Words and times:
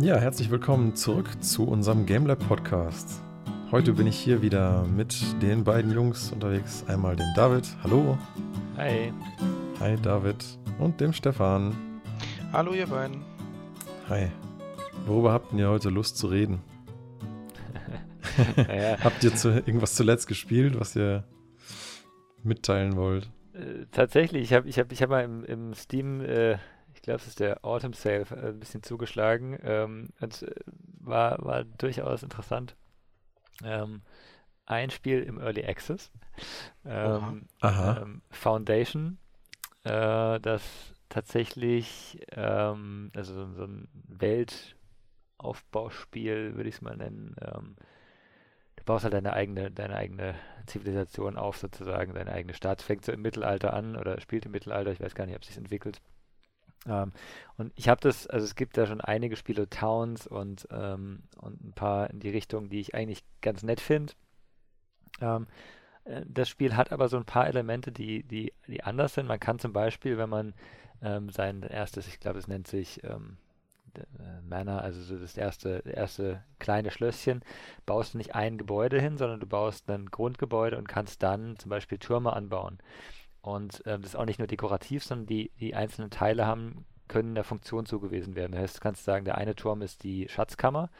Ja, 0.00 0.16
herzlich 0.16 0.50
willkommen 0.50 0.94
zurück 0.96 1.42
zu 1.42 1.66
unserem 1.68 2.06
GameLab 2.06 2.46
Podcast. 2.48 3.20
Heute 3.70 3.92
bin 3.92 4.06
ich 4.06 4.18
hier 4.18 4.42
wieder 4.42 4.84
mit 4.84 5.14
den 5.42 5.62
beiden 5.64 5.92
Jungs 5.92 6.32
unterwegs. 6.32 6.84
Einmal 6.88 7.16
dem 7.16 7.26
David. 7.36 7.68
Hallo. 7.82 8.16
Hi. 8.76 9.12
Hi, 9.78 9.96
David. 10.02 10.44
Und 10.78 11.00
dem 11.00 11.12
Stefan. 11.12 11.74
Hallo, 12.52 12.72
ihr 12.72 12.86
beiden. 12.86 13.22
Hi. 14.08 14.28
Worüber 15.06 15.32
habt 15.32 15.52
ihr 15.52 15.68
heute 15.68 15.90
Lust 15.90 16.16
zu 16.18 16.26
reden? 16.28 16.60
Naja, 18.56 18.96
Habt 19.02 19.22
ihr 19.22 19.34
zu, 19.34 19.50
irgendwas 19.50 19.94
zuletzt 19.94 20.26
gespielt, 20.26 20.78
was 20.80 20.96
ihr 20.96 21.24
mitteilen 22.42 22.96
wollt? 22.96 23.28
äh, 23.54 23.84
tatsächlich, 23.92 24.44
ich 24.44 24.54
habe 24.54 24.66
ich 24.68 24.78
hab, 24.78 24.90
ich 24.92 25.02
hab 25.02 25.10
mal 25.10 25.24
im, 25.24 25.44
im 25.44 25.74
Steam, 25.74 26.20
äh, 26.22 26.56
ich 27.00 27.04
glaube, 27.04 27.20
es 27.20 27.26
ist 27.26 27.40
der 27.40 27.64
Autumn 27.64 27.94
Sale, 27.94 28.26
äh, 28.30 28.48
ein 28.48 28.60
bisschen 28.60 28.82
zugeschlagen. 28.82 29.58
Ähm, 29.62 30.10
und 30.20 30.42
äh, 30.42 30.54
war, 31.00 31.42
war 31.42 31.64
durchaus 31.64 32.22
interessant. 32.22 32.76
Ähm, 33.64 34.02
ein 34.66 34.90
Spiel 34.90 35.22
im 35.22 35.40
Early 35.40 35.64
Access. 35.64 36.10
Ähm, 36.84 37.46
ähm, 37.62 38.20
Foundation, 38.30 39.16
äh, 39.84 40.38
das 40.40 40.92
tatsächlich, 41.08 42.20
ähm, 42.32 43.10
also 43.16 43.32
so, 43.34 43.50
so 43.54 43.64
ein 43.64 43.88
Weltaufbauspiel, 43.94 46.56
würde 46.56 46.68
ich 46.68 46.74
es 46.74 46.82
mal 46.82 46.98
nennen. 46.98 47.34
Ähm, 47.40 47.76
du 48.76 48.84
baust 48.84 49.04
halt 49.04 49.14
deine 49.14 49.32
eigene, 49.32 49.70
deine 49.70 49.96
eigene 49.96 50.34
Zivilisation 50.66 51.38
auf, 51.38 51.56
sozusagen, 51.56 52.12
deine 52.12 52.32
eigene 52.32 52.52
Stadt. 52.52 52.82
Fängt 52.82 53.06
so 53.06 53.12
im 53.12 53.22
Mittelalter 53.22 53.72
an 53.72 53.96
oder 53.96 54.20
spielt 54.20 54.44
im 54.44 54.52
Mittelalter, 54.52 54.92
ich 54.92 55.00
weiß 55.00 55.14
gar 55.14 55.24
nicht, 55.24 55.36
ob 55.36 55.42
es 55.42 55.48
sich 55.48 55.56
entwickelt. 55.56 56.02
Ähm, 56.86 57.12
und 57.56 57.72
ich 57.76 57.88
habe 57.88 58.00
das, 58.00 58.26
also 58.26 58.44
es 58.44 58.54
gibt 58.54 58.76
da 58.76 58.86
schon 58.86 59.00
einige 59.00 59.36
Spiele, 59.36 59.68
Towns 59.68 60.26
und, 60.26 60.66
ähm, 60.70 61.22
und 61.36 61.62
ein 61.64 61.72
paar 61.72 62.10
in 62.10 62.20
die 62.20 62.30
Richtung, 62.30 62.70
die 62.70 62.80
ich 62.80 62.94
eigentlich 62.94 63.24
ganz 63.40 63.62
nett 63.62 63.80
finde. 63.80 64.14
Ähm, 65.20 65.46
äh, 66.04 66.22
das 66.26 66.48
Spiel 66.48 66.76
hat 66.76 66.92
aber 66.92 67.08
so 67.08 67.16
ein 67.16 67.26
paar 67.26 67.46
Elemente, 67.46 67.92
die, 67.92 68.22
die, 68.22 68.52
die 68.66 68.82
anders 68.82 69.14
sind. 69.14 69.26
Man 69.26 69.40
kann 69.40 69.58
zum 69.58 69.72
Beispiel, 69.72 70.18
wenn 70.18 70.30
man 70.30 70.54
ähm, 71.02 71.30
sein 71.30 71.62
erstes, 71.62 72.06
ich 72.08 72.20
glaube, 72.20 72.38
es 72.38 72.48
nennt 72.48 72.66
sich 72.66 73.02
ähm, 73.04 73.36
äh, 73.94 74.40
Manor, 74.42 74.82
also 74.82 75.00
so 75.02 75.18
das 75.18 75.36
erste, 75.36 75.82
erste 75.86 76.42
kleine 76.58 76.90
Schlösschen, 76.90 77.42
baust 77.86 78.14
du 78.14 78.18
nicht 78.18 78.34
ein 78.34 78.58
Gebäude 78.58 79.00
hin, 79.00 79.18
sondern 79.18 79.40
du 79.40 79.46
baust 79.46 79.88
ein 79.90 80.06
Grundgebäude 80.06 80.78
und 80.78 80.88
kannst 80.88 81.22
dann 81.22 81.56
zum 81.58 81.70
Beispiel 81.70 81.98
Türme 81.98 82.32
anbauen. 82.32 82.78
Und 83.42 83.82
ähm, 83.86 84.02
das 84.02 84.12
ist 84.12 84.16
auch 84.16 84.26
nicht 84.26 84.38
nur 84.38 84.48
dekorativ, 84.48 85.04
sondern 85.04 85.26
die, 85.26 85.50
die 85.60 85.74
einzelnen 85.74 86.10
Teile 86.10 86.46
haben, 86.46 86.84
können 87.08 87.34
der 87.34 87.44
Funktion 87.44 87.86
zugewiesen 87.86 88.36
werden. 88.36 88.52
Das 88.52 88.62
heißt, 88.62 88.76
du 88.76 88.80
kannst 88.80 89.04
sagen, 89.04 89.24
der 89.24 89.36
eine 89.36 89.56
Turm 89.56 89.82
ist 89.82 90.04
die 90.04 90.28
Schatzkammer, 90.28 90.90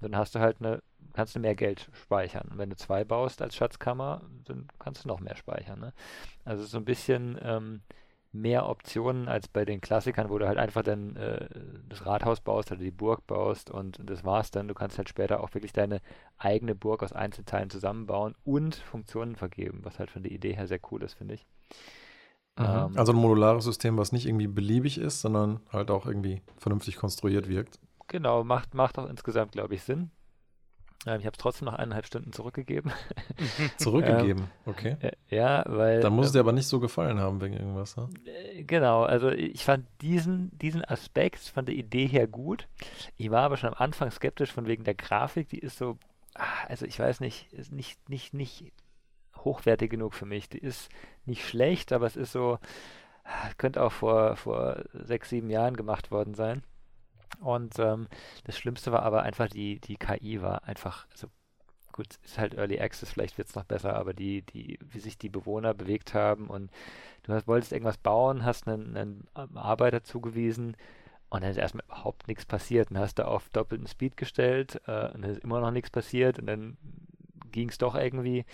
dann 0.00 0.16
hast 0.16 0.34
du 0.34 0.40
halt 0.40 0.56
eine, 0.60 0.82
kannst 1.12 1.36
du 1.36 1.40
mehr 1.40 1.54
Geld 1.54 1.88
speichern. 1.92 2.48
Und 2.50 2.58
wenn 2.58 2.70
du 2.70 2.76
zwei 2.76 3.04
baust 3.04 3.42
als 3.42 3.54
Schatzkammer, 3.54 4.22
dann 4.44 4.66
kannst 4.78 5.04
du 5.04 5.08
noch 5.08 5.20
mehr 5.20 5.36
speichern. 5.36 5.78
Ne? 5.78 5.92
Also 6.44 6.64
so 6.64 6.78
ein 6.78 6.84
bisschen 6.84 7.38
ähm, 7.42 7.82
mehr 8.32 8.68
Optionen 8.68 9.28
als 9.28 9.48
bei 9.48 9.64
den 9.64 9.80
Klassikern, 9.80 10.30
wo 10.30 10.38
du 10.38 10.46
halt 10.46 10.58
einfach 10.58 10.82
dann 10.82 11.16
äh, 11.16 11.48
das 11.88 12.06
Rathaus 12.06 12.40
baust 12.40 12.70
oder 12.70 12.80
die 12.80 12.90
Burg 12.90 13.26
baust 13.26 13.70
und 13.70 13.98
das 14.04 14.24
war's 14.24 14.50
dann. 14.50 14.68
Du 14.68 14.74
kannst 14.74 14.98
halt 14.98 15.08
später 15.08 15.40
auch 15.40 15.52
wirklich 15.54 15.72
deine 15.72 16.00
eigene 16.38 16.74
Burg 16.74 17.02
aus 17.02 17.12
Einzelteilen 17.12 17.70
zusammenbauen 17.70 18.34
und 18.44 18.76
Funktionen 18.76 19.36
vergeben, 19.36 19.80
was 19.82 19.98
halt 19.98 20.10
von 20.10 20.22
der 20.22 20.32
Idee 20.32 20.54
her 20.54 20.66
sehr 20.66 20.80
cool 20.90 21.02
ist, 21.02 21.14
finde 21.14 21.34
ich. 21.34 21.46
Ähm, 22.56 22.96
Also 22.96 23.12
ein 23.12 23.18
modulares 23.18 23.64
System, 23.64 23.96
was 23.96 24.12
nicht 24.12 24.26
irgendwie 24.26 24.48
beliebig 24.48 24.98
ist, 24.98 25.20
sondern 25.20 25.60
halt 25.72 25.90
auch 25.90 26.06
irgendwie 26.06 26.42
vernünftig 26.58 26.96
konstruiert 26.96 27.48
wirkt. 27.48 27.78
Genau, 28.08 28.44
macht, 28.44 28.74
macht 28.74 28.98
auch 28.98 29.08
insgesamt, 29.08 29.52
glaube 29.52 29.74
ich, 29.74 29.82
Sinn. 29.82 30.10
Ähm, 31.06 31.20
ich 31.20 31.26
habe 31.26 31.34
es 31.34 31.38
trotzdem 31.38 31.66
nach 31.66 31.74
eineinhalb 31.74 32.06
Stunden 32.06 32.32
zurückgegeben. 32.32 32.92
Zurückgegeben, 33.78 34.50
okay. 34.66 34.96
Äh, 35.00 35.12
ja, 35.30 35.64
weil. 35.66 36.00
Da 36.00 36.10
muss 36.10 36.26
es 36.26 36.32
ähm, 36.32 36.34
dir 36.34 36.40
aber 36.40 36.52
nicht 36.52 36.66
so 36.66 36.78
gefallen 36.80 37.18
haben 37.18 37.40
wegen 37.40 37.54
irgendwas, 37.54 37.96
ne? 37.96 38.08
Äh, 38.26 38.64
Genau, 38.64 39.04
also 39.04 39.30
ich 39.30 39.64
fand 39.64 39.86
diesen, 40.02 40.50
diesen 40.58 40.84
Aspekt 40.84 41.38
von 41.38 41.64
der 41.64 41.74
Idee 41.74 42.06
her 42.06 42.26
gut. 42.26 42.68
Ich 43.16 43.30
war 43.30 43.42
aber 43.44 43.56
schon 43.56 43.70
am 43.70 43.76
Anfang 43.78 44.10
skeptisch 44.10 44.52
von 44.52 44.66
wegen 44.66 44.84
der 44.84 44.94
Grafik, 44.94 45.48
die 45.48 45.58
ist 45.58 45.78
so, 45.78 45.96
ah, 46.34 46.44
also 46.68 46.84
ich 46.84 46.98
weiß 46.98 47.20
nicht, 47.20 47.50
ist 47.52 47.72
nicht, 47.72 48.10
nicht, 48.10 48.34
nicht 48.34 48.72
hochwertig 49.44 49.90
genug 49.90 50.14
für 50.14 50.26
mich. 50.26 50.48
Die 50.48 50.58
ist 50.58 50.90
nicht 51.26 51.46
schlecht, 51.46 51.92
aber 51.92 52.06
es 52.06 52.16
ist 52.16 52.32
so, 52.32 52.58
ah, 53.24 53.50
könnte 53.58 53.82
auch 53.82 53.92
vor, 53.92 54.36
vor 54.36 54.82
sechs, 54.92 55.30
sieben 55.30 55.50
Jahren 55.50 55.76
gemacht 55.76 56.10
worden 56.10 56.34
sein. 56.34 56.62
Und 57.40 57.78
ähm, 57.78 58.08
das 58.44 58.58
Schlimmste 58.58 58.92
war 58.92 59.02
aber 59.02 59.22
einfach, 59.22 59.48
die, 59.48 59.80
die 59.80 59.96
KI 59.96 60.42
war 60.42 60.64
einfach, 60.64 61.06
also 61.10 61.28
gut, 61.92 62.18
ist 62.24 62.38
halt 62.38 62.54
Early 62.54 62.80
Access, 62.80 63.10
vielleicht 63.10 63.38
wird 63.38 63.48
es 63.48 63.54
noch 63.54 63.64
besser, 63.64 63.94
aber 63.96 64.14
die, 64.14 64.42
die, 64.42 64.78
wie 64.82 65.00
sich 65.00 65.18
die 65.18 65.28
Bewohner 65.28 65.74
bewegt 65.74 66.14
haben 66.14 66.48
und 66.48 66.70
du 67.22 67.32
hast, 67.32 67.46
wolltest 67.46 67.72
irgendwas 67.72 67.98
bauen, 67.98 68.44
hast 68.44 68.66
einen, 68.68 68.96
einen 68.96 69.28
ähm, 69.36 69.56
Arbeiter 69.56 70.02
zugewiesen 70.02 70.76
und 71.30 71.42
dann 71.42 71.50
ist 71.50 71.56
erstmal 71.56 71.84
überhaupt 71.84 72.26
nichts 72.28 72.44
passiert. 72.44 72.90
Dann 72.90 72.98
hast 72.98 73.18
du 73.18 73.26
auf 73.26 73.48
doppelten 73.50 73.86
Speed 73.86 74.16
gestellt 74.16 74.80
äh, 74.86 75.10
und 75.12 75.22
dann 75.22 75.30
ist 75.30 75.44
immer 75.44 75.60
noch 75.60 75.70
nichts 75.70 75.90
passiert 75.90 76.38
und 76.38 76.46
dann 76.46 76.76
ging 77.52 77.68
es 77.68 77.78
doch 77.78 77.94
irgendwie. 77.94 78.44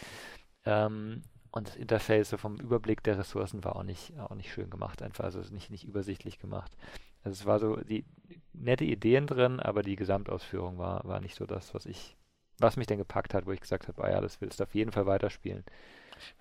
Ähm, 0.66 1.22
und 1.52 1.68
das 1.68 1.76
Interface 1.76 2.28
so 2.28 2.36
vom 2.36 2.56
Überblick 2.56 3.02
der 3.02 3.18
Ressourcen 3.18 3.64
war 3.64 3.76
auch 3.76 3.82
nicht, 3.82 4.12
auch 4.18 4.34
nicht 4.34 4.52
schön 4.52 4.68
gemacht, 4.68 5.00
einfach, 5.00 5.24
also 5.24 5.40
nicht, 5.54 5.70
nicht 5.70 5.84
übersichtlich 5.84 6.38
gemacht. 6.38 6.76
Also 7.24 7.40
es 7.40 7.46
war 7.46 7.58
so 7.58 7.76
die 7.76 8.04
nette 8.52 8.84
Ideen 8.84 9.26
drin, 9.26 9.58
aber 9.58 9.82
die 9.82 9.96
Gesamtausführung 9.96 10.76
war, 10.76 11.02
war 11.04 11.20
nicht 11.20 11.34
so 11.34 11.46
das, 11.46 11.72
was 11.72 11.86
ich, 11.86 12.16
was 12.58 12.76
mich 12.76 12.86
denn 12.86 12.98
gepackt 12.98 13.32
hat, 13.32 13.46
wo 13.46 13.52
ich 13.52 13.60
gesagt 13.60 13.88
habe, 13.88 14.04
ah 14.04 14.10
ja, 14.10 14.20
das 14.20 14.40
willst 14.40 14.60
du 14.60 14.64
auf 14.64 14.74
jeden 14.74 14.92
Fall 14.92 15.06
weiterspielen. 15.06 15.64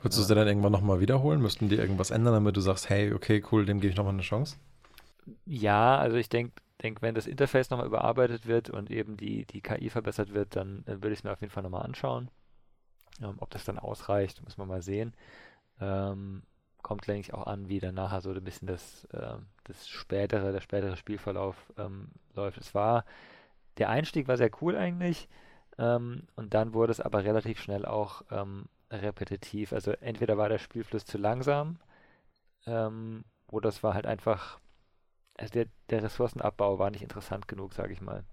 Würdest 0.01 0.17
du 0.17 0.21
es 0.23 0.27
dir 0.27 0.35
dann 0.35 0.47
irgendwann 0.47 0.71
nochmal 0.71 0.99
wiederholen? 0.99 1.41
Müssten 1.41 1.69
die 1.69 1.75
irgendwas 1.75 2.11
ändern, 2.11 2.33
damit 2.33 2.57
du 2.57 2.61
sagst, 2.61 2.89
hey, 2.89 3.13
okay, 3.13 3.43
cool, 3.51 3.65
dem 3.65 3.79
gebe 3.79 3.91
ich 3.91 3.97
nochmal 3.97 4.13
eine 4.13 4.21
Chance? 4.21 4.57
Ja, 5.45 5.97
also 5.97 6.17
ich 6.17 6.29
denke, 6.29 6.53
denk, 6.81 7.01
wenn 7.01 7.15
das 7.15 7.27
Interface 7.27 7.69
nochmal 7.69 7.87
überarbeitet 7.87 8.47
wird 8.47 8.69
und 8.69 8.91
eben 8.91 9.17
die, 9.17 9.45
die 9.45 9.61
KI 9.61 9.89
verbessert 9.89 10.33
wird, 10.33 10.55
dann, 10.55 10.83
dann 10.85 11.01
würde 11.01 11.13
ich 11.13 11.19
es 11.19 11.23
mir 11.23 11.31
auf 11.31 11.41
jeden 11.41 11.51
Fall 11.51 11.63
nochmal 11.63 11.83
anschauen. 11.83 12.29
Ähm, 13.21 13.35
ob 13.39 13.49
das 13.51 13.65
dann 13.65 13.79
ausreicht, 13.79 14.43
muss 14.43 14.57
man 14.57 14.67
mal 14.67 14.81
sehen. 14.81 15.13
Ähm, 15.79 16.43
kommt, 16.81 17.07
denke 17.07 17.21
ich, 17.21 17.33
auch 17.33 17.47
an, 17.47 17.67
wie 17.67 17.79
dann 17.79 17.95
nachher 17.95 18.21
so 18.21 18.31
ein 18.31 18.43
bisschen 18.43 18.67
das, 18.67 19.07
ähm, 19.13 19.47
das 19.63 19.87
spätere, 19.87 20.51
der 20.51 20.61
spätere 20.61 20.95
Spielverlauf 20.95 21.55
ähm, 21.77 22.09
läuft. 22.35 22.59
Es 22.59 22.75
war, 22.75 23.05
der 23.77 23.89
Einstieg 23.89 24.27
war 24.27 24.37
sehr 24.37 24.51
cool 24.61 24.75
eigentlich, 24.75 25.27
ähm, 25.77 26.27
und 26.35 26.53
dann 26.53 26.73
wurde 26.73 26.91
es 26.91 27.01
aber 27.01 27.23
relativ 27.23 27.59
schnell 27.59 27.85
auch 27.85 28.23
ähm, 28.31 28.65
repetitiv. 28.91 29.73
Also 29.73 29.91
entweder 29.93 30.37
war 30.37 30.49
der 30.49 30.59
Spielfluss 30.59 31.05
zu 31.05 31.17
langsam, 31.17 31.79
ähm, 32.67 33.25
oder 33.47 33.69
es 33.69 33.83
war 33.83 33.93
halt 33.93 34.05
einfach, 34.05 34.59
also 35.37 35.51
der, 35.53 35.65
der 35.89 36.03
Ressourcenabbau 36.03 36.79
war 36.79 36.91
nicht 36.91 37.01
interessant 37.01 37.47
genug, 37.47 37.73
sage 37.73 37.93
ich 37.93 38.01
mal. 38.01 38.23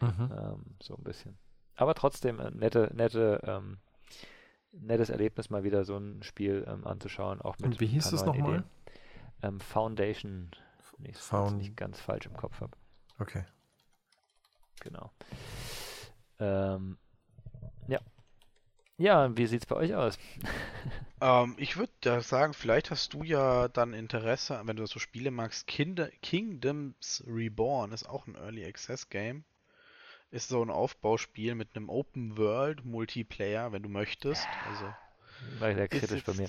Mhm. 0.00 0.30
Ähm, 0.32 0.64
so 0.80 0.96
ein 0.96 1.02
bisschen. 1.02 1.36
Aber 1.76 1.94
trotzdem 1.94 2.40
äh, 2.40 2.50
nette, 2.50 2.90
nette, 2.94 3.40
ähm, 3.44 3.78
nettes 4.72 5.10
Erlebnis, 5.10 5.50
mal 5.50 5.64
wieder 5.64 5.84
so 5.84 5.96
ein 5.96 6.22
Spiel 6.22 6.64
ähm, 6.68 6.86
anzuschauen, 6.86 7.40
auch 7.40 7.56
mit 7.58 7.66
Und 7.66 7.80
wie 7.80 7.86
hieß 7.86 8.12
es 8.12 8.24
neuen 8.24 8.38
nochmal? 8.38 8.64
Ähm, 9.42 9.60
Foundation, 9.60 10.50
wenn 10.96 11.06
ich 11.10 11.16
es 11.16 11.26
Found- 11.26 11.58
nicht 11.58 11.76
ganz 11.76 12.00
falsch 12.00 12.26
im 12.26 12.36
Kopf 12.36 12.60
habe. 12.60 12.76
Okay. 13.18 13.44
Genau. 14.80 15.10
Ähm, 16.38 16.98
ja. 17.88 18.00
Ja, 18.96 19.24
und 19.24 19.36
wie 19.38 19.46
sieht's 19.46 19.66
bei 19.66 19.76
euch 19.76 19.94
aus? 19.94 20.18
Ähm, 21.20 21.56
ich 21.58 21.76
würde 21.76 22.22
sagen, 22.22 22.54
vielleicht 22.54 22.92
hast 22.92 23.12
du 23.12 23.24
ja 23.24 23.66
dann 23.66 23.92
Interesse, 23.92 24.60
wenn 24.62 24.76
du 24.76 24.86
so 24.86 25.00
Spiele 25.00 25.32
magst. 25.32 25.66
Kinder 25.66 26.08
Kingdoms 26.22 27.24
Reborn 27.26 27.90
ist 27.90 28.08
auch 28.08 28.28
ein 28.28 28.36
Early 28.36 28.64
Access 28.64 29.08
Game. 29.08 29.42
Ist 30.30 30.48
so 30.48 30.62
ein 30.62 30.70
Aufbauspiel 30.70 31.54
mit 31.54 31.74
einem 31.74 31.88
Open 31.88 32.36
World 32.36 32.84
Multiplayer, 32.84 33.72
wenn 33.72 33.82
du 33.82 33.88
möchtest. 33.88 34.58
Also, 34.66 34.94
War 35.58 35.74
sehr 35.74 35.88
kritisch 35.88 36.22
bei 36.24 36.34
mir. 36.34 36.48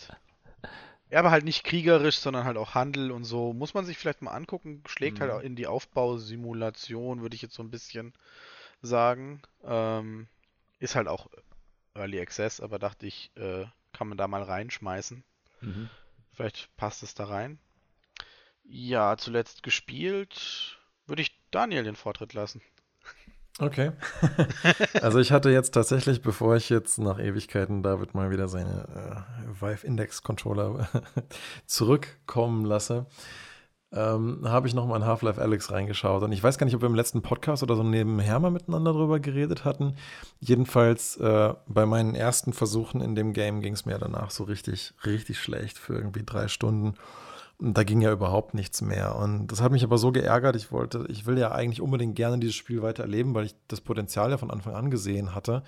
ja, 1.09 1.19
aber 1.19 1.31
halt 1.31 1.45
nicht 1.45 1.63
kriegerisch, 1.63 2.17
sondern 2.19 2.43
halt 2.43 2.57
auch 2.57 2.75
Handel 2.75 3.11
und 3.11 3.23
so. 3.23 3.53
Muss 3.53 3.73
man 3.73 3.85
sich 3.85 3.97
vielleicht 3.97 4.21
mal 4.21 4.31
angucken. 4.31 4.83
Schlägt 4.85 5.21
halt 5.21 5.31
Mhm. 5.31 5.37
auch 5.37 5.41
in 5.41 5.55
die 5.55 5.67
Aufbausimulation, 5.67 7.21
würde 7.21 7.35
ich 7.35 7.41
jetzt 7.41 7.55
so 7.55 7.63
ein 7.63 7.71
bisschen 7.71 8.13
sagen. 8.81 9.41
Ähm, 9.63 10.27
ist 10.79 10.95
halt 10.95 11.07
auch 11.07 11.29
Early 11.95 12.19
Access, 12.19 12.59
aber 12.59 12.79
dachte 12.79 13.07
ich, 13.07 13.31
äh, 13.35 13.65
kann 13.93 14.09
man 14.09 14.17
da 14.17 14.27
mal 14.27 14.43
reinschmeißen. 14.43 15.23
Mhm. 15.61 15.89
Vielleicht 16.33 16.75
passt 16.77 17.03
es 17.03 17.13
da 17.15 17.25
rein. 17.25 17.59
Ja, 18.63 19.17
zuletzt 19.17 19.63
gespielt. 19.63 20.79
Würde 21.07 21.21
ich 21.21 21.31
Daniel 21.51 21.83
den 21.83 21.95
Vortritt 21.95 22.33
lassen. 22.33 22.61
Okay. 23.59 23.91
also 25.01 25.19
ich 25.19 25.33
hatte 25.33 25.50
jetzt 25.50 25.71
tatsächlich, 25.71 26.21
bevor 26.21 26.56
ich 26.56 26.69
jetzt 26.69 26.97
nach 26.97 27.19
Ewigkeiten 27.19 27.83
David 27.83 28.15
mal 28.15 28.31
wieder 28.31 28.47
seine 28.47 29.25
äh, 29.45 29.61
Vive 29.61 29.85
Index 29.85 30.23
Controller 30.23 30.88
zurückkommen 31.65 32.63
lasse, 32.63 33.06
ähm, 33.91 34.41
habe 34.45 34.67
ich 34.67 34.73
nochmal 34.73 35.01
in 35.01 35.06
Half-Life 35.06 35.41
Alex 35.41 35.71
reingeschaut. 35.71 36.23
Und 36.23 36.31
ich 36.31 36.41
weiß 36.41 36.57
gar 36.57 36.65
nicht, 36.65 36.75
ob 36.75 36.81
wir 36.81 36.88
im 36.88 36.95
letzten 36.95 37.21
Podcast 37.21 37.61
oder 37.61 37.75
so 37.75 37.83
nebenher 37.83 38.39
mal 38.39 38.51
miteinander 38.51 38.94
drüber 38.94 39.19
geredet 39.19 39.65
hatten. 39.65 39.95
Jedenfalls 40.39 41.17
äh, 41.17 41.53
bei 41.67 41.85
meinen 41.85 42.15
ersten 42.15 42.53
Versuchen 42.53 43.01
in 43.01 43.15
dem 43.15 43.33
Game 43.33 43.59
ging 43.59 43.73
es 43.73 43.85
mir 43.85 43.97
danach 43.97 44.31
so 44.31 44.45
richtig, 44.45 44.94
richtig 45.05 45.39
schlecht 45.39 45.77
für 45.77 45.95
irgendwie 45.95 46.23
drei 46.23 46.47
Stunden. 46.47 46.94
Da 47.61 47.83
ging 47.83 48.00
ja 48.00 48.11
überhaupt 48.11 48.53
nichts 48.53 48.81
mehr. 48.81 49.15
Und 49.15 49.47
das 49.47 49.61
hat 49.61 49.73
mich 49.73 49.83
aber 49.83 49.97
so 49.97 50.13
geärgert. 50.13 50.56
Ich 50.56 50.71
wollte, 50.71 51.06
ich 51.09 51.25
will 51.25 51.38
ja 51.38 51.51
eigentlich 51.51 51.81
unbedingt 51.81 52.15
gerne 52.15 52.39
dieses 52.39 52.56
Spiel 52.56 52.81
weiter 52.81 53.03
erleben, 53.03 53.35
weil 53.35 53.45
ich 53.45 53.56
das 53.67 53.81
Potenzial 53.81 54.31
ja 54.31 54.38
von 54.38 54.50
Anfang 54.50 54.75
an 54.75 54.89
gesehen 54.89 55.35
hatte. 55.35 55.63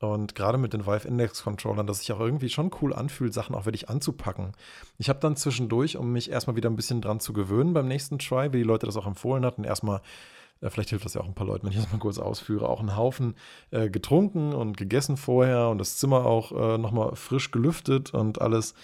Und 0.00 0.34
gerade 0.34 0.58
mit 0.58 0.72
den 0.72 0.86
Vive 0.86 1.08
Index 1.08 1.42
Controllern, 1.42 1.86
dass 1.86 1.98
sich 1.98 2.12
auch 2.12 2.20
irgendwie 2.20 2.48
schon 2.48 2.70
cool 2.80 2.94
anfühlt, 2.94 3.34
Sachen 3.34 3.54
auch 3.54 3.66
wirklich 3.66 3.88
anzupacken. 3.88 4.52
Ich 4.96 5.08
habe 5.08 5.18
dann 5.18 5.36
zwischendurch, 5.36 5.96
um 5.96 6.12
mich 6.12 6.30
erstmal 6.30 6.56
wieder 6.56 6.70
ein 6.70 6.76
bisschen 6.76 7.00
dran 7.00 7.20
zu 7.20 7.32
gewöhnen 7.32 7.74
beim 7.74 7.88
nächsten 7.88 8.18
Try, 8.18 8.52
wie 8.52 8.58
die 8.58 8.62
Leute 8.62 8.86
das 8.86 8.96
auch 8.96 9.06
empfohlen 9.08 9.44
hatten, 9.44 9.64
erstmal, 9.64 10.00
äh, 10.60 10.70
vielleicht 10.70 10.90
hilft 10.90 11.04
das 11.04 11.14
ja 11.14 11.20
auch 11.20 11.26
ein 11.26 11.34
paar 11.34 11.48
Leuten, 11.48 11.66
wenn 11.66 11.72
ich 11.72 11.80
das 11.80 11.90
mal 11.90 11.98
kurz 11.98 12.18
ausführe, 12.18 12.68
auch 12.68 12.78
einen 12.78 12.96
Haufen 12.96 13.34
äh, 13.72 13.90
getrunken 13.90 14.54
und 14.54 14.76
gegessen 14.76 15.16
vorher 15.16 15.68
und 15.68 15.78
das 15.78 15.98
Zimmer 15.98 16.24
auch 16.24 16.52
äh, 16.52 16.78
nochmal 16.78 17.16
frisch 17.16 17.50
gelüftet 17.50 18.14
und 18.14 18.40
alles. 18.40 18.74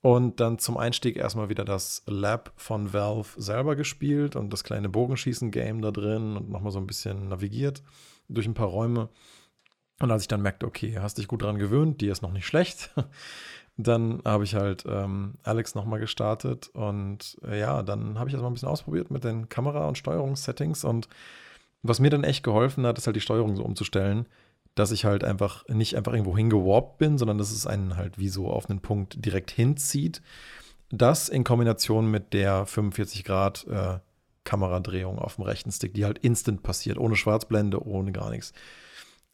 Und 0.00 0.38
dann 0.38 0.58
zum 0.58 0.76
Einstieg 0.76 1.16
erstmal 1.16 1.48
wieder 1.48 1.64
das 1.64 2.02
Lab 2.06 2.52
von 2.56 2.92
Valve 2.92 3.28
selber 3.36 3.74
gespielt 3.74 4.36
und 4.36 4.52
das 4.52 4.62
kleine 4.62 4.88
Bogenschießen-Game 4.88 5.82
da 5.82 5.90
drin 5.90 6.36
und 6.36 6.50
nochmal 6.50 6.70
so 6.70 6.78
ein 6.78 6.86
bisschen 6.86 7.28
navigiert 7.28 7.82
durch 8.28 8.46
ein 8.46 8.54
paar 8.54 8.68
Räume. 8.68 9.08
Und 10.00 10.10
als 10.12 10.22
ich 10.22 10.28
dann 10.28 10.42
merkte, 10.42 10.66
okay, 10.66 10.98
hast 11.00 11.18
dich 11.18 11.26
gut 11.26 11.42
dran 11.42 11.58
gewöhnt, 11.58 12.00
die 12.00 12.06
ist 12.08 12.22
noch 12.22 12.32
nicht 12.32 12.46
schlecht, 12.46 12.94
dann 13.76 14.22
habe 14.24 14.44
ich 14.44 14.54
halt 14.54 14.84
ähm, 14.88 15.34
Alex 15.42 15.74
nochmal 15.74 15.98
gestartet 15.98 16.68
und 16.68 17.36
äh, 17.44 17.58
ja, 17.58 17.82
dann 17.82 18.18
habe 18.18 18.28
ich 18.28 18.32
das 18.32 18.42
mal 18.42 18.48
ein 18.48 18.54
bisschen 18.54 18.68
ausprobiert 18.68 19.10
mit 19.10 19.24
den 19.24 19.48
Kamera- 19.48 19.88
und 19.88 19.98
Steuerungssettings 19.98 20.84
und 20.84 21.08
was 21.82 22.00
mir 22.00 22.10
dann 22.10 22.24
echt 22.24 22.42
geholfen 22.42 22.86
hat, 22.86 22.98
ist 22.98 23.06
halt 23.06 23.16
die 23.16 23.20
Steuerung 23.20 23.56
so 23.56 23.64
umzustellen, 23.64 24.26
dass 24.78 24.92
ich 24.92 25.04
halt 25.04 25.24
einfach 25.24 25.66
nicht 25.68 25.96
einfach 25.96 26.12
irgendwo 26.12 26.36
hingewarpt 26.36 26.98
bin, 26.98 27.18
sondern 27.18 27.38
dass 27.38 27.50
es 27.50 27.66
einen 27.66 27.96
halt 27.96 28.18
wie 28.18 28.28
so 28.28 28.48
auf 28.48 28.70
einen 28.70 28.80
Punkt 28.80 29.24
direkt 29.24 29.50
hinzieht. 29.50 30.22
Das 30.90 31.28
in 31.28 31.44
Kombination 31.44 32.10
mit 32.10 32.32
der 32.32 32.64
45 32.64 33.24
Grad 33.24 33.66
äh, 33.68 33.98
Kameradrehung 34.44 35.18
auf 35.18 35.36
dem 35.36 35.44
rechten 35.44 35.72
Stick, 35.72 35.94
die 35.94 36.04
halt 36.04 36.18
instant 36.18 36.62
passiert, 36.62 36.98
ohne 36.98 37.16
Schwarzblende, 37.16 37.84
ohne 37.84 38.12
gar 38.12 38.30
nichts. 38.30 38.52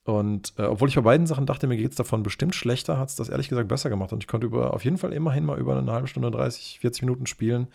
Und 0.05 0.52
äh, 0.58 0.62
obwohl 0.62 0.88
ich 0.88 0.96
bei 0.96 1.00
beiden 1.02 1.26
Sachen 1.26 1.46
dachte, 1.46 1.67
mir 1.67 1.76
geht 1.76 1.91
es 1.91 1.96
davon 1.96 2.23
bestimmt 2.23 2.55
schlechter, 2.55 2.99
hat 2.99 3.08
es 3.08 3.17
das 3.17 3.29
ehrlich 3.29 3.49
gesagt 3.49 3.69
besser 3.69 3.91
gemacht. 3.91 4.12
Und 4.12 4.23
ich 4.23 4.29
konnte 4.29 4.46
über, 4.46 4.75
auf 4.75 4.85
jeden 4.85 4.99
Fall 4.99 5.12
immerhin 5.12 5.44
mal 5.44 5.58
über 5.58 5.76
eine 5.76 5.93
halbe 5.93 6.08
Stunde, 6.08 6.31
30, 6.31 6.81
40 6.81 7.02
Minuten 7.02 7.26
spielen. 7.26 7.69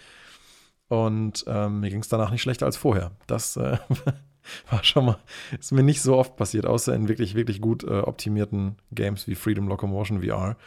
Und 0.89 1.45
ähm, 1.47 1.79
mir 1.79 1.89
ging 1.89 2.01
es 2.01 2.09
danach 2.09 2.31
nicht 2.31 2.41
schlechter 2.41 2.65
als 2.65 2.77
vorher. 2.77 3.11
Das 3.27 3.57
äh, 3.57 3.77
war 4.69 4.83
schon 4.83 5.05
mal, 5.05 5.17
ist 5.59 5.71
mir 5.71 5.83
nicht 5.83 6.01
so 6.01 6.17
oft 6.17 6.35
passiert, 6.35 6.65
außer 6.65 6.93
in 6.93 7.07
wirklich, 7.07 7.35
wirklich 7.35 7.61
gut 7.61 7.83
äh, 7.83 7.99
optimierten 7.99 8.77
Games 8.91 9.27
wie 9.27 9.35
Freedom 9.35 9.67
Locomotion 9.67 10.23
VR. 10.23 10.57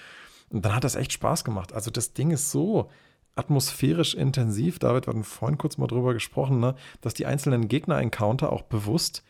Und 0.50 0.64
dann 0.64 0.74
hat 0.74 0.84
das 0.84 0.96
echt 0.96 1.12
Spaß 1.12 1.44
gemacht. 1.44 1.72
Also 1.72 1.90
das 1.90 2.12
Ding 2.12 2.30
ist 2.30 2.50
so 2.50 2.90
atmosphärisch 3.34 4.14
intensiv. 4.14 4.78
David, 4.78 5.06
wir 5.06 5.12
hatten 5.12 5.24
vorhin 5.24 5.58
kurz 5.58 5.78
mal 5.78 5.86
drüber 5.86 6.12
gesprochen, 6.12 6.60
ne, 6.60 6.74
dass 7.00 7.14
die 7.14 7.26
einzelnen 7.26 7.68
Gegner-Encounter 7.68 8.52
auch 8.52 8.62
bewusst 8.62 9.24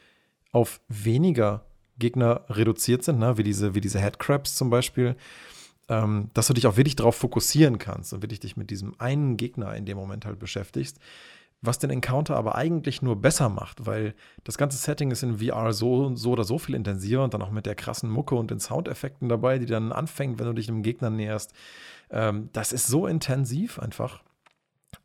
auf 0.50 0.80
weniger 0.88 1.64
Gegner 1.98 2.42
reduziert 2.48 3.04
sind, 3.04 3.18
ne? 3.18 3.38
wie 3.38 3.42
diese, 3.42 3.74
wie 3.74 3.80
diese 3.80 4.00
Headcrabs 4.00 4.56
zum 4.56 4.70
Beispiel, 4.70 5.16
ähm, 5.88 6.30
dass 6.34 6.46
du 6.46 6.52
dich 6.54 6.66
auch 6.66 6.76
wirklich 6.76 6.96
darauf 6.96 7.16
fokussieren 7.16 7.78
kannst 7.78 8.12
und 8.12 8.22
wirklich 8.22 8.40
dich 8.40 8.56
mit 8.56 8.70
diesem 8.70 8.98
einen 8.98 9.36
Gegner 9.36 9.74
in 9.74 9.86
dem 9.86 9.96
Moment 9.96 10.26
halt 10.26 10.38
beschäftigst. 10.38 10.98
Was 11.64 11.78
den 11.78 11.90
Encounter 11.90 12.36
aber 12.36 12.56
eigentlich 12.56 13.02
nur 13.02 13.14
besser 13.14 13.48
macht, 13.48 13.86
weil 13.86 14.14
das 14.42 14.58
ganze 14.58 14.76
Setting 14.76 15.12
ist 15.12 15.22
in 15.22 15.38
VR 15.38 15.72
so, 15.72 16.14
so 16.16 16.32
oder 16.32 16.42
so 16.42 16.58
viel 16.58 16.74
intensiver 16.74 17.22
und 17.22 17.34
dann 17.34 17.42
auch 17.42 17.52
mit 17.52 17.66
der 17.66 17.76
krassen 17.76 18.10
Mucke 18.10 18.34
und 18.34 18.50
den 18.50 18.58
Soundeffekten 18.58 19.28
dabei, 19.28 19.60
die 19.60 19.66
dann 19.66 19.92
anfängt, 19.92 20.40
wenn 20.40 20.46
du 20.46 20.54
dich 20.54 20.68
einem 20.68 20.82
Gegner 20.82 21.08
näherst. 21.08 21.54
Ähm, 22.10 22.50
das 22.52 22.72
ist 22.72 22.88
so 22.88 23.06
intensiv 23.06 23.78
einfach. 23.78 24.24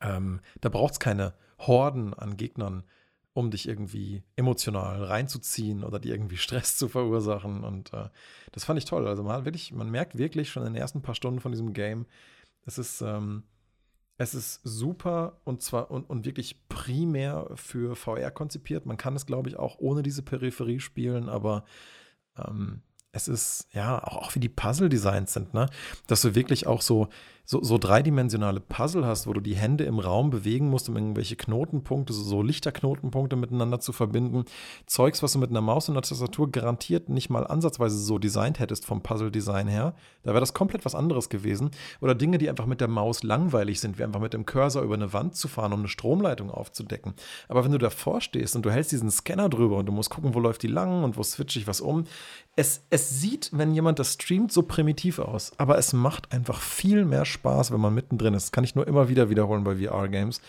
Ähm, 0.02 0.42
da 0.60 0.70
braucht 0.70 0.94
es 0.94 1.00
keine 1.00 1.36
Horden 1.60 2.16
an 2.16 2.38
Gegnern, 2.38 2.84
um 3.34 3.52
dich 3.52 3.68
irgendwie 3.68 4.24
emotional 4.36 5.04
reinzuziehen 5.04 5.84
oder 5.84 6.00
dir 6.00 6.16
irgendwie 6.16 6.38
Stress 6.38 6.76
zu 6.76 6.88
verursachen. 6.88 7.64
Und 7.64 7.94
äh, 7.94 8.10
das 8.52 8.66
fand 8.66 8.80
ich 8.80 8.86
toll. 8.86 9.08
Also 9.08 9.22
man 9.22 9.46
wirklich, 9.46 9.74
man 9.74 9.92
merkt 9.92 10.18
wirklich 10.18 10.50
schon 10.50 10.66
in 10.66 10.74
den 10.74 10.82
ersten 10.82 11.04
paar 11.04 11.16
Stunden 11.16 11.40
von 11.40 11.52
diesem 11.52 11.74
Game, 11.74 12.08
es 12.66 12.78
ist, 12.78 13.02
ähm, 13.02 13.44
es 14.18 14.34
ist 14.34 14.62
super 14.64 15.40
und 15.44 15.62
zwar 15.62 15.92
und, 15.92 16.10
und 16.10 16.26
wirklich 16.26 16.68
primär 16.70 17.50
für 17.56 17.96
VR 17.96 18.32
konzipiert. 18.32 18.86
Man 18.86 18.98
kann 18.98 19.16
es, 19.16 19.26
glaube 19.26 19.50
ich, 19.50 19.58
auch 19.58 19.78
ohne 19.80 20.02
diese 20.02 20.24
Peripherie 20.24 20.80
spielen, 20.80 21.30
aber 21.30 21.66
ähm, 22.38 22.82
es 23.12 23.28
ist 23.28 23.68
ja 23.74 24.04
auch, 24.04 24.18
auch 24.18 24.36
wie 24.36 24.40
die 24.40 24.50
Puzzle-Designs 24.50 25.34
sind, 25.34 25.54
ne? 25.54 25.70
Dass 26.08 26.22
du 26.22 26.36
wirklich 26.36 26.68
auch 26.68 26.82
so 26.82 27.10
so, 27.50 27.64
so 27.64 27.78
dreidimensionale 27.78 28.60
Puzzle 28.60 29.06
hast, 29.06 29.26
wo 29.26 29.32
du 29.32 29.40
die 29.40 29.56
Hände 29.56 29.86
im 29.86 30.00
Raum 30.00 30.32
bewegen 30.32 30.70
musst, 30.70 30.90
um 30.90 30.98
irgendwelche 30.98 31.38
Knotenpunkte, 31.38 32.12
so, 32.12 32.22
so 32.22 32.42
Lichterknotenpunkte 32.42 33.38
miteinander 33.38 33.80
zu 33.80 33.94
verbinden. 33.94 34.44
Zeugs, 34.86 35.24
was 35.24 35.32
du 35.32 35.40
mit 35.40 35.50
einer 35.50 35.62
Maus 35.62 35.88
und 35.88 35.96
einer 35.96 36.02
Tastatur 36.02 36.52
garantiert 36.52 37.08
nicht 37.08 37.30
mal 37.30 37.48
ansatzweise 37.48 37.98
so 37.98 38.18
designt 38.18 38.60
hättest 38.60 38.86
vom 38.86 39.02
Puzzle-Design 39.02 39.70
her. 39.70 39.96
Da 40.24 40.32
wäre 40.32 40.42
das 40.42 40.54
komplett 40.54 40.84
was 40.84 40.94
anderes 40.94 41.30
gewesen. 41.30 41.72
Oder 42.02 42.16
Dinge, 42.16 42.38
die 42.38 42.50
einfach 42.50 42.66
mit 42.66 42.82
der 42.82 42.90
Maus 42.90 43.24
langweilig 43.24 43.80
sind, 43.80 43.98
wie 43.98 44.04
einfach 44.04 44.20
mit 44.20 44.34
dem 44.34 44.46
Cursor 44.46 44.84
über 44.84 44.96
eine 44.96 45.14
Wand 45.14 45.38
zu 45.38 45.48
fahren, 45.48 45.72
um 45.72 45.80
eine 45.80 45.88
Stromleitung 45.88 46.52
aufzudecken. 46.52 47.14
Aber 47.48 47.64
wenn 47.64 47.72
du 47.72 47.78
davor 47.78 48.20
stehst 48.20 48.58
und 48.58 48.66
du 48.66 48.72
hältst 48.72 48.92
diesen 48.92 49.10
Scanner 49.10 49.48
drüber 49.48 49.78
und 49.78 49.86
du 49.86 49.94
musst 49.94 50.10
gucken, 50.10 50.34
wo 50.34 50.42
läuft 50.42 50.64
die 50.64 50.68
lang 50.68 51.06
und 51.06 51.16
wo 51.16 51.24
switche 51.24 51.60
ich 51.60 51.68
was 51.68 51.80
um, 51.80 52.04
es, 52.58 52.82
es 52.90 53.22
sieht, 53.22 53.52
wenn 53.54 53.74
jemand 53.74 54.00
das 54.00 54.16
streamt, 54.16 54.52
so 54.52 54.64
primitiv 54.64 55.20
aus. 55.20 55.52
Aber 55.58 55.78
es 55.78 55.94
macht 55.94 56.34
einfach 56.34 56.60
viel 56.60 57.06
mehr 57.06 57.24
Spaß 57.24 57.37
Spaß, 57.38 57.72
wenn 57.72 57.82
man 57.82 57.94
mittendrin 57.94 58.34
ist. 58.34 58.46
Das 58.46 58.52
kann 58.52 58.64
ich 58.64 58.76
nur 58.76 58.88
immer 58.88 59.10
wieder 59.10 59.30
wiederholen 59.30 59.64
bei 59.64 59.76
VR-Games. 59.76 60.42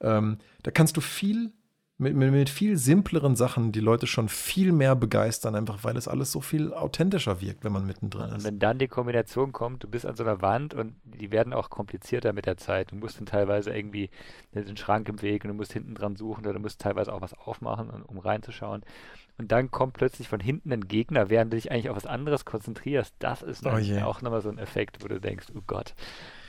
Ähm, 0.00 0.38
da 0.62 0.70
kannst 0.70 0.96
du 0.96 1.00
viel 1.00 1.52
mit, 1.98 2.14
mit, 2.14 2.30
mit, 2.30 2.50
viel 2.50 2.76
simpleren 2.76 3.36
Sachen 3.36 3.72
die 3.72 3.80
Leute 3.80 4.06
schon 4.06 4.28
viel 4.28 4.72
mehr 4.72 4.94
begeistern, 4.94 5.54
einfach 5.54 5.82
weil 5.82 5.96
es 5.96 6.08
alles 6.08 6.30
so 6.30 6.42
viel 6.42 6.74
authentischer 6.74 7.40
wirkt, 7.40 7.64
wenn 7.64 7.72
man 7.72 7.86
mittendrin 7.86 8.28
ist. 8.28 8.34
Und 8.34 8.44
wenn 8.44 8.58
dann 8.58 8.78
die 8.78 8.88
Kombination 8.88 9.52
kommt, 9.52 9.82
du 9.82 9.88
bist 9.88 10.04
an 10.04 10.14
so 10.14 10.22
einer 10.22 10.42
Wand 10.42 10.74
und 10.74 10.94
die 11.04 11.30
werden 11.32 11.54
auch 11.54 11.70
komplizierter 11.70 12.34
mit 12.34 12.44
der 12.44 12.58
Zeit. 12.58 12.92
Du 12.92 12.96
musst 12.96 13.18
dann 13.18 13.24
teilweise 13.24 13.74
irgendwie 13.74 14.10
den 14.54 14.76
Schrank 14.76 15.08
im 15.08 15.22
Weg 15.22 15.44
und 15.44 15.48
du 15.48 15.54
musst 15.54 15.72
hinten 15.72 15.94
dran 15.94 16.16
suchen 16.16 16.44
oder 16.44 16.52
du 16.52 16.60
musst 16.60 16.82
teilweise 16.82 17.12
auch 17.12 17.22
was 17.22 17.32
aufmachen, 17.32 17.88
um 18.02 18.18
reinzuschauen. 18.18 18.82
Und 19.38 19.52
dann 19.52 19.70
kommt 19.70 19.94
plötzlich 19.94 20.28
von 20.28 20.40
hinten 20.40 20.72
ein 20.72 20.88
Gegner, 20.88 21.30
während 21.30 21.52
du 21.52 21.56
dich 21.56 21.70
eigentlich 21.70 21.88
auf 21.88 21.96
was 21.96 22.06
anderes 22.06 22.44
konzentrierst. 22.44 23.14
Das 23.18 23.42
ist 23.42 23.64
oh 23.64 23.70
auch 23.70 24.20
nochmal 24.20 24.42
so 24.42 24.50
ein 24.50 24.58
Effekt, 24.58 25.02
wo 25.02 25.08
du 25.08 25.18
denkst, 25.18 25.46
oh 25.54 25.62
Gott. 25.66 25.94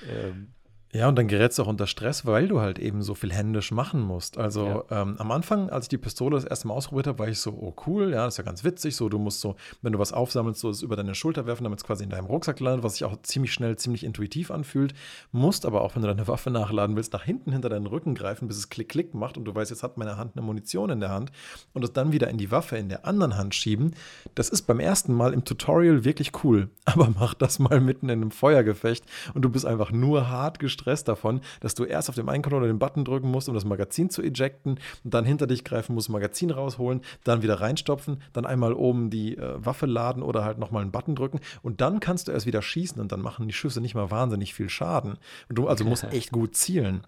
Ähm, 0.03 0.55
ja, 0.93 1.09
und 1.09 1.17
dann 1.17 1.27
gerätst 1.27 1.59
du 1.59 1.63
auch 1.63 1.67
unter 1.67 1.85
Stress, 1.85 2.25
weil 2.25 2.47
du 2.47 2.61
halt 2.61 2.79
eben 2.79 3.01
so 3.01 3.13
viel 3.13 3.33
händisch 3.33 3.71
machen 3.71 4.01
musst. 4.01 4.37
Also 4.37 4.85
ja. 4.89 5.01
ähm, 5.01 5.15
am 5.17 5.31
Anfang, 5.31 5.69
als 5.69 5.85
ich 5.85 5.89
die 5.89 5.97
Pistole 5.97 6.35
das 6.35 6.45
erste 6.45 6.69
Mal 6.69 6.75
ausprobiert 6.75 7.07
habe, 7.07 7.19
war 7.19 7.27
ich 7.27 7.39
so, 7.39 7.51
oh 7.51 7.75
cool, 7.85 8.11
ja, 8.11 8.25
das 8.25 8.35
ist 8.35 8.37
ja 8.37 8.45
ganz 8.45 8.63
witzig. 8.63 8.95
So, 8.95 9.09
du 9.09 9.19
musst 9.19 9.41
so, 9.41 9.57
wenn 9.81 9.91
du 9.91 9.99
was 9.99 10.13
aufsammelst, 10.13 10.61
so 10.61 10.69
es 10.69 10.81
über 10.81 10.95
deine 10.95 11.13
Schulter 11.13 11.45
werfen, 11.45 11.65
damit 11.65 11.79
es 11.79 11.85
quasi 11.85 12.05
in 12.05 12.09
deinem 12.09 12.25
Rucksack 12.25 12.61
landet, 12.61 12.83
was 12.83 12.93
sich 12.93 13.03
auch 13.03 13.21
ziemlich 13.21 13.51
schnell, 13.51 13.75
ziemlich 13.75 14.05
intuitiv 14.05 14.49
anfühlt. 14.49 14.93
Musst 15.33 15.65
aber 15.65 15.81
auch, 15.81 15.95
wenn 15.95 16.03
du 16.03 16.07
deine 16.07 16.27
Waffe 16.27 16.51
nachladen 16.51 16.95
willst, 16.95 17.11
nach 17.11 17.23
hinten 17.23 17.51
hinter 17.51 17.67
deinen 17.67 17.85
Rücken 17.85 18.15
greifen, 18.15 18.47
bis 18.47 18.57
es 18.57 18.69
Klick-Klick 18.69 19.13
macht 19.13 19.37
und 19.37 19.43
du 19.43 19.53
weißt, 19.53 19.71
jetzt 19.71 19.83
hat 19.83 19.97
meine 19.97 20.17
Hand 20.17 20.37
eine 20.37 20.45
Munition 20.45 20.89
in 20.89 21.01
der 21.01 21.09
Hand 21.09 21.33
und 21.73 21.83
es 21.83 21.91
dann 21.91 22.13
wieder 22.13 22.29
in 22.29 22.37
die 22.37 22.49
Waffe 22.49 22.77
in 22.77 22.87
der 22.87 23.05
anderen 23.05 23.35
Hand 23.35 23.55
schieben. 23.55 23.93
Das 24.35 24.47
ist 24.47 24.61
beim 24.61 24.79
ersten 24.79 25.13
Mal 25.13 25.33
im 25.33 25.43
Tutorial 25.43 26.05
wirklich 26.05 26.31
cool. 26.43 26.69
Aber 26.85 27.09
mach 27.13 27.33
das 27.33 27.59
mal 27.59 27.81
mitten 27.81 28.07
in 28.07 28.21
einem 28.21 28.31
Feuergefecht 28.31 29.03
und 29.33 29.41
du 29.41 29.49
bist 29.49 29.65
einfach 29.65 29.91
nur 29.91 30.29
hart 30.29 30.59
gestresst 30.77 31.07
davon, 31.07 31.41
dass 31.59 31.75
du 31.75 31.83
erst 31.83 32.09
auf 32.09 32.15
dem 32.15 32.29
einen 32.29 32.43
Controller 32.43 32.67
den 32.67 32.79
Button 32.79 33.03
drücken 33.03 33.29
musst, 33.29 33.49
um 33.49 33.55
das 33.55 33.65
Magazin 33.65 34.09
zu 34.09 34.21
ejecten 34.21 34.79
und 35.03 35.13
dann 35.13 35.25
hinter 35.25 35.47
dich 35.47 35.63
greifen 35.63 35.93
musst, 35.95 36.09
Magazin 36.09 36.51
rausholen, 36.51 37.01
dann 37.23 37.41
wieder 37.41 37.59
reinstopfen, 37.59 38.21
dann 38.33 38.45
einmal 38.45 38.73
oben 38.73 39.09
die 39.09 39.37
äh, 39.37 39.53
Waffe 39.57 39.85
laden 39.85 40.23
oder 40.23 40.45
halt 40.45 40.57
nochmal 40.57 40.83
einen 40.83 40.91
Button 40.91 41.15
drücken 41.15 41.39
und 41.61 41.81
dann 41.81 41.99
kannst 41.99 42.27
du 42.27 42.31
erst 42.31 42.45
wieder 42.45 42.61
schießen 42.61 43.01
und 43.01 43.11
dann 43.11 43.21
machen 43.21 43.47
die 43.47 43.53
Schüsse 43.53 43.81
nicht 43.81 43.95
mal 43.95 44.11
wahnsinnig 44.11 44.53
viel 44.53 44.69
Schaden. 44.69 45.17
Und 45.49 45.57
du 45.57 45.67
also 45.67 45.83
musst 45.83 46.03
echt 46.05 46.31
gut 46.31 46.55
zielen. 46.55 47.05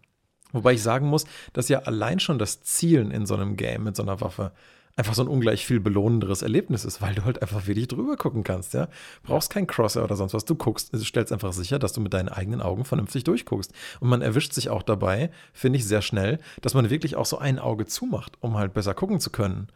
Wobei 0.52 0.74
ich 0.74 0.82
sagen 0.82 1.08
muss, 1.08 1.26
dass 1.54 1.70
ja 1.70 1.80
allein 1.80 2.20
schon 2.20 2.40
das 2.40 2.62
Zielen 2.62 3.12
in 3.12 3.26
so 3.26 3.36
einem 3.36 3.56
Game 3.56 3.84
mit 3.84 3.96
so 3.96 4.02
einer 4.02 4.20
Waffe 4.20 4.52
einfach 5.00 5.14
so 5.14 5.24
ein 5.24 5.28
ungleich 5.28 5.66
viel 5.66 5.80
belohnenderes 5.80 6.42
Erlebnis 6.42 6.84
ist, 6.84 7.02
weil 7.02 7.16
du 7.16 7.24
halt 7.24 7.42
einfach 7.42 7.66
wirklich 7.66 7.88
drüber 7.88 8.18
gucken 8.18 8.44
kannst, 8.44 8.74
ja. 8.74 8.90
Brauchst 9.24 9.50
kein 9.50 9.66
Crosser 9.66 10.04
oder 10.04 10.18
sonst 10.18 10.34
was. 10.34 10.44
Du 10.46 10.56
guckst, 10.56 10.92
stellst 11.04 11.32
einfach 11.32 11.54
sicher, 11.54 11.80
dass 11.80 11.94
du 11.94 12.02
mit 12.02 12.14
deinen 12.14 12.30
eigenen 12.30 12.62
Augen 12.62 12.84
vernünftig 12.84 13.24
durchguckst. 13.24 13.74
Und 14.02 14.10
man 14.10 14.22
erwischt 14.22 14.54
sich 14.54 14.70
auch 14.70 14.84
dabei, 14.84 15.32
finde 15.54 15.78
ich 15.80 15.88
sehr 15.88 16.02
schnell, 16.02 16.40
dass 16.62 16.74
man 16.74 16.90
wirklich 16.90 17.16
auch 17.16 17.26
so 17.26 17.38
ein 17.38 17.60
Auge 17.60 17.86
zumacht, 17.86 18.38
um 18.42 18.58
halt 18.58 18.74
besser 18.74 18.94
gucken 18.94 19.22
zu 19.22 19.30
können. 19.30 19.70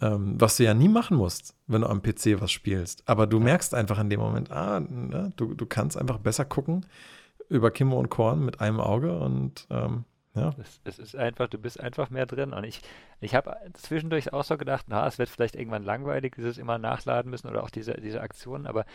Ähm, 0.00 0.40
was 0.40 0.56
du 0.56 0.64
ja 0.64 0.72
nie 0.72 0.88
machen 0.88 1.16
musst, 1.16 1.54
wenn 1.66 1.82
du 1.82 1.88
am 1.88 2.02
PC 2.02 2.40
was 2.40 2.50
spielst. 2.50 3.02
Aber 3.06 3.26
du 3.26 3.38
merkst 3.38 3.74
einfach 3.74 4.00
in 4.00 4.08
dem 4.08 4.20
Moment, 4.20 4.50
ah, 4.50 4.80
ne, 4.80 5.32
du, 5.36 5.54
du 5.54 5.66
kannst 5.66 5.98
einfach 5.98 6.18
besser 6.18 6.46
gucken 6.46 6.86
über 7.50 7.70
Kimmo 7.70 7.98
und 8.00 8.08
Korn 8.08 8.44
mit 8.44 8.60
einem 8.60 8.80
Auge 8.80 9.18
und 9.18 9.66
ähm, 9.70 10.04
Ja. 10.34 10.54
Es, 10.58 10.80
es, 10.84 10.98
ist 10.98 11.16
einfach, 11.16 11.48
du 11.48 11.58
bist 11.58 11.78
einfach 11.78 12.08
mehr 12.08 12.26
drin. 12.26 12.52
Und 12.52 12.64
ich, 12.64 12.80
ich 13.20 13.34
habe 13.34 13.54
zwischendurch 13.74 14.32
auch 14.32 14.44
so 14.44 14.56
gedacht, 14.56 14.86
na, 14.88 15.06
es 15.06 15.18
wird 15.18 15.28
vielleicht 15.28 15.56
irgendwann 15.56 15.84
langweilig, 15.84 16.34
dieses 16.36 16.58
immer 16.58 16.78
nachladen 16.78 17.30
müssen 17.30 17.48
oder 17.48 17.62
auch 17.62 17.70
diese, 17.70 17.94
diese 17.94 18.20
Aktionen, 18.20 18.66
aber 18.66 18.86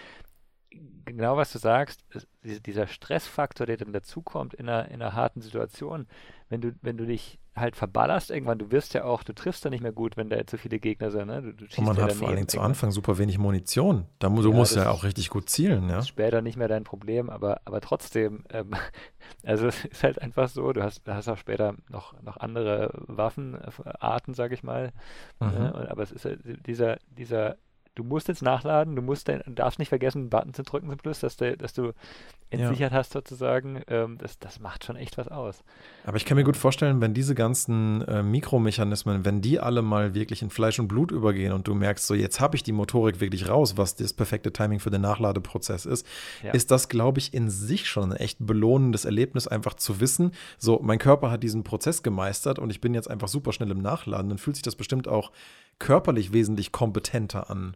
genau 1.06 1.38
was 1.38 1.51
du 1.51 1.60
sagst, 1.60 2.03
dieser 2.44 2.88
Stressfaktor, 2.88 3.65
der 3.65 3.77
dann 3.77 3.94
dazukommt 3.94 4.53
in 4.53 4.67
einer, 4.67 4.89
in 4.89 5.01
einer 5.01 5.13
harten 5.13 5.41
Situation, 5.41 6.08
wenn 6.50 6.62
du, 6.62 6.74
wenn 6.82 6.98
du 6.98 7.06
dich 7.06 7.39
halt 7.59 7.75
verballerst 7.75 8.31
irgendwann, 8.31 8.57
du 8.57 8.71
wirst 8.71 8.93
ja 8.93 9.03
auch, 9.03 9.23
du 9.23 9.33
triffst 9.33 9.65
da 9.65 9.69
nicht 9.69 9.81
mehr 9.81 9.91
gut, 9.91 10.17
wenn 10.17 10.29
da 10.29 10.45
zu 10.45 10.57
viele 10.57 10.79
Gegner 10.79 11.11
sind. 11.11 11.27
Ne? 11.27 11.41
Du, 11.41 11.51
du 11.53 11.65
Und 11.77 11.85
man 11.85 11.97
hat 12.01 12.13
vor 12.13 12.29
allem 12.29 12.47
zu 12.47 12.59
Anfang 12.59 12.91
super 12.91 13.17
wenig 13.17 13.37
Munition. 13.37 14.05
Da, 14.19 14.29
du 14.29 14.49
ja, 14.49 14.55
musst 14.55 14.75
ja 14.75 14.89
auch 14.89 15.03
richtig 15.03 15.29
gut 15.29 15.49
zielen. 15.49 15.89
Ja? 15.89 15.99
ist 15.99 16.07
später 16.07 16.41
nicht 16.41 16.57
mehr 16.57 16.67
dein 16.67 16.83
Problem, 16.83 17.29
aber, 17.29 17.61
aber 17.65 17.81
trotzdem, 17.81 18.43
ähm, 18.51 18.71
also 19.43 19.67
es 19.67 19.85
ist 19.85 20.03
halt 20.03 20.21
einfach 20.21 20.49
so, 20.49 20.73
du 20.73 20.83
hast, 20.83 21.01
hast 21.07 21.27
auch 21.27 21.37
später 21.37 21.75
noch, 21.89 22.19
noch 22.21 22.37
andere 22.37 22.91
Waffenarten, 22.93 24.33
sag 24.33 24.51
ich 24.51 24.63
mal. 24.63 24.91
Mhm. 25.39 25.47
Ne? 25.47 25.87
Aber 25.89 26.03
es 26.03 26.11
ist 26.11 26.25
halt 26.25 26.39
dieser, 26.65 26.97
dieser 27.09 27.57
du 27.97 28.03
musst 28.03 28.27
jetzt 28.27 28.43
nachladen, 28.43 28.95
du 28.95 29.01
musst 29.01 29.27
den, 29.27 29.41
darfst 29.47 29.79
nicht 29.79 29.89
vergessen, 29.89 30.19
einen 30.19 30.29
Button 30.29 30.53
zu 30.53 30.63
drücken 30.63 30.89
zum 30.89 30.99
Schluss, 30.99 31.19
dass, 31.19 31.35
du, 31.35 31.57
dass 31.57 31.73
du 31.73 31.93
entsichert 32.51 32.91
ja. 32.91 32.97
hast 32.97 33.11
sozusagen. 33.11 33.81
Ähm, 33.87 34.17
das, 34.19 34.37
das 34.37 34.59
macht 34.59 34.85
schon 34.85 34.95
echt 34.95 35.17
was 35.17 35.27
aus. 35.27 35.63
Aber 36.05 36.17
ich 36.17 36.25
kann 36.25 36.37
mir 36.37 36.43
gut 36.43 36.55
vorstellen, 36.55 37.01
wenn 37.01 37.13
diese 37.13 37.33
ganzen 37.33 38.01
äh, 38.03 38.21
Mikromechanismen, 38.21 39.25
wenn 39.25 39.41
die 39.41 39.59
alle 39.59 39.81
mal 39.81 40.13
wirklich 40.13 40.43
in 40.43 40.51
Fleisch 40.51 40.79
und 40.79 40.87
Blut 40.87 41.11
übergehen 41.11 41.53
und 41.53 41.67
du 41.67 41.73
merkst, 41.73 42.05
so 42.05 42.13
jetzt 42.13 42.39
habe 42.39 42.55
ich 42.55 42.63
die 42.63 42.71
Motorik 42.71 43.19
wirklich 43.19 43.49
raus, 43.49 43.77
was 43.77 43.95
das 43.95 44.13
perfekte 44.13 44.53
Timing 44.53 44.79
für 44.79 44.91
den 44.91 45.01
Nachladeprozess 45.01 45.85
ist, 45.85 46.05
ja. 46.43 46.51
ist 46.51 46.69
das, 46.69 46.89
glaube 46.89 47.19
ich, 47.19 47.33
in 47.33 47.49
sich 47.49 47.87
schon 47.89 48.11
ein 48.11 48.17
echt 48.17 48.37
belohnendes 48.39 49.05
Erlebnis, 49.05 49.47
einfach 49.47 49.73
zu 49.73 49.99
wissen, 49.99 50.31
so 50.59 50.79
mein 50.83 50.99
Körper 50.99 51.31
hat 51.31 51.41
diesen 51.41 51.63
Prozess 51.63 52.03
gemeistert 52.03 52.59
und 52.59 52.69
ich 52.69 52.79
bin 52.79 52.93
jetzt 52.93 53.09
einfach 53.09 53.27
super 53.27 53.51
schnell 53.51 53.71
im 53.71 53.81
Nachladen. 53.81 54.29
Dann 54.29 54.37
fühlt 54.37 54.55
sich 54.55 54.63
das 54.63 54.75
bestimmt 54.75 55.07
auch 55.07 55.31
körperlich 55.79 56.34
wesentlich 56.34 56.72
kompetenter 56.72 57.50
an, 57.50 57.75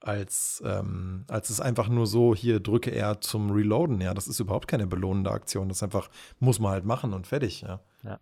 als, 0.00 0.62
ähm, 0.66 1.24
als 1.28 1.50
es 1.50 1.60
einfach 1.60 1.88
nur 1.88 2.06
so, 2.06 2.34
hier 2.34 2.60
drücke 2.60 2.90
er 2.90 3.20
zum 3.20 3.50
Reloaden. 3.50 4.00
Ja, 4.00 4.12
das 4.12 4.28
ist 4.28 4.38
überhaupt 4.38 4.68
keine 4.68 4.86
belohnende 4.86 5.30
Aktion. 5.30 5.68
Das 5.68 5.82
einfach, 5.82 6.10
muss 6.40 6.58
man 6.58 6.72
halt 6.72 6.84
machen 6.84 7.14
und 7.14 7.26
fertig. 7.26 7.62
Ja, 7.62 7.80
ja, 8.02 8.20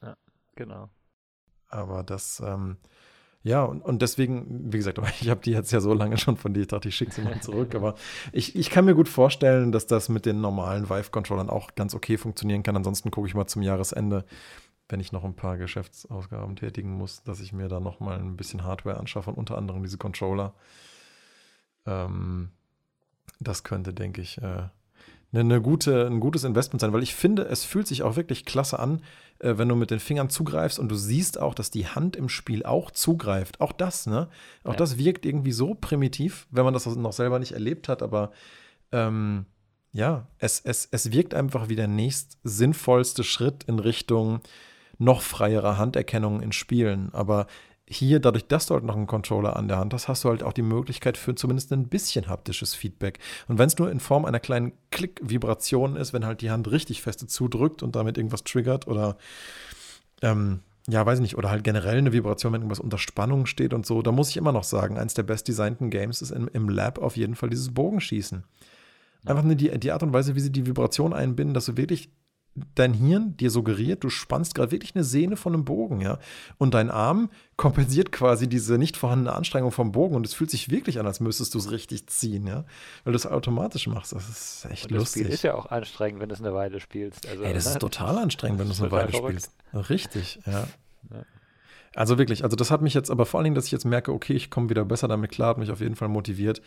ja 0.00 0.16
genau. 0.54 0.88
Aber 1.68 2.04
das, 2.04 2.40
ähm, 2.44 2.76
ja, 3.42 3.64
und, 3.64 3.82
und 3.82 4.02
deswegen, 4.02 4.72
wie 4.72 4.76
gesagt, 4.76 5.00
ich 5.20 5.28
habe 5.28 5.40
die 5.40 5.50
jetzt 5.50 5.72
ja 5.72 5.80
so 5.80 5.92
lange 5.92 6.18
schon 6.18 6.36
von 6.36 6.54
dir, 6.54 6.60
ich 6.60 6.68
dachte, 6.68 6.88
ich 6.88 6.94
schicke 6.94 7.12
sie 7.12 7.22
mal 7.22 7.40
zurück. 7.40 7.74
aber 7.74 7.94
ich, 8.32 8.54
ich 8.56 8.70
kann 8.70 8.84
mir 8.84 8.94
gut 8.94 9.08
vorstellen, 9.08 9.72
dass 9.72 9.86
das 9.86 10.08
mit 10.08 10.26
den 10.26 10.40
normalen 10.40 10.88
Vive-Controllern 10.88 11.50
auch 11.50 11.74
ganz 11.74 11.94
okay 11.94 12.16
funktionieren 12.16 12.62
kann. 12.62 12.76
Ansonsten 12.76 13.10
gucke 13.10 13.26
ich 13.26 13.34
mal 13.34 13.46
zum 13.46 13.62
Jahresende, 13.62 14.24
wenn 14.88 15.00
ich 15.00 15.12
noch 15.12 15.24
ein 15.24 15.34
paar 15.34 15.58
Geschäftsausgaben 15.58 16.56
tätigen 16.56 16.92
muss, 16.92 17.22
dass 17.22 17.40
ich 17.40 17.52
mir 17.52 17.68
da 17.68 17.80
noch 17.80 18.00
mal 18.00 18.18
ein 18.18 18.36
bisschen 18.36 18.64
Hardware 18.64 18.98
anschaffe 18.98 19.30
und 19.30 19.36
unter 19.36 19.58
anderem 19.58 19.82
diese 19.82 19.98
Controller. 19.98 20.54
Ähm, 21.86 22.50
das 23.40 23.64
könnte, 23.64 23.92
denke 23.92 24.20
ich, 24.20 24.38
äh, 24.38 24.68
eine, 25.30 25.40
eine, 25.40 25.60
gute, 25.60 26.06
ein 26.06 26.20
gutes 26.20 26.44
Investment 26.44 26.80
sein, 26.80 26.92
weil 26.92 27.02
ich 27.02 27.14
finde, 27.14 27.42
es 27.42 27.64
fühlt 27.64 27.86
sich 27.86 28.02
auch 28.02 28.16
wirklich 28.16 28.46
klasse 28.46 28.78
an, 28.78 29.02
äh, 29.40 29.58
wenn 29.58 29.68
du 29.68 29.76
mit 29.76 29.90
den 29.90 30.00
Fingern 30.00 30.30
zugreifst 30.30 30.78
und 30.78 30.88
du 30.88 30.94
siehst 30.96 31.38
auch, 31.38 31.54
dass 31.54 31.70
die 31.70 31.86
Hand 31.86 32.16
im 32.16 32.28
Spiel 32.28 32.64
auch 32.64 32.90
zugreift. 32.90 33.60
Auch 33.60 33.72
das, 33.72 34.06
ne? 34.06 34.28
Auch 34.64 34.72
ja. 34.72 34.76
das 34.76 34.96
wirkt 34.96 35.26
irgendwie 35.26 35.52
so 35.52 35.74
primitiv, 35.74 36.46
wenn 36.50 36.64
man 36.64 36.74
das 36.74 36.86
noch 36.86 37.12
selber 37.12 37.38
nicht 37.38 37.52
erlebt 37.52 37.88
hat, 37.88 38.02
aber 38.02 38.32
ähm, 38.90 39.44
ja, 39.92 40.28
es, 40.38 40.60
es, 40.60 40.88
es 40.90 41.12
wirkt 41.12 41.34
einfach 41.34 41.68
wie 41.68 41.76
der 41.76 41.88
nächst 41.88 42.38
sinnvollste 42.42 43.24
Schritt 43.24 43.64
in 43.64 43.78
Richtung 43.78 44.40
noch 44.98 45.22
freierer 45.22 45.78
Handerkennung 45.78 46.40
in 46.40 46.52
Spielen. 46.52 47.10
Aber 47.12 47.46
hier, 47.88 48.20
dadurch, 48.20 48.46
dass 48.46 48.66
du 48.66 48.74
halt 48.74 48.84
noch 48.84 48.96
einen 48.96 49.06
Controller 49.06 49.56
an 49.56 49.68
der 49.68 49.78
Hand 49.78 49.94
hast, 49.94 50.08
hast 50.08 50.24
du 50.24 50.28
halt 50.28 50.42
auch 50.42 50.52
die 50.52 50.62
Möglichkeit 50.62 51.16
für 51.16 51.34
zumindest 51.34 51.72
ein 51.72 51.88
bisschen 51.88 52.28
haptisches 52.28 52.74
Feedback. 52.74 53.18
Und 53.46 53.58
wenn 53.58 53.68
es 53.68 53.78
nur 53.78 53.90
in 53.90 54.00
Form 54.00 54.24
einer 54.24 54.40
kleinen 54.40 54.72
Klick-Vibration 54.90 55.96
ist, 55.96 56.12
wenn 56.12 56.26
halt 56.26 56.42
die 56.42 56.50
Hand 56.50 56.70
richtig 56.70 57.00
feste 57.00 57.26
zudrückt 57.26 57.82
und 57.82 57.96
damit 57.96 58.18
irgendwas 58.18 58.44
triggert 58.44 58.86
oder 58.86 59.16
ähm, 60.20 60.60
ja, 60.88 61.04
weiß 61.04 61.18
ich 61.18 61.22
nicht, 61.22 61.36
oder 61.36 61.50
halt 61.50 61.64
generell 61.64 61.98
eine 61.98 62.12
Vibration, 62.12 62.52
wenn 62.52 62.62
irgendwas 62.62 62.80
unter 62.80 62.98
Spannung 62.98 63.46
steht 63.46 63.74
und 63.74 63.84
so, 63.84 64.00
da 64.00 64.10
muss 64.10 64.30
ich 64.30 64.38
immer 64.38 64.52
noch 64.52 64.64
sagen, 64.64 64.98
eins 64.98 65.14
der 65.14 65.22
bestdesignten 65.22 65.90
Games 65.90 66.22
ist 66.22 66.30
im, 66.30 66.48
im 66.52 66.68
Lab 66.68 66.98
auf 66.98 67.16
jeden 67.16 67.36
Fall 67.36 67.50
dieses 67.50 67.72
Bogenschießen. 67.72 68.44
Einfach 69.26 69.42
nur 69.42 69.54
die, 69.54 69.76
die 69.78 69.92
Art 69.92 70.02
und 70.02 70.12
Weise, 70.12 70.34
wie 70.34 70.40
sie 70.40 70.52
die 70.52 70.66
Vibration 70.66 71.12
einbinden, 71.12 71.52
dass 71.52 71.66
du 71.66 71.76
wirklich 71.76 72.10
dein 72.74 72.94
Hirn 72.94 73.36
dir 73.36 73.50
suggeriert, 73.50 74.04
du 74.04 74.10
spannst 74.10 74.54
gerade 74.54 74.70
wirklich 74.70 74.94
eine 74.94 75.04
Sehne 75.04 75.36
von 75.36 75.54
einem 75.54 75.64
Bogen, 75.64 76.00
ja. 76.00 76.18
Und 76.58 76.74
dein 76.74 76.90
Arm 76.90 77.30
kompensiert 77.56 78.12
quasi 78.12 78.48
diese 78.48 78.78
nicht 78.78 78.96
vorhandene 78.96 79.32
Anstrengung 79.32 79.72
vom 79.72 79.92
Bogen 79.92 80.14
und 80.14 80.26
es 80.26 80.34
fühlt 80.34 80.50
sich 80.50 80.70
wirklich 80.70 80.98
an, 80.98 81.06
als 81.06 81.20
müsstest 81.20 81.54
du 81.54 81.58
es 81.58 81.70
richtig 81.70 82.06
ziehen, 82.08 82.46
ja. 82.46 82.64
Weil 83.04 83.12
du 83.12 83.16
es 83.16 83.26
automatisch 83.26 83.86
machst. 83.86 84.12
Das 84.12 84.28
ist 84.28 84.66
echt 84.70 84.84
und 84.84 84.92
das 84.92 85.00
lustig. 85.00 85.22
Das 85.22 85.26
Spiel 85.26 85.34
ist 85.34 85.42
ja 85.42 85.54
auch 85.54 85.66
anstrengend, 85.66 86.20
wenn 86.20 86.28
du 86.28 86.34
es 86.34 86.40
eine 86.40 86.54
Weile 86.54 86.80
spielst. 86.80 87.26
Also, 87.26 87.42
Ey, 87.42 87.54
das 87.54 87.66
ne? 87.66 87.72
ist 87.72 87.78
total 87.80 88.18
anstrengend, 88.18 88.58
wenn 88.58 88.66
du 88.66 88.72
es 88.72 88.80
eine 88.80 88.90
Weile 88.90 89.10
verrückt. 89.10 89.48
spielst. 89.72 89.90
Richtig, 89.90 90.40
ja. 90.46 90.66
ja. 91.10 91.24
Also 91.94 92.18
wirklich, 92.18 92.44
also 92.44 92.54
das 92.54 92.70
hat 92.70 92.82
mich 92.82 92.94
jetzt 92.94 93.10
aber 93.10 93.26
vor 93.26 93.38
allen 93.38 93.44
Dingen, 93.44 93.54
dass 93.56 93.66
ich 93.66 93.72
jetzt 93.72 93.84
merke, 93.84 94.12
okay, 94.12 94.34
ich 94.34 94.50
komme 94.50 94.70
wieder 94.70 94.84
besser 94.84 95.08
damit 95.08 95.30
klar, 95.30 95.50
hat 95.50 95.58
mich 95.58 95.70
auf 95.70 95.80
jeden 95.80 95.96
Fall 95.96 96.08
motiviert, 96.08 96.62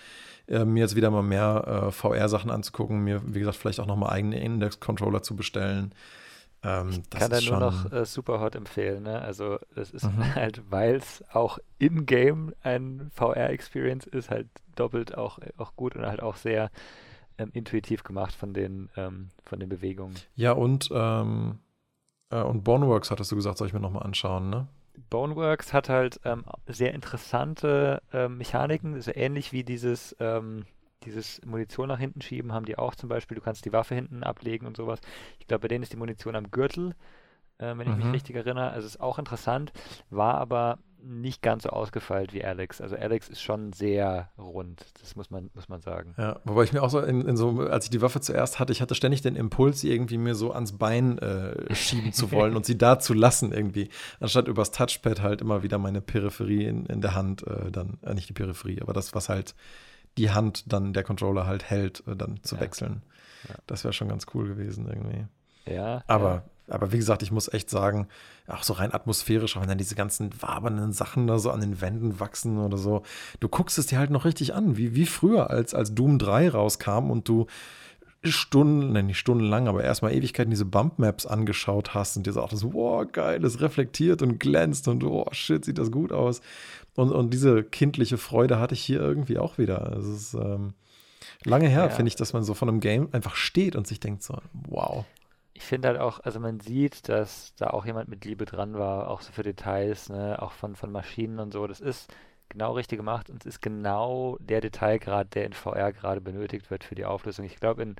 äh, 0.47 0.65
mir 0.65 0.81
jetzt 0.81 0.95
wieder 0.95 1.11
mal 1.11 1.23
mehr 1.23 1.87
äh, 1.87 1.91
VR-Sachen 1.91 2.51
anzugucken, 2.51 3.03
mir, 3.03 3.21
wie 3.25 3.39
gesagt, 3.39 3.57
vielleicht 3.57 3.79
auch 3.79 3.85
nochmal 3.85 4.11
eigene 4.11 4.39
Index-Controller 4.39 5.23
zu 5.23 5.35
bestellen. 5.35 5.93
Ähm, 6.63 6.89
ich 6.89 7.09
kann 7.09 7.31
da 7.31 7.41
nur 7.41 7.59
noch 7.59 7.91
äh, 7.91 8.05
Superhot 8.05 8.55
empfehlen. 8.55 9.03
Ne? 9.03 9.21
Also 9.21 9.57
das 9.75 9.91
ist 9.91 10.05
mhm. 10.05 10.35
halt, 10.35 10.61
weil 10.69 10.95
es 10.95 11.23
auch 11.33 11.59
in-game 11.79 12.53
ein 12.61 13.09
VR-Experience 13.13 14.05
ist, 14.05 14.29
halt 14.29 14.47
doppelt 14.75 15.17
auch, 15.17 15.39
auch 15.57 15.75
gut 15.75 15.95
und 15.95 16.05
halt 16.05 16.21
auch 16.21 16.35
sehr 16.35 16.69
ähm, 17.37 17.49
intuitiv 17.53 18.03
gemacht 18.03 18.33
von 18.33 18.53
den, 18.53 18.89
ähm, 18.95 19.29
von 19.43 19.59
den 19.59 19.69
Bewegungen. 19.69 20.15
Ja, 20.35 20.51
und, 20.51 20.89
ähm, 20.93 21.59
äh, 22.29 22.41
und 22.41 22.63
Boneworks 22.63 23.09
hattest 23.09 23.31
du 23.31 23.35
gesagt, 23.35 23.57
soll 23.57 23.67
ich 23.67 23.73
mir 23.73 23.79
nochmal 23.79 24.03
anschauen, 24.03 24.49
ne? 24.49 24.67
Boneworks 25.09 25.73
hat 25.73 25.89
halt 25.89 26.19
ähm, 26.25 26.45
sehr 26.67 26.93
interessante 26.93 28.01
ähm, 28.13 28.37
Mechaniken, 28.37 29.01
so 29.01 29.11
ähnlich 29.13 29.51
wie 29.51 29.63
dieses, 29.63 30.15
ähm, 30.19 30.65
dieses 31.03 31.43
Munition 31.45 31.87
nach 31.87 31.99
hinten 31.99 32.21
schieben, 32.21 32.53
haben 32.53 32.65
die 32.65 32.77
auch. 32.77 32.95
Zum 32.95 33.09
Beispiel, 33.09 33.35
du 33.35 33.41
kannst 33.41 33.65
die 33.65 33.73
Waffe 33.73 33.95
hinten 33.95 34.23
ablegen 34.23 34.67
und 34.67 34.77
sowas. 34.77 34.99
Ich 35.39 35.47
glaube, 35.47 35.63
bei 35.63 35.67
denen 35.67 35.83
ist 35.83 35.93
die 35.93 35.97
Munition 35.97 36.35
am 36.35 36.51
Gürtel, 36.51 36.95
äh, 37.61 37.77
wenn 37.77 37.89
ich 37.89 37.95
mich 37.95 38.05
mhm. 38.05 38.11
richtig 38.11 38.35
erinnere. 38.35 38.71
Also 38.71 38.87
ist 38.87 38.99
auch 38.99 39.19
interessant, 39.19 39.71
war 40.09 40.35
aber 40.35 40.79
nicht 41.03 41.41
ganz 41.41 41.63
so 41.63 41.69
ausgefeilt 41.69 42.33
wie 42.33 42.43
Alex. 42.43 42.79
Also 42.79 42.95
Alex 42.95 43.27
ist 43.29 43.41
schon 43.41 43.73
sehr 43.73 44.29
rund, 44.37 44.85
das 45.01 45.15
muss 45.15 45.31
man, 45.31 45.49
muss 45.53 45.67
man 45.67 45.81
sagen. 45.81 46.13
Ja, 46.17 46.39
wobei 46.43 46.63
ich 46.63 46.73
mir 46.73 46.83
auch 46.83 46.89
so, 46.89 46.99
in, 46.99 47.27
in 47.27 47.37
so, 47.37 47.61
als 47.61 47.85
ich 47.85 47.91
die 47.91 48.01
Waffe 48.01 48.21
zuerst 48.21 48.59
hatte, 48.59 48.71
ich 48.71 48.81
hatte 48.81 48.95
ständig 48.95 49.21
den 49.21 49.35
Impuls, 49.35 49.81
sie 49.81 49.91
irgendwie 49.91 50.17
mir 50.17 50.35
so 50.35 50.51
ans 50.51 50.77
Bein 50.77 51.17
äh, 51.17 51.73
schieben 51.73 52.13
zu 52.13 52.31
wollen 52.31 52.55
und 52.55 52.65
sie 52.65 52.77
da 52.77 52.99
zu 52.99 53.13
lassen 53.13 53.51
irgendwie, 53.51 53.89
anstatt 54.19 54.47
übers 54.47 54.71
Touchpad 54.71 55.21
halt 55.21 55.41
immer 55.41 55.63
wieder 55.63 55.77
meine 55.77 56.01
Peripherie 56.01 56.65
in, 56.65 56.85
in 56.85 57.01
der 57.01 57.15
Hand, 57.15 57.45
äh, 57.47 57.71
dann, 57.71 57.97
äh, 58.03 58.13
nicht 58.13 58.29
die 58.29 58.33
Peripherie, 58.33 58.81
aber 58.81 58.93
das, 58.93 59.15
was 59.15 59.29
halt 59.29 59.55
die 60.17 60.29
Hand 60.29 60.71
dann 60.71 60.93
der 60.93 61.03
Controller 61.03 61.47
halt 61.47 61.69
hält, 61.69 62.03
äh, 62.07 62.15
dann 62.15 62.43
zu 62.43 62.55
ja. 62.55 62.61
wechseln. 62.61 63.01
Ja. 63.49 63.55
Das 63.65 63.83
wäre 63.83 63.93
schon 63.93 64.07
ganz 64.07 64.27
cool 64.35 64.47
gewesen 64.47 64.87
irgendwie. 64.87 65.25
Ja. 65.65 66.03
Aber 66.07 66.43
aber 66.71 66.91
wie 66.91 66.97
gesagt, 66.97 67.21
ich 67.23 67.31
muss 67.31 67.51
echt 67.51 67.69
sagen, 67.69 68.07
auch 68.47 68.63
so 68.63 68.73
rein 68.73 68.93
atmosphärisch, 68.93 69.55
auch 69.55 69.61
wenn 69.61 69.69
dann 69.69 69.77
diese 69.77 69.95
ganzen 69.95 70.29
wabernden 70.41 70.93
Sachen 70.93 71.27
da 71.27 71.39
so 71.39 71.51
an 71.51 71.61
den 71.61 71.81
Wänden 71.81 72.19
wachsen 72.19 72.57
oder 72.57 72.77
so, 72.77 73.03
du 73.39 73.49
guckst 73.49 73.77
es 73.77 73.87
dir 73.87 73.99
halt 73.99 74.09
noch 74.09 74.25
richtig 74.25 74.53
an, 74.53 74.77
wie, 74.77 74.95
wie 74.95 75.05
früher, 75.05 75.49
als, 75.49 75.73
als 75.73 75.93
Doom 75.93 76.17
3 76.19 76.49
rauskam 76.49 77.11
und 77.11 77.27
du 77.27 77.47
Stunden, 78.23 78.91
nein, 78.91 79.07
nicht 79.07 79.17
stundenlang, 79.17 79.67
aber 79.67 79.83
erstmal 79.83 80.13
Ewigkeiten 80.13 80.51
diese 80.51 80.65
Bump-Maps 80.65 81.25
angeschaut 81.25 81.95
hast 81.95 82.17
und 82.17 82.27
dir 82.27 82.33
sagtest, 82.33 82.63
wow, 82.71 83.03
geil, 83.11 83.43
es 83.43 83.61
reflektiert 83.61 84.21
und 84.21 84.39
glänzt 84.39 84.87
und 84.87 85.03
oh, 85.03 85.25
shit, 85.31 85.65
sieht 85.65 85.79
das 85.79 85.89
gut 85.89 86.11
aus. 86.11 86.41
Und, 86.93 87.11
und 87.11 87.33
diese 87.33 87.63
kindliche 87.63 88.19
Freude 88.19 88.59
hatte 88.59 88.75
ich 88.75 88.81
hier 88.81 89.01
irgendwie 89.01 89.39
auch 89.39 89.57
wieder. 89.57 89.97
Es 89.97 90.05
ist 90.05 90.33
ähm, 90.35 90.75
lange 91.45 91.67
her, 91.67 91.85
ja. 91.85 91.89
finde 91.89 92.09
ich, 92.09 92.15
dass 92.15 92.33
man 92.33 92.43
so 92.43 92.53
von 92.53 92.69
einem 92.69 92.79
Game 92.79 93.09
einfach 93.11 93.35
steht 93.35 93.75
und 93.75 93.87
sich 93.87 93.99
denkt 93.99 94.21
so, 94.21 94.37
wow 94.53 95.03
ich 95.53 95.63
finde 95.63 95.89
halt 95.89 95.99
auch, 95.99 96.19
also 96.21 96.39
man 96.39 96.59
sieht, 96.59 97.09
dass 97.09 97.53
da 97.55 97.67
auch 97.71 97.85
jemand 97.85 98.09
mit 98.09 98.25
Liebe 98.25 98.45
dran 98.45 98.73
war, 98.73 99.09
auch 99.09 99.21
so 99.21 99.31
für 99.31 99.43
Details, 99.43 100.09
ne, 100.09 100.41
auch 100.41 100.51
von, 100.53 100.75
von 100.75 100.91
Maschinen 100.91 101.39
und 101.39 101.51
so. 101.51 101.67
Das 101.67 101.81
ist 101.81 102.13
genau 102.49 102.73
richtig 102.73 102.97
gemacht 102.97 103.29
und 103.29 103.41
es 103.41 103.55
ist 103.55 103.61
genau 103.61 104.37
der 104.39 104.61
Detailgrad, 104.61 105.35
der 105.35 105.45
in 105.45 105.53
VR 105.53 105.93
gerade 105.93 106.21
benötigt 106.21 106.69
wird 106.71 106.83
für 106.83 106.95
die 106.95 107.05
Auflösung. 107.05 107.45
Ich 107.45 107.57
glaube, 107.57 107.81
in 107.83 107.95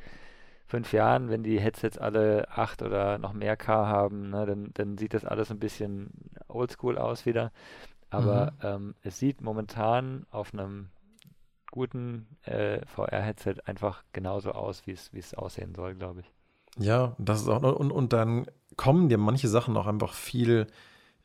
fünf 0.67 0.93
Jahren, 0.93 1.29
wenn 1.29 1.43
die 1.43 1.60
Headsets 1.60 1.98
alle 1.98 2.48
acht 2.50 2.81
oder 2.81 3.17
noch 3.17 3.34
mehr 3.34 3.58
K 3.58 3.88
haben, 3.88 4.29
ne, 4.29 4.46
dann, 4.46 4.72
dann 4.74 4.98
sieht 4.98 5.13
das 5.13 5.25
alles 5.25 5.51
ein 5.51 5.60
bisschen 5.60 6.12
oldschool 6.48 6.98
aus 6.98 7.25
wieder. 7.25 7.51
Aber 8.10 8.53
mhm. 8.62 8.67
ähm, 8.67 8.96
es 9.03 9.20
sieht 9.20 9.41
momentan 9.41 10.25
auf 10.31 10.53
einem 10.53 10.89
guten 11.72 12.27
äh, 12.43 12.86
VR-Headset 12.86 13.55
einfach 13.65 14.03
genauso 14.13 14.51
aus, 14.51 14.86
wie 14.88 14.91
es 14.91 15.34
aussehen 15.34 15.74
soll, 15.75 15.96
glaube 15.96 16.22
ich. 16.22 16.31
Ja, 16.78 17.16
das 17.18 17.42
ist 17.42 17.48
auch 17.48 17.62
und, 17.63 17.92
und 17.92 18.13
dann 18.13 18.46
kommen 18.78 19.10
dir 19.10 19.18
manche 19.18 19.48
Sachen 19.48 19.75
auch 19.78 19.88
einfach 19.88 20.13
viel 20.13 20.68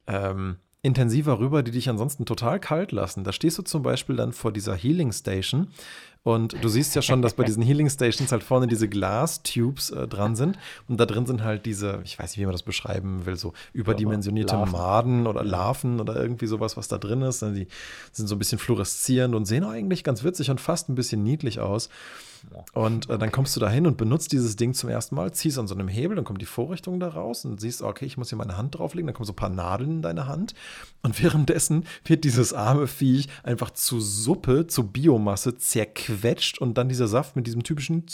ähm, 0.06 0.56
intensiver 0.82 1.38
rüber, 1.38 1.62
die 1.62 1.70
dich 1.70 1.88
ansonsten 1.88 2.26
total 2.26 2.60
kalt 2.60 2.92
lassen. 2.92 3.24
Da 3.24 3.32
stehst 3.32 3.58
du 3.58 3.62
zum 3.62 3.82
Beispiel 3.82 4.16
dann 4.16 4.32
vor 4.32 4.52
dieser 4.52 4.74
Healing 4.74 5.12
Station 5.12 5.68
und 6.26 6.56
du 6.60 6.68
siehst 6.68 6.96
ja 6.96 7.02
schon, 7.02 7.22
dass 7.22 7.34
bei 7.34 7.44
diesen 7.44 7.62
Healing 7.62 7.88
Stations 7.88 8.32
halt 8.32 8.42
vorne 8.42 8.66
diese 8.66 8.88
Glas-Tubes 8.88 9.90
äh, 9.90 10.08
dran 10.08 10.34
sind. 10.34 10.58
Und 10.88 10.98
da 10.98 11.06
drin 11.06 11.24
sind 11.24 11.44
halt 11.44 11.66
diese, 11.66 12.00
ich 12.02 12.18
weiß 12.18 12.32
nicht, 12.32 12.40
wie 12.40 12.46
man 12.46 12.52
das 12.52 12.64
beschreiben 12.64 13.26
will, 13.26 13.36
so 13.36 13.52
überdimensionierte 13.72 14.56
Larven. 14.56 14.72
Maden 14.72 15.26
oder 15.28 15.44
Larven 15.44 16.00
oder 16.00 16.16
irgendwie 16.16 16.48
sowas, 16.48 16.76
was 16.76 16.88
da 16.88 16.98
drin 16.98 17.22
ist. 17.22 17.42
Die 17.42 17.68
sind 18.10 18.26
so 18.26 18.34
ein 18.34 18.40
bisschen 18.40 18.58
fluoreszierend 18.58 19.36
und 19.36 19.44
sehen 19.44 19.62
eigentlich 19.62 20.02
ganz 20.02 20.24
witzig 20.24 20.50
und 20.50 20.60
fast 20.60 20.88
ein 20.88 20.96
bisschen 20.96 21.22
niedlich 21.22 21.60
aus. 21.60 21.90
Und 22.74 23.08
äh, 23.08 23.18
dann 23.18 23.32
kommst 23.32 23.56
du 23.56 23.60
da 23.60 23.70
hin 23.70 23.86
und 23.86 23.96
benutzt 23.96 24.32
dieses 24.32 24.56
Ding 24.56 24.74
zum 24.74 24.90
ersten 24.90 25.14
Mal, 25.14 25.32
ziehst 25.32 25.58
an 25.58 25.66
so 25.66 25.74
einem 25.74 25.88
Hebel, 25.88 26.16
dann 26.16 26.24
kommt 26.24 26.40
die 26.40 26.46
Vorrichtung 26.46 27.00
da 27.00 27.08
raus 27.08 27.44
und 27.44 27.60
siehst, 27.60 27.82
okay, 27.82 28.04
ich 28.04 28.18
muss 28.18 28.28
hier 28.28 28.38
meine 28.38 28.56
Hand 28.56 28.76
drauflegen, 28.76 29.06
dann 29.06 29.14
kommen 29.14 29.26
so 29.26 29.32
ein 29.32 29.36
paar 29.36 29.48
Nadeln 29.48 29.90
in 29.90 30.02
deine 30.02 30.26
Hand. 30.28 30.54
Und 31.02 31.22
währenddessen 31.22 31.86
wird 32.04 32.24
dieses 32.24 32.52
arme 32.52 32.86
Viech 32.86 33.28
einfach 33.42 33.70
zu 33.70 34.00
Suppe, 34.00 34.66
zu 34.66 34.86
Biomasse 34.86 35.56
zerquetscht 35.56 36.15
und 36.60 36.78
dann 36.78 36.88
dieser 36.88 37.08
Saft 37.08 37.36
mit 37.36 37.46
diesem 37.46 37.62
typischen 37.62 38.04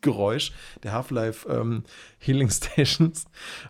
Geräusch 0.00 0.52
der 0.82 0.92
Half-Life 0.92 1.48
ähm, 1.48 1.84
Healing 2.18 2.50
Stations 2.50 3.24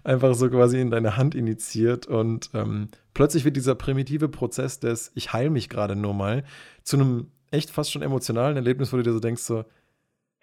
einfach 0.05 0.35
so 0.35 0.49
quasi 0.49 0.81
in 0.81 0.91
deine 0.91 1.17
Hand 1.17 1.35
initiiert 1.35 2.07
und 2.07 2.51
ähm, 2.55 2.89
plötzlich 3.15 3.45
wird 3.45 3.57
dieser 3.57 3.75
primitive 3.75 4.29
Prozess 4.29 4.81
des 4.81 5.13
Ich 5.15 5.33
heile 5.33 5.51
mich 5.51 5.69
gerade 5.69 5.97
nur 5.97 6.15
mal 6.15 6.45
zu 6.83 6.97
einem 6.97 7.29
echt 7.51 7.71
fast 7.71 7.93
schon 7.93 8.03
emotionalen 8.03 8.57
Erlebnis, 8.57 8.93
wo 8.93 8.97
du 8.97 9.03
dir 9.03 9.13
so 9.13 9.21
denkst, 9.21 9.43
so, 9.43 9.65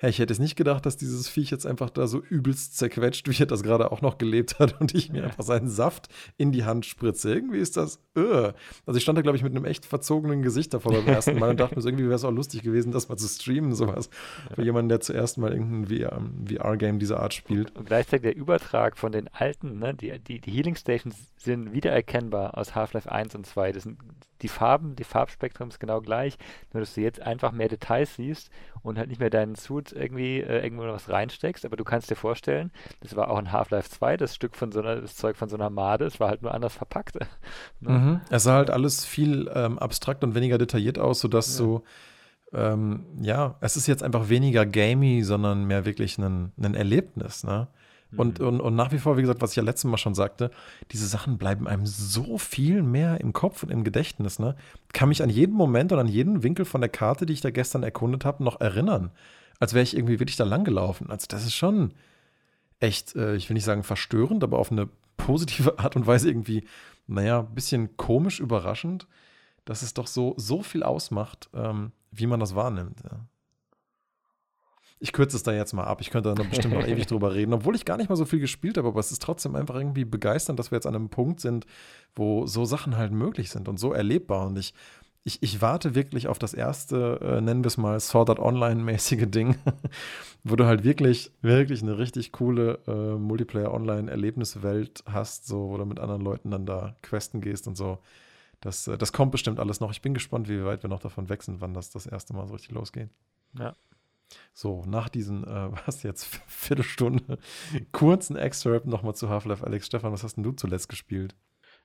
hey, 0.02 0.10
ich 0.10 0.20
hätte 0.20 0.32
es 0.32 0.40
nicht 0.40 0.56
gedacht, 0.56 0.86
dass 0.86 0.96
dieses 0.96 1.28
Viech 1.28 1.52
jetzt 1.52 1.66
einfach 1.66 1.90
da 1.90 2.08
so 2.08 2.22
übelst 2.22 2.78
zerquetscht, 2.78 3.28
wie 3.28 3.44
er 3.44 3.48
das 3.48 3.64
gerade 3.64 3.92
auch 3.92 4.02
noch 4.02 4.18
gelebt 4.18 4.58
hat 4.58 4.80
und 4.80 4.96
ich 4.96 5.12
mir 5.12 5.26
einfach 5.26 5.44
seinen 5.44 5.68
Saft 5.68 6.08
in 6.38 6.54
die 6.54 6.64
Hand 6.64 6.86
spritze. 6.86 7.34
Irgendwie 7.34 7.60
ist 7.60 7.76
das, 7.76 8.00
uh. 8.18 8.54
also 8.86 8.98
ich 8.98 9.04
stand 9.04 9.18
da, 9.18 9.22
glaube 9.22 9.38
ich, 9.38 9.44
mit 9.44 9.54
einem 9.54 9.66
echt 9.66 9.86
verzogenen 9.86 10.42
Gesicht 10.42 10.74
davor 10.74 10.94
beim 10.94 11.08
ersten 11.08 11.38
Mal 11.38 11.50
und 11.50 11.60
dachte 11.60 11.76
mir, 11.76 11.82
so, 11.82 11.90
irgendwie 11.90 12.06
wäre 12.06 12.16
es 12.16 12.24
auch 12.24 12.32
lustig 12.32 12.64
gewesen, 12.64 12.94
das 12.94 13.10
mal 13.10 13.18
zu 13.18 13.28
streamen, 13.28 13.76
sowas. 13.76 14.10
Für 14.56 14.64
jemanden, 14.64 14.88
der 14.88 15.02
zuerst 15.02 15.38
mal 15.38 15.52
irgendein 15.52 16.48
VR-Game 16.48 17.00
dieser 17.00 17.20
Art 17.20 17.34
spielt. 17.34 17.76
Und 17.76 17.86
gleichzeitig 17.86 18.22
der 18.22 18.38
Übertrag 18.38 18.98
von 18.98 19.12
den 19.12 19.28
alten, 19.28 19.80
ne, 19.80 19.94
die, 19.94 20.18
die, 20.20 20.40
die 20.40 20.52
Healing 20.52 20.78
Stations 20.78 21.16
sind 21.36 21.74
wiedererkennbar 21.74 22.58
aus 22.58 22.74
Half-Life 22.74 23.12
1 23.12 23.36
und 23.36 23.46
2. 23.46 23.74
Das 23.74 23.84
sind 23.84 23.98
die 24.42 24.48
Farben, 24.48 24.96
die 24.96 25.04
Farbspektrum 25.04 25.70
ist 25.70 25.80
genau 25.80 26.02
gleich, 26.02 26.38
nur 26.74 26.82
dass 26.82 26.94
du 26.94 27.02
jetzt 27.02 27.22
einfach 27.22 27.52
mehr 27.52 27.68
Details 27.68 28.16
siehst 28.16 28.50
und 28.82 28.98
halt 28.98 29.10
nicht 29.10 29.20
mehr 29.20 29.30
deinen 29.30 29.56
Suit 29.56 29.89
irgendwie 29.92 30.40
äh, 30.40 30.64
irgendwo 30.64 30.84
was 30.84 31.10
reinsteckst, 31.10 31.66
aber 31.66 31.78
du 31.78 31.84
kannst 31.84 32.10
dir 32.10 32.16
vorstellen, 32.16 32.72
das 33.02 33.16
war 33.16 33.30
auch 33.30 33.40
in 33.40 33.52
Half-Life 33.52 33.90
2, 33.90 34.18
das 34.18 34.36
Stück 34.36 34.56
von 34.56 34.72
so 34.72 34.80
einer, 34.80 34.98
das 35.02 35.16
Zeug 35.16 35.38
von 35.38 35.50
so 35.50 35.56
einer 35.56 35.70
Made, 35.70 36.06
es 36.06 36.20
war 36.20 36.30
halt 36.30 36.42
nur 36.42 36.54
anders 36.54 36.74
verpackt. 36.74 37.16
ne? 37.80 37.90
mhm. 37.90 38.22
Es 38.30 38.44
sah 38.44 38.56
halt 38.56 38.70
alles 38.70 39.06
viel 39.06 39.50
ähm, 39.54 39.80
abstrakt 39.80 40.24
und 40.24 40.36
weniger 40.36 40.58
detailliert 40.58 41.00
aus, 41.00 41.20
sodass 41.20 41.58
ja. 41.58 41.66
du 41.66 41.84
ähm, 42.52 43.06
ja, 43.22 43.58
es 43.62 43.78
ist 43.78 43.88
jetzt 43.88 44.02
einfach 44.02 44.30
weniger 44.30 44.66
gamey, 44.66 45.22
sondern 45.24 45.66
mehr 45.66 45.86
wirklich 45.86 46.18
ein, 46.18 46.52
ein 46.60 46.74
Erlebnis, 46.74 47.44
ne? 47.44 47.68
Und, 48.18 48.40
mhm. 48.40 48.48
und, 48.48 48.62
und 48.62 48.76
nach 48.76 48.92
wie 48.92 48.98
vor, 48.98 49.18
wie 49.18 49.22
gesagt, 49.22 49.42
was 49.42 49.52
ich 49.52 49.58
ja 49.58 49.64
letztes 49.64 49.90
Mal 49.90 49.98
schon 49.98 50.16
sagte, 50.16 50.50
diese 50.92 51.08
Sachen 51.08 51.38
bleiben 51.38 51.68
einem 51.68 51.86
so 51.86 52.38
viel 52.38 52.82
mehr 52.82 53.22
im 53.22 53.34
Kopf 53.34 53.64
und 53.64 53.70
im 53.70 53.84
Gedächtnis. 53.84 54.40
Ne? 54.40 54.56
Kann 54.94 55.10
mich 55.10 55.22
an 55.22 55.30
jeden 55.30 55.56
Moment 55.56 55.92
und 55.92 56.00
an 56.00 56.08
jeden 56.08 56.42
Winkel 56.42 56.66
von 56.66 56.82
der 56.82 56.90
Karte, 56.90 57.26
die 57.26 57.34
ich 57.34 57.42
da 57.42 57.52
gestern 57.52 57.84
erkundet 57.84 58.26
habe, 58.26 58.44
noch 58.44 58.60
erinnern. 58.60 59.12
Als 59.60 59.74
wäre 59.74 59.84
ich 59.84 59.96
irgendwie 59.96 60.20
wirklich 60.20 60.38
da 60.38 60.46
lang 60.46 60.64
gelaufen. 60.64 61.10
Also 61.10 61.26
das 61.28 61.46
ist 61.46 61.56
schon 61.56 61.94
echt, 62.80 63.16
äh, 63.16 63.36
ich 63.36 63.50
will 63.50 63.56
nicht 63.56 63.66
sagen 63.66 63.84
verstörend, 63.84 64.44
aber 64.44 64.60
auf 64.60 64.72
eine 64.72 64.90
positive 65.18 65.78
Art 65.80 65.96
und 65.96 66.08
Weise 66.08 66.30
irgendwie, 66.30 66.64
naja, 67.08 67.40
ein 67.40 67.54
bisschen 67.54 67.98
komisch 67.98 68.40
überraschend, 68.40 69.08
dass 69.66 69.82
es 69.82 69.94
doch 69.94 70.08
so, 70.08 70.34
so 70.38 70.64
viel 70.64 70.84
ausmacht, 70.84 71.50
ähm, 71.54 71.92
wie 72.12 72.28
man 72.28 72.40
das 72.40 72.56
wahrnimmt. 72.56 73.02
Ja 73.04 73.26
ich 75.00 75.14
kürze 75.14 75.38
es 75.38 75.44
da 75.44 75.54
jetzt 75.54 75.74
mal 75.74 75.86
ab. 75.86 76.02
Ich 76.02 76.10
könnte 76.10 76.34
da 76.34 76.44
bestimmt 76.44 76.74
noch 76.74 76.86
ewig 76.86 77.08
drüber 77.08 77.34
reden, 77.34 77.54
obwohl 77.54 77.76
ich 77.76 77.86
gar 77.86 77.98
nicht 77.98 78.10
mal 78.10 78.18
so 78.18 78.26
viel 78.26 78.40
gespielt 78.40 78.78
habe, 78.78 78.90
aber 78.90 79.00
es 79.00 79.12
ist 79.12 79.22
trotzdem 79.22 79.56
einfach 79.56 79.76
irgendwie 79.76 80.04
begeisternd, 80.04 80.60
dass 80.60 80.72
wir 80.72 80.76
jetzt 80.76 80.88
an 80.88 80.96
einem 80.96 81.10
Punkt 81.10 81.40
sind, 81.40 81.66
wo 82.16 82.46
so 82.46 82.66
Sachen 82.66 82.98
halt 82.98 83.14
möglich 83.14 83.50
sind 83.50 83.70
und 83.70 83.80
so 83.80 83.94
erlebbar. 83.94 84.46
Und 84.48 84.58
ich, 84.58 84.74
ich, 85.24 85.44
ich 85.44 85.62
warte 85.62 85.96
wirklich 85.96 86.28
auf 86.28 86.40
das 86.40 86.54
erste, 86.54 87.20
äh, 87.22 87.42
nennen 87.42 87.64
wir 87.64 87.68
es 87.68 87.78
mal, 87.78 88.00
Sword 88.00 88.30
Art 88.30 88.40
Online-mäßige 88.40 89.28
Ding, 89.28 89.56
wo 90.44 90.56
du 90.56 90.66
halt 90.66 90.84
wirklich, 90.84 91.32
wirklich 91.42 91.82
eine 91.82 91.98
richtig 91.98 92.32
coole 92.32 92.80
äh, 92.88 93.18
Multiplayer-Online-Erlebniswelt 93.18 95.04
hast, 95.06 95.46
so, 95.48 95.70
wo 95.70 95.78
du 95.78 95.86
mit 95.86 96.00
anderen 96.00 96.22
Leuten 96.22 96.52
dann 96.52 96.66
da 96.66 96.96
questen 97.02 97.42
gehst 97.42 97.68
und 97.68 97.76
so. 97.76 98.00
Das, 98.62 98.88
äh, 98.88 98.98
das 98.98 99.14
kommt 99.14 99.32
bestimmt 99.32 99.60
alles 99.60 99.80
noch. 99.80 99.92
Ich 99.92 100.02
bin 100.02 100.14
gespannt, 100.14 100.50
wie 100.50 100.64
weit 100.64 100.84
wir 100.84 100.90
noch 100.90 101.02
davon 101.02 101.30
weg 101.30 101.44
sind, 101.44 101.62
wann 101.62 101.74
das 101.74 101.92
das 101.92 102.06
erste 102.06 102.34
Mal 102.34 102.48
so 102.48 102.54
richtig 102.54 102.72
losgeht. 102.72 103.10
Ja, 103.58 103.76
so, 104.54 104.84
nach 104.86 105.10
diesen, 105.10 105.44
äh, 105.44 105.70
was 105.86 106.04
jetzt, 106.04 106.26
Viertelstunde, 106.48 107.40
kurzen 107.92 108.36
Excerpt 108.36 108.88
nochmal 108.88 109.16
zu 109.16 109.30
Half-Life 109.30 109.66
Alex. 109.66 109.88
Stefan, 109.88 110.12
was 110.12 110.24
hast 110.24 110.36
denn 110.36 110.44
du 110.44 110.52
zuletzt 110.52 110.90
gespielt? 110.90 111.36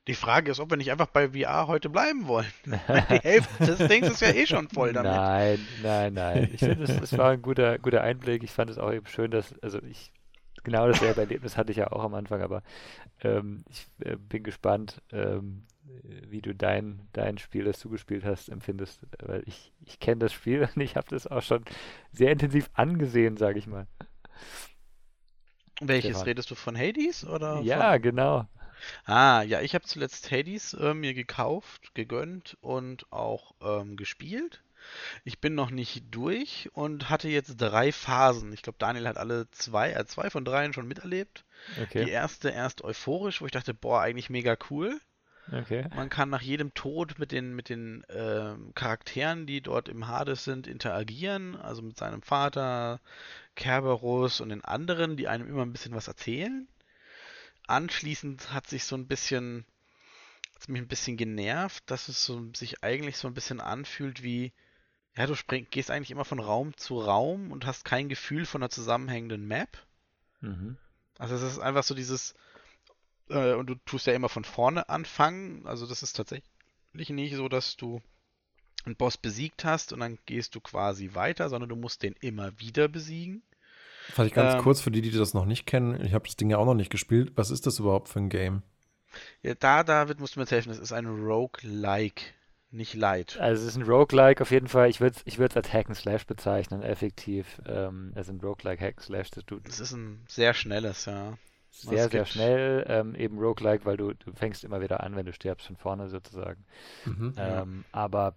Die 0.07 0.14
Frage 0.14 0.51
ist, 0.51 0.61
ob 0.61 0.71
wir 0.71 0.77
nicht 0.77 0.90
einfach 0.90 1.07
bei 1.07 1.31
VR 1.31 1.67
heute 1.67 1.88
bleiben 1.88 2.27
wollen. 2.27 2.53
Die 2.67 2.73
Hälfte 3.21 3.64
des 3.64 3.88
Dings 3.88 4.09
ist 4.09 4.21
ja 4.21 4.33
eh 4.33 4.47
schon 4.47 4.69
voll 4.69 4.93
damit. 4.93 5.12
Nein, 5.12 5.67
nein, 5.83 6.12
nein. 6.12 6.51
Ich 6.53 6.61
finde, 6.61 6.85
es 6.85 7.17
war 7.17 7.31
ein 7.31 7.40
guter, 7.40 7.79
guter 7.79 8.03
Einblick. 8.03 8.43
Ich 8.43 8.51
fand 8.51 8.71
es 8.71 8.79
auch 8.79 8.93
eben 8.93 9.07
schön, 9.07 9.31
dass, 9.31 9.59
also 9.61 9.81
ich, 9.83 10.12
genau 10.62 10.87
dasselbe 10.88 11.23
Erlebnis 11.23 11.57
hatte 11.57 11.73
ich 11.73 11.79
ja 11.79 11.90
auch 11.90 12.05
am 12.05 12.12
Anfang, 12.12 12.43
aber 12.43 12.62
ähm, 13.23 13.64
ich 13.71 13.87
äh, 14.01 14.17
bin 14.17 14.43
gespannt, 14.43 15.01
ähm, 15.11 15.64
wie 16.29 16.43
du 16.43 16.55
dein, 16.55 17.09
dein 17.14 17.38
Spiel, 17.38 17.64
das 17.64 17.81
du 17.81 17.88
gespielt 17.88 18.25
hast, 18.25 18.51
empfindest. 18.51 19.07
Weil 19.21 19.43
ich, 19.47 19.73
ich 19.87 20.01
kenne 20.01 20.19
das 20.19 20.35
Spiel 20.35 20.69
und 20.75 20.83
ich 20.83 20.97
habe 20.97 21.09
das 21.09 21.27
auch 21.27 21.43
schon 21.43 21.64
sehr 22.12 22.31
intensiv 22.31 22.69
angesehen, 22.75 23.38
sage 23.38 23.59
ich 23.59 23.67
mal. 23.67 23.87
Welches 25.81 26.12
genau. 26.12 26.25
redest 26.25 26.51
du 26.51 26.55
von 26.55 26.77
Hades 26.79 27.27
oder? 27.27 27.61
Ja, 27.62 27.93
von... 27.93 28.03
genau. 28.03 28.47
Ah, 29.05 29.42
ja, 29.42 29.61
ich 29.61 29.75
habe 29.75 29.85
zuletzt 29.85 30.31
Hades 30.31 30.75
äh, 30.75 30.94
mir 30.94 31.14
gekauft, 31.14 31.94
gegönnt 31.94 32.57
und 32.61 33.11
auch 33.12 33.55
ähm, 33.62 33.97
gespielt. 33.97 34.62
Ich 35.25 35.40
bin 35.40 35.55
noch 35.55 35.70
nicht 35.70 36.05
durch 36.11 36.68
und 36.75 37.09
hatte 37.11 37.29
jetzt 37.29 37.57
drei 37.57 37.92
Phasen. 37.92 38.53
Ich 38.53 38.62
glaube, 38.62 38.79
Daniel 38.79 39.09
hat 39.09 39.16
alle 39.16 39.51
zwei, 39.51 39.92
äh, 39.92 40.05
zwei 40.07 40.31
von 40.31 40.44
dreien 40.44 40.73
schon 40.73 40.87
miterlebt. 40.87 41.44
Okay. 41.83 42.05
Die 42.05 42.11
erste 42.11 42.51
erst 42.51 42.83
euphorisch, 42.83 43.40
wo 43.40 43.47
ich 43.47 43.53
dachte, 43.53 43.75
boah, 43.75 44.03
eigentlich 44.03 44.31
mega 44.31 44.57
cool. 44.70 45.01
Okay. 45.53 45.87
Man 45.94 46.09
kann 46.09 46.31
nach 46.31 46.40
jedem 46.40 46.73
Tod 46.73 47.18
mit 47.18 47.31
den, 47.31 47.55
mit 47.55 47.68
den 47.68 48.03
äh, 48.05 48.55
Charakteren, 48.75 49.47
die 49.47 49.61
dort 49.61 49.88
im 49.88 50.09
Hades 50.09 50.44
sind, 50.44 50.66
interagieren. 50.66 51.57
Also 51.57 51.83
mit 51.83 51.99
seinem 51.99 52.23
Vater, 52.23 53.01
Kerberos 53.55 54.40
und 54.40 54.49
den 54.49 54.64
anderen, 54.64 55.16
die 55.16 55.29
einem 55.29 55.49
immer 55.49 55.62
ein 55.62 55.73
bisschen 55.73 55.94
was 55.94 56.09
erzählen. 56.09 56.66
Anschließend 57.66 58.53
hat 58.53 58.66
sich 58.66 58.85
so 58.85 58.96
ein 58.96 59.07
bisschen, 59.07 59.64
hat 60.55 60.68
mich 60.68 60.83
ein 60.83 60.88
bisschen 60.88 61.16
genervt, 61.16 61.85
dass 61.90 62.09
es 62.09 62.24
so, 62.24 62.53
sich 62.55 62.83
eigentlich 62.83 63.16
so 63.16 63.29
ein 63.29 63.35
bisschen 63.35 63.61
anfühlt 63.61 64.22
wie, 64.22 64.53
ja, 65.16 65.27
du 65.27 65.35
spring, 65.35 65.66
gehst 65.70 65.90
eigentlich 65.90 66.11
immer 66.11 66.24
von 66.24 66.40
Raum 66.40 66.77
zu 66.77 66.98
Raum 66.98 67.53
und 67.53 67.66
hast 67.66 67.85
kein 67.85 68.09
Gefühl 68.09 68.46
von 68.46 68.62
einer 68.62 68.70
zusammenhängenden 68.70 69.46
Map. 69.46 69.79
Mhm. 70.40 70.77
Also 71.18 71.35
es 71.37 71.42
ist 71.42 71.59
einfach 71.59 71.85
so 71.85 71.94
dieses, 71.94 72.35
äh, 73.29 73.55
und 73.55 73.66
du 73.66 73.77
tust 73.87 74.07
ja 74.07 74.12
immer 74.12 74.29
von 74.29 74.44
vorne 74.44 74.88
anfangen. 74.88 75.66
Also 75.66 75.87
das 75.87 76.03
ist 76.03 76.14
tatsächlich 76.14 76.50
nicht 76.92 77.37
so, 77.37 77.48
dass 77.48 77.77
du 77.77 78.03
einen 78.85 78.96
Boss 78.96 79.16
besiegt 79.16 79.64
hast 79.64 79.92
und 79.92 80.00
dann 80.00 80.18
gehst 80.27 80.55
du 80.55 80.61
quasi 80.61 81.14
weiter, 81.14 81.48
sondern 81.48 81.70
du 81.70 81.77
musst 81.77 82.03
den 82.03 82.14
immer 82.20 82.59
wieder 82.61 82.88
besiegen. 82.88 83.42
Vielleicht 84.12 84.35
ganz 84.35 84.55
ähm, 84.55 84.61
kurz 84.61 84.81
für 84.81 84.90
die, 84.90 85.03
die 85.03 85.11
das 85.11 85.35
noch 85.35 85.47
nicht 85.47 85.67
kennen. 85.67 86.05
Ich 86.05 86.14
habe 86.14 86.25
das 86.25 86.37
Ding 86.37 86.51
ja 86.51 86.59
auch 86.59 86.67
noch 86.67 86.75
nicht 86.75 86.90
gespielt. 86.90 87.33
Was 87.37 87.51
ist 87.51 87.67
das 87.67 87.79
überhaupt 87.79 88.09
für 88.09 88.21
ein 88.21 88.29
Game? 88.29 88.62
Ja, 89.43 89.55
da, 89.55 89.85
David, 89.85 90.21
musst 90.21 90.35
du 90.35 90.40
mir 90.40 90.45
jetzt 90.45 90.53
helfen. 90.53 90.71
Das 90.71 90.79
ist 90.79 90.93
ein 90.93 91.07
Roguelike, 91.07 92.23
nicht 92.71 92.95
Light. 92.95 93.38
Also 93.38 93.62
es 93.62 93.69
ist 93.69 93.77
ein 93.77 93.88
Roguelike 93.88 94.43
auf 94.43 94.51
jeden 94.51 94.69
Fall. 94.69 94.90
Ich 94.90 95.01
würde 95.01 95.17
es 95.17 95.23
ich 95.25 95.40
als 95.40 95.73
Hack 95.73 95.88
and 95.88 95.97
Slash 95.97 96.27
bezeichnen, 96.27 96.83
effektiv. 96.83 97.62
Ähm, 97.67 98.12
also 98.14 98.33
ein 98.33 98.40
Roguelike 98.40 98.85
Hack 98.85 99.01
Slash. 99.01 99.31
Das 99.31 99.81
ist 99.81 99.93
ein 99.93 100.25
sehr 100.29 100.55
schnelles, 100.55 101.07
ja 101.07 101.35
sehr, 101.75 102.09
sehr 102.09 102.25
schnell, 102.25 102.85
ähm, 102.88 103.14
eben 103.14 103.38
Roguelike, 103.38 103.85
weil 103.85 103.97
du, 103.97 104.12
du 104.12 104.33
fängst 104.33 104.64
immer 104.64 104.81
wieder 104.81 105.03
an, 105.03 105.17
wenn 105.17 105.27
du 105.27 105.33
stirbst, 105.33 105.67
von 105.67 105.77
vorne 105.77 106.09
sozusagen. 106.09 106.64
Mhm, 107.05 107.35
ähm, 107.37 107.85
ja. 107.93 107.99
Aber 107.99 108.37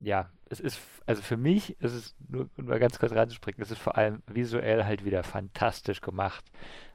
ja, 0.00 0.30
es 0.48 0.60
ist, 0.60 0.80
also 1.06 1.22
für 1.22 1.36
mich 1.36 1.80
ist 1.80 1.92
es, 1.92 2.14
nur 2.28 2.48
um 2.56 2.64
mal 2.64 2.78
ganz 2.80 2.98
kurz 2.98 3.12
reinzuspringen, 3.12 3.62
es 3.62 3.70
ist 3.70 3.78
vor 3.80 3.96
allem 3.96 4.22
visuell 4.26 4.84
halt 4.84 5.04
wieder 5.04 5.22
fantastisch 5.22 6.00
gemacht. 6.00 6.44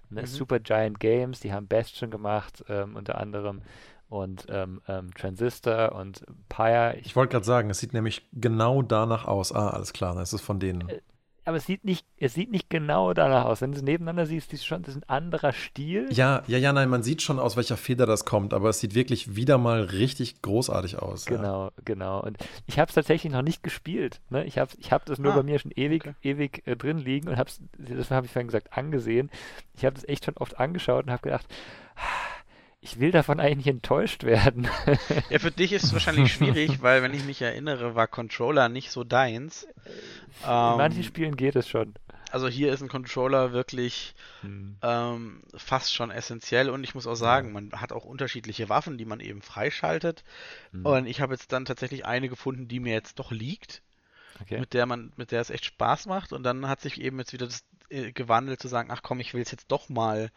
Ne? 0.09 0.21
Mhm. 0.21 0.25
Super 0.25 0.59
Giant 0.59 0.99
Games, 0.99 1.39
die 1.39 1.53
haben 1.53 1.67
Bastion 1.67 2.11
gemacht, 2.11 2.63
ähm, 2.67 2.95
unter 2.95 3.19
anderem 3.19 3.61
und 4.09 4.45
ähm, 4.49 4.81
ähm, 4.87 5.13
Transistor 5.13 5.93
und 5.93 6.25
Pyre. 6.49 6.95
Ich, 6.97 7.07
ich 7.07 7.15
wollte 7.15 7.31
gerade 7.31 7.45
sagen, 7.45 7.69
es 7.69 7.79
sieht 7.79 7.93
nämlich 7.93 8.27
genau 8.33 8.81
danach 8.81 9.25
aus. 9.25 9.51
Ah, 9.51 9.69
alles 9.69 9.93
klar, 9.93 10.15
das 10.15 10.33
ist 10.33 10.41
von 10.41 10.59
denen. 10.59 10.89
Aber 11.45 11.57
es 11.57 11.65
sieht 11.65 11.85
nicht, 11.85 12.05
es 12.17 12.33
sieht 12.33 12.51
nicht 12.51 12.69
genau 12.69 13.13
danach 13.13 13.45
aus. 13.45 13.61
Wenn 13.61 13.71
du 13.71 13.77
es 13.77 13.83
nebeneinander 13.83 14.25
siehst, 14.25 14.51
ist 14.51 14.65
schon, 14.65 14.81
das 14.81 14.95
ist 14.95 15.03
ein 15.03 15.09
anderer 15.09 15.53
Stil. 15.53 16.07
Ja, 16.11 16.41
ja, 16.47 16.57
ja, 16.57 16.73
nein, 16.73 16.89
man 16.89 17.03
sieht 17.03 17.21
schon, 17.21 17.37
aus 17.37 17.55
welcher 17.55 17.77
Feder 17.77 18.07
das 18.07 18.25
kommt, 18.25 18.53
aber 18.53 18.69
es 18.69 18.79
sieht 18.79 18.95
wirklich 18.95 19.35
wieder 19.35 19.59
mal 19.59 19.81
richtig 19.81 20.41
großartig 20.41 20.97
aus. 20.97 21.25
Genau, 21.25 21.65
ja. 21.65 21.71
genau. 21.85 22.21
Und 22.21 22.37
ich 22.65 22.79
habe 22.79 22.89
es 22.89 22.95
tatsächlich 22.95 23.31
noch 23.31 23.43
nicht 23.43 23.61
gespielt. 23.61 24.21
Ne? 24.29 24.43
Ich 24.45 24.57
habe 24.57 24.71
ich 24.79 24.91
hab 24.91 25.05
das 25.05 25.19
nur 25.19 25.33
ah, 25.33 25.35
bei 25.37 25.43
mir 25.43 25.59
schon 25.59 25.71
ewig, 25.75 26.07
okay. 26.07 26.15
ewig 26.23 26.63
äh, 26.65 26.75
drin 26.75 26.97
liegen 26.97 27.29
und 27.29 27.37
habe 27.37 27.49
es, 27.49 27.61
das 27.77 28.09
habe 28.09 28.25
ich 28.25 28.31
vorhin 28.31 28.47
gesagt, 28.47 28.75
angesehen. 28.75 29.29
Ich 29.75 29.85
habe 29.85 29.93
das 29.93 30.07
echt 30.07 30.25
schon 30.25 30.37
oft 30.37 30.59
angeschaut 30.59 31.05
und 31.05 31.11
habe 31.11 31.21
gedacht, 31.21 31.45
ich 32.85 32.99
will 32.99 33.09
davon 33.09 33.39
eigentlich 33.39 33.65
enttäuscht 33.65 34.23
werden. 34.23 34.67
ja, 35.31 35.39
für 35.39 35.49
dich 35.49 35.73
ist 35.73 35.85
es 35.85 35.93
wahrscheinlich 35.93 36.31
schwierig, 36.31 36.81
weil, 36.83 37.01
wenn 37.01 37.15
ich 37.15 37.25
mich 37.25 37.41
erinnere, 37.41 37.95
war 37.95 38.07
Controller 38.07 38.69
nicht 38.69 38.91
so 38.91 39.03
deins. 39.03 39.63
In 39.63 39.71
ähm, 40.43 40.77
manchen 40.77 41.03
Spielen 41.03 41.35
geht 41.35 41.55
es 41.55 41.67
schon. 41.67 41.95
Also 42.31 42.47
hier 42.47 42.71
ist 42.71 42.83
ein 42.83 42.87
Controller 42.87 43.53
wirklich 43.53 44.13
hm. 44.41 44.77
ähm, 44.83 45.41
fast 45.55 45.95
schon 45.95 46.11
essentiell 46.11 46.69
und 46.69 46.83
ich 46.83 46.93
muss 46.93 47.07
auch 47.07 47.15
sagen, 47.15 47.53
man 47.53 47.71
hat 47.71 47.91
auch 47.91 48.05
unterschiedliche 48.05 48.69
Waffen, 48.69 48.99
die 48.99 49.05
man 49.05 49.19
eben 49.19 49.41
freischaltet. 49.41 50.23
Hm. 50.71 50.85
Und 50.85 51.05
ich 51.07 51.21
habe 51.21 51.33
jetzt 51.33 51.51
dann 51.53 51.65
tatsächlich 51.65 52.05
eine 52.05 52.29
gefunden, 52.29 52.67
die 52.67 52.79
mir 52.79 52.93
jetzt 52.93 53.17
doch 53.17 53.31
liegt. 53.31 53.81
Okay. 54.41 54.59
mit 54.59 54.73
der 54.73 54.85
man, 54.85 55.13
mit 55.15 55.31
der 55.31 55.39
es 55.39 55.49
echt 55.49 55.63
Spaß 55.63 56.07
macht. 56.07 56.33
Und 56.33 56.43
dann 56.43 56.67
hat 56.67 56.81
sich 56.81 56.99
eben 56.99 57.17
jetzt 57.19 57.31
wieder 57.31 57.45
das 57.45 57.63
äh, 57.89 58.11
gewandelt 58.11 58.61
zu 58.61 58.67
sagen, 58.67 58.89
ach 58.91 59.01
komm, 59.03 59.19
ich 59.19 59.33
will 59.33 59.41
es 59.41 59.51
jetzt 59.51 59.71
doch 59.71 59.89
mal 59.89 60.31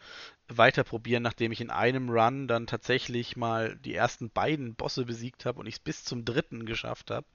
weiter 0.47 0.83
probieren, 0.83 1.23
nachdem 1.23 1.51
ich 1.51 1.61
in 1.61 1.69
einem 1.69 2.09
Run 2.09 2.47
dann 2.47 2.67
tatsächlich 2.67 3.35
mal 3.35 3.77
die 3.77 3.95
ersten 3.95 4.29
beiden 4.29 4.75
Bosse 4.75 5.05
besiegt 5.05 5.45
habe 5.45 5.59
und 5.59 5.67
ich 5.67 5.75
es 5.75 5.79
bis 5.79 6.03
zum 6.03 6.25
dritten 6.25 6.65
geschafft 6.65 7.11
habe. 7.11 7.25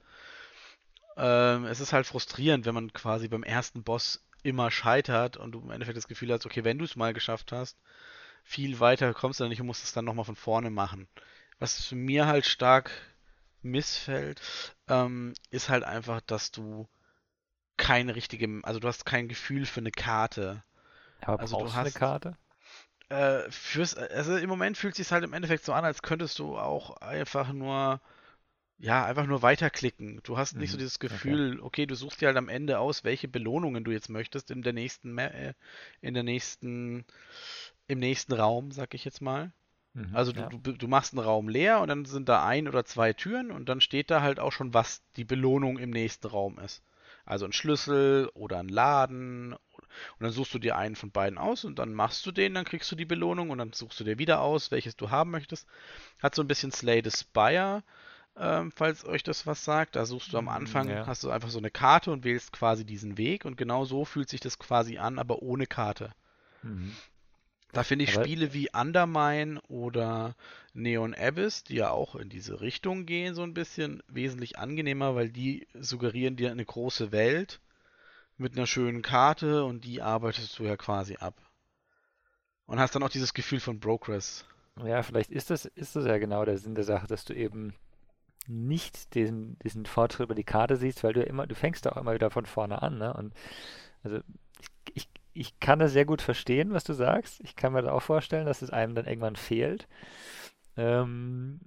Ähm, 1.16 1.64
es 1.66 1.80
ist 1.80 1.92
halt 1.92 2.06
frustrierend, 2.06 2.66
wenn 2.66 2.74
man 2.74 2.92
quasi 2.92 3.28
beim 3.28 3.44
ersten 3.44 3.82
Boss 3.82 4.24
immer 4.42 4.70
scheitert 4.70 5.36
und 5.36 5.52
du 5.52 5.60
im 5.60 5.70
Endeffekt 5.70 5.96
das 5.96 6.08
Gefühl 6.08 6.32
hast, 6.32 6.44
okay, 6.44 6.64
wenn 6.64 6.78
du 6.78 6.84
es 6.84 6.96
mal 6.96 7.14
geschafft 7.14 7.52
hast, 7.52 7.78
viel 8.42 8.78
weiter 8.80 9.14
kommst 9.14 9.40
du 9.40 9.44
dann 9.44 9.50
nicht 9.50 9.60
und 9.60 9.66
musst 9.66 9.84
es 9.84 9.92
dann 9.92 10.04
nochmal 10.04 10.26
von 10.26 10.36
vorne 10.36 10.70
machen. 10.70 11.08
Was 11.58 11.92
mir 11.92 12.26
halt 12.26 12.44
stark 12.44 12.90
missfällt, 13.62 14.40
ähm, 14.88 15.34
ist 15.50 15.70
halt 15.70 15.84
einfach, 15.84 16.20
dass 16.20 16.50
du 16.50 16.86
keine 17.76 18.14
richtige, 18.14 18.60
also 18.62 18.80
du 18.80 18.88
hast 18.88 19.04
kein 19.04 19.28
Gefühl 19.28 19.66
für 19.66 19.80
eine 19.80 19.90
Karte. 19.90 20.62
Aber 21.20 21.40
also 21.40 21.56
brauchst 21.56 21.74
du 21.74 21.78
hast, 21.78 21.86
eine 21.86 21.92
Karte? 21.92 22.36
Äh, 23.08 23.50
fürs, 23.50 23.96
also 23.96 24.36
im 24.36 24.48
Moment 24.48 24.76
fühlt 24.76 24.94
es 24.94 24.98
sich 24.98 25.12
halt 25.12 25.24
im 25.24 25.32
Endeffekt 25.32 25.64
so 25.64 25.72
an, 25.72 25.84
als 25.84 26.02
könntest 26.02 26.38
du 26.38 26.56
auch 26.56 26.96
einfach 26.98 27.52
nur, 27.52 28.00
ja, 28.78 29.04
einfach 29.04 29.26
nur 29.26 29.42
weiterklicken. 29.42 30.20
Du 30.22 30.36
hast 30.36 30.56
nicht 30.56 30.70
mhm. 30.70 30.72
so 30.72 30.78
dieses 30.78 30.98
Gefühl, 30.98 31.54
okay. 31.54 31.62
okay. 31.62 31.86
du 31.86 31.94
suchst 31.94 32.20
dir 32.20 32.28
halt 32.28 32.36
am 32.36 32.48
Ende 32.48 32.78
aus, 32.78 33.04
welche 33.04 33.28
Belohnungen 33.28 33.84
du 33.84 33.90
jetzt 33.90 34.08
möchtest 34.08 34.50
in 34.50 34.62
der 34.62 34.72
nächsten, 34.72 35.16
äh, 35.18 35.54
in 36.00 36.14
der 36.14 36.22
nächsten, 36.22 37.04
im 37.86 37.98
nächsten 37.98 38.32
Raum, 38.32 38.72
sag 38.72 38.94
ich 38.94 39.04
jetzt 39.04 39.20
mal. 39.20 39.52
Mhm, 39.94 40.10
also 40.14 40.32
du, 40.32 40.40
ja. 40.40 40.48
du, 40.48 40.72
du, 40.72 40.88
machst 40.88 41.12
einen 41.12 41.24
Raum 41.24 41.48
leer 41.48 41.80
und 41.80 41.88
dann 41.88 42.04
sind 42.04 42.28
da 42.28 42.44
ein 42.44 42.68
oder 42.68 42.84
zwei 42.84 43.12
Türen 43.12 43.50
und 43.50 43.68
dann 43.68 43.80
steht 43.80 44.10
da 44.10 44.22
halt 44.22 44.40
auch 44.40 44.50
schon, 44.50 44.74
was 44.74 45.02
die 45.16 45.24
Belohnung 45.24 45.78
im 45.78 45.90
nächsten 45.90 46.26
Raum 46.26 46.58
ist. 46.58 46.82
Also 47.24 47.44
ein 47.44 47.52
Schlüssel 47.52 48.30
oder 48.34 48.58
ein 48.58 48.68
Laden. 48.68 49.54
Und 49.54 50.20
dann 50.20 50.32
suchst 50.32 50.52
du 50.54 50.58
dir 50.58 50.76
einen 50.76 50.96
von 50.96 51.10
beiden 51.10 51.38
aus 51.38 51.64
und 51.64 51.78
dann 51.78 51.94
machst 51.94 52.26
du 52.26 52.32
den, 52.32 52.54
dann 52.54 52.64
kriegst 52.64 52.90
du 52.90 52.96
die 52.96 53.04
Belohnung 53.04 53.50
und 53.50 53.58
dann 53.58 53.72
suchst 53.72 54.00
du 54.00 54.04
dir 54.04 54.18
wieder 54.18 54.40
aus, 54.40 54.70
welches 54.70 54.96
du 54.96 55.10
haben 55.10 55.30
möchtest. 55.30 55.66
Hat 56.22 56.34
so 56.34 56.42
ein 56.42 56.48
bisschen 56.48 56.72
Slay 56.72 57.00
the 57.04 57.10
Spire, 57.10 57.82
ähm, 58.36 58.72
falls 58.72 59.04
euch 59.04 59.22
das 59.22 59.46
was 59.46 59.64
sagt. 59.64 59.96
Da 59.96 60.04
suchst 60.04 60.32
du 60.32 60.38
am 60.38 60.46
mm, 60.46 60.48
Anfang, 60.48 60.88
ja. 60.88 61.06
hast 61.06 61.22
du 61.22 61.30
einfach 61.30 61.50
so 61.50 61.58
eine 61.58 61.70
Karte 61.70 62.10
und 62.10 62.24
wählst 62.24 62.52
quasi 62.52 62.84
diesen 62.84 63.16
Weg 63.16 63.44
und 63.44 63.56
genau 63.56 63.84
so 63.84 64.04
fühlt 64.04 64.28
sich 64.28 64.40
das 64.40 64.58
quasi 64.58 64.98
an, 64.98 65.18
aber 65.18 65.42
ohne 65.42 65.66
Karte. 65.66 66.12
Mhm. 66.62 66.92
Da 67.74 67.82
finde 67.82 68.04
ich 68.04 68.14
Aber 68.14 68.24
Spiele 68.24 68.54
wie 68.54 68.70
Undermine 68.72 69.60
oder 69.68 70.36
Neon 70.72 71.14
Abyss, 71.14 71.64
die 71.64 71.76
ja 71.76 71.90
auch 71.90 72.14
in 72.14 72.28
diese 72.28 72.60
Richtung 72.60 73.04
gehen, 73.04 73.34
so 73.34 73.42
ein 73.42 73.54
bisschen 73.54 74.02
wesentlich 74.08 74.58
angenehmer, 74.58 75.14
weil 75.14 75.28
die 75.28 75.66
suggerieren 75.74 76.36
dir 76.36 76.50
eine 76.50 76.64
große 76.64 77.12
Welt 77.12 77.60
mit 78.36 78.56
einer 78.56 78.66
schönen 78.66 79.02
Karte 79.02 79.64
und 79.64 79.84
die 79.84 80.02
arbeitest 80.02 80.58
du 80.58 80.64
ja 80.64 80.76
quasi 80.76 81.16
ab. 81.16 81.34
Und 82.66 82.78
hast 82.78 82.94
dann 82.94 83.02
auch 83.02 83.10
dieses 83.10 83.34
Gefühl 83.34 83.60
von 83.60 83.80
Progress. 83.80 84.46
Ja, 84.84 85.02
vielleicht 85.02 85.30
ist 85.30 85.50
das, 85.50 85.66
ist 85.66 85.96
das 85.96 86.06
ja 86.06 86.18
genau 86.18 86.44
der 86.44 86.58
Sinn 86.58 86.74
der 86.74 86.84
Sache, 86.84 87.06
dass 87.06 87.24
du 87.24 87.34
eben 87.34 87.74
nicht 88.46 89.14
diesen, 89.14 89.58
diesen 89.60 89.86
Fortschritt 89.86 90.26
über 90.26 90.34
die 90.34 90.44
Karte 90.44 90.76
siehst, 90.76 91.04
weil 91.04 91.12
du 91.12 91.22
immer, 91.22 91.46
du 91.46 91.54
fängst 91.54 91.86
auch 91.86 91.96
immer 91.96 92.14
wieder 92.14 92.30
von 92.30 92.46
vorne 92.46 92.82
an, 92.82 92.98
ne? 92.98 93.12
Und 93.14 93.34
also 94.02 94.20
ich, 95.34 95.58
kann 95.60 95.80
das 95.80 95.92
sehr 95.92 96.04
gut 96.04 96.22
verstehen, 96.22 96.72
was 96.72 96.84
du 96.84 96.92
sagst. 96.92 97.40
Ich 97.40 97.56
kann 97.56 97.72
mir 97.72 97.82
das 97.82 97.92
auch 97.92 98.02
vorstellen, 98.02 98.46
dass 98.46 98.62
es 98.62 98.70
einem 98.70 98.94
dann 98.94 99.06
irgendwann 99.06 99.36
fehlt. 99.36 99.88
Ähm, 100.76 101.60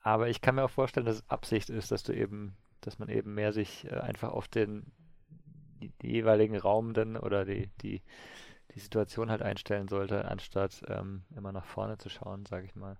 aber 0.00 0.28
ich 0.28 0.40
kann 0.40 0.56
mir 0.56 0.64
auch 0.64 0.70
vorstellen, 0.70 1.06
dass 1.06 1.16
es 1.16 1.30
Absicht 1.30 1.70
ist, 1.70 1.92
dass 1.92 2.02
du 2.02 2.12
eben, 2.12 2.56
dass 2.80 2.98
man 2.98 3.08
eben 3.08 3.34
mehr 3.34 3.52
sich 3.52 3.90
äh, 3.90 3.94
einfach 3.94 4.32
auf 4.32 4.48
den, 4.48 4.92
die, 5.80 5.92
die, 6.02 6.10
jeweiligen 6.10 6.56
Raum 6.56 6.92
dann 6.92 7.16
oder 7.16 7.44
die, 7.44 7.68
die, 7.82 8.02
die 8.74 8.80
Situation 8.80 9.30
halt 9.30 9.42
einstellen 9.42 9.88
sollte, 9.88 10.24
anstatt 10.24 10.82
ähm, 10.88 11.22
immer 11.36 11.52
nach 11.52 11.64
vorne 11.64 11.98
zu 11.98 12.08
schauen, 12.08 12.46
sage 12.46 12.66
ich 12.66 12.74
mal. 12.74 12.98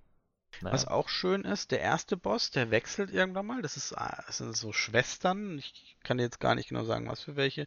Naja. 0.61 0.75
Was 0.75 0.87
auch 0.87 1.09
schön 1.09 1.43
ist, 1.43 1.71
der 1.71 1.81
erste 1.81 2.17
Boss, 2.17 2.51
der 2.51 2.71
wechselt 2.71 3.11
irgendwann 3.11 3.47
mal. 3.47 3.63
Das, 3.63 3.77
ist, 3.77 3.97
ah, 3.97 4.23
das 4.27 4.39
sind 4.39 4.57
so 4.57 4.73
Schwestern. 4.73 5.59
Ich 5.59 5.97
kann 6.05 6.19
jetzt 6.19 6.41
gar 6.41 6.55
nicht 6.55 6.69
genau 6.69 6.85
sagen, 6.85 7.09
was 7.09 7.23
für 7.23 7.37
welche. 7.37 7.67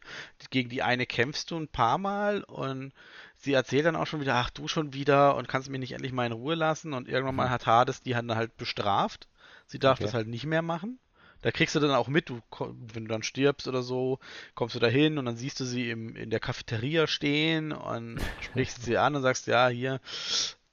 Gegen 0.50 0.68
die 0.68 0.82
eine 0.82 1.06
kämpfst 1.06 1.50
du 1.50 1.58
ein 1.58 1.68
paar 1.68 1.98
Mal 1.98 2.42
und 2.44 2.92
sie 3.36 3.52
erzählt 3.52 3.86
dann 3.86 3.96
auch 3.96 4.06
schon 4.06 4.20
wieder, 4.20 4.36
ach 4.36 4.50
du 4.50 4.68
schon 4.68 4.92
wieder 4.92 5.36
und 5.36 5.48
kannst 5.48 5.68
mich 5.68 5.80
nicht 5.80 5.92
endlich 5.92 6.12
mal 6.12 6.26
in 6.26 6.32
Ruhe 6.32 6.54
lassen. 6.54 6.92
Und 6.92 7.08
irgendwann 7.08 7.34
mhm. 7.34 7.38
mal 7.38 7.50
hat 7.50 7.66
Hades 7.66 8.02
die 8.02 8.12
dann 8.12 8.34
halt 8.34 8.56
bestraft. 8.56 9.28
Sie 9.66 9.78
darf 9.78 9.98
okay. 9.98 10.04
das 10.04 10.14
halt 10.14 10.28
nicht 10.28 10.46
mehr 10.46 10.62
machen. 10.62 10.98
Da 11.42 11.52
kriegst 11.52 11.74
du 11.74 11.80
dann 11.80 11.90
auch 11.90 12.08
mit, 12.08 12.28
du, 12.28 12.40
wenn 12.58 13.04
du 13.04 13.08
dann 13.08 13.22
stirbst 13.22 13.68
oder 13.68 13.82
so, 13.82 14.18
kommst 14.54 14.74
du 14.74 14.80
da 14.80 14.88
hin 14.88 15.18
und 15.18 15.26
dann 15.26 15.36
siehst 15.36 15.60
du 15.60 15.64
sie 15.64 15.90
im, 15.90 16.16
in 16.16 16.30
der 16.30 16.40
Cafeteria 16.40 17.06
stehen 17.06 17.72
und 17.72 18.20
sprichst 18.40 18.82
sie 18.82 18.96
an 18.96 19.14
und 19.14 19.22
sagst, 19.22 19.46
ja, 19.46 19.68
hier, 19.68 20.00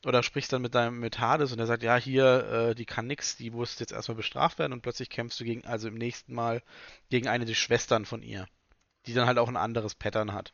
oder 0.05 0.23
sprichst 0.23 0.51
dann 0.51 0.61
mit 0.61 0.75
deinem 0.75 0.99
mit 0.99 1.19
Hades 1.19 1.51
und 1.51 1.59
er 1.59 1.65
sagt, 1.65 1.83
ja, 1.83 1.95
hier, 1.95 2.69
äh, 2.69 2.75
die 2.75 2.85
kann 2.85 3.07
nix, 3.07 3.37
die 3.37 3.51
muss 3.51 3.79
jetzt 3.79 3.93
erstmal 3.93 4.17
bestraft 4.17 4.59
werden 4.59 4.73
und 4.73 4.81
plötzlich 4.81 5.09
kämpfst 5.09 5.39
du 5.39 5.45
gegen, 5.45 5.65
also 5.65 5.87
im 5.87 5.95
nächsten 5.95 6.33
Mal 6.33 6.61
gegen 7.09 7.27
eine 7.27 7.45
der 7.45 7.53
Schwestern 7.53 8.05
von 8.05 8.21
ihr, 8.21 8.47
die 9.05 9.13
dann 9.13 9.27
halt 9.27 9.37
auch 9.37 9.47
ein 9.47 9.57
anderes 9.57 9.95
Pattern 9.95 10.33
hat. 10.33 10.53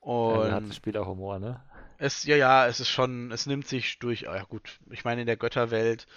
Und 0.00 0.48
ja, 0.48 0.52
hat 0.52 0.68
das 0.68 0.76
Spiel 0.76 0.96
auch 0.96 1.06
Humor, 1.06 1.38
ne? 1.38 1.62
Es, 1.98 2.24
ja, 2.24 2.34
ja, 2.34 2.66
es 2.66 2.80
ist 2.80 2.88
schon, 2.88 3.30
es 3.30 3.46
nimmt 3.46 3.68
sich 3.68 4.00
durch, 4.00 4.28
ah 4.28 4.36
ja 4.36 4.42
gut, 4.42 4.80
ich 4.90 5.04
meine, 5.04 5.20
in 5.20 5.26
der 5.28 5.36
Götterwelt 5.36 6.08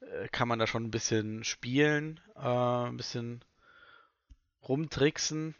äh, 0.00 0.28
kann 0.28 0.48
man 0.48 0.58
da 0.58 0.66
schon 0.66 0.84
ein 0.84 0.90
bisschen 0.90 1.44
spielen, 1.44 2.20
äh, 2.36 2.40
ein 2.40 2.96
bisschen 2.96 3.44
rumtricksen. 4.66 5.54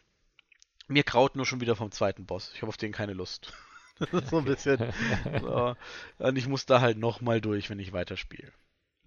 Mir 0.87 1.03
kraut 1.03 1.35
nur 1.35 1.45
schon 1.45 1.61
wieder 1.61 1.75
vom 1.75 1.91
zweiten 1.91 2.25
Boss. 2.25 2.51
Ich 2.55 2.61
habe 2.61 2.69
auf 2.69 2.77
den 2.77 2.91
keine 2.91 3.13
Lust. 3.13 3.53
So 4.29 4.39
ein 4.39 4.45
bisschen. 4.45 4.77
so. 5.41 5.75
Und 6.19 6.37
ich 6.37 6.47
muss 6.47 6.65
da 6.65 6.81
halt 6.81 6.97
nochmal 6.97 7.41
durch, 7.41 7.69
wenn 7.69 7.79
ich 7.79 7.93
weiterspiele. 7.93 8.51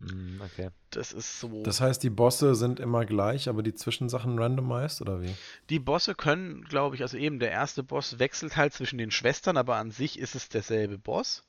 Mm, 0.00 0.40
okay. 0.40 0.70
Das 0.90 1.12
ist 1.12 1.40
so. 1.40 1.62
Das 1.62 1.80
heißt, 1.80 2.02
die 2.02 2.10
Bosse 2.10 2.54
sind 2.54 2.80
immer 2.80 3.04
gleich, 3.04 3.48
aber 3.48 3.62
die 3.62 3.74
Zwischensachen 3.74 4.38
randomized 4.38 5.00
oder 5.02 5.20
wie? 5.22 5.34
Die 5.70 5.78
Bosse 5.78 6.14
können, 6.14 6.64
glaube 6.64 6.96
ich, 6.96 7.02
also 7.02 7.16
eben 7.16 7.38
der 7.38 7.50
erste 7.50 7.82
Boss 7.82 8.18
wechselt 8.18 8.56
halt 8.56 8.72
zwischen 8.72 8.98
den 8.98 9.10
Schwestern, 9.10 9.56
aber 9.56 9.76
an 9.76 9.90
sich 9.90 10.18
ist 10.18 10.34
es 10.34 10.48
derselbe 10.48 10.98
Boss. 10.98 11.44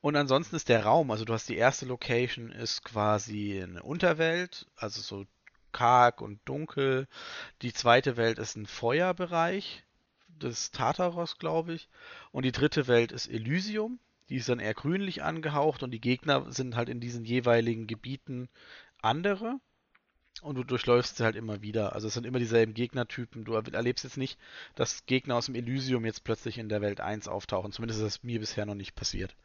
Und 0.00 0.16
ansonsten 0.16 0.56
ist 0.56 0.68
der 0.68 0.84
Raum, 0.84 1.10
also 1.10 1.24
du 1.24 1.32
hast 1.32 1.48
die 1.48 1.56
erste 1.56 1.86
Location, 1.86 2.50
ist 2.50 2.84
quasi 2.84 3.62
eine 3.62 3.82
Unterwelt, 3.82 4.66
also 4.76 5.00
so 5.00 5.24
karg 5.72 6.20
und 6.20 6.40
dunkel. 6.44 7.08
Die 7.62 7.72
zweite 7.72 8.16
Welt 8.16 8.38
ist 8.38 8.56
ein 8.56 8.66
Feuerbereich 8.66 9.84
des 10.42 10.70
Tartaros, 10.70 11.38
glaube 11.38 11.74
ich. 11.74 11.88
Und 12.32 12.44
die 12.44 12.52
dritte 12.52 12.86
Welt 12.86 13.12
ist 13.12 13.26
Elysium. 13.26 13.98
Die 14.28 14.36
ist 14.36 14.48
dann 14.48 14.60
eher 14.60 14.74
grünlich 14.74 15.22
angehaucht 15.22 15.82
und 15.82 15.90
die 15.90 16.00
Gegner 16.00 16.50
sind 16.50 16.76
halt 16.76 16.88
in 16.88 17.00
diesen 17.00 17.24
jeweiligen 17.24 17.86
Gebieten 17.86 18.48
andere. 19.02 19.60
Und 20.42 20.56
du 20.56 20.64
durchläufst 20.64 21.16
sie 21.16 21.24
halt 21.24 21.36
immer 21.36 21.62
wieder. 21.62 21.94
Also 21.94 22.08
es 22.08 22.14
sind 22.14 22.26
immer 22.26 22.38
dieselben 22.38 22.74
Gegnertypen. 22.74 23.44
Du 23.44 23.54
erlebst 23.54 24.04
jetzt 24.04 24.16
nicht, 24.16 24.38
dass 24.74 25.06
Gegner 25.06 25.36
aus 25.36 25.46
dem 25.46 25.54
Elysium 25.54 26.04
jetzt 26.04 26.24
plötzlich 26.24 26.58
in 26.58 26.68
der 26.68 26.80
Welt 26.80 27.00
1 27.00 27.28
auftauchen. 27.28 27.70
Zumindest 27.70 28.00
ist 28.00 28.06
das 28.06 28.22
mir 28.24 28.40
bisher 28.40 28.66
noch 28.66 28.74
nicht 28.74 28.94
passiert. 28.94 29.36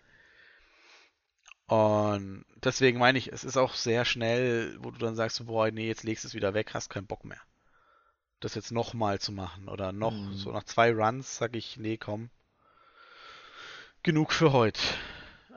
Und 1.67 2.45
deswegen 2.63 2.97
meine 2.97 3.19
ich, 3.19 3.31
es 3.31 3.43
ist 3.43 3.57
auch 3.57 3.75
sehr 3.75 4.03
schnell, 4.03 4.75
wo 4.81 4.89
du 4.89 4.97
dann 4.97 5.15
sagst, 5.15 5.45
boah, 5.45 5.69
nee, 5.69 5.87
jetzt 5.87 6.03
legst 6.03 6.23
du 6.23 6.29
es 6.29 6.33
wieder 6.33 6.55
weg, 6.55 6.73
hast 6.73 6.89
keinen 6.89 7.05
Bock 7.05 7.23
mehr 7.23 7.39
das 8.39 8.55
jetzt 8.55 8.71
nochmal 8.71 9.19
zu 9.19 9.31
machen. 9.31 9.67
Oder 9.69 9.91
noch, 9.91 10.13
mhm. 10.13 10.33
so 10.33 10.51
nach 10.51 10.63
zwei 10.63 10.91
Runs 10.91 11.37
sage 11.37 11.57
ich, 11.57 11.77
nee, 11.77 11.97
komm. 11.97 12.29
Genug 14.03 14.31
für 14.31 14.53
heute. 14.53 14.81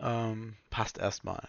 Ähm, 0.00 0.56
passt 0.70 0.98
erstmal. 0.98 1.48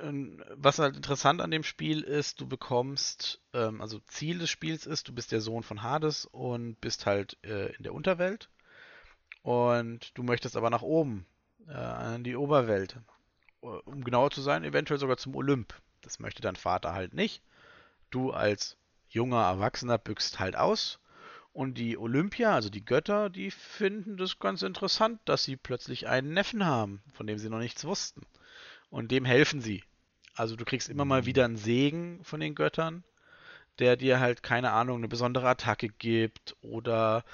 ähm, 0.00 0.42
was 0.54 0.78
halt 0.78 0.96
interessant 0.96 1.40
an 1.40 1.50
dem 1.50 1.64
Spiel 1.64 2.02
ist, 2.02 2.40
du 2.40 2.46
bekommst, 2.46 3.40
ähm, 3.52 3.80
also 3.80 3.98
Ziel 4.00 4.38
des 4.38 4.50
Spiels 4.50 4.86
ist, 4.86 5.08
du 5.08 5.14
bist 5.14 5.32
der 5.32 5.40
Sohn 5.40 5.62
von 5.62 5.82
Hades 5.82 6.26
und 6.26 6.80
bist 6.80 7.06
halt 7.06 7.36
äh, 7.44 7.72
in 7.76 7.82
der 7.82 7.94
Unterwelt. 7.94 8.48
Und 9.42 10.16
du 10.16 10.22
möchtest 10.22 10.56
aber 10.56 10.70
nach 10.70 10.82
oben, 10.82 11.26
äh, 11.68 11.72
an 11.72 12.24
die 12.24 12.36
Oberwelt. 12.36 12.96
Um 13.60 14.04
genauer 14.04 14.30
zu 14.30 14.40
sein, 14.40 14.62
eventuell 14.62 15.00
sogar 15.00 15.16
zum 15.16 15.34
Olymp. 15.34 15.74
Das 16.02 16.20
möchte 16.20 16.42
dein 16.42 16.56
Vater 16.56 16.92
halt 16.92 17.12
nicht. 17.12 17.42
Du 18.10 18.30
als 18.30 18.76
junger 19.08 19.42
Erwachsener 19.42 19.98
büchst 19.98 20.38
halt 20.38 20.56
aus. 20.56 20.98
Und 21.52 21.74
die 21.74 21.98
Olympia, 21.98 22.54
also 22.54 22.70
die 22.70 22.84
Götter, 22.84 23.30
die 23.30 23.50
finden 23.50 24.16
das 24.16 24.38
ganz 24.38 24.62
interessant, 24.62 25.20
dass 25.24 25.42
sie 25.44 25.56
plötzlich 25.56 26.06
einen 26.06 26.32
Neffen 26.32 26.64
haben, 26.64 27.02
von 27.12 27.26
dem 27.26 27.38
sie 27.38 27.48
noch 27.48 27.58
nichts 27.58 27.84
wussten. 27.84 28.26
Und 28.90 29.10
dem 29.10 29.24
helfen 29.24 29.60
sie. 29.60 29.82
Also 30.34 30.54
du 30.54 30.64
kriegst 30.64 30.88
immer 30.88 31.04
mal 31.04 31.26
wieder 31.26 31.44
einen 31.44 31.56
Segen 31.56 32.20
von 32.22 32.38
den 32.38 32.54
Göttern, 32.54 33.02
der 33.80 33.96
dir 33.96 34.20
halt, 34.20 34.42
keine 34.44 34.70
Ahnung, 34.70 34.98
eine 34.98 35.08
besondere 35.08 35.48
Attacke 35.48 35.88
gibt. 35.88 36.56
Oder 36.60 37.24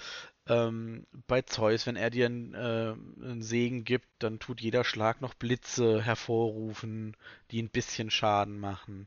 ähm, 0.48 1.06
bei 1.26 1.42
Zeus, 1.42 1.86
wenn 1.86 1.96
er 1.96 2.10
dir 2.10 2.26
einen, 2.26 2.54
äh, 2.54 2.94
einen 3.22 3.42
Segen 3.42 3.84
gibt, 3.84 4.08
dann 4.20 4.38
tut 4.38 4.60
jeder 4.60 4.84
Schlag 4.84 5.20
noch 5.20 5.34
Blitze 5.34 6.02
hervorrufen, 6.02 7.16
die 7.50 7.62
ein 7.62 7.70
bisschen 7.70 8.10
Schaden 8.10 8.58
machen. 8.58 9.06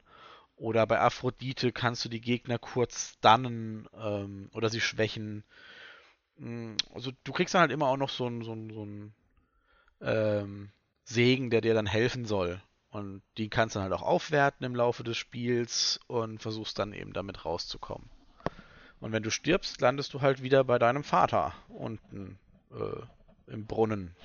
Oder 0.57 0.87
bei 0.87 0.99
Aphrodite 0.99 1.71
kannst 1.71 2.03
du 2.03 2.09
die 2.09 2.21
Gegner 2.21 2.57
kurz 2.57 3.15
stunnen 3.19 3.87
ähm, 3.95 4.49
oder 4.53 4.69
sie 4.69 4.81
schwächen. 4.81 5.43
Mm, 6.37 6.73
also 6.93 7.11
du 7.23 7.31
kriegst 7.31 7.53
dann 7.53 7.61
halt 7.61 7.71
immer 7.71 7.87
auch 7.87 7.97
noch 7.97 8.09
so 8.09 8.25
einen 8.25 8.43
so 8.43 8.55
so 8.73 8.85
ein, 8.85 9.13
ähm, 10.01 10.69
Segen, 11.03 11.49
der 11.49 11.61
dir 11.61 11.73
dann 11.73 11.85
helfen 11.85 12.25
soll. 12.25 12.61
Und 12.89 13.21
die 13.37 13.49
kannst 13.49 13.75
du 13.75 13.79
dann 13.79 13.91
halt 13.91 14.01
auch 14.01 14.05
aufwerten 14.05 14.65
im 14.65 14.75
Laufe 14.75 15.03
des 15.03 15.17
Spiels 15.17 15.99
und 16.07 16.41
versuchst 16.41 16.79
dann 16.79 16.93
eben 16.93 17.13
damit 17.13 17.45
rauszukommen. 17.45 18.09
Und 18.99 19.11
wenn 19.11 19.23
du 19.23 19.29
stirbst, 19.29 19.79
landest 19.81 20.13
du 20.13 20.21
halt 20.21 20.41
wieder 20.41 20.63
bei 20.63 20.79
deinem 20.79 21.03
Vater 21.03 21.53
unten 21.69 22.39
äh, 22.71 23.51
im 23.51 23.65
Brunnen, 23.65 24.15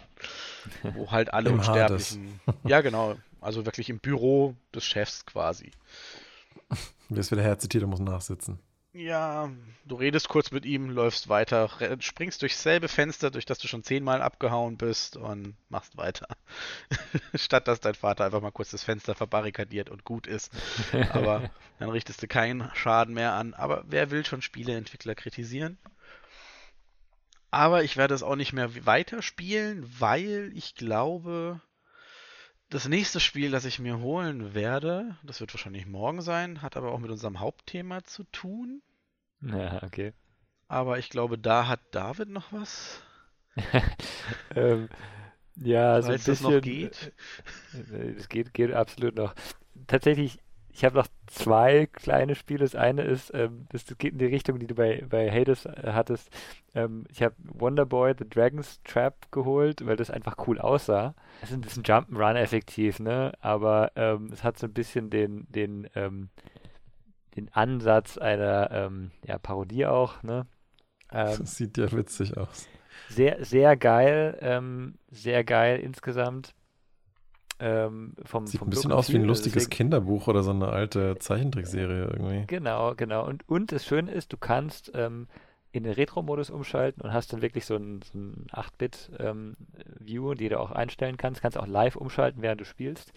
wo 0.95 1.11
halt 1.11 1.33
alle 1.35 1.51
Unsterblichen. 1.53 2.41
ja, 2.65 2.81
genau. 2.81 3.17
Also 3.41 3.67
wirklich 3.67 3.91
im 3.91 3.99
Büro 3.99 4.55
des 4.75 4.85
Chefs 4.85 5.27
quasi. 5.27 5.73
Du 7.09 7.17
wirst 7.17 7.31
wieder 7.31 7.43
herzitiert 7.43 7.85
und 7.85 7.91
musst 7.91 8.03
nachsitzen. 8.03 8.59
Ja, 8.95 9.51
du 9.87 9.95
redest 9.95 10.29
kurz 10.29 10.51
mit 10.51 10.67
ihm, 10.67 10.91
läufst 10.91 11.31
weiter, 11.31 11.71
springst 12.01 12.43
durchs 12.43 12.63
selbe 12.63 12.89
Fenster, 12.89 13.31
durch 13.31 13.47
das 13.47 13.59
du 13.59 13.67
schon 13.67 13.83
zehnmal 13.83 14.21
abgehauen 14.21 14.77
bist 14.77 15.17
und 15.17 15.57
machst 15.71 15.97
weiter. 15.97 16.27
Statt 17.35 17.69
dass 17.69 17.81
dein 17.81 17.95
Vater 17.95 18.27
einfach 18.27 18.43
mal 18.43 18.51
kurz 18.51 18.71
das 18.71 18.85
Fenster 18.85 19.15
verbarrikadiert 19.15 19.89
und 19.89 20.05
gut 20.05 20.27
ist. 20.27 20.53
Aber 21.13 21.51
dann 21.79 21.89
richtest 21.89 22.23
du 22.23 22.29
keinen 22.29 22.71
Schaden 22.75 23.15
mehr 23.15 23.33
an. 23.33 23.55
Aber 23.55 23.83
wer 23.87 24.11
will 24.11 24.27
schon 24.27 24.43
Spieleentwickler 24.43 25.15
kritisieren? 25.15 25.79
Aber 27.51 27.85
ich 27.85 27.97
werde 27.97 28.15
es 28.15 28.23
auch 28.23 28.37
nicht 28.37 28.53
mehr 28.53 28.85
weiterspielen, 28.85 29.87
weil 29.99 30.51
ich 30.55 30.75
glaube, 30.75 31.63
das 32.73 32.89
nächste 32.89 33.21
Spiel, 33.21 33.51
das 33.51 33.67
ich 33.67 33.79
mir 33.79 34.01
holen 34.01 34.55
werde, 34.55 35.17
das 35.23 35.41
wird 35.41 35.53
wahrscheinlich 35.53 35.87
morgen 35.87 36.23
sein, 36.23 36.63
hat 36.63 36.77
aber 36.79 36.93
auch 36.93 36.99
mit 36.99 37.11
unserem 37.11 37.39
Hauptthema 37.39 38.03
zu 38.05 38.25
tun. 38.25 38.81
Ja, 39.43 39.83
okay. 39.83 40.15
Aber 40.69 40.99
ich 40.99 41.11
glaube, 41.11 41.37
da 41.37 41.69
hat 41.69 41.81
David 41.91 42.31
noch 42.31 42.51
was. 42.51 43.03
ähm, 44.57 44.89
ja, 45.57 46.01
so 46.01 46.09
ein 46.09 46.15
bisschen. 46.15 46.33
Das 46.33 46.41
noch 46.41 46.61
geht? 46.63 47.13
Es 48.17 48.31
geht, 48.31 48.55
geht 48.55 48.73
absolut 48.73 49.17
noch. 49.17 49.35
Tatsächlich 49.87 50.39
ich 50.73 50.85
habe 50.85 50.97
noch 50.97 51.07
zwei 51.27 51.87
kleine 51.87 52.35
Spiele. 52.35 52.61
Das 52.61 52.75
eine 52.75 53.03
ist, 53.03 53.33
ähm, 53.35 53.67
das 53.71 53.85
geht 53.99 54.13
in 54.13 54.19
die 54.19 54.27
Richtung, 54.27 54.59
die 54.59 54.67
du 54.67 54.75
bei, 54.75 55.05
bei 55.09 55.31
Hades 55.31 55.67
äh, 55.67 55.93
hattest. 55.93 56.31
Ähm, 56.75 57.05
ich 57.11 57.23
habe 57.23 57.35
Wonderboy 57.45 58.15
The 58.19 58.29
Dragon's 58.29 58.81
Trap 58.85 59.31
geholt, 59.31 59.87
weil 59.87 59.97
das 59.97 60.11
einfach 60.11 60.37
cool 60.47 60.59
aussah. 60.59 61.15
Es 61.43 61.51
ist 61.51 61.57
ein 61.57 61.61
bisschen 61.61 61.83
Jump'n'Run 61.83 62.37
effektiv, 62.37 63.01
ne? 63.01 63.33
Aber 63.41 63.93
ähm, 63.97 64.31
es 64.33 64.43
hat 64.43 64.59
so 64.59 64.67
ein 64.67 64.73
bisschen 64.73 65.11
den, 65.11 65.47
den, 65.51 65.89
ähm, 65.95 66.31
den 67.37 67.53
Ansatz 67.53 68.17
einer 68.17 68.71
ähm, 68.71 69.11
ja, 69.27 69.39
Parodie 69.39 69.87
auch, 69.87 70.23
ne? 70.23 70.47
das 71.09 71.41
ähm, 71.41 71.47
sieht 71.47 71.77
ja 71.77 71.93
witzig 71.93 72.37
aus. 72.39 72.67
Sehr, 73.11 73.45
sehr 73.45 73.77
geil, 73.77 74.89
sehr 75.11 75.45
geil 75.45 75.81
insgesamt. 75.81 76.55
Ähm, 77.65 78.15
vom, 78.25 78.49
Sieht 78.49 78.59
vom 78.59 78.67
ein 78.67 78.71
bisschen 78.71 78.91
aus 78.91 79.13
wie 79.13 79.17
ein 79.17 79.25
lustiges 79.25 79.65
deswegen, 79.65 79.77
Kinderbuch 79.77 80.27
oder 80.27 80.43
so 80.43 80.51
eine 80.51 80.69
alte 80.69 81.17
Zeichentrickserie 81.21 82.11
irgendwie. 82.13 82.45
Genau, 82.49 82.95
genau. 82.97 83.25
Und, 83.25 83.49
und 83.49 83.71
das 83.71 83.87
Schöne 83.87 84.11
ist, 84.11 84.33
du 84.33 84.37
kannst 84.37 84.91
ähm, 84.95 85.29
in 85.71 85.85
den 85.85 85.93
Retro-Modus 85.93 86.51
umschalten 86.51 87.03
und 87.03 87.13
hast 87.13 87.33
dann 87.33 87.41
wirklich 87.41 87.65
so 87.65 87.77
ein, 87.77 88.03
so 88.03 88.19
ein 88.19 88.47
8-Bit-View, 88.53 90.33
ähm, 90.33 90.37
die 90.37 90.49
du 90.49 90.59
auch 90.59 90.73
einstellen 90.73 91.17
kannst. 91.17 91.41
Kannst 91.41 91.57
auch 91.57 91.69
live 91.69 91.95
umschalten, 91.95 92.43
während 92.43 92.61
du 92.61 92.65
spielst. 92.65 93.13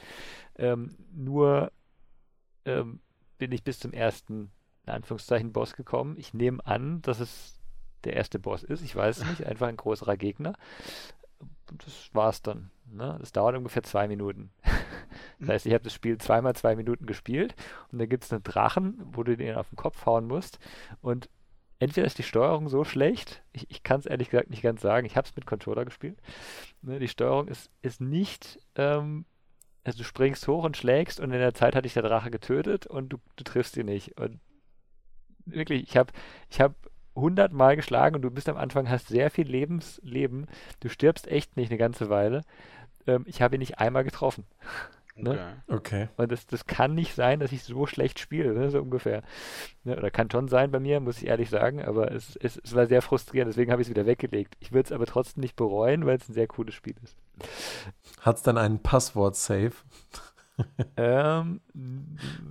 Ähm, 0.58 0.96
nur 1.12 1.72
ähm, 2.66 3.00
bin 3.40 3.52
ich 3.52 3.64
bis 3.64 3.80
zum 3.80 3.94
ersten, 3.94 4.52
in 4.86 4.94
Anführungszeichen, 4.94 5.54
Boss 5.54 5.76
gekommen. 5.76 6.18
Ich 6.20 6.36
nehme 6.36 6.64
an, 6.66 7.02
dass 7.02 7.20
es 7.20 7.60
der 8.04 8.14
erste 8.14 8.38
Boss 8.38 8.64
ist. 8.64 8.84
Ich 8.84 8.96
weiß 8.96 9.18
es 9.18 9.26
nicht. 9.28 9.46
Einfach 9.46 9.68
ein 9.68 9.78
größerer 9.78 10.18
Gegner. 10.18 10.54
Das 11.66 12.10
war's 12.14 12.44
dann. 12.44 12.70
Ne? 12.92 13.18
Das 13.20 13.32
dauert 13.32 13.56
ungefähr 13.56 13.84
zwei 13.84 14.08
Minuten. 14.08 14.52
das 15.40 15.50
heißt, 15.50 15.66
ich 15.66 15.74
habe 15.74 15.84
das 15.84 15.94
Spiel 15.94 16.18
zweimal 16.18 16.56
zwei 16.56 16.76
Minuten 16.76 17.06
gespielt 17.06 17.56
und 17.92 18.00
dann 18.00 18.10
gibt 18.10 18.24
es 18.24 18.34
einen 18.34 18.44
Drachen, 18.44 19.00
wo 19.12 19.24
du 19.24 19.36
den 19.36 19.56
auf 19.56 19.70
den 19.70 19.76
Kopf 19.76 20.06
hauen 20.06 20.28
musst. 20.28 20.60
Und 21.02 21.30
entweder 21.80 22.08
ist 22.08 22.18
die 22.18 22.24
Steuerung 22.24 22.70
so 22.70 22.84
schlecht, 22.84 23.44
ich, 23.52 23.70
ich 23.70 23.84
kann 23.84 24.00
es 24.00 24.06
ehrlich 24.06 24.30
gesagt 24.30 24.50
nicht 24.50 24.62
ganz 24.62 24.82
sagen, 24.82 25.06
ich 25.06 25.18
habe 25.18 25.28
es 25.28 25.36
mit 25.36 25.46
Controller 25.46 25.86
gespielt. 25.86 26.20
Ne, 26.82 27.00
die 27.00 27.08
Steuerung 27.08 27.48
ist, 27.48 27.72
ist 27.82 28.02
nicht, 28.02 28.60
ähm, 28.76 29.26
also 29.84 30.00
du 30.00 30.04
springst 30.04 30.48
hoch 30.48 30.64
und 30.64 30.78
schlägst 30.78 31.20
und 31.20 31.32
in 31.32 31.40
der 31.40 31.54
Zeit 31.54 31.76
hat 31.76 31.86
dich 31.86 31.94
der 31.94 32.04
Drache 32.04 32.32
getötet 32.32 32.88
und 32.88 33.10
du, 33.10 33.18
du 33.36 33.44
triffst 33.44 33.78
ihn 33.78 33.86
nicht. 33.86 34.18
Und 34.20 34.40
wirklich, 35.46 35.84
ich 35.84 35.98
habe 35.98 36.12
ich 36.50 36.62
hab 36.62 36.74
hundertmal 37.16 37.76
geschlagen 37.76 38.16
und 38.16 38.22
du 38.22 38.32
bist 38.32 38.50
am 38.50 38.58
Anfang, 38.58 38.90
hast 38.90 39.08
sehr 39.08 39.32
viel 39.32 39.48
Lebensleben. 39.48 40.48
Du 40.80 40.90
stirbst 40.90 41.28
echt 41.28 41.58
nicht 41.58 41.72
eine 41.72 41.78
ganze 41.78 42.10
Weile. 42.10 42.42
Ähm, 43.08 43.24
ich 43.28 43.42
habe 43.42 43.56
ihn 43.56 43.60
nicht 43.60 43.80
einmal 43.80 44.04
getroffen. 44.04 44.46
Ne? 45.18 45.64
Okay. 45.70 46.10
Und 46.18 46.30
das, 46.30 46.46
das 46.46 46.66
kann 46.66 46.94
nicht 46.94 47.16
sein, 47.16 47.40
dass 47.40 47.54
ich 47.54 47.64
so 47.64 47.86
schlecht 47.86 48.20
spiele, 48.20 48.54
ne? 48.54 48.70
so 48.70 48.82
ungefähr. 48.82 49.24
Ne? 49.86 49.96
Oder 49.96 50.12
kann 50.12 50.30
schon 50.30 50.50
sein 50.50 50.72
bei 50.72 50.82
mir, 50.82 51.00
muss 51.00 51.22
ich 51.22 51.28
ehrlich 51.28 51.50
sagen, 51.50 51.82
aber 51.82 52.12
es, 52.12 52.36
es, 52.36 52.60
es 52.62 52.76
war 52.76 52.86
sehr 52.88 53.02
frustrierend, 53.02 53.50
deswegen 53.50 53.72
habe 53.72 53.82
ich 53.82 53.88
es 53.88 53.90
wieder 53.90 54.06
weggelegt. 54.06 54.58
Ich 54.60 54.74
würde 54.74 54.88
es 54.88 54.92
aber 54.92 55.06
trotzdem 55.06 55.40
nicht 55.40 55.56
bereuen, 55.56 56.06
weil 56.06 56.18
es 56.18 56.28
ein 56.28 56.34
sehr 56.34 56.48
cooles 56.48 56.76
Spiel 56.76 56.96
ist. 57.02 57.16
Hat 58.20 58.36
es 58.36 58.42
dann 58.44 58.58
einen 58.58 58.80
Passwort-Safe? 58.80 59.72
ähm, 60.98 61.62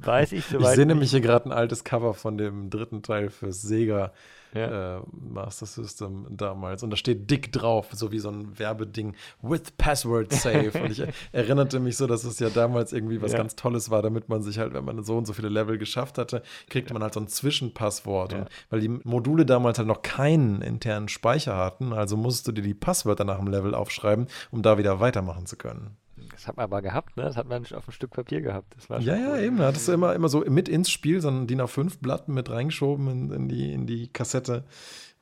weiß 0.00 0.32
ich 0.32 0.46
soweit. 0.46 0.70
Ich 0.70 0.74
sehe 0.76 0.86
nämlich 0.86 1.10
hier 1.10 1.20
gerade 1.20 1.50
ein 1.50 1.52
altes 1.52 1.84
Cover 1.84 2.14
von 2.14 2.38
dem 2.38 2.70
dritten 2.70 3.02
Teil 3.02 3.28
fürs 3.28 3.60
Sega 3.60 4.12
ja. 4.54 4.98
äh, 4.98 5.00
Master 5.12 5.66
System 5.66 6.26
damals. 6.30 6.82
Und 6.82 6.90
da 6.90 6.96
steht 6.96 7.30
dick 7.30 7.52
drauf, 7.52 7.88
so 7.92 8.12
wie 8.12 8.18
so 8.18 8.30
ein 8.30 8.58
Werbeding, 8.58 9.14
with 9.42 9.72
Password 9.76 10.32
Safe. 10.32 10.70
und 10.80 10.92
ich 10.92 11.02
erinnerte 11.32 11.80
mich 11.80 11.96
so, 11.96 12.06
dass 12.06 12.24
es 12.24 12.38
ja 12.38 12.50
damals 12.50 12.92
irgendwie 12.92 13.20
was 13.20 13.32
ja. 13.32 13.38
ganz 13.38 13.56
Tolles 13.56 13.90
war, 13.90 14.02
damit 14.02 14.28
man 14.28 14.42
sich 14.42 14.58
halt, 14.58 14.74
wenn 14.74 14.84
man 14.84 15.02
so 15.04 15.16
und 15.18 15.26
so 15.26 15.32
viele 15.32 15.48
Level 15.48 15.78
geschafft 15.78 16.18
hatte, 16.18 16.42
kriegt 16.68 16.92
man 16.92 17.02
halt 17.02 17.14
so 17.14 17.20
ein 17.20 17.28
Zwischenpasswort. 17.28 18.34
Und 18.34 18.48
weil 18.70 18.80
die 18.80 18.88
Module 18.88 19.44
damals 19.44 19.78
halt 19.78 19.88
noch 19.88 20.02
keinen 20.02 20.62
internen 20.62 21.08
Speicher 21.08 21.56
hatten, 21.56 21.92
also 21.92 22.16
musstest 22.16 22.48
du 22.48 22.52
dir 22.52 22.62
die 22.62 22.74
Passwörter 22.74 23.24
nach 23.24 23.38
dem 23.38 23.48
Level 23.48 23.74
aufschreiben, 23.74 24.28
um 24.50 24.62
da 24.62 24.78
wieder 24.78 25.00
weitermachen 25.00 25.46
zu 25.46 25.56
können. 25.56 25.96
Das 26.34 26.48
hat 26.48 26.56
man 26.56 26.64
aber 26.64 26.82
gehabt, 26.82 27.16
ne? 27.16 27.22
Das 27.22 27.36
hat 27.36 27.48
man 27.48 27.64
auf 27.64 27.88
ein 27.88 27.92
Stück 27.92 28.10
Papier 28.10 28.40
gehabt. 28.40 28.74
ja, 28.88 28.98
ja, 28.98 29.30
cool. 29.30 29.38
eben. 29.38 29.56
Da 29.58 29.66
hattest 29.66 29.88
du 29.88 29.92
immer, 29.92 30.14
immer 30.14 30.28
so 30.28 30.40
mit 30.40 30.68
ins 30.68 30.90
Spiel 30.90 31.20
so 31.20 31.28
ein 31.28 31.46
DIN 31.46 31.60
A5-Blatt 31.60 32.28
mit 32.28 32.50
reingeschoben 32.50 33.08
in, 33.08 33.30
in, 33.30 33.48
die, 33.48 33.72
in 33.72 33.86
die 33.86 34.08
Kassette, 34.08 34.64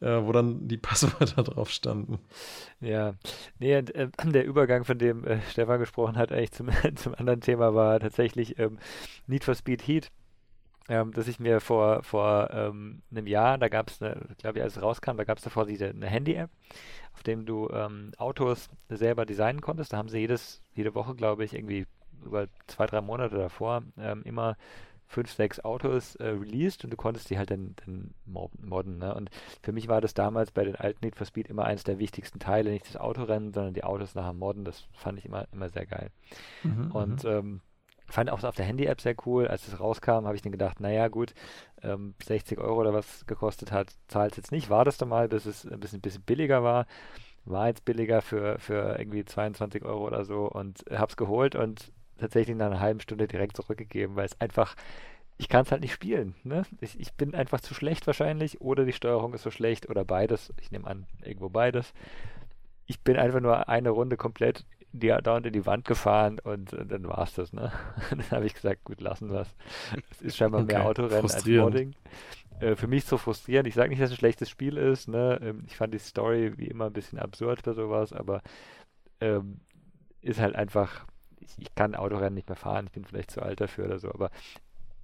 äh, 0.01 0.23
wo 0.23 0.33
dann 0.33 0.69
die 0.69 0.79
Passwörter 0.79 1.43
drauf 1.45 1.71
standen. 1.71 2.19
Ja, 2.81 3.15
nee, 3.59 3.77
und, 3.77 3.95
äh, 3.95 4.09
der 4.25 4.47
Übergang, 4.47 4.85
von 4.85 4.99
dem 4.99 5.25
äh, 5.25 5.41
Stefan 5.51 5.81
gesprochen 5.81 6.17
hat, 6.17 6.33
eigentlich 6.33 6.53
zum, 6.53 6.71
zum 6.97 7.15
anderen 7.15 7.41
Thema 7.41 7.75
war 7.75 8.01
tatsächlich 8.01 8.59
ähm, 8.59 8.79
Need 9.27 9.45
for 9.45 9.55
Speed 9.55 9.87
Heat. 9.87 10.11
Ähm, 10.89 11.13
dass 11.13 11.29
ich 11.29 11.39
mir 11.39 11.61
vor, 11.61 12.03
vor 12.03 12.51
ähm, 12.53 13.03
einem 13.13 13.29
Jahr, 13.29 13.57
da 13.57 13.69
gab 13.69 13.89
es, 13.89 13.99
glaube 13.99 14.59
ich, 14.59 14.63
als 14.63 14.77
es 14.77 14.83
rauskam, 14.83 15.17
da 15.17 15.23
gab 15.23 15.39
es 15.39 15.45
davor 15.45 15.65
diese 15.65 15.91
eine 15.91 16.09
Handy-App 16.09 16.51
auf 17.15 17.23
dem 17.23 17.47
du 17.47 17.69
ähm, 17.71 18.13
Autos 18.19 18.69
selber 18.89 19.27
designen 19.27 19.61
konntest. 19.61 19.93
Da 19.93 19.99
haben 19.99 20.09
sie 20.09 20.19
jedes, 20.19 20.63
jede 20.75 20.95
Woche, 20.95 21.15
glaube 21.15 21.45
ich, 21.45 21.55
irgendwie 21.55 21.87
über 22.25 22.47
zwei, 22.67 22.87
drei 22.87 23.01
Monate 23.01 23.37
davor 23.37 23.83
ähm, 23.99 24.23
immer 24.25 24.57
fünf, 25.13 25.31
sechs 25.31 25.61
Autos 25.61 26.17
äh, 26.17 26.29
released 26.29 26.85
und 26.85 26.91
du 26.91 26.97
konntest 26.97 27.29
die 27.29 27.37
halt 27.37 27.51
dann, 27.51 27.77
dann 27.85 28.15
modden. 28.25 28.99
Ne? 28.99 29.15
Und 29.15 29.31
für 29.63 29.73
mich 29.73 29.87
war 29.89 30.01
das 30.01 30.15
damals 30.15 30.51
bei 30.51 30.65
den 30.65 30.75
alten 30.75 31.05
Need 31.05 31.17
for 31.17 31.27
Speed 31.27 31.49
immer 31.49 31.65
eines 31.65 31.85
der 31.85 31.99
wichtigsten 31.99 32.39
Teile, 32.39 32.71
nicht 32.71 32.89
das 32.89 32.97
Autorennen, 32.97 33.53
sondern 33.53 33.75
die 33.75 33.85
Autos 33.85 34.15
nachher 34.15 34.33
modden. 34.33 34.65
Das 34.65 34.89
fand 34.93 35.19
ich 35.19 35.27
immer, 35.27 35.47
immer 35.53 35.69
sehr 35.69 35.87
geil. 35.87 36.11
Mhm, 36.63 36.91
und 36.93 37.25
mhm. 37.25 37.31
ähm, 37.31 37.61
fand 38.13 38.31
auch 38.31 38.43
auf 38.45 38.55
der 38.55 38.67
Handy-App 38.67 39.01
sehr 39.01 39.15
cool. 39.27 39.49
Als 39.49 39.67
es 39.67 39.81
rauskam, 39.81 40.27
habe 40.27 40.35
ich 40.35 40.43
dann 40.43 40.53
gedacht, 40.53 40.81
naja, 40.81 41.09
gut, 41.09 41.35
ähm, 41.83 42.15
60 42.23 42.59
Euro 42.59 42.81
oder 42.81 42.93
was 42.93 43.27
gekostet 43.27 43.73
hat, 43.73 43.95
zahlt 44.09 44.33
es 44.33 44.37
jetzt 44.37 44.53
nicht. 44.53 44.71
War 44.71 44.85
das 44.85 44.99
dann 44.99 45.09
mal, 45.09 45.29
bis 45.29 45.47
es 45.47 45.65
ein 45.65 45.81
bisschen, 45.81 46.01
bisschen 46.01 46.23
billiger 46.23 46.63
war. 46.63 46.87
War 47.45 47.69
jetzt 47.69 47.85
billiger 47.85 48.23
für, 48.23 48.59
für 48.59 48.99
irgendwie 48.99 49.25
22 49.25 49.85
Euro 49.85 50.07
oder 50.07 50.25
so 50.25 50.45
und 50.45 50.85
habe 50.91 51.11
es 51.11 51.17
geholt 51.17 51.55
und 51.57 51.91
tatsächlich 52.19 52.57
nach 52.57 52.67
einer 52.67 52.81
halben 52.81 53.01
Stunde 53.01 53.27
direkt 53.27 53.57
zurückgegeben, 53.57 54.15
weil 54.15 54.27
es 54.27 54.41
einfach, 54.41 54.77
ich 55.39 55.49
kann 55.49 55.63
es 55.63 55.73
halt 55.73 55.81
nicht 55.81 55.93
spielen. 55.93 56.35
Ne? 56.45 56.63
Ich, 56.81 57.01
ich, 57.01 57.15
bin 57.15 57.35
einfach 57.35 57.61
zu 57.61 57.75
schlecht 57.75 58.07
wahrscheinlich 58.07 58.61
oder 58.61 58.85
die 58.85 58.93
Steuerung 58.93 59.35
ist 59.35 59.43
so 59.43 59.51
schlecht 59.51 59.89
oder 59.89 60.05
beides. 60.05 60.53
Ich 60.61 60.71
nehme 60.71 60.87
an, 60.87 61.07
irgendwo 61.25 61.49
beides. 61.49 61.93
Ich 62.87 63.01
bin 63.01 63.17
einfach 63.17 63.41
nur 63.41 63.69
eine 63.69 63.91
Runde 63.91 64.17
komplett 64.17 64.65
die, 64.93 65.09
dauernd 65.23 65.47
in 65.47 65.53
die 65.53 65.67
Wand 65.67 65.85
gefahren 65.85 66.39
und, 66.39 66.73
und 66.73 66.91
dann 66.91 67.07
war 67.09 67.23
es 67.23 67.35
das. 67.35 67.53
Ne? 67.53 67.73
dann 68.11 68.31
habe 68.31 68.47
ich 68.47 68.55
gesagt, 68.55 68.85
gut, 68.85 69.01
lassen 69.01 69.31
wir 69.31 69.41
es. 69.41 69.55
Es 70.11 70.23
ist 70.23 70.37
scheinbar 70.37 70.63
okay. 70.63 70.75
mehr 70.75 70.87
Autorennen 70.87 71.31
als 71.31 71.47
Modding. 71.47 71.95
Äh, 72.61 72.77
für 72.77 72.87
mich 72.87 73.05
so 73.05 73.19
frustrierend. 73.19 73.67
Ich 73.67 73.75
sage 73.75 73.89
nicht, 73.89 74.01
dass 74.01 74.11
es 74.11 74.17
ein 74.17 74.19
schlechtes 74.19 74.51
Spiel 74.51 74.77
ist. 74.77 75.09
Ne? 75.09 75.41
Ähm, 75.43 75.65
ich 75.67 75.77
fand 75.77 75.93
die 75.95 75.99
Story 75.99 76.53
wie 76.57 76.67
immer 76.67 76.87
ein 76.87 76.93
bisschen 76.93 77.19
absurd 77.19 77.63
bei 77.63 77.73
sowas, 77.73 78.13
aber 78.13 78.43
ähm, 79.21 79.61
ist 80.21 80.41
halt 80.41 80.55
einfach, 80.55 81.07
ich, 81.41 81.51
ich, 81.59 81.75
kann 81.75 81.95
Autorennen 81.95 82.35
nicht 82.35 82.49
mehr 82.49 82.57
fahren. 82.57 82.87
Ich 82.87 82.93
bin 82.93 83.05
vielleicht 83.05 83.31
zu 83.31 83.43
alt 83.43 83.61
dafür 83.61 83.87
oder 83.87 83.99
so, 83.99 84.11
aber 84.13 84.31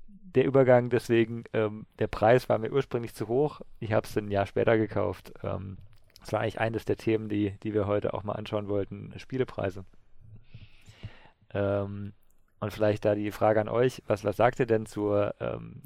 der 0.07 0.45
Übergang 0.45 0.91
deswegen, 0.91 1.45
ähm, 1.53 1.87
der 1.99 2.07
Preis 2.07 2.49
war 2.49 2.59
mir 2.59 2.73
ursprünglich 2.73 3.15
zu 3.15 3.29
hoch. 3.29 3.61
Ich 3.81 3.93
habe 3.93 4.07
es 4.07 4.17
ein 4.17 4.31
Jahr 4.31 4.47
später 4.47 4.77
gekauft. 4.77 5.33
Ähm, 5.43 5.79
das 6.21 6.33
war 6.33 6.41
eigentlich 6.41 6.61
eines 6.61 6.85
der 6.85 6.97
Themen, 6.97 7.29
die, 7.29 7.53
die 7.63 7.75
wir 7.75 7.87
heute 7.87 8.15
auch 8.15 8.25
mal 8.25 8.33
anschauen 8.33 8.69
wollten, 8.69 9.13
Spielepreise. 9.17 9.85
Ähm, 11.55 12.13
und 12.61 12.73
vielleicht 12.73 13.05
da 13.05 13.15
die 13.15 13.31
Frage 13.31 13.61
an 13.61 13.69
euch, 13.69 14.03
was, 14.07 14.25
was 14.25 14.37
sagt 14.37 14.59
ihr 14.61 14.67
denn 14.67 14.87
zur, 14.87 15.35
ähm, 15.41 15.81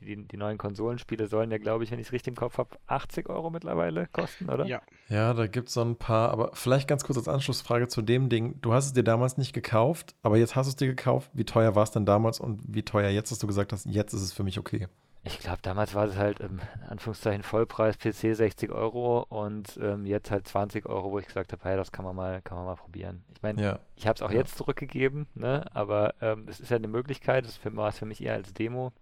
die, 0.00 0.26
die 0.26 0.36
neuen 0.36 0.58
Konsolenspiele 0.58 1.26
sollen 1.26 1.50
ja, 1.50 1.58
glaube 1.58 1.84
ich, 1.84 1.90
wenn 1.90 1.98
ich 1.98 2.08
es 2.08 2.12
richtig 2.12 2.32
im 2.32 2.36
Kopf 2.36 2.58
habe, 2.58 2.76
80 2.86 3.28
Euro 3.28 3.50
mittlerweile 3.50 4.06
kosten, 4.12 4.48
oder? 4.50 4.66
Ja. 4.66 4.82
Ja, 5.08 5.34
da 5.34 5.46
gibt 5.46 5.68
es 5.68 5.74
so 5.74 5.82
ein 5.82 5.96
paar, 5.96 6.30
aber 6.30 6.50
vielleicht 6.54 6.88
ganz 6.88 7.04
kurz 7.04 7.18
als 7.18 7.28
Anschlussfrage 7.28 7.88
zu 7.88 8.02
dem 8.02 8.28
Ding. 8.28 8.60
Du 8.60 8.72
hast 8.72 8.86
es 8.86 8.92
dir 8.92 9.04
damals 9.04 9.36
nicht 9.38 9.52
gekauft, 9.52 10.14
aber 10.22 10.36
jetzt 10.36 10.56
hast 10.56 10.66
du 10.66 10.70
es 10.70 10.76
dir 10.76 10.86
gekauft. 10.86 11.30
Wie 11.34 11.44
teuer 11.44 11.74
war 11.74 11.82
es 11.82 11.90
denn 11.90 12.06
damals 12.06 12.40
und 12.40 12.60
wie 12.66 12.82
teuer 12.82 13.10
jetzt, 13.10 13.30
dass 13.30 13.38
du 13.38 13.46
gesagt 13.46 13.72
hast, 13.72 13.86
jetzt 13.86 14.12
ist 14.12 14.22
es 14.22 14.32
für 14.32 14.44
mich 14.44 14.58
okay? 14.58 14.88
Ich 15.26 15.38
glaube, 15.38 15.60
damals 15.62 15.94
war 15.94 16.04
es 16.04 16.16
halt 16.16 16.40
im 16.40 16.60
Anführungszeichen 16.86 17.42
Vollpreis 17.42 17.96
PC 17.96 18.36
60 18.36 18.70
Euro 18.70 19.22
und 19.22 19.78
ähm, 19.80 20.04
jetzt 20.04 20.30
halt 20.30 20.46
20 20.46 20.84
Euro, 20.84 21.12
wo 21.12 21.18
ich 21.18 21.26
gesagt 21.26 21.52
habe, 21.52 21.64
hey, 21.64 21.78
das 21.78 21.92
kann 21.92 22.04
man 22.04 22.14
mal, 22.14 22.42
kann 22.42 22.58
man 22.58 22.66
mal 22.66 22.76
probieren. 22.76 23.24
Ich 23.34 23.40
meine, 23.42 23.62
ja. 23.62 23.78
ich 23.96 24.06
habe 24.06 24.16
es 24.16 24.22
auch 24.22 24.30
ja. 24.30 24.36
jetzt 24.36 24.58
zurückgegeben, 24.58 25.26
ne? 25.34 25.64
aber 25.74 26.14
ähm, 26.20 26.46
es 26.48 26.60
ist 26.60 26.70
ja 26.70 26.76
eine 26.76 26.88
Möglichkeit, 26.88 27.46
das 27.46 27.58
war 27.64 27.88
es 27.88 27.98
für 27.98 28.04
mich 28.04 28.22
eher 28.22 28.34
als 28.34 28.52
Demo. 28.52 28.92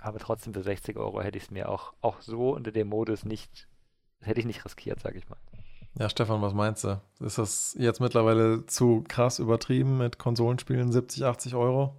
Aber 0.00 0.18
trotzdem 0.18 0.52
für 0.52 0.62
60 0.62 0.98
Euro 0.98 1.22
hätte 1.22 1.38
ich 1.38 1.44
es 1.44 1.50
mir 1.50 1.70
auch, 1.70 1.94
auch 2.02 2.20
so 2.20 2.50
unter 2.50 2.70
dem 2.70 2.88
Modus 2.88 3.24
nicht, 3.24 3.66
hätte 4.20 4.40
ich 4.40 4.46
nicht 4.46 4.66
riskiert, 4.66 5.00
sage 5.00 5.16
ich 5.16 5.26
mal. 5.30 5.38
Ja, 5.98 6.10
Stefan, 6.10 6.42
was 6.42 6.52
meinst 6.52 6.84
du? 6.84 7.00
Ist 7.20 7.38
das 7.38 7.74
jetzt 7.78 8.00
mittlerweile 8.00 8.66
zu 8.66 9.02
krass 9.08 9.38
übertrieben 9.38 9.96
mit 9.96 10.18
Konsolenspielen 10.18 10.92
70, 10.92 11.24
80 11.24 11.54
Euro? 11.54 11.96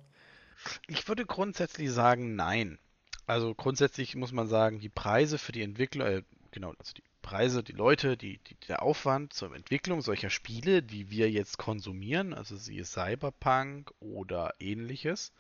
Ich 0.88 1.08
würde 1.08 1.26
grundsätzlich 1.26 1.92
sagen, 1.92 2.36
nein. 2.36 2.78
Also 3.28 3.56
grundsätzlich 3.56 4.16
muss 4.16 4.32
man 4.32 4.48
sagen, 4.48 4.80
die 4.80 4.90
Preise 4.90 5.38
für 5.38 5.52
die 5.52 5.64
Entwickler, 5.64 6.08
äh, 6.08 6.24
genau, 6.52 6.74
also 6.78 6.94
die 6.94 7.04
Preise, 7.26 7.64
die 7.64 7.72
Leute, 7.72 8.18
die, 8.18 8.38
die, 8.38 8.54
der 8.68 8.84
Aufwand 8.84 9.34
zur 9.34 9.56
Entwicklung 9.56 10.04
solcher 10.04 10.30
Spiele, 10.30 10.84
die 10.84 11.10
wir 11.10 11.32
jetzt 11.32 11.58
konsumieren, 11.58 12.36
also 12.36 12.56
siehe 12.56 12.86
Cyberpunk 12.86 13.92
oder 14.00 14.54
ähnliches, 14.60 15.34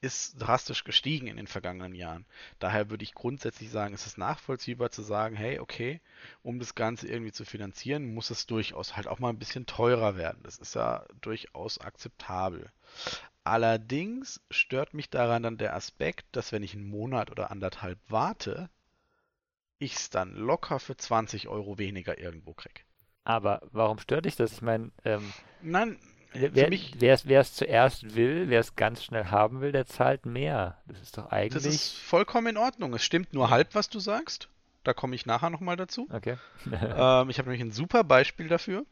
ist 0.00 0.36
drastisch 0.40 0.82
gestiegen 0.84 1.26
in 1.26 1.36
den 1.36 1.46
vergangenen 1.46 1.94
Jahren. 1.94 2.24
Daher 2.58 2.88
würde 2.88 3.04
ich 3.04 3.12
grundsätzlich 3.12 3.68
sagen, 3.68 3.92
ist 3.92 4.06
es 4.06 4.16
nachvollziehbar 4.16 4.90
zu 4.90 5.02
sagen, 5.02 5.36
hey, 5.36 5.58
okay, 5.58 6.00
um 6.42 6.58
das 6.58 6.74
Ganze 6.74 7.06
irgendwie 7.06 7.32
zu 7.32 7.44
finanzieren, 7.44 8.14
muss 8.14 8.30
es 8.30 8.46
durchaus 8.46 8.96
halt 8.96 9.06
auch 9.06 9.18
mal 9.18 9.28
ein 9.28 9.38
bisschen 9.38 9.66
teurer 9.66 10.16
werden. 10.16 10.40
Das 10.42 10.56
ist 10.56 10.74
ja 10.74 11.04
durchaus 11.20 11.78
akzeptabel. 11.78 12.72
Allerdings 13.46 14.40
stört 14.50 14.92
mich 14.92 15.08
daran 15.08 15.44
dann 15.44 15.56
der 15.56 15.76
Aspekt, 15.76 16.26
dass 16.32 16.50
wenn 16.50 16.64
ich 16.64 16.74
einen 16.74 16.88
Monat 16.88 17.30
oder 17.30 17.52
anderthalb 17.52 17.98
warte, 18.08 18.68
ich 19.78 19.94
es 19.94 20.10
dann 20.10 20.34
locker 20.34 20.80
für 20.80 20.96
20 20.96 21.46
Euro 21.46 21.78
weniger 21.78 22.18
irgendwo 22.18 22.54
kriege. 22.54 22.80
Aber 23.22 23.62
warum 23.70 23.98
stört 23.98 24.24
dich 24.24 24.34
das? 24.34 24.52
Ich 24.52 24.62
meine, 24.62 24.90
ähm, 25.04 25.32
Nein, 25.62 25.96
wer, 26.32 26.70
wer 26.70 27.40
es 27.40 27.54
zuerst 27.54 28.16
will, 28.16 28.48
wer 28.48 28.58
es 28.58 28.74
ganz 28.74 29.04
schnell 29.04 29.26
haben 29.26 29.60
will, 29.60 29.70
der 29.70 29.86
zahlt 29.86 30.26
mehr. 30.26 30.78
Das 30.86 31.00
ist 31.00 31.16
doch 31.16 31.30
eigentlich. 31.30 31.62
Das 31.62 31.72
ist 31.72 31.96
vollkommen 31.96 32.48
in 32.48 32.56
Ordnung. 32.56 32.94
Es 32.94 33.04
stimmt 33.04 33.32
nur 33.32 33.50
halb, 33.50 33.76
was 33.76 33.88
du 33.88 34.00
sagst. 34.00 34.48
Da 34.82 34.92
komme 34.92 35.14
ich 35.14 35.24
nachher 35.24 35.50
nochmal 35.50 35.76
dazu. 35.76 36.08
Okay. 36.12 36.36
ähm, 36.66 37.30
ich 37.30 37.38
habe 37.38 37.48
nämlich 37.48 37.60
ein 37.60 37.72
super 37.72 38.02
Beispiel 38.02 38.48
dafür. 38.48 38.86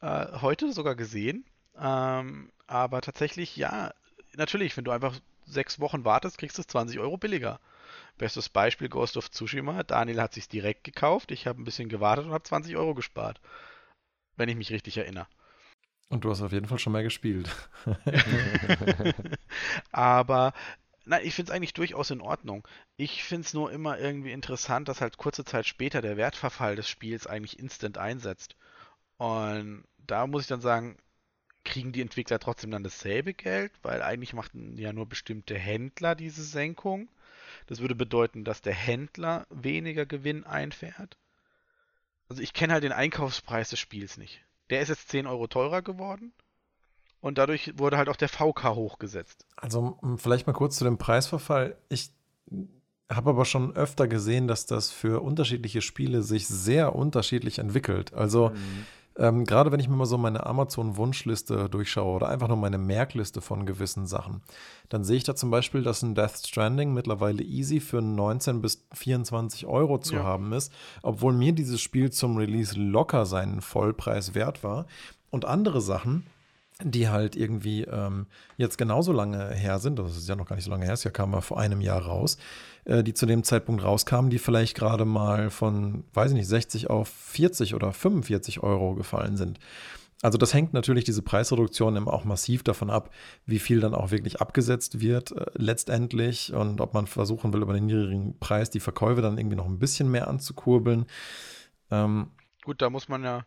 Äh, 0.00 0.40
heute 0.40 0.72
sogar 0.72 0.96
gesehen. 0.96 1.44
Ähm, 1.78 2.50
aber 2.66 3.00
tatsächlich, 3.00 3.56
ja, 3.56 3.92
natürlich, 4.36 4.76
wenn 4.76 4.84
du 4.84 4.90
einfach 4.90 5.18
sechs 5.46 5.80
Wochen 5.80 6.04
wartest, 6.04 6.38
kriegst 6.38 6.58
du 6.58 6.62
es 6.62 6.68
20 6.68 6.98
Euro 6.98 7.16
billiger. 7.16 7.60
Bestes 8.16 8.48
Beispiel 8.48 8.88
Ghost 8.88 9.16
of 9.16 9.30
Tsushima. 9.30 9.82
Daniel 9.82 10.20
hat 10.20 10.34
sich 10.34 10.48
direkt 10.48 10.84
gekauft. 10.84 11.30
Ich 11.30 11.46
habe 11.46 11.60
ein 11.60 11.64
bisschen 11.64 11.88
gewartet 11.88 12.26
und 12.26 12.32
habe 12.32 12.44
20 12.44 12.76
Euro 12.76 12.94
gespart. 12.94 13.40
Wenn 14.36 14.48
ich 14.48 14.56
mich 14.56 14.70
richtig 14.70 14.96
erinnere. 14.96 15.26
Und 16.08 16.24
du 16.24 16.30
hast 16.30 16.42
auf 16.42 16.52
jeden 16.52 16.66
Fall 16.66 16.78
schon 16.78 16.92
mal 16.92 17.02
gespielt. 17.02 17.50
Aber 19.92 20.52
nein, 21.04 21.22
ich 21.24 21.34
finde 21.34 21.50
es 21.50 21.56
eigentlich 21.56 21.74
durchaus 21.74 22.10
in 22.10 22.20
Ordnung. 22.20 22.66
Ich 22.96 23.24
finde 23.24 23.46
es 23.46 23.54
nur 23.54 23.72
immer 23.72 23.98
irgendwie 23.98 24.32
interessant, 24.32 24.88
dass 24.88 25.00
halt 25.00 25.16
kurze 25.16 25.44
Zeit 25.44 25.66
später 25.66 26.02
der 26.02 26.16
Wertverfall 26.16 26.76
des 26.76 26.88
Spiels 26.88 27.26
eigentlich 27.26 27.58
instant 27.58 27.98
einsetzt. 27.98 28.56
Und 29.16 29.84
da 29.98 30.26
muss 30.26 30.42
ich 30.42 30.48
dann 30.48 30.60
sagen, 30.60 30.98
kriegen 31.64 31.92
die 31.92 32.00
Entwickler 32.00 32.38
trotzdem 32.38 32.70
dann 32.70 32.84
dasselbe 32.84 33.34
Geld, 33.34 33.72
weil 33.82 34.02
eigentlich 34.02 34.34
machten 34.34 34.76
ja 34.78 34.92
nur 34.92 35.06
bestimmte 35.06 35.56
Händler 35.58 36.14
diese 36.14 36.44
Senkung. 36.44 37.08
Das 37.66 37.80
würde 37.80 37.94
bedeuten, 37.94 38.44
dass 38.44 38.60
der 38.60 38.74
Händler 38.74 39.46
weniger 39.50 40.06
Gewinn 40.06 40.44
einfährt. 40.44 41.16
Also 42.28 42.42
ich 42.42 42.52
kenne 42.52 42.72
halt 42.72 42.84
den 42.84 42.92
Einkaufspreis 42.92 43.70
des 43.70 43.78
Spiels 43.78 44.16
nicht. 44.16 44.42
Der 44.70 44.80
ist 44.80 44.88
jetzt 44.88 45.08
10 45.08 45.26
Euro 45.26 45.46
teurer 45.46 45.82
geworden. 45.82 46.32
Und 47.20 47.38
dadurch 47.38 47.78
wurde 47.78 47.96
halt 47.96 48.10
auch 48.10 48.16
der 48.16 48.28
VK 48.28 48.74
hochgesetzt. 48.74 49.46
Also 49.56 49.98
vielleicht 50.16 50.46
mal 50.46 50.52
kurz 50.52 50.76
zu 50.76 50.84
dem 50.84 50.98
Preisverfall. 50.98 51.76
Ich 51.88 52.10
habe 53.10 53.30
aber 53.30 53.44
schon 53.44 53.74
öfter 53.76 54.08
gesehen, 54.08 54.46
dass 54.46 54.66
das 54.66 54.90
für 54.90 55.22
unterschiedliche 55.22 55.80
Spiele 55.80 56.22
sich 56.22 56.46
sehr 56.46 56.94
unterschiedlich 56.94 57.58
entwickelt. 57.58 58.12
Also 58.12 58.50
mhm. 58.50 58.86
Ähm, 59.16 59.44
Gerade 59.44 59.70
wenn 59.70 59.80
ich 59.80 59.88
mir 59.88 59.96
mal 59.96 60.06
so 60.06 60.18
meine 60.18 60.44
Amazon-Wunschliste 60.44 61.68
durchschaue 61.68 62.16
oder 62.16 62.28
einfach 62.28 62.48
nur 62.48 62.56
meine 62.56 62.78
Merkliste 62.78 63.40
von 63.40 63.64
gewissen 63.64 64.06
Sachen, 64.06 64.42
dann 64.88 65.04
sehe 65.04 65.16
ich 65.16 65.24
da 65.24 65.36
zum 65.36 65.50
Beispiel, 65.50 65.82
dass 65.82 66.02
ein 66.02 66.14
Death 66.14 66.46
Stranding 66.46 66.92
mittlerweile 66.92 67.42
easy 67.42 67.80
für 67.80 68.02
19 68.02 68.60
bis 68.60 68.86
24 68.92 69.66
Euro 69.66 69.98
zu 69.98 70.16
ja. 70.16 70.24
haben 70.24 70.52
ist, 70.52 70.72
obwohl 71.02 71.32
mir 71.32 71.52
dieses 71.52 71.80
Spiel 71.80 72.10
zum 72.10 72.36
Release 72.36 72.78
locker 72.78 73.24
seinen 73.24 73.60
Vollpreis 73.60 74.34
wert 74.34 74.64
war. 74.64 74.86
Und 75.30 75.44
andere 75.44 75.80
Sachen, 75.80 76.26
die 76.82 77.08
halt 77.08 77.36
irgendwie 77.36 77.82
ähm, 77.82 78.26
jetzt 78.56 78.78
genauso 78.78 79.12
lange 79.12 79.50
her 79.50 79.78
sind, 79.78 79.98
das 79.98 80.16
ist 80.16 80.28
ja 80.28 80.34
noch 80.34 80.46
gar 80.46 80.56
nicht 80.56 80.64
so 80.64 80.70
lange 80.70 80.84
her, 80.84 80.94
es 80.94 81.04
ja 81.04 81.10
kam 81.10 81.30
mal 81.30 81.40
vor 81.40 81.58
einem 81.58 81.80
Jahr 81.80 82.02
raus, 82.02 82.36
die 82.86 83.14
zu 83.14 83.26
dem 83.26 83.44
Zeitpunkt 83.44 83.82
rauskamen, 83.82 84.30
die 84.30 84.38
vielleicht 84.38 84.76
gerade 84.76 85.04
mal 85.04 85.50
von, 85.50 86.04
weiß 86.12 86.32
ich 86.32 86.36
nicht, 86.36 86.48
60 86.48 86.90
auf 86.90 87.08
40 87.08 87.74
oder 87.74 87.92
45 87.92 88.62
Euro 88.62 88.94
gefallen 88.94 89.36
sind. 89.36 89.58
Also 90.22 90.38
das 90.38 90.54
hängt 90.54 90.72
natürlich 90.72 91.04
diese 91.04 91.20
Preisreduktion 91.20 91.96
eben 91.96 92.08
auch 92.08 92.24
massiv 92.24 92.62
davon 92.62 92.88
ab, 92.88 93.10
wie 93.44 93.58
viel 93.58 93.80
dann 93.80 93.94
auch 93.94 94.10
wirklich 94.10 94.40
abgesetzt 94.40 95.00
wird 95.00 95.32
äh, 95.32 95.44
letztendlich 95.54 96.54
und 96.54 96.80
ob 96.80 96.94
man 96.94 97.06
versuchen 97.06 97.52
will, 97.52 97.60
über 97.60 97.74
den 97.74 97.86
niedrigen 97.86 98.38
Preis 98.38 98.70
die 98.70 98.80
Verkäufe 98.80 99.20
dann 99.20 99.36
irgendwie 99.36 99.56
noch 99.56 99.66
ein 99.66 99.78
bisschen 99.78 100.10
mehr 100.10 100.28
anzukurbeln. 100.28 101.04
Ähm, 101.90 102.30
Gut, 102.64 102.80
da 102.80 102.88
muss 102.88 103.08
man 103.08 103.22
ja 103.22 103.44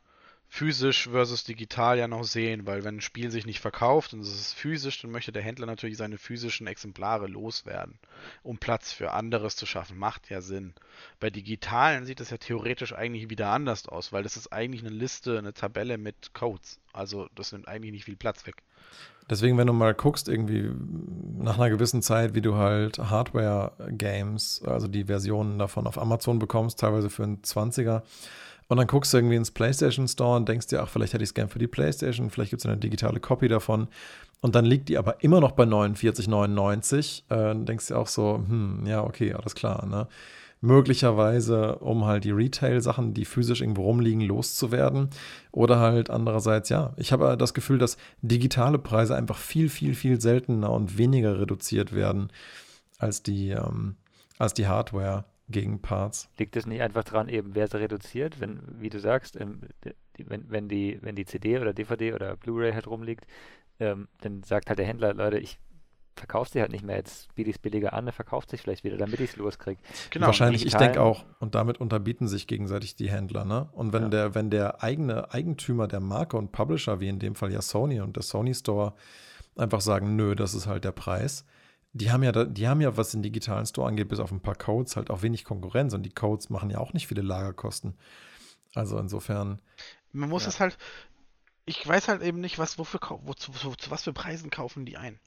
physisch 0.50 1.10
versus 1.10 1.44
digital 1.44 1.98
ja 1.98 2.08
noch 2.08 2.24
sehen, 2.24 2.66
weil 2.66 2.84
wenn 2.84 2.98
ein 2.98 3.02
Spiel 3.02 3.32
sich 3.32 3.46
nicht 3.46 3.60
verkauft 3.60 4.14
und 4.14 4.22
es 4.22 4.34
ist 4.34 4.54
physisch, 4.54 5.02
dann 5.02 5.12
möchte 5.12 5.32
der 5.32 5.42
Händler 5.42 5.66
natürlich 5.66 5.98
seine 5.98 6.18
physischen 6.18 6.68
Exemplare 6.68 7.28
loswerden, 7.28 8.00
um 8.44 8.58
Platz 8.58 8.92
für 8.92 9.12
anderes 9.12 9.56
zu 9.56 9.66
schaffen. 9.66 9.98
Macht 9.98 10.30
ja 10.30 10.42
Sinn. 10.42 10.74
Bei 11.20 11.30
digitalen 11.30 12.06
sieht 12.06 12.22
es 12.22 12.30
ja 12.30 12.38
theoretisch 12.38 12.94
eigentlich 12.94 13.30
wieder 13.30 13.50
anders 13.50 13.88
aus, 13.88 14.14
weil 14.14 14.24
das 14.24 14.38
ist 14.38 14.54
eigentlich 14.54 14.82
eine 14.82 14.94
Liste, 14.94 15.38
eine 15.38 15.54
Tabelle 15.54 15.98
mit 15.98 16.34
Codes. 16.34 16.80
Also 16.94 17.28
das 17.36 17.52
nimmt 17.52 17.68
eigentlich 17.68 17.92
nicht 17.92 18.06
viel 18.06 18.16
Platz 18.16 18.48
weg. 18.48 18.64
Deswegen, 19.30 19.58
wenn 19.58 19.68
du 19.68 19.74
mal 19.74 19.94
guckst, 19.94 20.30
irgendwie 20.30 20.72
nach 21.38 21.58
einer 21.58 21.70
gewissen 21.70 22.02
Zeit, 22.02 22.34
wie 22.34 22.42
du 22.42 22.56
halt 22.56 22.98
Hardware-Games, 22.98 24.64
also 24.66 24.88
die 24.88 25.06
Versionen 25.06 25.60
davon 25.60 25.86
auf 25.86 25.98
Amazon 25.98 26.40
bekommst, 26.40 26.80
teilweise 26.80 27.10
für 27.10 27.24
einen 27.24 27.42
20er, 27.42 28.04
Und 28.68 28.78
dann 28.78 28.88
guckst 28.88 29.14
du 29.14 29.18
irgendwie 29.18 29.36
ins 29.36 29.52
PlayStation 29.52 30.08
Store 30.08 30.36
und 30.36 30.50
denkst 30.50 30.68
dir, 30.68 30.82
ach, 30.82 30.90
vielleicht 30.90 31.14
hätte 31.14 31.24
ich 31.24 31.30
es 31.30 31.34
gern 31.34 31.50
für 31.50 31.60
die 31.60 31.68
PlayStation, 31.68 32.30
vielleicht 32.30 32.50
gibt 32.50 32.62
es 32.62 32.66
eine 32.66 32.78
digitale 32.78 33.20
Copy 33.20 33.48
davon. 33.48 33.88
Und 34.42 34.56
dann 34.56 34.66
liegt 34.66 34.90
die 34.90 34.98
aber 34.98 35.24
immer 35.24 35.40
noch 35.40 35.52
bei 35.52 35.64
49,99. 35.64 37.24
Äh, 37.30 37.36
dann 37.36 37.66
denkst 37.66 37.88
du 37.88 37.96
auch 37.96 38.08
so, 38.08 38.36
hm, 38.36 38.86
ja, 38.86 39.04
okay, 39.04 39.34
alles 39.34 39.56
klar, 39.56 39.86
ne? 39.86 40.08
Möglicherweise, 40.60 41.76
um 41.78 42.06
halt 42.06 42.24
die 42.24 42.32
Retail-Sachen, 42.32 43.14
die 43.14 43.26
physisch 43.26 43.62
irgendwo 43.62 43.84
rumliegen, 43.84 44.22
loszuwerden. 44.22 45.12
Oder 45.52 45.80
halt 45.80 46.10
andererseits, 46.10 46.70
ja, 46.70 46.94
ich 46.98 47.12
habe 47.12 47.38
das 47.38 47.54
Gefühl, 47.54 47.78
dass 47.78 47.98
digitale 48.24 48.80
Preise 48.80 49.16
einfach 49.16 49.38
viel, 49.38 49.70
viel, 49.70 49.94
viel 49.94 50.20
seltener 50.20 50.72
und 50.72 50.98
weniger 50.98 51.40
reduziert 51.40 51.94
werden 51.94 52.32
als 52.98 53.22
die, 53.22 53.52
ähm, 53.52 53.98
als 54.40 54.56
die 54.56 54.68
Hardware 54.68 55.26
gegen 55.50 55.82
Parts. 55.82 56.30
Liegt 56.38 56.56
es 56.56 56.66
nicht 56.66 56.82
einfach 56.82 57.04
daran, 57.04 57.30
eben 57.30 57.56
wer 57.56 57.68
sie 57.68 57.80
reduziert, 57.80 58.40
wenn, 58.40 58.62
wie 58.80 58.90
du 58.90 59.00
sagst, 59.00 59.40
ähm, 59.40 59.62
die, 60.18 60.30
wenn, 60.30 60.50
wenn, 60.50 60.68
die, 60.68 61.00
wenn 61.02 61.16
die 61.16 61.26
CD 61.26 61.60
oder 61.60 61.74
DVD 61.74 62.14
oder 62.14 62.36
Blu-ray 62.36 62.74
halt 62.74 62.88
rumliegt, 62.88 63.26
ähm, 63.80 64.08
dann 64.22 64.44
sagt 64.44 64.70
halt 64.70 64.80
der 64.80 64.86
Händler, 64.86 65.14
Leute, 65.14 65.38
ich 65.38 65.60
verkaufe 66.16 66.50
sie 66.52 66.62
halt 66.62 66.72
nicht 66.72 66.84
mehr 66.84 66.98
jetzt 66.98 67.34
biete 67.36 67.50
ich 67.50 67.58
es 67.58 67.62
billiger 67.62 67.94
an, 67.94 68.08
er 68.08 68.14
verkauft 68.14 68.50
sich 68.50 68.62
vielleicht 68.62 68.84
wieder, 68.84 68.98
damit 68.98 69.20
ich 69.20 69.32
es 69.32 69.38
loskriege. 69.38 69.80
Genau. 70.10 70.28
Wahrscheinlich, 70.28 70.66
ich 70.66 70.76
denke 70.76 71.02
auch, 71.02 71.26
und 71.40 71.56
damit 71.56 71.80
unterbieten 71.80 72.28
sich 72.28 72.48
gegenseitig 72.48 72.96
die 72.96 73.10
Händler, 73.10 73.46
ne? 73.46 73.70
Und 73.74 73.94
wenn 73.94 74.04
ja. 74.04 74.10
der, 74.10 74.36
wenn 74.36 74.50
der 74.50 74.84
eigene 74.84 75.32
Eigentümer 75.32 75.88
der 75.88 76.00
Marke 76.00 76.38
und 76.38 76.52
Publisher, 76.52 77.00
wie 77.00 77.08
in 77.08 77.20
dem 77.20 77.36
Fall 77.36 77.52
ja 77.52 77.62
Sony 77.62 78.02
und 78.02 78.16
der 78.16 78.24
Sony 78.24 78.54
Store, 78.54 78.94
einfach 79.56 79.82
sagen, 79.82 80.16
nö, 80.16 80.36
das 80.36 80.54
ist 80.54 80.68
halt 80.68 80.84
der 80.84 80.92
Preis, 80.92 81.46
die 81.98 82.12
haben 82.12 82.24
ja, 82.24 82.32
die 82.32 82.68
haben 82.68 82.82
ja, 82.82 82.96
was 82.98 83.12
den 83.12 83.22
digitalen 83.22 83.66
Store 83.66 83.88
angeht, 83.88 84.08
bis 84.08 84.20
auf 84.20 84.32
ein 84.32 84.42
paar 84.42 84.56
Codes, 84.56 84.96
halt 84.96 85.10
auch 85.10 85.22
wenig 85.22 85.44
Konkurrenz 85.44 85.94
und 85.94 86.04
die 86.04 86.12
Codes 86.12 86.50
machen 86.50 86.70
ja 86.70 86.78
auch 86.78 86.94
nicht 86.94 87.08
viele 87.08 87.22
Lagerkosten. 87.22 87.96
Also 88.74 88.98
insofern. 88.98 89.62
Man 90.12 90.30
muss 90.30 90.44
ja. 90.44 90.50
es 90.50 90.60
halt, 90.60 90.78
ich 91.66 91.86
weiß 91.86 92.08
halt 92.08 92.22
eben 92.22 92.40
nicht, 92.40 92.60
was, 92.60 92.78
wofür, 92.78 93.00
wo, 93.24 93.34
zu, 93.34 93.52
zu, 93.52 93.76
zu, 93.76 93.92
was 93.92 94.04
für 94.04 94.14
Preisen 94.14 94.50
kaufen 94.50 94.86
die 94.86 94.98
ein. 94.98 95.20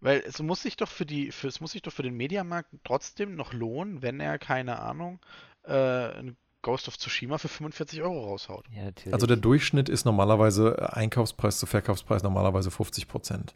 Weil 0.00 0.22
es 0.26 0.42
muss 0.42 0.62
sich 0.62 0.76
doch 0.76 0.88
für 0.88 1.06
die, 1.06 1.30
für, 1.30 1.46
es 1.46 1.60
muss 1.60 1.72
sich 1.72 1.82
doch 1.82 1.92
für 1.92 2.02
den 2.02 2.16
Mediamarkt 2.16 2.70
trotzdem 2.82 3.36
noch 3.36 3.52
lohnen, 3.52 4.02
wenn 4.02 4.18
er, 4.18 4.38
keine 4.38 4.80
Ahnung, 4.80 5.20
äh, 5.64 6.18
ein 6.18 6.36
Ghost 6.62 6.88
of 6.88 6.96
Tsushima 6.96 7.38
für 7.38 7.48
45 7.48 8.02
Euro 8.02 8.24
raushaut. 8.24 8.66
Ja, 8.70 8.90
also 9.12 9.26
der 9.26 9.36
Durchschnitt 9.36 9.88
ist 9.88 10.04
normalerweise 10.04 10.92
Einkaufspreis 10.92 11.58
zu 11.58 11.66
Verkaufspreis 11.66 12.22
normalerweise 12.22 12.70
50 12.70 13.08
Prozent. 13.08 13.54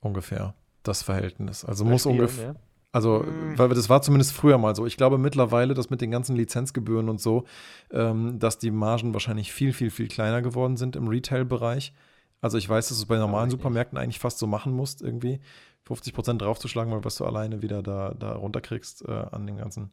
Ungefähr. 0.00 0.54
Das 0.82 1.02
Verhältnis. 1.02 1.64
Also 1.64 1.84
muss 1.84 2.06
ungefähr. 2.06 2.56
Also, 2.92 3.20
mhm. 3.20 3.58
weil 3.58 3.70
das 3.70 3.88
war 3.88 4.02
zumindest 4.02 4.32
früher 4.32 4.58
mal 4.58 4.76
so. 4.76 4.84
Ich 4.84 4.98
glaube 4.98 5.16
mittlerweile, 5.16 5.72
dass 5.72 5.88
mit 5.88 6.02
den 6.02 6.10
ganzen 6.10 6.36
Lizenzgebühren 6.36 7.08
und 7.08 7.20
so, 7.20 7.44
ähm, 7.90 8.38
dass 8.38 8.58
die 8.58 8.70
Margen 8.70 9.14
wahrscheinlich 9.14 9.52
viel, 9.52 9.72
viel, 9.72 9.90
viel 9.90 10.08
kleiner 10.08 10.42
geworden 10.42 10.76
sind 10.76 10.94
im 10.94 11.08
Retail-Bereich. 11.08 11.94
Also 12.42 12.58
ich 12.58 12.68
weiß, 12.68 12.88
dass 12.88 12.98
du 12.98 13.02
es 13.02 13.08
bei 13.08 13.16
normalen 13.16 13.48
Supermärkten 13.48 13.96
eigentlich 13.96 14.18
fast 14.18 14.38
so 14.38 14.46
machen 14.46 14.72
musst, 14.72 15.00
irgendwie 15.00 15.40
50 15.84 16.12
Prozent 16.12 16.42
draufzuschlagen, 16.42 16.92
weil 16.92 17.04
was 17.04 17.16
du 17.16 17.24
alleine 17.24 17.62
wieder 17.62 17.82
da, 17.82 18.14
da 18.18 18.34
runterkriegst 18.34 19.08
äh, 19.08 19.10
an 19.30 19.46
den 19.46 19.56
ganzen 19.56 19.92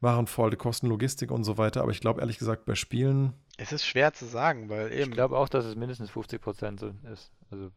Warenvoll, 0.00 0.56
Kosten, 0.56 0.88
Logistik 0.88 1.30
und 1.30 1.44
so 1.44 1.58
weiter. 1.58 1.82
Aber 1.82 1.92
ich 1.92 2.00
glaube 2.00 2.20
ehrlich 2.20 2.38
gesagt, 2.38 2.64
bei 2.64 2.74
Spielen. 2.74 3.34
Es 3.56 3.72
ist 3.72 3.86
schwer 3.86 4.12
zu 4.12 4.24
sagen, 4.24 4.68
weil 4.68 4.92
eben. 4.92 5.10
Ich 5.10 5.10
glaube 5.12 5.38
auch, 5.38 5.48
dass 5.48 5.64
es 5.64 5.76
mindestens 5.76 6.10
50 6.10 6.40
Prozent 6.40 6.80
so 6.80 6.92
ist. 7.12 7.30
Also 7.50 7.70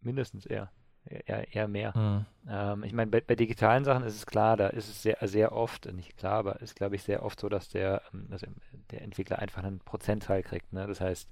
mindestens 0.00 0.46
eher 0.46 0.70
eher, 1.06 1.54
eher 1.54 1.68
mehr. 1.68 1.96
Mhm. 1.96 2.26
Ähm, 2.48 2.84
ich 2.84 2.92
meine, 2.92 3.10
bei, 3.10 3.20
bei, 3.20 3.36
digitalen 3.36 3.84
Sachen 3.84 4.04
ist 4.04 4.16
es 4.16 4.26
klar, 4.26 4.56
da 4.56 4.68
ist 4.68 4.88
es 4.88 5.02
sehr, 5.02 5.18
sehr 5.22 5.52
oft, 5.52 5.92
nicht 5.92 6.16
klar, 6.16 6.34
aber 6.34 6.60
ist, 6.60 6.76
glaube 6.76 6.96
ich, 6.96 7.02
sehr 7.02 7.22
oft 7.22 7.40
so, 7.40 7.48
dass 7.48 7.68
der, 7.68 8.02
ähm, 8.12 8.28
also 8.30 8.46
der 8.90 9.02
Entwickler 9.02 9.38
einfach 9.38 9.62
einen 9.62 9.80
Prozentteil 9.80 10.42
kriegt. 10.42 10.72
Ne? 10.72 10.86
Das 10.86 11.00
heißt, 11.00 11.28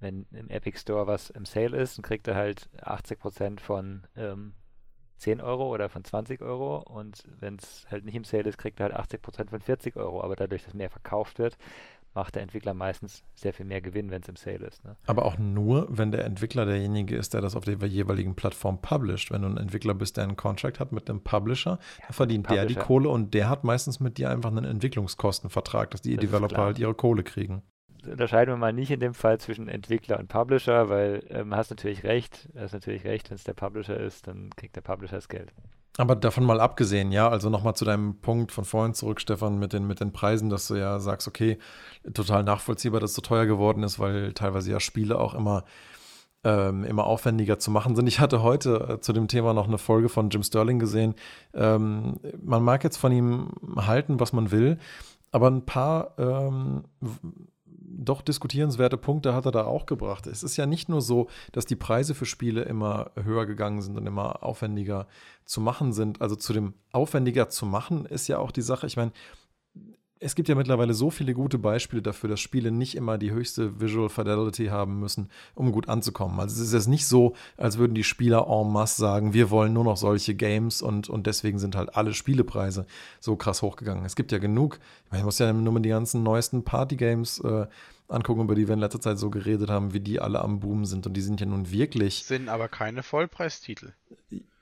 wenn 0.00 0.26
im 0.32 0.50
Epic 0.50 0.78
Store 0.78 1.06
was 1.06 1.30
im 1.30 1.46
Sale 1.46 1.76
ist, 1.76 1.98
dann 1.98 2.02
kriegt 2.02 2.28
er 2.28 2.34
halt 2.34 2.68
80% 2.82 3.60
von 3.60 4.06
ähm, 4.16 4.54
10 5.18 5.40
Euro 5.40 5.72
oder 5.72 5.88
von 5.88 6.04
20 6.04 6.42
Euro 6.42 6.78
und 6.78 7.24
wenn 7.40 7.56
es 7.56 7.86
halt 7.90 8.04
nicht 8.04 8.14
im 8.14 8.24
Sale 8.24 8.48
ist, 8.48 8.58
kriegt 8.58 8.80
er 8.80 8.92
halt 8.92 8.96
80% 8.96 9.48
von 9.48 9.60
40 9.60 9.96
Euro. 9.96 10.22
Aber 10.22 10.36
dadurch, 10.36 10.64
dass 10.64 10.74
mehr 10.74 10.90
verkauft 10.90 11.38
wird, 11.38 11.56
macht 12.14 12.36
der 12.36 12.42
Entwickler 12.42 12.74
meistens 12.74 13.24
sehr 13.34 13.52
viel 13.52 13.66
mehr 13.66 13.80
Gewinn, 13.80 14.10
wenn 14.10 14.22
es 14.22 14.28
im 14.28 14.36
Sale 14.36 14.66
ist. 14.66 14.84
Ne? 14.84 14.96
Aber 15.06 15.24
auch 15.24 15.38
nur, 15.38 15.86
wenn 15.90 16.12
der 16.12 16.24
Entwickler 16.24 16.64
derjenige 16.64 17.16
ist, 17.16 17.34
der 17.34 17.40
das 17.40 17.56
auf 17.56 17.64
der 17.64 17.76
jeweiligen 17.86 18.34
Plattform 18.34 18.80
publisht. 18.80 19.30
Wenn 19.30 19.42
du 19.42 19.48
ein 19.48 19.56
Entwickler 19.56 19.94
bist, 19.94 20.16
der 20.16 20.24
einen 20.24 20.36
Contract 20.36 20.80
hat 20.80 20.92
mit 20.92 21.10
einem 21.10 21.22
Publisher, 21.22 21.78
ja, 22.02 22.12
verdient 22.12 22.46
Publisher. 22.46 22.66
der 22.66 22.74
die 22.74 22.80
Kohle 22.80 23.08
und 23.08 23.34
der 23.34 23.48
hat 23.48 23.64
meistens 23.64 24.00
mit 24.00 24.18
dir 24.18 24.30
einfach 24.30 24.50
einen 24.50 24.64
Entwicklungskostenvertrag, 24.64 25.90
dass 25.90 26.02
die 26.02 26.16
das 26.16 26.24
Developer 26.24 26.58
halt 26.58 26.78
ihre 26.78 26.94
Kohle 26.94 27.22
kriegen. 27.22 27.62
Unterscheiden 28.06 28.52
wir 28.52 28.58
mal 28.58 28.72
nicht 28.72 28.90
in 28.90 29.00
dem 29.00 29.14
Fall 29.14 29.40
zwischen 29.40 29.68
Entwickler 29.68 30.18
und 30.18 30.28
Publisher, 30.28 30.90
weil 30.90 31.24
ähm, 31.30 31.54
hast 31.54 31.70
natürlich 31.70 32.04
recht, 32.04 32.48
hast 32.54 32.74
natürlich 32.74 33.04
recht, 33.04 33.30
wenn 33.30 33.36
es 33.36 33.44
der 33.44 33.54
Publisher 33.54 33.98
ist, 33.98 34.26
dann 34.26 34.50
kriegt 34.50 34.76
der 34.76 34.82
Publisher 34.82 35.16
das 35.16 35.28
Geld. 35.28 35.52
Aber 35.96 36.16
davon 36.16 36.44
mal 36.44 36.60
abgesehen, 36.60 37.12
ja, 37.12 37.28
also 37.28 37.50
nochmal 37.50 37.76
zu 37.76 37.84
deinem 37.84 38.20
Punkt 38.20 38.50
von 38.50 38.64
vorhin 38.64 38.94
zurück, 38.94 39.20
Stefan, 39.20 39.58
mit 39.58 39.72
den, 39.72 39.86
mit 39.86 40.00
den 40.00 40.12
Preisen, 40.12 40.50
dass 40.50 40.66
du 40.66 40.74
ja 40.74 40.98
sagst, 40.98 41.28
okay, 41.28 41.58
total 42.14 42.42
nachvollziehbar, 42.42 42.98
dass 42.98 43.10
es 43.10 43.16
so 43.16 43.22
teuer 43.22 43.46
geworden 43.46 43.84
ist, 43.84 44.00
weil 44.00 44.32
teilweise 44.32 44.72
ja 44.72 44.80
Spiele 44.80 45.20
auch 45.20 45.34
immer, 45.34 45.64
ähm, 46.42 46.82
immer 46.82 47.04
aufwendiger 47.04 47.60
zu 47.60 47.70
machen 47.70 47.94
sind. 47.94 48.08
Ich 48.08 48.18
hatte 48.18 48.42
heute 48.42 48.94
äh, 48.94 49.00
zu 49.00 49.12
dem 49.12 49.28
Thema 49.28 49.54
noch 49.54 49.68
eine 49.68 49.78
Folge 49.78 50.08
von 50.08 50.30
Jim 50.30 50.42
Sterling 50.42 50.80
gesehen. 50.80 51.14
Ähm, 51.54 52.18
man 52.42 52.64
mag 52.64 52.82
jetzt 52.82 52.96
von 52.96 53.12
ihm 53.12 53.52
halten, 53.76 54.18
was 54.18 54.32
man 54.32 54.50
will, 54.50 54.78
aber 55.30 55.48
ein 55.48 55.64
paar 55.64 56.18
ähm, 56.18 56.84
doch 57.96 58.22
diskutierenswerte 58.22 58.96
Punkte 58.96 59.34
hat 59.34 59.46
er 59.46 59.52
da 59.52 59.64
auch 59.64 59.86
gebracht. 59.86 60.26
Es 60.26 60.42
ist 60.42 60.56
ja 60.56 60.66
nicht 60.66 60.88
nur 60.88 61.00
so, 61.00 61.28
dass 61.52 61.66
die 61.66 61.76
Preise 61.76 62.14
für 62.14 62.26
Spiele 62.26 62.62
immer 62.62 63.10
höher 63.22 63.46
gegangen 63.46 63.82
sind 63.82 63.96
und 63.96 64.06
immer 64.06 64.42
aufwendiger 64.42 65.06
zu 65.44 65.60
machen 65.60 65.92
sind. 65.92 66.20
Also 66.20 66.36
zu 66.36 66.52
dem 66.52 66.74
aufwendiger 66.92 67.48
zu 67.48 67.66
machen 67.66 68.06
ist 68.06 68.28
ja 68.28 68.38
auch 68.38 68.50
die 68.50 68.62
Sache, 68.62 68.86
ich 68.86 68.96
meine, 68.96 69.12
es 70.24 70.34
gibt 70.34 70.48
ja 70.48 70.54
mittlerweile 70.54 70.94
so 70.94 71.10
viele 71.10 71.34
gute 71.34 71.58
Beispiele 71.58 72.00
dafür, 72.00 72.30
dass 72.30 72.40
Spiele 72.40 72.70
nicht 72.70 72.94
immer 72.94 73.18
die 73.18 73.30
höchste 73.30 73.78
Visual 73.78 74.08
Fidelity 74.08 74.66
haben 74.66 74.98
müssen, 74.98 75.28
um 75.54 75.70
gut 75.70 75.90
anzukommen. 75.90 76.40
Also 76.40 76.54
es 76.54 76.68
ist 76.68 76.72
jetzt 76.72 76.88
nicht 76.88 77.06
so, 77.06 77.34
als 77.58 77.76
würden 77.76 77.94
die 77.94 78.04
Spieler 78.04 78.46
en 78.48 78.72
masse 78.72 78.98
sagen, 78.98 79.34
wir 79.34 79.50
wollen 79.50 79.74
nur 79.74 79.84
noch 79.84 79.98
solche 79.98 80.34
Games 80.34 80.80
und, 80.80 81.10
und 81.10 81.26
deswegen 81.26 81.58
sind 81.58 81.76
halt 81.76 81.94
alle 81.94 82.14
Spielepreise 82.14 82.86
so 83.20 83.36
krass 83.36 83.60
hochgegangen. 83.60 84.06
Es 84.06 84.16
gibt 84.16 84.32
ja 84.32 84.38
genug, 84.38 84.78
ich 85.04 85.10
meine, 85.10 85.20
ich 85.20 85.24
muss 85.26 85.38
ja 85.38 85.52
nur 85.52 85.72
mal 85.74 85.80
die 85.80 85.90
ganzen 85.90 86.22
neuesten 86.22 86.64
Party-Games 86.64 87.40
äh, 87.40 87.66
angucken, 88.08 88.40
über 88.40 88.54
die 88.54 88.66
wir 88.66 88.74
in 88.74 88.80
letzter 88.80 89.02
Zeit 89.02 89.18
so 89.18 89.28
geredet 89.28 89.68
haben, 89.68 89.92
wie 89.92 90.00
die 90.00 90.20
alle 90.20 90.40
am 90.40 90.58
Boom 90.58 90.86
sind. 90.86 91.06
Und 91.06 91.14
die 91.14 91.22
sind 91.22 91.40
ja 91.40 91.46
nun 91.46 91.70
wirklich. 91.70 92.24
Sind 92.24 92.48
aber 92.48 92.68
keine 92.68 93.02
Vollpreistitel. 93.02 93.92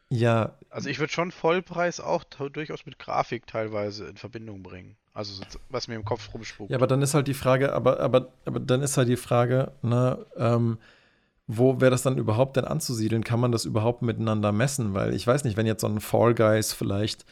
Ja. 0.08 0.56
Also 0.70 0.88
ich 0.88 0.98
würde 0.98 1.12
schon 1.12 1.30
Vollpreis 1.30 2.00
auch 2.00 2.24
durchaus 2.24 2.84
mit 2.84 2.98
Grafik 2.98 3.46
teilweise 3.46 4.08
in 4.08 4.16
Verbindung 4.16 4.64
bringen. 4.64 4.96
Also 5.14 5.42
was 5.68 5.88
mir 5.88 5.94
im 5.94 6.04
Kopf 6.04 6.32
rumspukt. 6.32 6.70
Ja, 6.70 6.78
aber 6.78 6.86
dann 6.86 7.02
ist 7.02 7.14
halt 7.14 7.28
die 7.28 7.34
Frage, 7.34 7.72
aber, 7.72 8.00
aber, 8.00 8.32
aber 8.46 8.60
dann 8.60 8.80
ist 8.80 8.96
halt 8.96 9.08
die 9.08 9.16
Frage, 9.16 9.72
ne, 9.82 10.24
ähm, 10.36 10.78
wo 11.46 11.80
wäre 11.80 11.90
das 11.90 12.02
dann 12.02 12.16
überhaupt 12.16 12.56
denn 12.56 12.64
anzusiedeln? 12.64 13.24
Kann 13.24 13.40
man 13.40 13.52
das 13.52 13.64
überhaupt 13.64 14.02
miteinander 14.02 14.52
messen? 14.52 14.94
Weil 14.94 15.12
ich 15.12 15.26
weiß 15.26 15.44
nicht, 15.44 15.56
wenn 15.56 15.66
jetzt 15.66 15.82
so 15.82 15.86
ein 15.86 16.00
Fall 16.00 16.34
Guys 16.34 16.72
vielleicht 16.72 17.26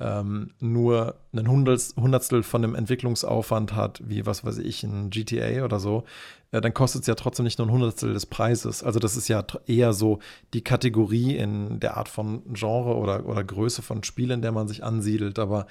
ähm, 0.00 0.50
nur 0.58 1.14
ein 1.32 1.48
Hundertstel 1.48 2.42
von 2.42 2.60
dem 2.60 2.74
Entwicklungsaufwand 2.74 3.74
hat, 3.74 4.02
wie 4.04 4.26
was 4.26 4.44
weiß 4.44 4.58
ich, 4.58 4.82
ein 4.82 5.10
GTA 5.10 5.64
oder 5.64 5.78
so, 5.78 6.04
äh, 6.50 6.60
dann 6.60 6.74
kostet 6.74 7.02
es 7.02 7.06
ja 7.06 7.14
trotzdem 7.14 7.44
nicht 7.44 7.58
nur 7.58 7.68
ein 7.68 7.72
Hundertstel 7.72 8.12
des 8.12 8.26
Preises. 8.26 8.82
Also 8.82 8.98
das 8.98 9.16
ist 9.16 9.28
ja 9.28 9.44
eher 9.66 9.92
so 9.92 10.18
die 10.54 10.64
Kategorie 10.64 11.36
in 11.36 11.78
der 11.78 11.96
Art 11.96 12.08
von 12.08 12.42
Genre 12.52 12.96
oder, 12.96 13.26
oder 13.26 13.44
Größe 13.44 13.80
von 13.80 14.02
Spielen, 14.02 14.30
in 14.32 14.42
der 14.42 14.52
man 14.52 14.66
sich 14.68 14.82
ansiedelt. 14.82 15.38
Aber 15.38 15.66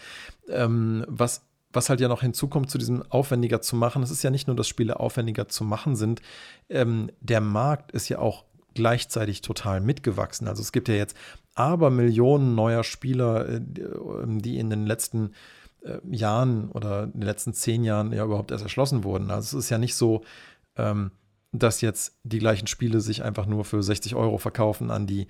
ähm, 0.50 1.06
was 1.08 1.46
was 1.74 1.90
halt 1.90 2.02
ja 2.02 2.08
noch 2.08 2.22
hinzukommt 2.22 2.70
zu 2.70 2.78
diesem 2.78 3.04
aufwendiger 3.10 3.62
zu 3.62 3.76
machen, 3.76 4.04
es 4.04 4.12
ist 4.12 4.24
ja 4.24 4.30
nicht 4.30 4.48
nur, 4.48 4.56
dass 4.56 4.68
Spiele 4.68 5.00
aufwendiger 5.00 5.48
zu 5.48 5.64
machen 5.64 5.96
sind, 5.96 6.22
ähm, 6.70 7.12
der 7.20 7.42
Markt 7.42 7.92
ist 7.92 8.10
ja 8.10 8.20
auch 8.20 8.46
gleichzeitig 8.74 9.42
total 9.42 9.82
mitgewachsen. 9.82 10.48
Also 10.48 10.62
es 10.62 10.72
gibt 10.72 10.88
ja 10.88 10.96
jetzt 10.96 11.16
aber 11.56 11.90
Millionen 11.90 12.56
neuer 12.56 12.84
Spieler, 12.84 13.48
äh, 13.48 13.62
die 13.62 14.58
in 14.58 14.70
den 14.70 14.86
letzten 14.86 15.34
äh, 15.84 15.98
Jahren 16.10 16.70
oder 16.72 17.04
in 17.04 17.14
den 17.14 17.22
letzten 17.24 17.54
zehn 17.54 17.84
Jahren 17.84 18.14
ja 18.14 18.24
überhaupt 18.24 18.52
erst 18.52 18.64
erschlossen 18.64 19.04
wurden. 19.04 19.32
Also 19.32 19.58
es 19.58 19.66
ist 19.66 19.70
ja 19.70 19.78
nicht 19.78 19.96
so, 19.96 20.24
ähm, 20.78 21.12
dass 21.52 21.82
jetzt 21.82 22.18
die 22.24 22.40
gleichen 22.40 22.68
Spiele 22.68 23.02
sich 23.02 23.24
einfach 23.24 23.46
nur 23.46 23.66
für 23.66 23.84
60 23.84 24.16
Euro 24.16 24.38
verkaufen 24.38 24.90
an 24.90 25.06
die 25.06 25.28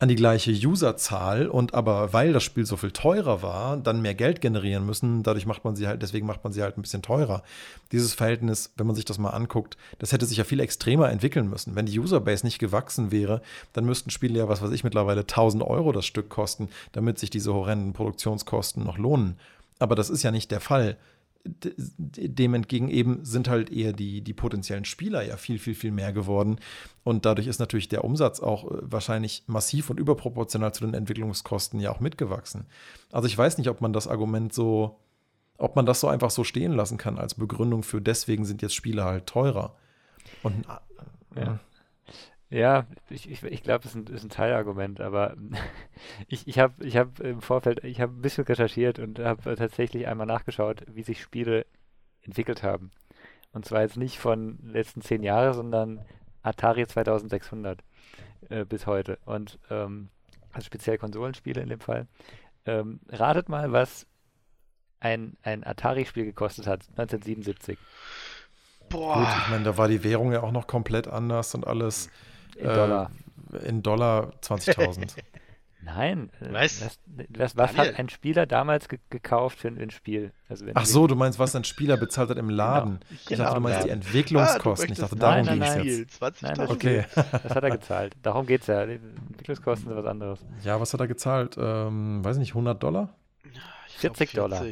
an 0.00 0.08
die 0.08 0.16
gleiche 0.16 0.50
Userzahl 0.50 1.46
und 1.46 1.72
aber 1.72 2.12
weil 2.12 2.32
das 2.32 2.42
Spiel 2.42 2.66
so 2.66 2.76
viel 2.76 2.90
teurer 2.90 3.42
war, 3.42 3.76
dann 3.76 4.02
mehr 4.02 4.14
Geld 4.14 4.40
generieren 4.40 4.84
müssen. 4.84 5.22
Dadurch 5.22 5.46
macht 5.46 5.64
man 5.64 5.76
sie 5.76 5.86
halt, 5.86 6.02
deswegen 6.02 6.26
macht 6.26 6.42
man 6.42 6.52
sie 6.52 6.62
halt 6.62 6.76
ein 6.76 6.82
bisschen 6.82 7.00
teurer. 7.00 7.44
Dieses 7.92 8.12
Verhältnis, 8.12 8.72
wenn 8.76 8.88
man 8.88 8.96
sich 8.96 9.04
das 9.04 9.18
mal 9.18 9.30
anguckt, 9.30 9.76
das 10.00 10.10
hätte 10.10 10.26
sich 10.26 10.38
ja 10.38 10.44
viel 10.44 10.58
extremer 10.58 11.10
entwickeln 11.10 11.48
müssen. 11.48 11.76
Wenn 11.76 11.86
die 11.86 11.98
Userbase 11.98 12.44
nicht 12.44 12.58
gewachsen 12.58 13.12
wäre, 13.12 13.40
dann 13.72 13.84
müssten 13.84 14.10
Spiele 14.10 14.40
ja, 14.40 14.48
was 14.48 14.62
weiß 14.62 14.72
ich, 14.72 14.82
mittlerweile 14.82 15.20
1000 15.20 15.62
Euro 15.62 15.92
das 15.92 16.06
Stück 16.06 16.28
kosten, 16.28 16.68
damit 16.90 17.20
sich 17.20 17.30
diese 17.30 17.54
horrenden 17.54 17.92
Produktionskosten 17.92 18.82
noch 18.82 18.98
lohnen. 18.98 19.38
Aber 19.78 19.94
das 19.94 20.10
ist 20.10 20.24
ja 20.24 20.32
nicht 20.32 20.50
der 20.50 20.60
Fall 20.60 20.96
dem 21.44 22.54
entgegen 22.54 22.88
eben 22.88 23.24
sind 23.24 23.48
halt 23.48 23.70
eher 23.70 23.92
die, 23.92 24.22
die 24.22 24.32
potenziellen 24.32 24.86
Spieler 24.86 25.22
ja 25.22 25.36
viel, 25.36 25.58
viel, 25.58 25.74
viel 25.74 25.92
mehr 25.92 26.12
geworden. 26.12 26.58
Und 27.02 27.26
dadurch 27.26 27.46
ist 27.46 27.58
natürlich 27.58 27.88
der 27.88 28.04
Umsatz 28.04 28.40
auch 28.40 28.70
äh, 28.70 28.78
wahrscheinlich 28.80 29.44
massiv 29.46 29.90
und 29.90 30.00
überproportional 30.00 30.72
zu 30.72 30.86
den 30.86 30.94
Entwicklungskosten 30.94 31.80
ja 31.80 31.90
auch 31.90 32.00
mitgewachsen. 32.00 32.66
Also 33.12 33.26
ich 33.28 33.36
weiß 33.36 33.58
nicht, 33.58 33.68
ob 33.68 33.82
man 33.82 33.92
das 33.92 34.08
Argument 34.08 34.54
so, 34.54 34.98
ob 35.58 35.76
man 35.76 35.84
das 35.84 36.00
so 36.00 36.08
einfach 36.08 36.30
so 36.30 36.44
stehen 36.44 36.72
lassen 36.72 36.96
kann 36.96 37.18
als 37.18 37.34
Begründung 37.34 37.82
für 37.82 38.00
deswegen 38.00 38.46
sind 38.46 38.62
jetzt 38.62 38.74
Spiele 38.74 39.04
halt 39.04 39.26
teurer. 39.26 39.76
Und 40.42 40.64
äh, 41.36 41.40
ja. 41.40 41.60
Ja, 42.54 42.86
ich, 43.10 43.28
ich, 43.28 43.42
ich 43.42 43.64
glaube, 43.64 43.82
das 43.82 43.96
ist 43.96 44.08
ein, 44.08 44.14
ist 44.14 44.22
ein 44.22 44.28
Teilargument, 44.28 45.00
aber 45.00 45.34
ich, 46.28 46.46
ich 46.46 46.60
habe 46.60 46.84
ich 46.84 46.96
hab 46.96 47.18
im 47.18 47.42
Vorfeld, 47.42 47.82
ich 47.82 48.00
habe 48.00 48.12
ein 48.12 48.22
bisschen 48.22 48.44
recherchiert 48.44 49.00
und 49.00 49.18
habe 49.18 49.56
tatsächlich 49.56 50.06
einmal 50.06 50.28
nachgeschaut, 50.28 50.84
wie 50.86 51.02
sich 51.02 51.20
Spiele 51.20 51.66
entwickelt 52.22 52.62
haben. 52.62 52.92
Und 53.52 53.64
zwar 53.64 53.82
jetzt 53.82 53.96
nicht 53.96 54.20
von 54.20 54.58
den 54.58 54.70
letzten 54.70 55.00
zehn 55.00 55.24
Jahren, 55.24 55.52
sondern 55.52 56.04
Atari 56.44 56.86
2600 56.86 57.82
äh, 58.50 58.64
bis 58.64 58.86
heute. 58.86 59.18
Und 59.24 59.58
ähm, 59.68 60.10
also 60.52 60.66
speziell 60.66 60.96
Konsolenspiele 60.96 61.60
in 61.60 61.70
dem 61.70 61.80
Fall. 61.80 62.06
Ähm, 62.66 63.00
ratet 63.08 63.48
mal, 63.48 63.72
was 63.72 64.06
ein, 65.00 65.36
ein 65.42 65.66
Atari-Spiel 65.66 66.24
gekostet 66.24 66.68
hat, 66.68 66.82
1977. 66.90 67.76
Boah. 68.90 69.14
Gut, 69.14 69.42
ich 69.42 69.50
meine, 69.50 69.64
da 69.64 69.76
war 69.76 69.88
die 69.88 70.04
Währung 70.04 70.30
ja 70.30 70.44
auch 70.44 70.52
noch 70.52 70.68
komplett 70.68 71.08
anders 71.08 71.52
und 71.56 71.66
alles. 71.66 72.10
In 72.56 72.66
Dollar. 72.66 73.10
Äh, 73.52 73.68
in 73.68 73.82
Dollar 73.82 74.32
20.000. 74.42 75.16
Nein. 75.84 76.30
Äh, 76.40 76.52
was? 76.52 76.80
Was, 76.80 76.98
was, 77.28 77.56
was 77.56 77.76
hat 77.76 77.98
ein 77.98 78.08
Spieler 78.08 78.46
damals 78.46 78.88
ge 78.88 78.98
gekauft 79.10 79.58
für 79.58 79.68
ein 79.68 79.90
Spiel? 79.90 80.32
Also 80.48 80.64
Ach 80.74 80.86
so, 80.86 81.06
du 81.06 81.14
meinst, 81.14 81.38
was 81.38 81.54
ein 81.54 81.64
Spieler 81.64 81.96
bezahlt 81.96 82.30
hat 82.30 82.38
im 82.38 82.48
genau. 82.48 82.56
Laden. 82.56 83.00
Genau. 83.00 83.20
Ich 83.28 83.36
dachte, 83.36 83.54
du 83.54 83.60
meinst 83.60 83.78
ja. 83.80 83.84
die 83.84 83.90
Entwicklungskosten. 83.90 84.88
Ah, 84.88 84.92
ich 84.92 84.98
dachte, 84.98 85.16
darum 85.16 85.46
ging 85.46 85.62
es 85.62 85.84
jetzt. 85.98 86.14
20 86.16 86.42
nein, 86.42 86.54
das, 86.56 86.70
okay. 86.70 87.04
das 87.14 87.54
hat 87.54 87.64
er 87.64 87.70
gezahlt. 87.70 88.16
Darum 88.22 88.46
geht 88.46 88.62
es 88.62 88.66
ja. 88.66 88.86
Die 88.86 88.94
Entwicklungskosten 88.94 89.88
sind 89.88 89.96
was 89.96 90.06
anderes. 90.06 90.40
Ja, 90.62 90.80
was 90.80 90.92
hat 90.92 91.00
er 91.00 91.08
gezahlt? 91.08 91.56
Ähm, 91.58 92.24
weiß 92.24 92.38
nicht, 92.38 92.52
100 92.52 92.82
Dollar? 92.82 93.14
40 93.88 94.32
Dollar. 94.32 94.64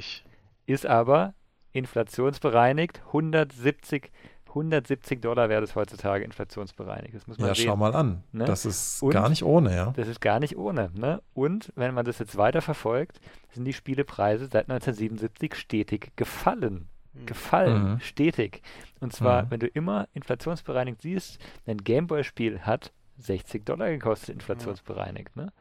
Ist 0.66 0.86
aber 0.86 1.34
inflationsbereinigt 1.72 3.02
170 3.06 4.10
170 4.52 5.22
Dollar 5.22 5.48
wäre 5.48 5.62
das 5.62 5.74
heutzutage 5.74 6.24
inflationsbereinigt. 6.24 7.14
Das 7.14 7.26
muss 7.26 7.38
man 7.38 7.48
ja, 7.48 7.54
sehen. 7.54 7.66
schau 7.66 7.76
mal 7.76 7.94
an. 7.94 8.22
Ne? 8.32 8.44
Das 8.44 8.66
ist 8.66 9.02
Und 9.02 9.12
gar 9.12 9.28
nicht 9.28 9.42
ohne, 9.42 9.74
ja. 9.74 9.92
Das 9.96 10.08
ist 10.08 10.20
gar 10.20 10.40
nicht 10.40 10.56
ohne. 10.56 10.90
Ne? 10.94 11.22
Und 11.32 11.72
wenn 11.74 11.94
man 11.94 12.04
das 12.04 12.18
jetzt 12.18 12.36
weiter 12.36 12.60
verfolgt, 12.60 13.20
sind 13.52 13.64
die 13.64 13.72
Spielepreise 13.72 14.46
seit 14.46 14.68
1977 14.70 15.54
stetig 15.54 16.12
gefallen. 16.16 16.88
Mhm. 17.14 17.26
Gefallen, 17.26 17.92
mhm. 17.92 18.00
stetig. 18.00 18.62
Und 19.00 19.12
zwar, 19.12 19.44
mhm. 19.44 19.50
wenn 19.50 19.60
du 19.60 19.66
immer 19.68 20.08
inflationsbereinigt 20.12 21.00
siehst, 21.00 21.40
ein 21.66 21.78
Gameboy-Spiel 21.78 22.60
hat 22.60 22.92
60 23.18 23.64
Dollar 23.64 23.90
gekostet, 23.90 24.30
inflationsbereinigt. 24.30 25.34
Ne? 25.36 25.52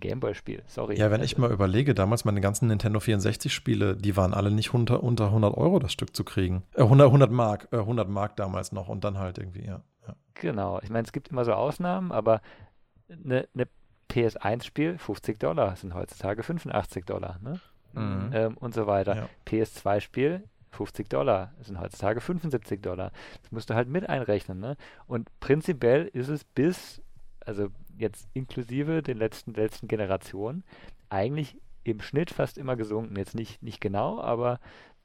Gameboy-Spiel, 0.00 0.62
sorry. 0.66 0.98
Ja, 0.98 1.10
wenn 1.10 1.22
ich 1.22 1.38
mal 1.38 1.50
überlege, 1.50 1.94
damals 1.94 2.24
meine 2.24 2.40
ganzen 2.40 2.68
Nintendo 2.68 2.98
64-Spiele, 2.98 3.96
die 3.96 4.16
waren 4.16 4.34
alle 4.34 4.50
nicht 4.50 4.74
unter, 4.74 5.02
unter 5.02 5.26
100 5.26 5.56
Euro 5.56 5.78
das 5.78 5.92
Stück 5.92 6.16
zu 6.16 6.24
kriegen. 6.24 6.62
Äh, 6.74 6.82
100, 6.82 7.06
100 7.06 7.30
Mark, 7.30 7.68
äh, 7.72 7.76
100 7.76 8.08
Mark 8.08 8.36
damals 8.36 8.72
noch 8.72 8.88
und 8.88 9.04
dann 9.04 9.18
halt 9.18 9.38
irgendwie, 9.38 9.64
ja. 9.64 9.82
ja. 10.06 10.16
Genau, 10.34 10.80
ich 10.82 10.90
meine, 10.90 11.04
es 11.04 11.12
gibt 11.12 11.28
immer 11.28 11.44
so 11.44 11.52
Ausnahmen, 11.52 12.12
aber 12.12 12.40
eine 13.08 13.46
ne, 13.54 13.68
PS1-Spiel, 14.10 14.98
50 14.98 15.38
Dollar, 15.38 15.76
sind 15.76 15.94
heutzutage 15.94 16.42
85 16.42 17.04
Dollar, 17.04 17.38
ne? 17.42 17.60
Mhm. 17.92 18.30
Ähm, 18.32 18.56
und 18.56 18.74
so 18.74 18.86
weiter. 18.86 19.16
Ja. 19.16 19.28
PS2-Spiel, 19.46 20.44
50 20.70 21.08
Dollar, 21.08 21.52
sind 21.60 21.80
heutzutage 21.80 22.20
75 22.20 22.80
Dollar. 22.82 23.12
Das 23.42 23.52
musst 23.52 23.70
du 23.70 23.74
halt 23.74 23.88
mit 23.88 24.08
einrechnen, 24.08 24.60
ne? 24.60 24.76
Und 25.06 25.28
prinzipiell 25.40 26.06
ist 26.06 26.28
es 26.28 26.44
bis, 26.44 27.02
also 27.44 27.68
jetzt 28.00 28.28
inklusive 28.34 29.02
den 29.02 29.18
letzten, 29.18 29.54
letzten 29.54 29.88
Generationen, 29.88 30.64
eigentlich 31.08 31.56
im 31.84 32.00
Schnitt 32.00 32.30
fast 32.30 32.58
immer 32.58 32.76
gesunken. 32.76 33.16
Jetzt 33.16 33.34
nicht, 33.34 33.62
nicht 33.62 33.80
genau, 33.80 34.20
aber 34.20 34.60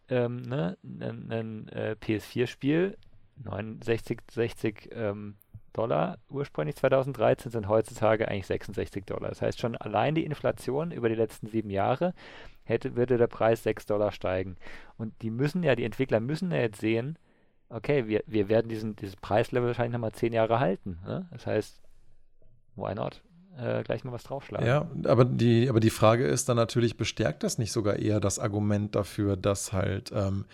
ähm, 0.09 0.41
ne, 0.41 0.77
ein, 0.83 1.31
ein 1.31 1.67
äh, 1.69 1.95
PS4-Spiel, 1.99 2.97
69 3.43 4.19
60 4.31 4.89
ähm, 4.93 5.35
Dollar 5.73 6.19
ursprünglich 6.29 6.77
2013 6.77 7.51
sind 7.51 7.67
heutzutage 7.67 8.27
eigentlich 8.29 8.47
66 8.47 9.05
Dollar. 9.05 9.29
Das 9.29 9.41
heißt 9.41 9.59
schon 9.59 9.75
allein 9.75 10.15
die 10.15 10.23
Inflation 10.23 10.91
über 10.91 11.09
die 11.09 11.15
letzten 11.15 11.47
sieben 11.47 11.69
Jahre 11.69 12.13
hätte, 12.63 12.95
würde 12.95 13.17
der 13.17 13.27
Preis 13.27 13.63
6 13.63 13.85
Dollar 13.85 14.11
steigen. 14.11 14.55
Und 14.97 15.21
die 15.21 15.31
müssen 15.31 15.63
ja, 15.63 15.75
die 15.75 15.83
Entwickler 15.83 16.21
müssen 16.21 16.51
ja 16.51 16.59
jetzt 16.59 16.79
sehen, 16.79 17.17
okay, 17.69 18.07
wir, 18.07 18.23
wir 18.25 18.47
werden 18.47 18.69
diesen, 18.69 18.95
dieses 18.95 19.17
Preislevel 19.17 19.67
wahrscheinlich 19.67 19.93
nochmal 19.93 20.13
zehn 20.13 20.33
Jahre 20.33 20.59
halten. 20.59 20.99
Ne? 21.05 21.27
Das 21.31 21.45
heißt, 21.45 21.81
why 22.76 22.93
not? 22.95 23.21
Äh, 23.57 23.84
gleich 23.84 24.03
mal 24.03 24.11
was 24.11 24.23
draufschlagen. 24.23 24.67
Ja, 24.67 24.89
aber 25.05 25.23
die, 25.23 25.69
aber 25.69 25.80
die 25.80 25.89
Frage 25.89 26.26
ist 26.26 26.49
dann 26.49 26.57
natürlich, 26.57 26.97
bestärkt 26.97 27.43
das 27.43 27.57
nicht 27.57 27.71
sogar 27.71 27.97
eher 27.97 28.19
das 28.19 28.38
Argument 28.38 28.95
dafür, 28.95 29.38
dass 29.38 29.71
halt 29.71 30.11
ähm, 30.13 30.45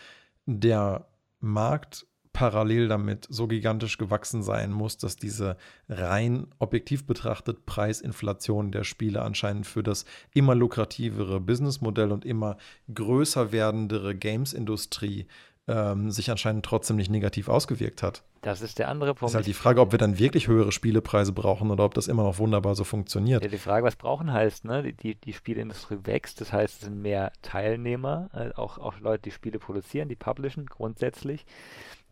der 0.45 1.07
Markt 1.39 2.05
parallel 2.33 2.87
damit 2.87 3.27
so 3.29 3.47
gigantisch 3.47 3.97
gewachsen 3.97 4.41
sein 4.41 4.71
muss, 4.71 4.97
dass 4.97 5.17
diese 5.17 5.57
rein 5.89 6.47
objektiv 6.59 7.05
betrachtet 7.05 7.65
Preisinflation 7.65 8.71
der 8.71 8.83
Spiele 8.83 9.21
anscheinend 9.21 9.67
für 9.67 9.83
das 9.83 10.05
immer 10.33 10.55
lukrativere 10.55 11.41
Businessmodell 11.41 12.11
und 12.11 12.23
immer 12.23 12.57
größer 12.93 13.51
werdendere 13.51 14.15
Games-Industrie 14.15 15.27
ähm, 15.67 16.11
sich 16.11 16.31
anscheinend 16.31 16.65
trotzdem 16.65 16.95
nicht 16.95 17.09
negativ 17.09 17.47
ausgewirkt 17.47 18.01
hat. 18.01 18.23
Das 18.41 18.61
ist 18.61 18.79
der 18.79 18.89
andere 18.89 19.13
Punkt. 19.13 19.31
Ist 19.31 19.35
halt 19.35 19.45
die 19.45 19.53
Frage, 19.53 19.81
ob 19.81 19.91
wir 19.91 19.99
dann 19.99 20.17
wirklich 20.17 20.47
höhere 20.47 20.71
Spielepreise 20.71 21.31
brauchen 21.31 21.69
oder 21.69 21.85
ob 21.85 21.93
das 21.93 22.07
immer 22.07 22.23
noch 22.23 22.39
wunderbar 22.39 22.73
so 22.75 22.83
funktioniert. 22.83 23.43
Ja, 23.43 23.49
die 23.49 23.57
Frage, 23.57 23.85
was 23.85 23.95
brauchen 23.95 24.33
heißt, 24.33 24.65
ne? 24.65 24.91
Die, 24.93 25.15
die 25.15 25.33
Spieleindustrie 25.33 25.99
wächst, 26.03 26.41
das 26.41 26.51
heißt, 26.51 26.75
es 26.75 26.81
sind 26.81 27.01
mehr 27.01 27.31
Teilnehmer, 27.41 28.29
äh, 28.33 28.57
auch, 28.59 28.79
auch 28.79 28.99
Leute, 28.99 29.23
die 29.23 29.31
Spiele 29.31 29.59
produzieren, 29.59 30.09
die 30.09 30.15
publishen 30.15 30.65
grundsätzlich. 30.65 31.45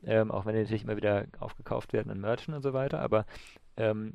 Ähm, 0.05 0.31
auch 0.31 0.45
wenn 0.45 0.55
die 0.55 0.61
natürlich 0.61 0.83
immer 0.83 0.95
wieder 0.95 1.25
aufgekauft 1.39 1.91
werden 1.91 2.11
an 2.11 2.21
Merchant 2.21 2.55
und 2.55 2.63
so 2.63 2.71
weiter, 2.71 3.01
aber 3.01 3.25
ähm, 3.75 4.13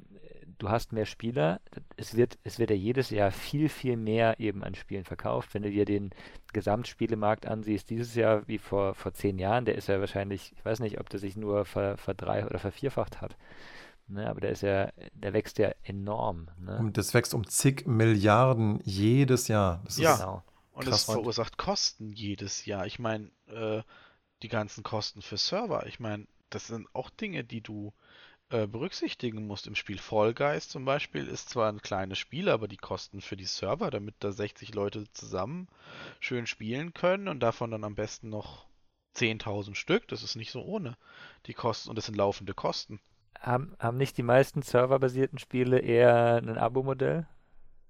du 0.59 0.69
hast 0.69 0.93
mehr 0.93 1.07
Spieler, 1.07 1.61
es 1.97 2.17
wird, 2.17 2.39
es 2.45 2.59
wird 2.59 2.71
ja 2.71 2.77
jedes 2.77 3.11
Jahr 3.11 3.31
viel, 3.31 3.69
viel 3.69 3.97
mehr 3.97 4.39
eben 4.41 4.63
an 4.63 4.75
Spielen 4.75 5.05
verkauft. 5.05 5.55
Wenn 5.55 5.63
du 5.63 5.71
dir 5.71 5.85
den 5.85 6.11
Gesamtspielemarkt 6.53 7.47
ansiehst, 7.47 7.91
dieses 7.91 8.15
Jahr 8.15 8.47
wie 8.47 8.59
vor, 8.59 8.95
vor 8.95 9.13
zehn 9.13 9.39
Jahren, 9.39 9.65
der 9.65 9.77
ist 9.77 9.89
ja 9.89 10.01
wahrscheinlich, 10.01 10.53
ich 10.57 10.65
weiß 10.65 10.81
nicht, 10.81 11.01
ob 11.01 11.09
der 11.09 11.21
sich 11.21 11.37
nur 11.37 11.65
ver, 11.65 11.97
verdrei- 11.97 12.47
oder 12.47 12.59
vervierfacht 12.59 13.21
hat. 13.21 13.37
Ne, 14.07 14.29
aber 14.29 14.43
der 14.43 14.51
ist 14.51 14.61
ja, 14.61 14.91
der 15.15 15.33
wächst 15.33 15.59
ja 15.59 15.73
enorm. 15.83 16.49
Ne? 16.59 16.77
Und 16.79 16.99
das 16.99 17.15
wächst 17.15 17.33
um 17.33 17.47
zig 17.49 17.87
Milliarden 17.87 18.81
jedes 18.85 19.49
Jahr. 19.49 19.81
Das 19.85 19.97
ja, 19.97 20.17
genau. 20.17 20.43
und 20.73 20.87
es 20.87 21.05
verursacht 21.05 21.57
Kosten 21.57 22.13
jedes 22.13 22.67
Jahr. 22.67 22.87
Ich 22.87 22.99
meine, 22.99 23.31
äh, 23.47 23.83
die 24.43 24.49
ganzen 24.49 24.83
Kosten 24.83 25.23
für 25.23 25.39
Server, 25.39 25.87
ich 25.87 26.01
meine, 26.01 26.27
das 26.51 26.67
sind 26.67 26.87
auch 26.93 27.09
Dinge, 27.09 27.45
die 27.45 27.63
du 27.63 27.89
äh, 27.89 28.04
berücksichtigen 28.49 29.47
musst. 29.47 29.67
Im 29.67 29.75
Spiel 29.75 29.99
Fall 29.99 30.35
Guys 30.35 30.69
zum 30.69 30.85
Beispiel 30.85 31.27
ist 31.27 31.49
zwar 31.51 31.71
ein 31.71 31.83
kleines 31.83 32.19
Spiel, 32.19 32.49
aber 32.49 32.69
die 32.69 32.77
Kosten 32.77 33.21
für 33.21 33.37
die 33.37 33.47
Server, 33.47 33.91
damit 33.91 34.15
da 34.21 34.33
60 34.33 34.75
Leute 34.75 35.11
zusammen 35.13 35.69
schön 36.21 36.47
spielen 36.47 36.95
können 36.95 37.29
und 37.29 37.41
davon 37.41 37.71
dann 37.71 37.85
am 37.85 37.95
besten 37.95 38.29
noch 38.29 38.67
10.000 39.17 39.75
Stück, 39.75 40.09
das 40.09 40.23
ist 40.23 40.37
nicht 40.37 40.51
so 40.51 40.63
ohne 40.63 40.97
die 41.47 41.55
Kosten 41.55 41.89
und 41.89 41.97
das 41.97 42.07
sind 42.07 42.17
laufende 42.17 42.55
Kosten. 42.55 43.01
Haben, 43.41 43.77
haben 43.79 43.99
nicht 43.99 44.17
die 44.17 44.23
meisten 44.23 44.63
serverbasierten 44.63 45.39
Spiele 45.39 45.81
eher 45.81 46.37
ein 46.37 46.59
Abo-Modell? 46.59 47.27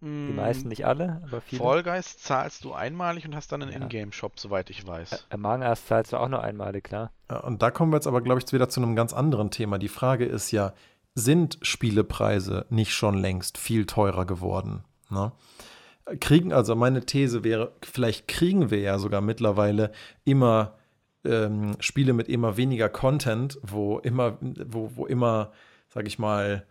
Die 0.05 0.33
mm, 0.33 0.37
meisten, 0.37 0.69
nicht 0.69 0.85
alle, 0.85 1.23
aber 1.25 1.41
viele. 1.41 1.63
Fall 1.63 1.83
Guys 1.83 2.19
zahlst 2.19 2.63
du 2.65 2.75
einmalig 2.75 3.25
und 3.25 3.35
hast 3.35 3.51
dann 3.53 3.63
einen 3.63 3.73
ja. 3.73 3.79
Ingame-Shop, 3.79 4.39
soweit 4.39 4.69
ich 4.69 4.87
weiß. 4.87 5.27
Among 5.31 5.63
Us 5.63 5.87
zahlst 5.87 6.13
du 6.13 6.19
auch 6.19 6.29
nur 6.29 6.43
einmalig, 6.43 6.85
klar. 6.85 7.11
Und 7.43 7.63
da 7.63 7.71
kommen 7.71 7.91
wir 7.91 7.97
jetzt 7.97 8.07
aber, 8.07 8.21
glaube 8.21 8.43
ich, 8.45 8.53
wieder 8.53 8.69
zu 8.69 8.83
einem 8.83 8.97
ganz 8.97 9.15
anderen 9.15 9.51
Thema. 9.51 9.79
Die 9.79 9.89
Frage 9.89 10.27
ist 10.27 10.51
ja, 10.51 10.75
sind 11.15 11.59
Spielepreise 11.63 12.67
nicht 12.69 12.93
schon 12.93 13.17
längst 13.17 13.57
viel 13.57 13.87
teurer 13.87 14.27
geworden? 14.27 14.85
Ne? 15.09 15.33
Kriegen, 16.21 16.53
also 16.53 16.77
meine 16.77 17.07
These 17.07 17.43
wäre, 17.43 17.73
vielleicht 17.83 18.29
kriegen 18.29 18.71
wir 18.71 18.81
ja 18.81 18.99
sogar 18.99 19.23
mittlerweile 19.23 19.91
immer 20.25 20.75
ähm, 21.25 21.77
Spiele 21.81 22.13
mit 22.13 22.29
immer 22.29 22.59
weniger 22.59 22.91
Content, 22.91 23.59
wo 23.63 24.01
immer, 24.01 24.37
wo, 24.41 24.91
wo 24.97 25.07
immer, 25.07 25.51
sag 25.89 26.07
ich 26.07 26.19
mal, 26.19 26.67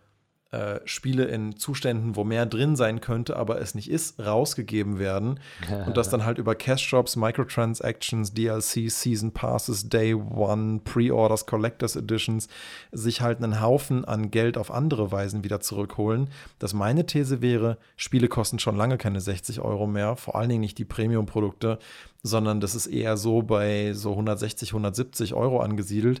äh, 0.54 0.80
Spiele 0.84 1.24
in 1.24 1.56
Zuständen, 1.56 2.14
wo 2.14 2.22
mehr 2.22 2.46
drin 2.46 2.76
sein 2.76 3.00
könnte, 3.00 3.36
aber 3.36 3.60
es 3.60 3.74
nicht 3.74 3.90
ist, 3.90 4.20
rausgegeben 4.24 4.98
werden. 5.00 5.40
und 5.86 5.96
das 5.96 6.10
dann 6.10 6.24
halt 6.24 6.38
über 6.38 6.54
Cash-Shops, 6.54 7.16
Microtransactions, 7.16 8.34
DLCs, 8.34 9.02
Season 9.02 9.32
Passes, 9.32 9.88
Day 9.88 10.14
One, 10.14 10.80
Pre-Orders, 10.84 11.46
Collectors 11.46 11.96
Editions 11.96 12.48
sich 12.92 13.20
halt 13.20 13.42
einen 13.42 13.60
Haufen 13.60 14.04
an 14.04 14.30
Geld 14.30 14.56
auf 14.56 14.70
andere 14.70 15.10
Weisen 15.10 15.42
wieder 15.42 15.60
zurückholen. 15.60 16.30
Dass 16.60 16.72
meine 16.72 17.04
These 17.04 17.42
wäre, 17.42 17.76
Spiele 17.96 18.28
kosten 18.28 18.60
schon 18.60 18.76
lange 18.76 18.96
keine 18.96 19.20
60 19.20 19.60
Euro 19.60 19.88
mehr, 19.88 20.16
vor 20.16 20.36
allen 20.36 20.50
Dingen 20.50 20.60
nicht 20.60 20.78
die 20.78 20.84
Premium-Produkte, 20.84 21.78
sondern 22.22 22.60
das 22.60 22.76
ist 22.76 22.86
eher 22.86 23.16
so 23.16 23.42
bei 23.42 23.92
so 23.92 24.10
160, 24.10 24.70
170 24.70 25.34
Euro 25.34 25.58
angesiedelt. 25.60 26.20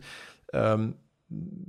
Ähm, 0.52 0.94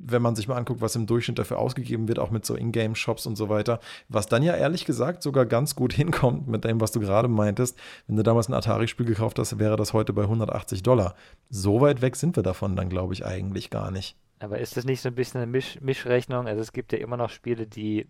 wenn 0.08 0.22
man 0.22 0.36
sich 0.36 0.48
mal 0.48 0.56
anguckt, 0.56 0.82
was 0.82 0.96
im 0.96 1.08
Durchschnitt 1.08 1.40
dafür 1.40 1.60
ausgegeben 1.60 2.08
wird, 2.08 2.20
auch 2.20 2.32
mit 2.32 2.46
so 2.46 2.56
Ingame-Shops 2.56 3.26
und 3.26 3.36
so 3.36 3.50
weiter, 3.50 3.80
was 4.08 4.28
dann 4.28 4.44
ja 4.44 4.56
ehrlich 4.56 4.86
gesagt 4.86 5.24
sogar 5.24 5.46
ganz 5.46 5.76
gut 5.76 5.94
hinkommt 5.94 6.48
mit 6.48 6.64
dem, 6.64 6.80
was 6.82 6.92
du 6.92 7.00
gerade 7.00 7.28
meintest. 7.28 7.78
Wenn 8.08 8.16
du 8.16 8.24
damals 8.24 8.48
ein 8.48 8.54
Atari-Spiel 8.54 9.06
gekauft 9.06 9.40
hast, 9.40 9.60
wäre 9.60 9.76
das 9.76 9.94
heute 9.94 10.14
bei 10.14 10.24
180 10.24 10.84
Dollar. 10.84 11.16
So 11.50 11.82
weit 11.82 12.02
weg 12.02 12.16
sind 12.16 12.36
wir 12.36 12.44
davon 12.44 12.76
dann, 12.76 12.90
glaube 12.90 13.14
ich, 13.14 13.26
eigentlich 13.26 13.70
gar 13.70 13.92
nicht. 13.92 14.16
Aber 14.40 14.60
ist 14.60 14.78
das 14.78 14.86
nicht 14.86 15.02
so 15.02 15.10
ein 15.10 15.16
bisschen 15.16 15.42
eine 15.42 15.50
Misch 15.50 15.80
Mischrechnung? 15.82 16.48
Also 16.48 16.62
es 16.62 16.74
gibt 16.74 16.92
ja 16.92 17.00
immer 17.00 17.18
noch 17.18 17.30
Spiele, 17.30 17.66
die 17.66 18.08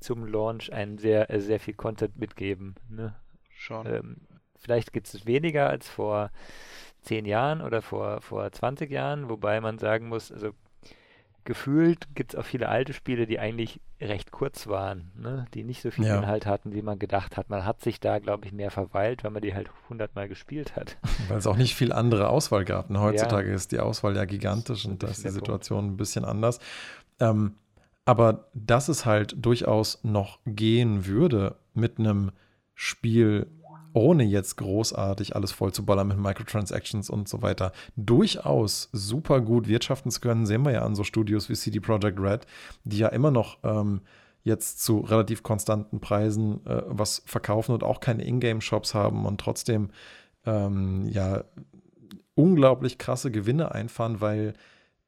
zum 0.00 0.26
Launch 0.26 0.72
einen 0.72 0.98
sehr, 0.98 1.26
sehr 1.40 1.58
viel 1.58 1.74
Content 1.74 2.18
mitgeben. 2.18 2.74
Ne? 2.88 3.14
Schon. 3.50 3.86
Ähm, 3.86 4.16
vielleicht 4.56 4.92
gibt 4.92 5.08
es 5.08 5.26
weniger 5.26 5.68
als 5.68 5.88
vor 5.88 6.30
zehn 7.02 7.24
Jahren 7.24 7.62
oder 7.62 7.82
vor, 7.82 8.20
vor 8.20 8.50
20 8.50 8.90
Jahren, 8.90 9.28
wobei 9.28 9.60
man 9.60 9.78
sagen 9.78 10.08
muss, 10.08 10.30
also 10.30 10.52
gefühlt 11.48 12.14
gibt 12.14 12.34
es 12.34 12.38
auch 12.38 12.44
viele 12.44 12.68
alte 12.68 12.92
Spiele, 12.92 13.26
die 13.26 13.38
eigentlich 13.38 13.80
recht 14.02 14.32
kurz 14.32 14.66
waren, 14.66 15.10
ne? 15.16 15.46
die 15.54 15.64
nicht 15.64 15.80
so 15.80 15.90
viel 15.90 16.04
ja. 16.04 16.18
Inhalt 16.18 16.44
hatten, 16.44 16.74
wie 16.74 16.82
man 16.82 16.98
gedacht 16.98 17.38
hat. 17.38 17.48
Man 17.48 17.64
hat 17.64 17.80
sich 17.80 18.00
da, 18.00 18.18
glaube 18.18 18.44
ich, 18.44 18.52
mehr 18.52 18.70
verweilt, 18.70 19.24
weil 19.24 19.30
man 19.30 19.40
die 19.40 19.54
halt 19.54 19.70
hundertmal 19.88 20.28
gespielt 20.28 20.76
hat. 20.76 20.98
Weil 21.28 21.38
es 21.38 21.46
auch 21.46 21.56
nicht 21.56 21.74
viel 21.74 21.90
andere 21.90 22.28
Auswahl 22.28 22.66
gab. 22.66 22.90
Ne? 22.90 23.00
heutzutage 23.00 23.48
ja. 23.48 23.54
ist 23.54 23.72
die 23.72 23.80
Auswahl 23.80 24.14
ja 24.14 24.26
gigantisch 24.26 24.84
und 24.84 25.02
da 25.02 25.08
ist 25.08 25.24
die 25.24 25.30
Situation 25.30 25.78
Punkt. 25.78 25.94
ein 25.94 25.96
bisschen 25.96 26.26
anders. 26.26 26.60
Ähm, 27.18 27.54
aber 28.04 28.50
dass 28.52 28.88
es 28.88 29.06
halt 29.06 29.34
durchaus 29.38 30.04
noch 30.04 30.40
gehen 30.44 31.06
würde 31.06 31.56
mit 31.72 31.98
einem 31.98 32.30
Spiel, 32.74 33.46
ohne 33.92 34.24
jetzt 34.24 34.56
großartig 34.56 35.34
alles 35.34 35.52
voll 35.52 35.72
zu 35.72 35.84
ballern 35.84 36.08
mit 36.08 36.18
Microtransactions 36.18 37.10
und 37.10 37.28
so 37.28 37.42
weiter, 37.42 37.72
durchaus 37.96 38.88
super 38.92 39.40
gut 39.40 39.68
wirtschaften 39.68 40.10
zu 40.10 40.20
können, 40.20 40.46
sehen 40.46 40.64
wir 40.64 40.72
ja 40.72 40.82
an 40.82 40.94
so 40.94 41.04
Studios 41.04 41.48
wie 41.48 41.54
CD 41.54 41.80
Projekt 41.80 42.20
Red, 42.20 42.46
die 42.84 42.98
ja 42.98 43.08
immer 43.08 43.30
noch 43.30 43.58
ähm, 43.64 44.02
jetzt 44.42 44.82
zu 44.82 45.00
relativ 45.00 45.42
konstanten 45.42 46.00
Preisen 46.00 46.64
äh, 46.66 46.82
was 46.86 47.22
verkaufen 47.26 47.72
und 47.72 47.82
auch 47.82 48.00
keine 48.00 48.24
Ingame-Shops 48.24 48.94
haben 48.94 49.26
und 49.26 49.40
trotzdem 49.40 49.90
ähm, 50.46 51.06
ja 51.08 51.44
unglaublich 52.34 52.98
krasse 52.98 53.30
Gewinne 53.30 53.72
einfahren, 53.72 54.20
weil 54.20 54.54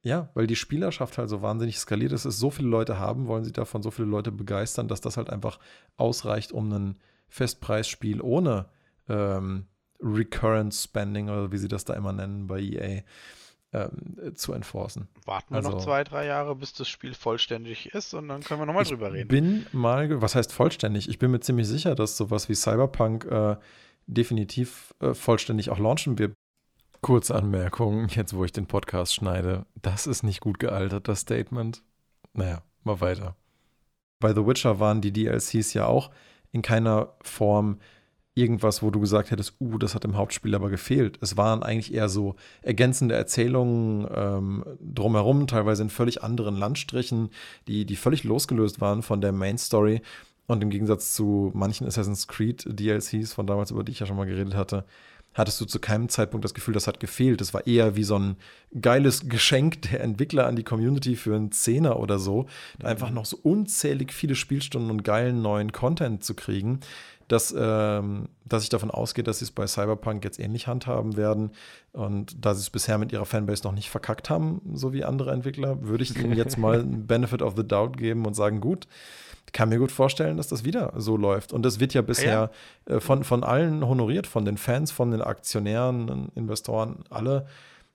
ja, 0.03 0.31
weil 0.33 0.47
die 0.47 0.57
Spielerschaft 0.57 1.19
halt 1.19 1.29
so 1.29 1.43
wahnsinnig 1.43 1.79
skaliert 1.79 2.13
ist, 2.13 2.25
es 2.25 2.39
so 2.39 2.51
viele 2.51 2.69
Leute 2.69 2.99
haben, 2.99 3.27
wollen 3.27 3.45
sie 3.45 3.53
davon 3.53 3.83
so 3.83 3.91
viele 3.91 4.09
Leute 4.09 4.33
begeistern, 4.33 4.89
dass 4.89 5.03
das 5.03 5.19
halt 5.19 5.29
einfach 5.29 5.59
ausreicht, 5.99 6.53
um 6.53 6.73
einen 6.73 6.97
Festpreisspiel 7.31 8.21
ohne 8.21 8.67
ähm, 9.09 9.67
Recurrent 10.03 10.75
Spending 10.75 11.29
oder 11.29 11.53
wie 11.53 11.59
sie 11.59 11.69
das 11.69 11.85
da 11.85 11.95
immer 11.95 12.13
nennen 12.13 12.47
bei 12.47 12.61
EA 12.61 13.03
ähm, 13.73 14.35
zu 14.35 14.53
enforcen. 14.53 15.09
Warten 15.25 15.51
wir 15.55 15.59
also, 15.59 15.71
noch 15.71 15.85
zwei, 15.85 16.03
drei 16.05 16.27
Jahre, 16.27 16.57
bis 16.57 16.73
das 16.73 16.89
Spiel 16.89 17.15
vollständig 17.15 17.95
ist 17.95 18.15
und 18.15 18.29
dann 18.29 18.43
können 18.43 18.61
wir 18.61 18.67
nochmal 18.67 18.85
drüber 18.85 19.13
reden. 19.13 19.23
Ich 19.23 19.29
bin 19.29 19.67
mal, 19.73 20.21
was 20.21 20.35
heißt 20.35 20.53
vollständig? 20.53 21.09
Ich 21.09 21.19
bin 21.19 21.31
mir 21.31 21.41
ziemlich 21.41 21.69
sicher, 21.69 21.95
dass 21.95 22.17
sowas 22.17 22.49
wie 22.49 22.55
Cyberpunk 22.55 23.27
äh, 23.27 23.57
definitiv 24.07 24.95
äh, 25.01 25.15
vollständig 25.15 25.71
auch 25.71 25.79
launchen 25.79 26.19
wird. 26.19 26.35
Kurze 27.01 27.35
Anmerkung, 27.35 28.09
jetzt 28.09 28.35
wo 28.35 28.45
ich 28.45 28.53
den 28.53 28.67
Podcast 28.67 29.15
schneide. 29.15 29.67
Das 29.81 30.07
ist 30.07 30.23
nicht 30.23 30.41
gut 30.41 30.59
gealtert, 30.59 31.09
das 31.09 31.21
Statement. 31.21 31.83
Naja, 32.33 32.63
mal 32.83 33.01
weiter. 33.01 33.37
Bei 34.19 34.35
The 34.35 34.47
Witcher 34.47 34.81
waren 34.81 35.01
die 35.01 35.13
DLCs 35.13 35.73
ja 35.75 35.87
auch 35.87 36.11
in 36.53 36.63
keiner 36.63 37.15
Form 37.23 37.79
irgendwas, 38.35 38.83
wo 38.83 38.91
du 38.91 39.01
gesagt 39.01 39.31
hättest, 39.31 39.55
uh, 39.61 39.77
das 39.79 39.95
hat 39.95 40.05
im 40.05 40.17
Hauptspiel 40.17 40.55
aber 40.55 40.71
gefehlt. 40.71 41.19
Es 41.21 41.37
waren 41.37 41.63
eigentlich 41.63 41.93
eher 41.93 42.09
so 42.09 42.37
ergänzende 42.63 43.15
Erzählungen 43.15 44.07
ähm, 44.15 44.65
drumherum, 44.81 45.47
teilweise 45.47 45.83
in 45.83 45.91
völlig 45.91 46.23
anderen 46.23 46.57
Landstrichen, 46.57 47.31
die, 47.67 47.85
die 47.85 47.97
völlig 47.97 48.25
losgelöst 48.25 48.81
waren 48.81 49.03
von 49.03 49.21
der 49.21 49.33
Main 49.33 49.59
Story. 49.59 50.01
Und 50.47 50.63
im 50.63 50.71
Gegensatz 50.71 51.15
zu 51.15 51.53
manchen 51.55 51.87
Assassin's 51.87 52.27
Creed 52.27 52.65
DLCs 52.67 53.33
von 53.33 53.47
damals, 53.47 53.71
über 53.71 53.85
die 53.85 53.93
ich 53.93 54.01
ja 54.01 54.07
schon 54.07 54.17
mal 54.17 54.27
geredet 54.27 54.55
hatte, 54.55 54.85
hattest 55.35 55.61
du 55.61 55.65
zu 55.65 55.79
keinem 55.79 56.09
Zeitpunkt 56.09 56.45
das 56.45 56.55
Gefühl, 56.55 56.75
das 56.75 56.87
hat 56.87 57.01
gefehlt. 57.01 57.41
Das 57.41 57.55
war 57.55 57.67
eher 57.67 57.97
wie 57.97 58.05
so 58.05 58.19
ein 58.19 58.37
geiles 58.81 59.29
Geschenk 59.29 59.83
der 59.83 60.01
Entwickler 60.01 60.47
an 60.47 60.57
die 60.57 60.65
Community 60.65 61.17
für 61.17 61.37
einen 61.37 61.53
Zehner 61.53 61.99
oder 61.99 62.19
so, 62.19 62.47
mhm. 62.79 62.87
einfach 62.87 63.11
noch 63.11 63.25
so 63.25 63.39
unzählig 63.43 64.13
viele 64.13 64.35
Spielstunden 64.35 64.91
und 64.91 65.05
geilen 65.05 65.43
neuen 65.43 65.73
Content 65.73 66.25
zu 66.25 66.35
kriegen, 66.35 66.81
dass, 67.29 67.55
ähm, 67.57 68.29
dass 68.45 68.65
ich 68.65 68.71
davon 68.71 68.91
ausgehe, 68.91 69.23
dass 69.23 69.39
sie 69.39 69.45
es 69.45 69.53
bei 69.53 69.65
Cyberpunk 69.65 70.25
jetzt 70.25 70.41
ähnlich 70.41 70.67
handhaben 70.67 71.17
werden. 71.17 71.53
Und 71.93 72.45
da 72.45 72.55
sie 72.55 72.61
es 72.61 72.71
bisher 72.71 72.99
mit 72.99 73.13
ihrer 73.13 73.25
Fanbase 73.25 73.63
noch 73.63 73.73
nicht 73.73 73.89
verkackt 73.89 74.31
haben, 74.31 74.61
so 74.75 74.93
wie 74.93 75.05
andere 75.05 75.31
Entwickler, 75.31 75.81
würde 75.83 76.03
ich 76.03 76.19
ihnen 76.19 76.37
jetzt 76.37 76.59
mal 76.59 76.81
einen 76.81 77.07
Benefit 77.07 77.43
of 77.43 77.55
the 77.57 77.67
Doubt 77.67 77.97
geben 77.97 78.27
und 78.27 78.35
sagen, 78.35 78.61
gut, 78.61 78.89
kann 79.53 79.69
mir 79.69 79.79
gut 79.79 79.93
vorstellen, 79.93 80.37
dass 80.37 80.49
das 80.49 80.65
wieder 80.65 80.93
so 80.97 81.17
läuft. 81.17 81.53
Und 81.53 81.63
das 81.63 81.81
wird 81.81 81.95
ja 81.95 82.03
bisher 82.03 82.51
ja. 82.89 82.97
Äh, 82.97 83.01
von, 83.01 83.25
von 83.25 83.45
allen 83.45 83.87
honoriert, 83.87 84.27
von 84.27 84.45
den 84.45 84.57
Fans, 84.57 84.91
von 84.91 85.11
den 85.11 85.23
Aktionären, 85.23 86.31
Investoren, 86.35 87.05
alle 87.11 87.47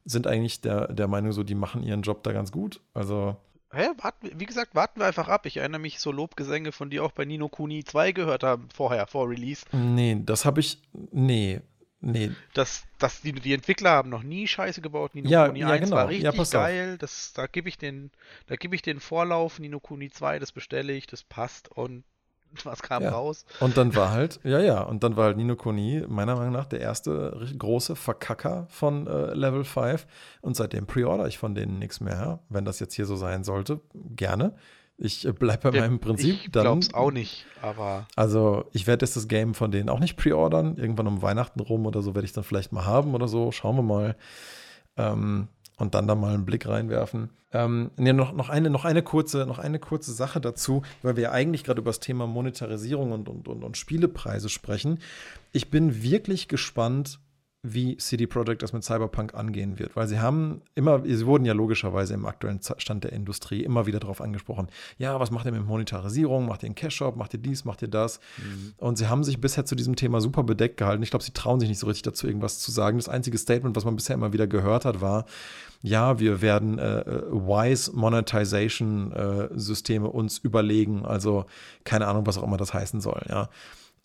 sind 0.06 0.28
eigentlich 0.28 0.62
der, 0.62 0.88
der 0.94 1.08
Meinung, 1.08 1.32
so, 1.32 1.44
die 1.44 1.56
machen 1.56 1.84
ihren 1.84 2.04
Job 2.04 2.24
da 2.24 2.32
ganz 2.32 2.52
gut. 2.52 2.80
Also. 2.94 3.36
Ja, 3.74 3.92
warten, 4.02 4.30
wie 4.36 4.46
gesagt, 4.46 4.76
warten 4.76 5.00
wir 5.00 5.08
einfach 5.08 5.28
ab. 5.28 5.46
Ich 5.46 5.58
erinnere 5.58 5.82
mich, 5.82 6.00
so 6.00 6.12
Lobgesänge 6.12 6.72
von 6.72 6.90
dir 6.90 7.04
auch 7.04 7.12
bei 7.12 7.26
Nino 7.26 7.50
Kuni 7.50 7.84
2 7.84 8.12
gehört 8.12 8.44
haben, 8.44 8.70
vorher, 8.74 9.08
vor 9.08 9.30
Release. 9.30 9.66
Nee, 9.72 10.22
das 10.24 10.46
habe 10.46 10.60
ich. 10.60 10.80
Nee, 11.12 11.62
Nee. 12.06 12.32
Das, 12.54 12.84
das, 13.00 13.22
die, 13.22 13.32
die 13.32 13.54
Entwickler 13.54 13.90
haben 13.90 14.10
noch 14.10 14.22
nie 14.22 14.48
Scheiße 14.48 14.80
gebaut. 14.82 15.16
Nino 15.16 15.28
ja, 15.28 15.48
Kuni 15.48 15.62
ja, 15.62 15.70
1 15.70 15.86
genau. 15.86 15.96
war 15.96 16.08
richtig 16.08 16.36
ja, 16.36 16.44
geil. 16.60 16.98
Das, 17.00 17.34
da 17.34 17.48
gebe 17.48 17.68
ich, 17.68 17.80
den, 17.80 18.12
geb 18.48 18.74
ich 18.74 18.84
den 18.84 19.00
Vorlauf. 19.00 19.58
Nino 19.58 19.80
Kuni 19.80 20.12
2, 20.12 20.38
das 20.38 20.52
bestelle 20.52 20.94
ich, 20.94 21.08
das 21.08 21.24
passt. 21.24 21.68
Und 21.70 22.04
was 22.64 22.84
kam 22.84 23.02
ja. 23.02 23.10
raus? 23.10 23.46
Und 23.60 23.76
dann 23.76 23.96
war 23.96 24.12
halt, 24.12 24.40
ja, 24.44 24.60
ja, 24.60 24.82
und 24.82 25.04
dann 25.04 25.18
war 25.18 25.26
halt 25.26 25.38
Nino 25.38 25.56
Kuni 25.56 26.04
meiner 26.08 26.36
Meinung 26.36 26.54
nach 26.54 26.68
der 26.68 26.80
erste 26.80 27.44
große 27.58 27.96
Verkacker 27.96 28.68
von 28.70 29.08
äh, 29.08 29.34
Level 29.34 29.64
5. 29.64 30.06
Und 30.42 30.56
seitdem 30.56 30.86
pre-order 30.86 31.28
ich 31.28 31.40
von 31.40 31.56
denen 31.56 31.80
nichts 31.80 32.02
mehr. 32.02 32.40
Wenn 32.50 32.66
das 32.66 32.80
jetzt 32.80 32.94
hier 32.94 33.08
so 33.08 33.16
sein 33.16 33.44
sollte, 33.44 33.82
gerne. 33.94 34.56
Ich 34.98 35.26
äh, 35.26 35.34
bleibe 35.34 35.72
bei 35.72 35.80
meinem 35.80 36.00
Prinzip. 36.00 36.36
Ich 36.46 36.52
glaub's 36.52 36.94
auch 36.94 37.12
nicht, 37.12 37.46
aber. 37.62 38.08
Also, 38.16 38.66
ich 38.72 38.88
werde 38.88 39.06
jetzt 39.06 39.16
das 39.16 39.28
Game 39.28 39.54
von 39.54 39.72
denen 39.72 39.90
auch 39.90 40.00
nicht 40.00 40.16
pre-ordern. 40.16 40.78
Irgendwann 40.78 41.08
um 41.08 41.22
Weihnachten 41.22 41.60
rum 41.60 41.86
oder 41.86 42.02
so 42.02 42.16
werde 42.16 42.26
ich 42.26 42.34
dann 42.34 42.44
vielleicht 42.44 42.72
mal 42.72 42.86
haben 42.86 43.14
oder 43.14 43.28
so. 43.28 43.52
Schauen 43.52 43.76
wir 43.76 43.84
mal. 43.84 44.16
Ähm, 44.98 45.50
und 45.78 45.94
dann 45.94 46.08
da 46.08 46.16
mal 46.16 46.34
einen 46.34 46.46
Blick 46.46 46.68
reinwerfen. 46.68 47.32
Ähm, 47.52 47.92
nee, 47.98 48.14
noch, 48.14 48.34
noch, 48.34 48.50
eine, 48.50 48.70
noch, 48.70 48.86
eine 48.86 49.02
kurze, 49.02 49.46
noch 49.46 49.60
eine 49.60 49.80
kurze 49.80 50.14
Sache 50.14 50.40
dazu, 50.40 50.84
weil 51.02 51.16
wir 51.16 51.24
ja 51.24 51.32
eigentlich 51.32 51.64
gerade 51.64 51.82
über 51.82 51.90
das 51.90 52.00
Thema 52.00 52.28
Monetarisierung 52.28 53.12
und, 53.12 53.30
und, 53.30 53.48
und, 53.48 53.64
und 53.64 53.78
Spielepreise 53.78 54.50
sprechen. 54.50 55.00
Ich 55.52 55.70
bin 55.70 56.02
wirklich 56.02 56.48
gespannt, 56.48 57.20
wie 57.74 57.98
CD 57.98 58.28
Projekt 58.28 58.64
das 58.64 58.74
mit 58.74 58.84
Cyberpunk 58.84 59.34
angehen 59.34 59.80
wird, 59.80 59.96
weil 59.96 60.08
sie 60.08 60.20
haben 60.20 60.62
immer, 60.76 61.02
sie 61.06 61.26
wurden 61.26 61.46
ja 61.46 61.54
logischerweise 61.54 62.14
im 62.14 62.26
aktuellen 62.26 62.60
Stand 62.62 63.04
der 63.04 63.14
Industrie 63.14 63.64
immer 63.64 63.86
wieder 63.86 64.00
darauf 64.00 64.22
angesprochen, 64.22 64.68
ja, 64.98 65.20
was 65.20 65.32
macht 65.32 65.46
ihr 65.46 65.52
mit 65.52 65.66
Monetarisierung, 65.66 66.48
macht 66.48 66.64
ihr 66.64 66.68
einen 66.68 66.76
Cash-Shop, 66.76 67.16
macht 67.16 67.34
ihr 67.34 67.40
dies, 67.40 67.66
macht 67.66 67.82
ihr 67.82 67.88
das 67.88 68.20
mhm. 68.38 68.74
und 68.78 68.98
sie 68.98 69.08
haben 69.08 69.24
sich 69.24 69.42
bisher 69.42 69.66
zu 69.66 69.76
diesem 69.76 69.96
Thema 69.96 70.22
super 70.22 70.44
bedeckt 70.44 70.78
gehalten. 70.78 71.04
Ich 71.04 71.10
glaube, 71.10 71.24
sie 71.24 71.34
trauen 71.34 71.60
sich 71.60 71.70
nicht 71.70 71.80
so 71.80 71.88
richtig 71.88 72.04
dazu, 72.04 72.28
irgendwas 72.28 72.60
zu 72.60 72.72
sagen. 72.72 72.98
Das 72.98 73.10
einzige 73.10 73.38
Statement, 73.38 73.76
was 73.76 73.86
man 73.86 73.96
bisher 73.96 74.16
immer 74.16 74.34
wieder 74.34 74.48
gehört 74.48 74.86
hat, 74.86 75.02
war, 75.02 75.26
ja, 75.82 76.20
wir 76.20 76.42
werden 76.42 76.80
äh, 76.80 77.00
äh 77.02 77.32
Wise 77.32 77.92
Monetization 77.94 79.12
äh, 79.12 79.50
Systeme 79.54 80.10
uns 80.10 80.38
überlegen, 80.38 81.06
also 81.06 81.46
keine 81.84 82.08
Ahnung, 82.08 82.26
was 82.26 82.38
auch 82.38 82.44
immer 82.44 82.58
das 82.58 82.74
heißen 82.74 83.02
soll, 83.02 83.22
ja. 83.30 83.50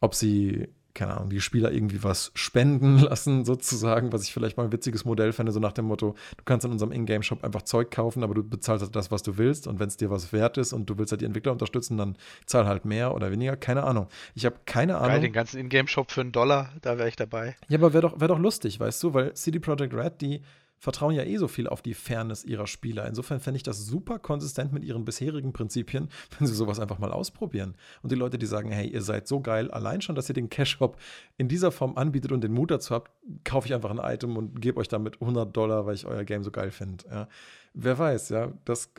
Ob 0.02 0.14
sie 0.14 0.68
keine 0.94 1.16
Ahnung, 1.16 1.30
die 1.30 1.40
Spieler 1.40 1.72
irgendwie 1.72 2.02
was 2.02 2.32
spenden 2.34 2.98
lassen, 3.00 3.44
sozusagen, 3.44 4.12
was 4.12 4.24
ich 4.24 4.32
vielleicht 4.32 4.56
mal 4.56 4.64
ein 4.64 4.72
witziges 4.72 5.04
Modell 5.04 5.32
fände, 5.32 5.52
so 5.52 5.60
nach 5.60 5.72
dem 5.72 5.86
Motto, 5.86 6.14
du 6.36 6.44
kannst 6.44 6.64
in 6.64 6.72
unserem 6.72 6.92
Ingame-Shop 6.92 7.44
einfach 7.44 7.62
Zeug 7.62 7.90
kaufen, 7.90 8.22
aber 8.22 8.34
du 8.34 8.42
bezahlst 8.42 8.82
halt 8.82 8.96
das, 8.96 9.10
was 9.10 9.22
du 9.22 9.38
willst 9.38 9.66
und 9.66 9.78
wenn 9.80 9.88
es 9.88 9.96
dir 9.96 10.10
was 10.10 10.32
wert 10.32 10.58
ist 10.58 10.72
und 10.72 10.88
du 10.88 10.98
willst 10.98 11.12
halt 11.12 11.20
die 11.20 11.26
Entwickler 11.26 11.52
unterstützen, 11.52 11.96
dann 11.96 12.16
zahl 12.46 12.66
halt 12.66 12.84
mehr 12.84 13.14
oder 13.14 13.30
weniger, 13.30 13.56
keine 13.56 13.84
Ahnung. 13.84 14.08
Ich 14.34 14.44
habe 14.44 14.56
keine 14.66 14.96
Ahnung. 14.96 15.08
Geil, 15.10 15.20
den 15.20 15.32
ganzen 15.32 15.60
Ingame-Shop 15.60 16.10
für 16.10 16.20
einen 16.20 16.32
Dollar, 16.32 16.72
da 16.82 16.98
wäre 16.98 17.08
ich 17.08 17.16
dabei. 17.16 17.56
Ja, 17.68 17.78
aber 17.78 17.92
wäre 17.92 18.02
doch, 18.02 18.20
wär 18.20 18.28
doch 18.28 18.38
lustig, 18.38 18.80
weißt 18.80 19.02
du, 19.02 19.14
weil 19.14 19.34
CD 19.34 19.58
Projekt 19.58 19.94
Red, 19.94 20.20
die 20.20 20.42
vertrauen 20.80 21.14
ja 21.14 21.22
eh 21.22 21.36
so 21.36 21.46
viel 21.46 21.68
auf 21.68 21.82
die 21.82 21.92
Fairness 21.92 22.42
ihrer 22.42 22.66
Spieler. 22.66 23.06
Insofern 23.06 23.38
fände 23.38 23.58
ich 23.58 23.62
das 23.62 23.84
super 23.84 24.18
konsistent 24.18 24.72
mit 24.72 24.82
ihren 24.82 25.04
bisherigen 25.04 25.52
Prinzipien, 25.52 26.08
wenn 26.38 26.48
sie 26.48 26.54
sowas 26.54 26.80
einfach 26.80 26.98
mal 26.98 27.12
ausprobieren. 27.12 27.76
Und 28.02 28.10
die 28.10 28.16
Leute, 28.16 28.38
die 28.38 28.46
sagen, 28.46 28.70
hey, 28.70 28.88
ihr 28.88 29.02
seid 29.02 29.28
so 29.28 29.40
geil, 29.40 29.70
allein 29.70 30.00
schon, 30.00 30.16
dass 30.16 30.28
ihr 30.30 30.34
den 30.34 30.48
Cash-Hop 30.48 30.96
in 31.36 31.48
dieser 31.48 31.70
Form 31.70 31.96
anbietet 31.96 32.32
und 32.32 32.42
den 32.42 32.52
Mut 32.52 32.70
dazu 32.70 32.94
habt, 32.94 33.10
kaufe 33.44 33.68
ich 33.68 33.74
einfach 33.74 33.90
ein 33.90 33.98
Item 33.98 34.36
und 34.38 34.60
gebe 34.60 34.80
euch 34.80 34.88
damit 34.88 35.20
100 35.20 35.54
Dollar, 35.54 35.84
weil 35.84 35.94
ich 35.94 36.06
euer 36.06 36.24
Game 36.24 36.42
so 36.42 36.50
geil 36.50 36.70
finde. 36.70 37.04
Ja. 37.10 37.28
Wer 37.74 37.98
weiß, 37.98 38.30
ja, 38.30 38.52
das 38.64 38.90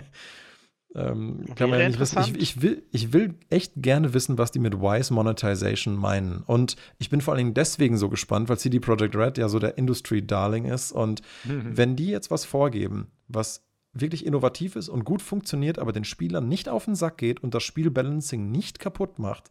Ähm, 0.94 1.46
kann 1.54 1.70
man 1.70 1.80
ja 1.80 1.88
nicht 1.88 1.98
wissen. 1.98 2.20
Ich, 2.20 2.36
ich, 2.36 2.62
will, 2.62 2.82
ich 2.90 3.12
will 3.12 3.34
echt 3.50 3.72
gerne 3.76 4.12
wissen, 4.12 4.36
was 4.38 4.50
die 4.50 4.58
mit 4.58 4.80
Wise 4.80 5.12
Monetization 5.12 5.96
meinen. 5.96 6.42
Und 6.42 6.76
ich 6.98 7.08
bin 7.08 7.20
vor 7.20 7.32
allen 7.32 7.38
Dingen 7.38 7.54
deswegen 7.54 7.96
so 7.96 8.08
gespannt, 8.08 8.48
weil 8.48 8.58
CD 8.58 8.78
Projekt 8.78 9.16
Red 9.16 9.38
ja 9.38 9.48
so 9.48 9.58
der 9.58 9.78
Industry 9.78 10.26
Darling 10.26 10.66
ist. 10.66 10.92
Und 10.92 11.22
mhm. 11.44 11.76
wenn 11.76 11.96
die 11.96 12.08
jetzt 12.08 12.30
was 12.30 12.44
vorgeben, 12.44 13.08
was 13.28 13.64
wirklich 13.94 14.26
innovativ 14.26 14.76
ist 14.76 14.88
und 14.88 15.04
gut 15.04 15.22
funktioniert, 15.22 15.78
aber 15.78 15.92
den 15.92 16.04
Spielern 16.04 16.48
nicht 16.48 16.68
auf 16.68 16.84
den 16.86 16.94
Sack 16.94 17.18
geht 17.18 17.42
und 17.42 17.54
das 17.54 17.62
Spielbalancing 17.62 18.50
nicht 18.50 18.78
kaputt 18.78 19.18
macht, 19.18 19.50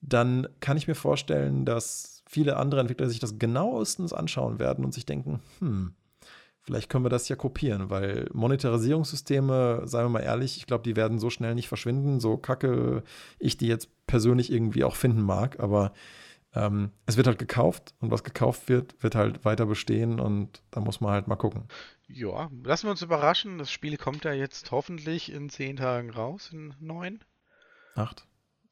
dann 0.00 0.46
kann 0.60 0.76
ich 0.76 0.86
mir 0.86 0.94
vorstellen, 0.94 1.64
dass 1.64 2.22
viele 2.26 2.56
andere 2.56 2.80
Entwickler 2.80 3.08
sich 3.08 3.18
das 3.18 3.38
genauestens 3.38 4.12
anschauen 4.12 4.58
werden 4.58 4.84
und 4.84 4.92
sich 4.92 5.06
denken, 5.06 5.40
hm, 5.60 5.94
Vielleicht 6.68 6.90
können 6.90 7.06
wir 7.06 7.08
das 7.08 7.30
ja 7.30 7.34
kopieren, 7.34 7.88
weil 7.88 8.28
Monetarisierungssysteme, 8.34 9.84
seien 9.86 10.04
wir 10.04 10.10
mal 10.10 10.20
ehrlich, 10.20 10.58
ich 10.58 10.66
glaube, 10.66 10.84
die 10.84 10.96
werden 10.96 11.18
so 11.18 11.30
schnell 11.30 11.54
nicht 11.54 11.66
verschwinden, 11.66 12.20
so 12.20 12.36
kacke 12.36 13.02
ich 13.38 13.56
die 13.56 13.68
jetzt 13.68 13.88
persönlich 14.06 14.52
irgendwie 14.52 14.84
auch 14.84 14.94
finden 14.94 15.22
mag, 15.22 15.60
aber 15.60 15.94
ähm, 16.52 16.90
es 17.06 17.16
wird 17.16 17.26
halt 17.26 17.38
gekauft 17.38 17.94
und 18.00 18.10
was 18.10 18.22
gekauft 18.22 18.68
wird, 18.68 19.02
wird 19.02 19.14
halt 19.14 19.46
weiter 19.46 19.64
bestehen 19.64 20.20
und 20.20 20.62
da 20.70 20.80
muss 20.80 21.00
man 21.00 21.12
halt 21.12 21.26
mal 21.26 21.36
gucken. 21.36 21.68
Ja, 22.06 22.50
lassen 22.62 22.86
wir 22.86 22.90
uns 22.90 23.00
überraschen. 23.00 23.56
Das 23.56 23.70
Spiel 23.70 23.96
kommt 23.96 24.24
ja 24.24 24.34
jetzt 24.34 24.70
hoffentlich 24.70 25.32
in 25.32 25.48
zehn 25.48 25.76
Tagen 25.76 26.10
raus, 26.10 26.50
in 26.52 26.74
neun. 26.80 27.24
Acht. 27.94 28.26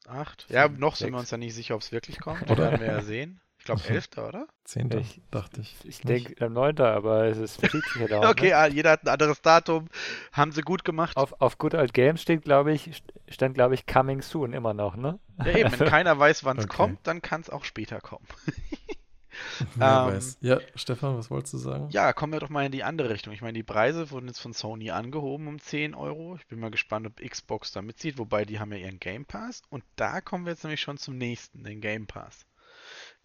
Acht. 0.07 0.45
Ja, 0.51 0.67
noch 0.67 0.97
sind 0.97 1.13
wir 1.13 1.17
uns 1.17 1.31
ja 1.31 1.39
nicht 1.39 1.55
sicher, 1.55 1.73
ob 1.73 1.81
es 1.81 1.91
wirklich 1.91 2.19
kommt. 2.19 2.43
Oder? 2.51 2.57
werden 2.65 2.79
wir 2.79 2.87
ja 2.91 3.01
sehen 3.01 3.41
glaube 3.67 3.87
11. 3.87 4.17
oder? 4.17 4.47
10. 4.63 4.91
Ich, 4.99 5.21
dachte 5.31 5.61
ich. 5.61 5.75
Ich 5.83 5.99
denke 6.01 6.45
am 6.45 6.53
9. 6.53 6.79
aber 6.79 7.25
es 7.25 7.37
ist 7.37 7.59
verschiebt 7.59 7.87
sich 7.89 8.09
ja 8.09 8.29
Okay, 8.29 8.49
ne? 8.49 8.73
jeder 8.73 8.91
hat 8.91 9.03
ein 9.03 9.09
anderes 9.09 9.41
Datum. 9.41 9.87
Haben 10.31 10.51
sie 10.51 10.61
gut 10.61 10.83
gemacht. 10.83 11.15
Auf, 11.15 11.39
auf 11.39 11.57
Good 11.57 11.75
Old 11.75 11.93
Games 11.93 12.21
steht, 12.21 12.43
glaube 12.43 12.73
ich, 12.73 13.03
stand, 13.29 13.55
glaube 13.55 13.75
ich, 13.75 13.85
Coming 13.85 14.21
Soon 14.21 14.53
immer 14.53 14.73
noch, 14.73 14.95
ne? 14.95 15.19
Ja, 15.39 15.57
eben, 15.57 15.79
wenn 15.79 15.87
keiner 15.89 16.17
weiß, 16.17 16.43
wann 16.43 16.57
es 16.57 16.65
okay. 16.65 16.75
kommt, 16.75 16.99
dann 17.03 17.21
kann 17.21 17.41
es 17.41 17.49
auch 17.49 17.63
später 17.63 18.01
kommen. 18.01 18.25
Wer 19.75 19.87
ähm, 19.87 20.13
weiß. 20.13 20.37
Ja, 20.41 20.59
Stefan, 20.75 21.17
was 21.17 21.29
wolltest 21.29 21.53
du 21.53 21.57
sagen? 21.57 21.89
Ja, 21.91 22.13
kommen 22.13 22.33
wir 22.33 22.39
doch 22.39 22.49
mal 22.49 22.65
in 22.65 22.71
die 22.71 22.83
andere 22.83 23.09
Richtung. 23.09 23.33
Ich 23.33 23.41
meine, 23.41 23.53
die 23.53 23.63
Preise 23.63 24.09
wurden 24.11 24.27
jetzt 24.27 24.39
von 24.39 24.53
Sony 24.53 24.91
angehoben 24.91 25.47
um 25.47 25.59
10 25.59 25.93
Euro. 25.93 26.35
Ich 26.35 26.47
bin 26.47 26.59
mal 26.59 26.71
gespannt, 26.71 27.07
ob 27.07 27.21
Xbox 27.21 27.71
da 27.71 27.81
mitzieht, 27.81 28.17
wobei 28.17 28.45
die 28.45 28.59
haben 28.59 28.71
ja 28.71 28.79
ihren 28.79 28.99
Game 28.99 29.25
Pass. 29.25 29.61
Und 29.69 29.83
da 29.95 30.21
kommen 30.21 30.45
wir 30.45 30.53
jetzt 30.53 30.63
nämlich 30.63 30.81
schon 30.81 30.97
zum 30.97 31.17
nächsten, 31.17 31.63
den 31.63 31.81
Game 31.81 32.07
Pass. 32.07 32.45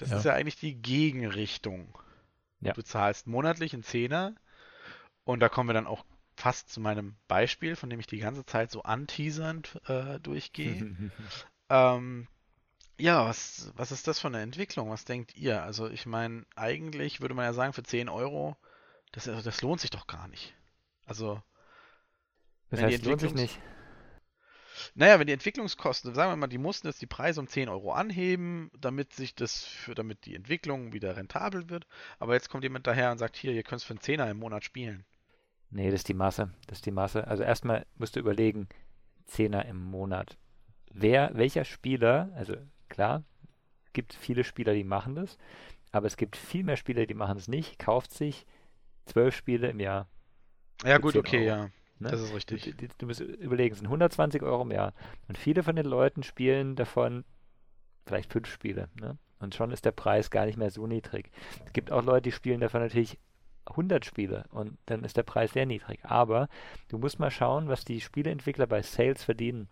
Das 0.03 0.11
ja. 0.11 0.19
ist 0.19 0.25
ja 0.25 0.35
eigentlich 0.35 0.57
die 0.57 0.75
Gegenrichtung. 0.75 1.97
Ja. 2.61 2.73
Du 2.73 2.83
zahlst 2.83 3.29
monatlich 3.29 3.73
einen 3.73 3.85
Zehner 3.85 4.35
und 5.23 5.39
da 5.39 5.49
kommen 5.49 5.69
wir 5.69 5.75
dann 5.75 5.87
auch 5.87 6.05
fast 6.35 6.71
zu 6.71 6.81
meinem 6.81 7.15
Beispiel, 7.29 7.77
von 7.77 7.89
dem 7.89 8.01
ich 8.01 8.09
die 8.09 8.19
ganze 8.19 8.45
Zeit 8.45 8.73
so 8.73 8.83
anteasernd 8.83 9.81
äh, 9.87 10.19
durchgehe. 10.19 11.13
ähm, 11.69 12.27
ja, 12.99 13.25
was, 13.27 13.73
was 13.77 13.93
ist 13.93 14.09
das 14.09 14.19
für 14.19 14.27
eine 14.27 14.41
Entwicklung? 14.41 14.91
Was 14.91 15.05
denkt 15.05 15.37
ihr? 15.37 15.63
Also 15.63 15.89
ich 15.89 16.05
meine, 16.05 16.47
eigentlich 16.57 17.21
würde 17.21 17.35
man 17.35 17.45
ja 17.45 17.53
sagen, 17.53 17.73
für 17.73 17.85
10 17.85 18.09
Euro, 18.09 18.57
das, 19.13 19.27
das 19.27 19.63
lohnt 19.63 19.81
sich 19.81 19.91
doch 19.91 20.09
gar 20.09 20.27
nicht. 20.27 20.53
Also, 21.07 21.41
das 22.71 22.83
heißt, 22.83 23.05
lohnt 23.05 23.21
sich 23.21 23.35
nicht. 23.35 23.61
Naja, 24.95 25.18
wenn 25.18 25.26
die 25.26 25.33
Entwicklungskosten, 25.33 26.14
sagen 26.14 26.33
wir 26.33 26.37
mal, 26.37 26.47
die 26.47 26.59
mussten 26.59 26.87
jetzt 26.87 27.03
die 27.03 27.07
Preise 27.07 27.41
um 27.41 27.47
10 27.47 27.68
Euro 27.68 27.93
anheben, 27.93 28.70
damit 28.78 29.12
sich 29.12 29.35
das 29.35 29.64
für, 29.64 29.95
damit 29.95 30.26
die 30.26 30.35
Entwicklung 30.35 30.93
wieder 30.93 31.16
rentabel 31.16 31.68
wird. 31.68 31.87
Aber 32.18 32.35
jetzt 32.35 32.49
kommt 32.49 32.64
jemand 32.64 32.87
daher 32.87 33.11
und 33.11 33.18
sagt, 33.18 33.37
hier, 33.37 33.53
ihr 33.53 33.62
könnt 33.62 33.80
es 33.80 33.85
für 33.85 33.93
einen 33.93 34.01
Zehner 34.01 34.30
im 34.30 34.39
Monat 34.39 34.64
spielen. 34.64 35.05
Nee, 35.70 35.91
das 35.91 36.01
ist 36.01 36.09
die 36.09 36.14
Masse. 36.14 36.51
Das 36.66 36.78
ist 36.78 36.87
die 36.87 36.91
Masse. 36.91 37.26
Also 37.26 37.43
erstmal 37.43 37.87
musst 37.97 38.16
du 38.16 38.20
überlegen, 38.20 38.68
Zehner 39.26 39.64
im 39.66 39.83
Monat. 39.83 40.37
Wer, 40.93 41.30
welcher 41.35 41.64
Spieler, 41.64 42.30
also 42.35 42.55
klar, 42.89 43.24
gibt 43.93 44.12
viele 44.12 44.45
Spieler, 44.45 44.74
die 44.74 44.85
machen 44.85 45.14
das, 45.14 45.39
aber 45.91 46.07
es 46.07 46.16
gibt 46.16 46.37
viel 46.37 46.64
mehr 46.64 46.76
Spieler, 46.76 47.07
die 47.07 47.14
machen 47.14 47.39
es 47.39 47.49
nicht, 47.49 47.78
kauft 47.78 48.12
sich 48.12 48.47
zwölf 49.07 49.35
Spiele 49.35 49.68
im 49.68 49.80
Jahr. 49.80 50.09
Ja, 50.85 50.99
gut, 50.99 51.16
okay, 51.16 51.49
Euro. 51.49 51.62
ja. 51.62 51.70
Ne? 52.03 52.11
Das 52.11 52.21
ist 52.21 52.35
richtig. 52.35 52.77
Du, 52.77 52.89
du, 52.99 53.07
musst 53.07 53.21
überlegen, 53.21 53.73
es 53.73 53.79
sind 53.79 53.87
120 53.87 54.43
Euro 54.43 54.63
im 54.63 54.71
Jahr. 54.71 54.93
Und 55.29 55.39
viele 55.39 55.63
von 55.63 55.77
den 55.77 55.87
Leuten 55.87 56.23
spielen 56.23 56.77
davon 56.77 57.25
vielleicht 58.07 58.33
fünf 58.33 58.49
Spiele. 58.49 58.89
Ne? 59.01 59.17
Und 59.39 59.55
schon 59.55 59.71
ist 59.71 59.85
der 59.85 59.93
Preis 59.93 60.31
gar 60.31 60.47
nicht 60.47 60.59
mehr 60.59 60.71
so 60.71 60.87
niedrig. 60.87 61.31
Es 61.65 61.73
gibt 61.73 61.91
auch 61.91 62.03
Leute, 62.03 62.23
die 62.23 62.33
spielen 62.33 62.61
davon 62.61 62.81
natürlich 62.81 63.19
100 63.67 64.05
Spiele 64.05 64.45
und 64.51 64.77
dann 64.87 65.05
ist 65.05 65.17
der 65.17 65.23
Preis 65.23 65.53
sehr 65.53 65.67
niedrig. 65.67 66.01
Aber 66.05 66.49
du 66.89 66.99
musst 66.99 67.19
mal 67.19 67.31
schauen, 67.31 67.69
was 67.69 67.85
die 67.85 68.01
Spieleentwickler 68.01 68.67
bei 68.67 68.83
Sales 68.83 69.25
verdienen. 69.25 69.69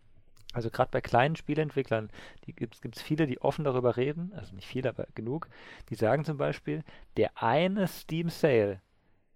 Also 0.52 0.70
gerade 0.70 0.90
bei 0.90 1.00
kleinen 1.00 1.36
Spieleentwicklern 1.36 2.10
gibt 2.42 2.96
es 2.96 3.02
viele, 3.02 3.26
die 3.26 3.40
offen 3.40 3.64
darüber 3.64 3.96
reden, 3.96 4.32
also 4.34 4.54
nicht 4.54 4.66
viele, 4.66 4.88
aber 4.88 5.06
genug, 5.14 5.48
die 5.90 5.94
sagen 5.94 6.24
zum 6.24 6.38
Beispiel, 6.38 6.82
der 7.16 7.40
eine 7.40 7.86
Steam 7.86 8.30
Sale 8.30 8.80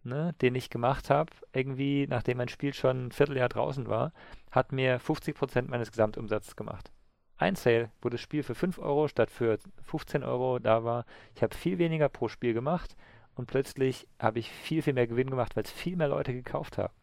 ne, 0.05 0.35
den 0.41 0.55
ich 0.55 0.71
gemacht 0.71 1.11
habe, 1.11 1.33
irgendwie, 1.53 2.07
nachdem 2.07 2.39
mein 2.39 2.49
Spiel 2.49 2.75
schon 2.75 3.07
ein 3.07 3.13
Vierteljahr 3.13 3.49
draußen 3.49 3.89
war, 3.89 4.13
hat 4.51 4.73
mir 4.73 5.01
50% 5.01 5.69
meines 5.69 5.91
Gesamtumsatzes 5.91 6.57
gemacht. 6.57 6.93
Ein 7.37 7.57
Sale, 7.57 7.91
wo 8.01 8.09
das 8.09 8.21
Spiel 8.21 8.43
für 8.43 8.55
5 8.55 8.79
Euro 8.79 9.09
statt 9.09 9.31
für 9.31 9.59
15 9.83 10.23
Euro 10.23 10.59
da 10.59 10.85
war. 10.85 11.05
Ich 11.35 11.43
habe 11.43 11.55
viel 11.55 11.79
weniger 11.79 12.09
pro 12.09 12.29
Spiel 12.29 12.55
gemacht 12.55 12.97
und 13.35 13.47
plötzlich 13.47 14.07
habe 14.19 14.39
ich 14.39 14.51
viel, 14.51 14.83
viel 14.83 14.93
mehr 14.93 15.09
Gewinn 15.09 15.31
gemacht, 15.31 15.57
weil 15.57 15.65
es 15.65 15.73
viel 15.73 15.97
mehr 15.97 16.09
Leute 16.09 16.33
gekauft 16.33 16.79
haben. 16.79 16.95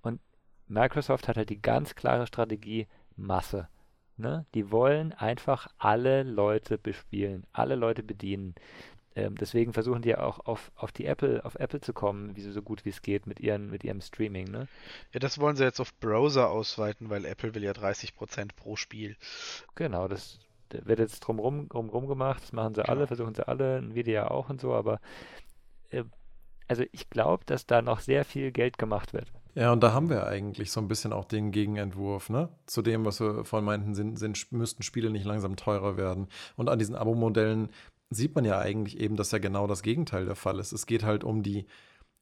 Und 0.00 0.20
Microsoft 0.66 1.28
hat 1.28 1.36
halt 1.36 1.50
die 1.50 1.60
ganz 1.60 1.94
klare 1.94 2.26
Strategie 2.26 2.88
Masse. 3.16 3.68
Ne? 4.16 4.46
Die 4.54 4.70
wollen 4.70 5.12
einfach 5.12 5.68
alle 5.76 6.22
Leute 6.22 6.78
bespielen, 6.78 7.46
alle 7.52 7.74
Leute 7.74 8.02
bedienen. 8.02 8.54
Ähm, 9.16 9.34
deswegen 9.34 9.72
versuchen 9.72 10.02
die 10.02 10.10
ja 10.10 10.20
auch 10.20 10.40
auf, 10.40 10.70
auf 10.76 10.92
die 10.92 11.06
Apple, 11.06 11.42
auf 11.42 11.54
Apple 11.54 11.80
zu 11.80 11.94
kommen, 11.94 12.36
wie 12.36 12.42
so, 12.42 12.52
so 12.52 12.60
gut 12.60 12.84
wie 12.84 12.90
es 12.90 13.00
geht 13.00 13.26
mit 13.26 13.40
ihren, 13.40 13.70
mit 13.70 13.82
ihrem 13.82 14.02
Streaming, 14.02 14.50
ne? 14.50 14.68
Ja, 15.12 15.20
das 15.20 15.38
wollen 15.40 15.56
sie 15.56 15.64
jetzt 15.64 15.80
auf 15.80 15.98
Browser 16.00 16.50
ausweiten, 16.50 17.08
weil 17.08 17.24
Apple 17.24 17.54
will 17.54 17.64
ja 17.64 17.72
30% 17.72 18.50
pro 18.54 18.76
Spiel. 18.76 19.16
Genau, 19.74 20.06
das 20.06 20.38
wird 20.70 20.98
jetzt 20.98 21.20
drumrum, 21.20 21.70
drumrum 21.70 22.08
gemacht, 22.08 22.42
das 22.42 22.52
machen 22.52 22.74
sie 22.74 22.82
genau. 22.82 22.92
alle, 22.92 23.06
versuchen 23.06 23.34
sie 23.34 23.48
alle, 23.48 23.78
Nvidia 23.78 24.28
auch 24.30 24.50
und 24.50 24.60
so, 24.60 24.74
aber 24.74 25.00
äh, 25.90 26.04
also 26.68 26.84
ich 26.92 27.08
glaube, 27.08 27.44
dass 27.46 27.66
da 27.66 27.80
noch 27.80 28.00
sehr 28.00 28.24
viel 28.26 28.52
Geld 28.52 28.76
gemacht 28.76 29.14
wird. 29.14 29.32
Ja, 29.54 29.72
und 29.72 29.82
da 29.82 29.94
haben 29.94 30.10
wir 30.10 30.26
eigentlich 30.26 30.70
so 30.70 30.80
ein 30.80 30.88
bisschen 30.88 31.14
auch 31.14 31.24
den 31.24 31.52
Gegenentwurf, 31.52 32.28
ne? 32.28 32.50
Zu 32.66 32.82
dem, 32.82 33.06
was 33.06 33.20
wir 33.20 33.46
vorhin 33.46 33.64
meinten, 33.64 33.94
sind, 33.94 34.18
sind, 34.18 34.52
müssten 34.52 34.82
Spiele 34.82 35.08
nicht 35.08 35.24
langsam 35.24 35.56
teurer 35.56 35.96
werden. 35.96 36.28
Und 36.56 36.68
an 36.68 36.78
diesen 36.78 36.94
Abo-Modellen 36.94 37.70
sieht 38.10 38.34
man 38.34 38.44
ja 38.44 38.58
eigentlich 38.58 39.00
eben, 39.00 39.16
dass 39.16 39.32
ja 39.32 39.38
genau 39.38 39.66
das 39.66 39.82
Gegenteil 39.82 40.26
der 40.26 40.36
Fall 40.36 40.58
ist. 40.58 40.72
Es 40.72 40.86
geht 40.86 41.02
halt 41.02 41.24
um 41.24 41.42
die, 41.42 41.66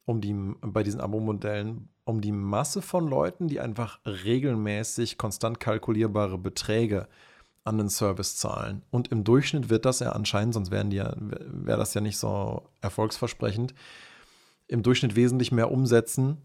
um 0.07 0.21
die, 0.21 0.35
bei 0.61 0.83
diesen 0.83 1.01
Abo-Modellen, 1.01 1.89
um 2.05 2.21
die 2.21 2.33
Masse 2.33 2.83
von 2.83 3.09
Leuten, 3.09 3.49
die 3.49 3.61
einfach 3.61 4.01
regelmäßig 4.07 5.19
konstant 5.19 5.61
kalkulierbare 5.61 6.39
Beträge 6.39 7.09
an 7.65 7.79
den 7.79 7.89
Service 7.89 8.37
zahlen. 8.37 8.83
Und 8.91 9.09
im 9.09 9.25
Durchschnitt 9.25 9.71
wird 9.71 9.87
das 9.87 10.01
ja 10.01 10.13
anscheinend, 10.13 10.55
sonst 10.55 10.71
wären 10.71 10.91
ja, 10.91 11.15
wäre 11.19 11.79
das 11.79 11.95
ja 11.95 12.01
nicht 12.01 12.19
so 12.19 12.69
erfolgsversprechend, 12.83 13.75
im 14.69 14.83
Durchschnitt 14.83 15.17
wesentlich 15.17 15.51
mehr 15.53 15.71
umsetzen, 15.71 16.39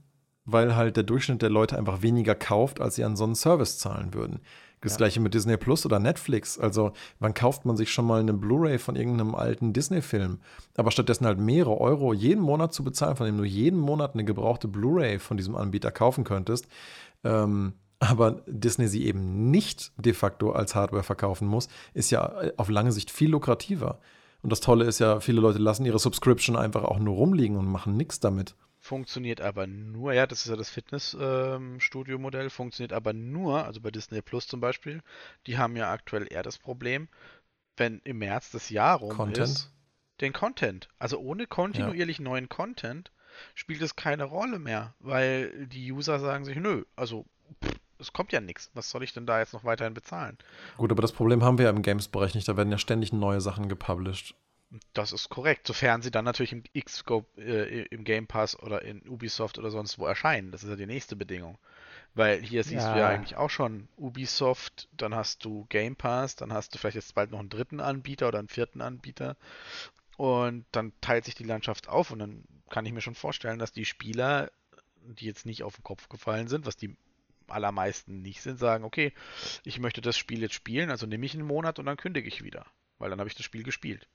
weil 0.46 0.76
halt 0.76 0.96
der 0.96 1.04
Durchschnitt 1.04 1.42
der 1.42 1.50
Leute 1.50 1.78
einfach 1.78 2.02
weniger 2.02 2.36
kauft, 2.36 2.82
als 2.82 2.96
sie 2.96 3.04
an 3.04 3.16
so 3.16 3.26
einen 3.26 3.36
Service 3.36 3.78
zahlen 3.78 4.14
würden. 4.14 4.40
Das 4.82 4.94
ja. 4.94 4.98
gleiche 4.98 5.20
mit 5.20 5.34
Disney 5.34 5.58
Plus 5.58 5.86
oder 5.86 6.00
Netflix. 6.00 6.58
Also, 6.58 6.94
wann 7.20 7.34
kauft 7.34 7.66
man 7.66 7.76
sich 7.76 7.92
schon 7.92 8.06
mal 8.06 8.20
eine 8.20 8.34
Blu-ray 8.34 8.78
von 8.78 8.96
irgendeinem 8.96 9.36
alten 9.36 9.74
Disney-Film? 9.74 10.40
Aber 10.76 10.92
stattdessen 10.92 11.26
halt 11.26 11.40
mehrere 11.40 11.80
Euro 11.80 12.14
jeden 12.14 12.42
Monat 12.42 12.74
zu 12.74 12.84
bezahlen, 12.84 13.16
von 13.16 13.26
dem 13.26 13.38
du 13.38 13.44
jeden 13.44 13.80
Monat 13.80 14.14
eine 14.14 14.24
gebrauchte 14.24 14.68
Blu-ray 14.68 15.20
von 15.20 15.38
diesem 15.38 15.56
Anbieter 15.56 15.92
kaufen 15.92 16.24
könntest. 16.24 16.68
Ähm, 17.24 17.74
aber 18.00 18.42
Disney 18.48 18.88
sie 18.88 19.06
eben 19.06 19.52
nicht 19.52 19.92
de 19.98 20.14
facto 20.14 20.52
als 20.52 20.74
Hardware 20.74 21.04
verkaufen 21.04 21.48
muss, 21.48 21.68
ist 21.94 22.12
ja 22.12 22.34
auf 22.56 22.70
lange 22.70 22.94
Sicht 22.94 23.12
viel 23.12 23.30
lukrativer. 23.30 24.00
Und 24.42 24.52
das 24.52 24.62
Tolle 24.62 24.86
ist 24.86 25.00
ja, 25.00 25.20
viele 25.20 25.42
Leute 25.42 25.60
lassen 25.60 25.86
ihre 25.86 26.00
Subscription 26.00 26.56
einfach 26.56 26.86
auch 26.86 27.00
nur 27.00 27.16
rumliegen 27.16 27.58
und 27.58 27.66
machen 27.66 27.98
nichts 27.98 28.22
damit. 28.22 28.56
Funktioniert 28.82 29.42
aber 29.42 29.68
nur, 29.68 30.14
ja, 30.14 30.26
das 30.26 30.46
ist 30.46 30.50
ja 30.50 30.56
das 30.56 30.70
Fitnessstudio-Modell, 30.70 32.46
ähm, 32.46 32.50
funktioniert 32.50 32.94
aber 32.94 33.12
nur, 33.12 33.66
also 33.66 33.82
bei 33.82 33.92
Disney 33.92 34.22
Plus 34.22 34.48
zum 34.48 34.62
Beispiel, 34.62 35.02
die 35.48 35.58
haben 35.58 35.76
ja 35.76 35.92
aktuell 35.92 36.28
eher 36.32 36.44
das 36.44 36.58
Problem, 36.58 37.10
wenn 37.76 38.00
im 38.06 38.20
März 38.20 38.52
das 38.52 38.70
Jahr 38.70 38.98
rum 39.00 39.10
Content. 39.10 39.50
ist, 39.50 39.72
den 40.22 40.32
Content. 40.32 40.88
Also 40.98 41.20
ohne 41.20 41.46
kontinuierlich 41.46 42.20
ja. 42.20 42.24
neuen 42.24 42.48
Content 42.48 43.12
spielt 43.54 43.82
es 43.82 43.98
keine 43.98 44.24
Rolle 44.24 44.60
mehr, 44.60 44.96
weil 45.00 45.68
die 45.68 45.92
User 45.92 46.20
sagen 46.20 46.46
sich, 46.46 46.56
nö, 46.56 46.86
also 46.96 47.26
pff, 47.64 47.80
es 48.00 48.14
kommt 48.14 48.32
ja 48.32 48.40
nichts. 48.40 48.72
Was 48.74 48.90
soll 48.90 49.04
ich 49.04 49.14
denn 49.14 49.26
da 49.26 49.40
jetzt 49.40 49.54
noch 49.54 49.66
weiterhin 49.66 49.94
bezahlen? 49.94 50.38
Gut, 50.78 50.92
aber 50.92 51.02
das 51.02 51.12
Problem 51.12 51.44
haben 51.44 51.58
wir 51.58 51.66
ja 51.66 51.72
im 51.72 51.82
Games-Bereich 51.82 52.34
nicht. 52.34 52.48
Da 52.48 52.56
werden 52.56 52.72
ja 52.72 52.78
ständig 52.78 53.12
neue 53.12 53.42
Sachen 53.42 53.68
gepublished. 53.68 54.36
Das 54.94 55.14
ist 55.14 55.30
korrekt, 55.30 55.66
sofern 55.66 56.04
sie 56.04 56.12
dann 56.12 56.26
natürlich 56.26 56.52
im 56.52 56.64
Xscope, 56.80 57.42
äh, 57.42 57.86
im 57.86 58.04
Game 58.04 58.28
Pass 58.28 58.58
oder 58.60 58.84
in 58.84 59.08
Ubisoft 59.10 59.58
oder 59.58 59.72
sonst 59.72 59.98
wo 59.98 60.06
erscheinen. 60.06 60.52
Das 60.52 60.64
ist 60.64 60.70
ja 60.70 60.76
die 60.76 60.86
nächste 60.86 61.16
Bedingung. 61.16 61.58
Weil 62.14 62.42
hier 62.42 62.64
siehst 62.64 62.86
ja. 62.86 62.94
du 62.94 63.00
ja 63.00 63.08
eigentlich 63.08 63.36
auch 63.36 63.50
schon 63.50 63.88
Ubisoft, 63.98 64.88
dann 64.92 65.16
hast 65.16 65.46
du 65.46 65.66
Game 65.70 65.96
Pass, 65.96 66.36
dann 66.36 66.54
hast 66.54 66.74
du 66.74 66.78
vielleicht 66.78 66.96
jetzt 66.96 67.16
bald 67.16 67.32
noch 67.32 67.40
einen 67.40 67.50
dritten 67.50 67.80
Anbieter 67.80 68.28
oder 68.28 68.40
einen 68.40 68.48
vierten 68.48 68.82
Anbieter. 68.82 69.38
Und 70.18 70.66
dann 70.72 70.92
teilt 71.02 71.26
sich 71.26 71.36
die 71.36 71.44
Landschaft 71.44 71.88
auf 71.88 72.12
und 72.12 72.20
dann 72.20 72.44
kann 72.70 72.86
ich 72.86 72.94
mir 72.94 73.02
schon 73.02 73.16
vorstellen, 73.16 73.58
dass 73.58 73.72
die 73.72 73.86
Spieler, 73.86 74.52
die 75.02 75.26
jetzt 75.26 75.46
nicht 75.46 75.64
auf 75.64 75.76
den 75.76 75.84
Kopf 75.84 76.10
gefallen 76.10 76.48
sind, 76.48 76.66
was 76.66 76.78
die 76.78 76.96
allermeisten 77.48 78.22
nicht 78.22 78.42
sind, 78.42 78.60
sagen, 78.60 78.84
okay, 78.84 79.14
ich 79.64 79.80
möchte 79.80 80.02
das 80.02 80.18
Spiel 80.18 80.42
jetzt 80.42 80.54
spielen, 80.54 80.92
also 80.92 81.08
nehme 81.08 81.26
ich 81.26 81.34
einen 81.34 81.48
Monat 81.48 81.80
und 81.80 81.86
dann 81.86 81.98
kündige 81.98 82.28
ich 82.28 82.44
wieder, 82.44 82.66
weil 83.00 83.10
dann 83.10 83.20
habe 83.20 83.30
ich 83.30 83.36
das 83.36 83.46
Spiel 83.46 83.64
gespielt. 83.64 84.08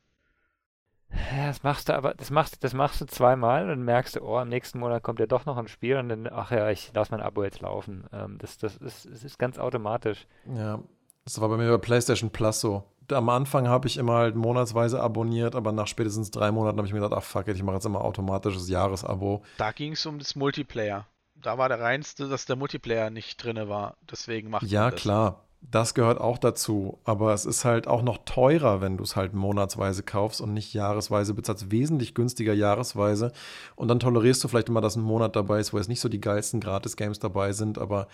Ja, 1.37 1.47
das 1.47 1.63
machst 1.63 1.89
du 1.89 1.95
aber, 1.95 2.15
das 2.15 2.31
machst, 2.31 2.63
das 2.65 2.75
machst 2.75 3.01
du 3.01 3.07
zweimal 3.07 3.63
und 3.63 3.69
dann 3.69 3.83
merkst 3.83 4.17
du, 4.17 4.21
oh, 4.21 4.41
im 4.41 4.49
nächsten 4.49 4.79
Monat 4.79 5.03
kommt 5.03 5.21
ja 5.21 5.27
doch 5.27 5.47
noch 5.47 5.57
ein 5.57 5.69
Spiel 5.69 5.97
und 5.97 6.09
dann, 6.09 6.29
ach 6.31 6.51
ja, 6.51 6.71
ich 6.71 6.93
lasse 6.95 7.13
mein 7.13 7.21
Abo 7.21 7.45
jetzt 7.45 7.61
laufen. 7.61 8.05
Ähm, 8.13 8.39
das, 8.39 8.59
das, 8.59 8.77
ist, 8.77 9.09
das 9.11 9.25
ist 9.25 9.39
ganz 9.39 9.59
automatisch. 9.59 10.27
Ja, 10.55 10.81
das 11.25 11.41
war 11.41 11.49
bei 11.49 11.57
mir 11.57 11.71
bei 11.71 11.79
PlayStation 11.79 12.31
Plus 12.31 12.61
so. 12.61 12.85
Am 13.11 13.29
Anfang 13.29 13.69
habe 13.69 13.87
ich 13.87 13.99
immer 13.99 14.15
halt 14.15 14.35
monatsweise 14.35 15.01
abonniert, 15.01 15.55
aber 15.55 15.73
nach 15.73 15.87
spätestens 15.87 16.31
drei 16.31 16.51
Monaten 16.51 16.79
habe 16.79 16.87
ich 16.87 16.95
mir 16.95 17.01
gedacht, 17.01 17.19
ach 17.19 17.25
fuck 17.25 17.49
it, 17.49 17.57
ich 17.57 17.63
mache 17.63 17.77
jetzt 17.77 17.87
immer 17.87 18.03
automatisches 18.03 18.69
Jahresabo. 18.69 19.43
Da 19.59 19.73
ging 19.73 19.93
es 19.93 20.07
um 20.07 20.19
das 20.19 20.37
Multiplayer. 20.37 21.07
Da 21.35 21.59
war 21.59 21.69
der 21.69 21.81
reinste, 21.81 22.29
dass 22.29 22.47
der 22.47 22.57
Multiplayer 22.57 23.11
nicht 23.11 23.37
drin 23.43 23.69
war. 23.69 23.97
Deswegen 24.11 24.49
macht 24.49 24.65
Ja, 24.65 24.91
klar. 24.91 25.44
Das 25.71 25.95
gehört 25.95 26.21
auch 26.21 26.39
dazu, 26.39 26.99
aber 27.05 27.33
es 27.33 27.47
ist 27.47 27.65
halt 27.65 27.89
auch 27.89 28.03
noch 28.03 28.19
teurer, 28.25 28.81
wenn 28.81 28.97
du 28.97 29.05
es 29.05 29.17
halt 29.17 29.35
monatsweise 29.35 30.03
kaufst 30.03 30.41
und 30.41 30.53
nicht 30.53 30.75
jahresweise 30.75 31.35
bezahlst. 31.35 31.71
Wesentlich 31.71 32.15
günstiger 32.15 32.53
jahresweise. 32.53 33.33
Und 33.75 33.89
dann 33.89 33.99
tolerierst 33.99 34.45
du 34.45 34.49
vielleicht 34.49 34.69
immer, 34.69 34.81
dass 34.81 34.97
ein 34.97 35.03
Monat 35.03 35.37
dabei 35.37 35.61
ist, 35.61 35.73
wo 35.73 35.79
jetzt 35.79 35.89
nicht 35.89 36.01
so 36.01 36.09
die 36.09 36.21
geilsten 36.21 36.61
Gratis-Games 36.61 37.19
dabei 37.19 37.53
sind, 37.53 37.79
aber 37.79 38.09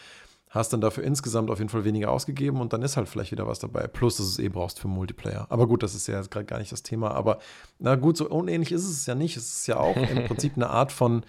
hast 0.50 0.72
dann 0.72 0.80
dafür 0.80 1.04
insgesamt 1.04 1.48
auf 1.50 1.58
jeden 1.58 1.70
Fall 1.70 1.84
weniger 1.84 2.10
ausgegeben 2.10 2.60
und 2.60 2.72
dann 2.72 2.82
ist 2.82 2.96
halt 2.96 3.08
vielleicht 3.08 3.30
wieder 3.30 3.46
was 3.46 3.60
dabei. 3.60 3.86
Plus, 3.86 4.16
dass 4.16 4.26
du 4.26 4.32
es 4.32 4.38
eh 4.40 4.48
brauchst 4.48 4.80
für 4.80 4.88
Multiplayer. 4.88 5.46
Aber 5.48 5.66
gut, 5.66 5.82
das 5.82 5.94
ist 5.94 6.08
ja 6.08 6.20
gerade 6.22 6.44
gar 6.44 6.58
nicht 6.58 6.72
das 6.72 6.82
Thema. 6.82 7.12
Aber 7.12 7.38
na 7.78 7.94
gut, 7.94 8.16
so 8.16 8.28
unähnlich 8.28 8.72
ist 8.72 8.88
es 8.88 9.06
ja 9.06 9.14
nicht. 9.14 9.36
Es 9.36 9.58
ist 9.58 9.66
ja 9.68 9.76
auch 9.76 9.96
im 9.96 10.24
Prinzip 10.26 10.54
eine 10.56 10.68
Art 10.68 10.90
von 10.90 11.22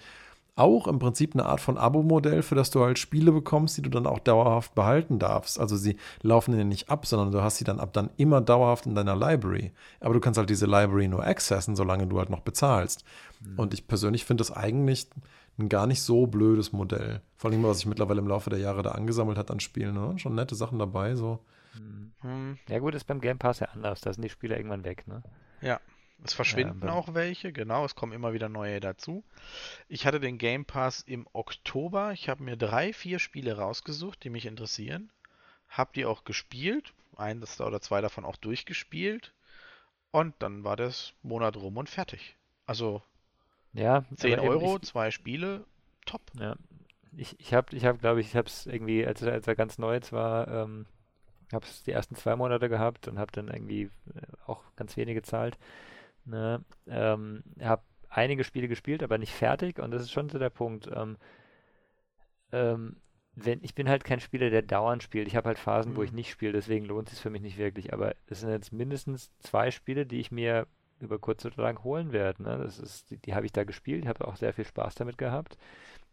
auch 0.54 0.86
im 0.86 0.98
Prinzip 0.98 1.34
eine 1.34 1.46
Art 1.46 1.60
von 1.60 1.78
Abo-Modell, 1.78 2.42
für 2.42 2.54
das 2.54 2.70
du 2.70 2.84
halt 2.84 2.98
Spiele 2.98 3.32
bekommst, 3.32 3.76
die 3.78 3.82
du 3.82 3.88
dann 3.88 4.06
auch 4.06 4.18
dauerhaft 4.18 4.74
behalten 4.74 5.18
darfst. 5.18 5.58
Also 5.58 5.76
sie 5.76 5.96
laufen 6.20 6.52
dir 6.52 6.64
nicht 6.64 6.90
ab, 6.90 7.06
sondern 7.06 7.32
du 7.32 7.42
hast 7.42 7.56
sie 7.56 7.64
dann 7.64 7.80
ab 7.80 7.92
dann 7.94 8.10
immer 8.18 8.40
dauerhaft 8.40 8.84
in 8.86 8.94
deiner 8.94 9.16
Library. 9.16 9.72
Aber 10.00 10.12
du 10.12 10.20
kannst 10.20 10.36
halt 10.38 10.50
diese 10.50 10.66
Library 10.66 11.08
nur 11.08 11.24
accessen, 11.26 11.74
solange 11.74 12.06
du 12.06 12.18
halt 12.18 12.28
noch 12.28 12.40
bezahlst. 12.40 13.04
Mhm. 13.40 13.58
Und 13.58 13.74
ich 13.74 13.86
persönlich 13.86 14.24
finde 14.26 14.42
das 14.42 14.50
eigentlich 14.50 15.08
ein 15.58 15.68
gar 15.68 15.86
nicht 15.86 16.02
so 16.02 16.26
blödes 16.26 16.72
Modell. 16.72 17.22
Vor 17.36 17.50
allem, 17.50 17.62
was 17.62 17.78
sich 17.78 17.86
mittlerweile 17.86 18.20
im 18.20 18.28
Laufe 18.28 18.50
der 18.50 18.58
Jahre 18.58 18.82
da 18.82 18.92
angesammelt 18.92 19.38
hat 19.38 19.50
an 19.50 19.60
Spielen. 19.60 19.94
Ne? 19.94 20.18
Schon 20.18 20.34
nette 20.34 20.54
Sachen 20.54 20.78
dabei. 20.78 21.14
So. 21.14 21.38
Mhm. 22.22 22.58
Ja 22.68 22.78
gut, 22.78 22.94
ist 22.94 23.04
beim 23.04 23.20
Game 23.20 23.38
Pass 23.38 23.60
ja 23.60 23.68
anders. 23.68 24.02
Da 24.02 24.12
sind 24.12 24.22
die 24.22 24.28
Spiele 24.28 24.56
irgendwann 24.56 24.84
weg. 24.84 25.06
Ne? 25.06 25.22
Ja, 25.62 25.80
es 26.24 26.34
verschwinden 26.34 26.86
ja, 26.86 26.92
auch 26.92 27.14
welche, 27.14 27.52
genau, 27.52 27.84
es 27.84 27.94
kommen 27.94 28.12
immer 28.12 28.32
wieder 28.32 28.48
neue 28.48 28.80
dazu. 28.80 29.24
Ich 29.88 30.06
hatte 30.06 30.20
den 30.20 30.38
Game 30.38 30.64
Pass 30.64 31.02
im 31.02 31.26
Oktober. 31.32 32.12
Ich 32.12 32.28
habe 32.28 32.42
mir 32.42 32.56
drei, 32.56 32.92
vier 32.92 33.18
Spiele 33.18 33.56
rausgesucht, 33.56 34.22
die 34.22 34.30
mich 34.30 34.46
interessieren. 34.46 35.10
Hab 35.68 35.92
die 35.92 36.06
auch 36.06 36.24
gespielt. 36.24 36.92
Eins 37.16 37.60
oder 37.60 37.80
zwei 37.80 38.00
davon 38.00 38.24
auch 38.24 38.36
durchgespielt. 38.36 39.32
Und 40.10 40.34
dann 40.38 40.64
war 40.64 40.76
das 40.76 41.14
Monat 41.22 41.56
rum 41.56 41.76
und 41.76 41.88
fertig. 41.88 42.36
Also 42.66 43.02
ja, 43.72 44.04
10 44.16 44.38
Euro, 44.40 44.76
ich, 44.76 44.82
zwei 44.82 45.10
Spiele, 45.10 45.64
top. 46.04 46.20
Ja. 46.38 46.56
Ich, 47.16 47.38
ich 47.40 47.54
habe, 47.54 47.74
ich 47.74 47.84
hab, 47.84 48.00
glaube 48.00 48.20
ich, 48.20 48.28
ich 48.28 48.36
habe 48.36 48.46
es 48.46 48.66
irgendwie, 48.66 49.06
als, 49.06 49.22
als 49.22 49.46
er 49.46 49.56
ganz 49.56 49.78
neu 49.78 49.98
war, 50.10 50.48
ähm, 50.48 50.86
habe 51.52 51.66
es 51.66 51.82
die 51.82 51.92
ersten 51.92 52.14
zwei 52.14 52.36
Monate 52.36 52.68
gehabt 52.68 53.08
und 53.08 53.18
habe 53.18 53.32
dann 53.32 53.48
irgendwie 53.48 53.90
äh, 54.14 54.20
auch 54.46 54.62
ganz 54.76 54.96
wenig 54.96 55.14
gezahlt. 55.14 55.58
Ne? 56.24 56.64
Ähm, 56.86 57.42
habe 57.60 57.82
einige 58.08 58.44
Spiele 58.44 58.68
gespielt, 58.68 59.02
aber 59.02 59.18
nicht 59.18 59.32
fertig 59.32 59.78
und 59.78 59.90
das 59.90 60.02
ist 60.02 60.12
schon 60.12 60.28
so 60.28 60.38
der 60.38 60.50
Punkt. 60.50 60.88
Ähm, 60.94 61.16
ähm, 62.52 62.96
wenn, 63.34 63.62
ich 63.62 63.74
bin 63.74 63.88
halt 63.88 64.04
kein 64.04 64.20
Spieler, 64.20 64.50
der 64.50 64.62
dauernd 64.62 65.02
spielt. 65.02 65.26
Ich 65.26 65.36
habe 65.36 65.48
halt 65.48 65.58
Phasen, 65.58 65.92
mhm. 65.92 65.96
wo 65.96 66.02
ich 66.02 66.12
nicht 66.12 66.30
spiele, 66.30 66.52
deswegen 66.52 66.84
lohnt 66.84 67.08
es 67.08 67.14
sich 67.14 67.22
für 67.22 67.30
mich 67.30 67.40
nicht 67.40 67.56
wirklich. 67.56 67.92
Aber 67.92 68.14
es 68.26 68.40
sind 68.40 68.50
jetzt 68.50 68.72
mindestens 68.72 69.30
zwei 69.38 69.70
Spiele, 69.70 70.04
die 70.04 70.20
ich 70.20 70.30
mir 70.30 70.66
über 71.00 71.18
kurz 71.18 71.44
oder 71.44 71.62
lang 71.62 71.82
holen 71.82 72.12
werde. 72.12 72.42
Ne? 72.42 72.58
Das 72.58 72.78
ist, 72.78 73.10
die, 73.10 73.16
die 73.16 73.34
habe 73.34 73.46
ich 73.46 73.52
da 73.52 73.64
gespielt, 73.64 74.06
habe 74.06 74.28
auch 74.28 74.36
sehr 74.36 74.52
viel 74.52 74.66
Spaß 74.66 74.94
damit 74.96 75.16
gehabt. 75.16 75.56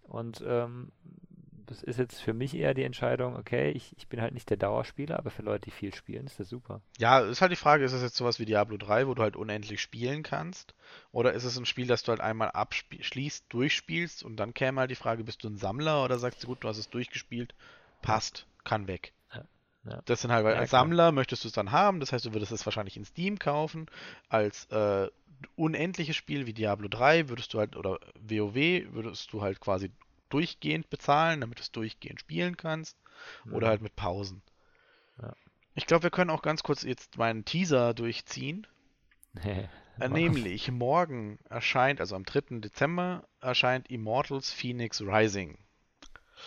Und 0.04 0.44
ähm, 0.48 0.92
das 1.70 1.84
ist 1.84 2.00
jetzt 2.00 2.20
für 2.20 2.34
mich 2.34 2.56
eher 2.56 2.74
die 2.74 2.84
Entscheidung, 2.84 3.36
okay, 3.36 3.70
ich, 3.72 3.96
ich 3.96 4.08
bin 4.08 4.20
halt 4.22 4.34
nicht 4.34 4.50
der 4.50 4.58
Dauerspieler, 4.58 5.20
aber 5.20 5.30
für 5.30 5.44
Leute, 5.44 5.66
die 5.66 5.72
viel 5.72 5.94
spielen, 5.94 6.26
ist 6.26 6.40
das 6.40 6.50
super. 6.50 6.82
Ja, 6.98 7.20
ist 7.20 7.42
halt 7.42 7.52
die 7.52 7.56
Frage, 7.58 7.84
ist 7.84 7.94
es 7.94 8.02
jetzt 8.02 8.16
sowas 8.16 8.40
wie 8.40 8.46
Diablo 8.46 8.78
3, 8.78 9.08
wo 9.08 9.14
du 9.14 9.22
halt 9.22 9.36
unendlich 9.36 9.80
spielen 9.80 10.24
kannst? 10.24 10.74
Oder 11.12 11.34
ist 11.34 11.44
es 11.44 11.58
ein 11.58 11.68
Spiel, 11.68 11.86
das 11.86 12.02
du 12.02 12.10
halt 12.10 12.22
einmal 12.22 12.52
abschließt, 12.52 13.46
durchspielst 13.50 14.24
und 14.24 14.38
dann 14.38 14.54
käme 14.54 14.82
halt 14.82 14.90
die 14.90 14.96
Frage, 14.96 15.24
bist 15.24 15.44
du 15.44 15.50
ein 15.50 15.58
Sammler 15.58 16.04
oder 16.04 16.18
sagst 16.18 16.44
du, 16.44 16.48
gut, 16.48 16.64
du 16.64 16.68
hast 16.68 16.80
es 16.80 16.90
durchgespielt, 16.90 17.54
passt, 18.02 18.48
kann 18.64 18.88
weg. 18.88 19.14
Ja. 19.86 20.02
Das 20.06 20.22
sind 20.22 20.32
halt, 20.32 20.44
weil 20.44 20.56
ja, 20.56 20.60
als 20.60 20.72
Sammler 20.72 21.06
klar. 21.06 21.12
möchtest 21.12 21.44
du 21.44 21.48
es 21.48 21.54
dann 21.54 21.72
haben, 21.72 22.00
das 22.00 22.12
heißt, 22.12 22.26
du 22.26 22.34
würdest 22.34 22.52
es 22.52 22.66
wahrscheinlich 22.66 22.98
in 22.98 23.06
Steam 23.06 23.40
kaufen. 23.40 23.88
Als 24.28 24.66
äh, 24.66 25.08
unendliches 25.56 26.16
Spiel 26.16 26.46
wie 26.46 26.54
Diablo 26.54 26.88
3 26.90 27.30
würdest 27.30 27.54
du 27.54 27.60
halt, 27.60 27.76
oder 27.76 28.00
WoW, 28.20 28.56
würdest 28.94 29.32
du 29.32 29.42
halt 29.42 29.60
quasi 29.60 29.92
durchgehend 30.30 30.90
bezahlen, 30.90 31.42
damit 31.42 31.60
du 31.60 31.64
es 31.64 31.72
durchgehend 31.72 32.20
spielen 32.20 32.58
kannst. 32.58 32.98
Ja. 33.46 33.54
Oder 33.54 33.68
halt 33.68 33.82
mit 33.82 33.96
Pausen. 33.96 34.42
Ja. 35.22 35.34
Ich 35.76 35.86
glaube, 35.86 36.04
wir 36.04 36.12
können 36.12 36.30
auch 36.30 36.42
ganz 36.42 36.64
kurz 36.64 36.84
jetzt 36.84 37.18
meinen 37.18 37.46
Teaser 37.46 37.94
durchziehen. 37.94 38.68
nämlich 39.98 40.72
morgen 40.72 41.40
erscheint, 41.50 42.00
also 42.00 42.16
am 42.16 42.24
3. 42.24 42.60
Dezember, 42.60 43.28
erscheint 43.42 43.90
Immortals 43.90 44.52
Phoenix 44.52 45.02
Rising. 45.02 45.58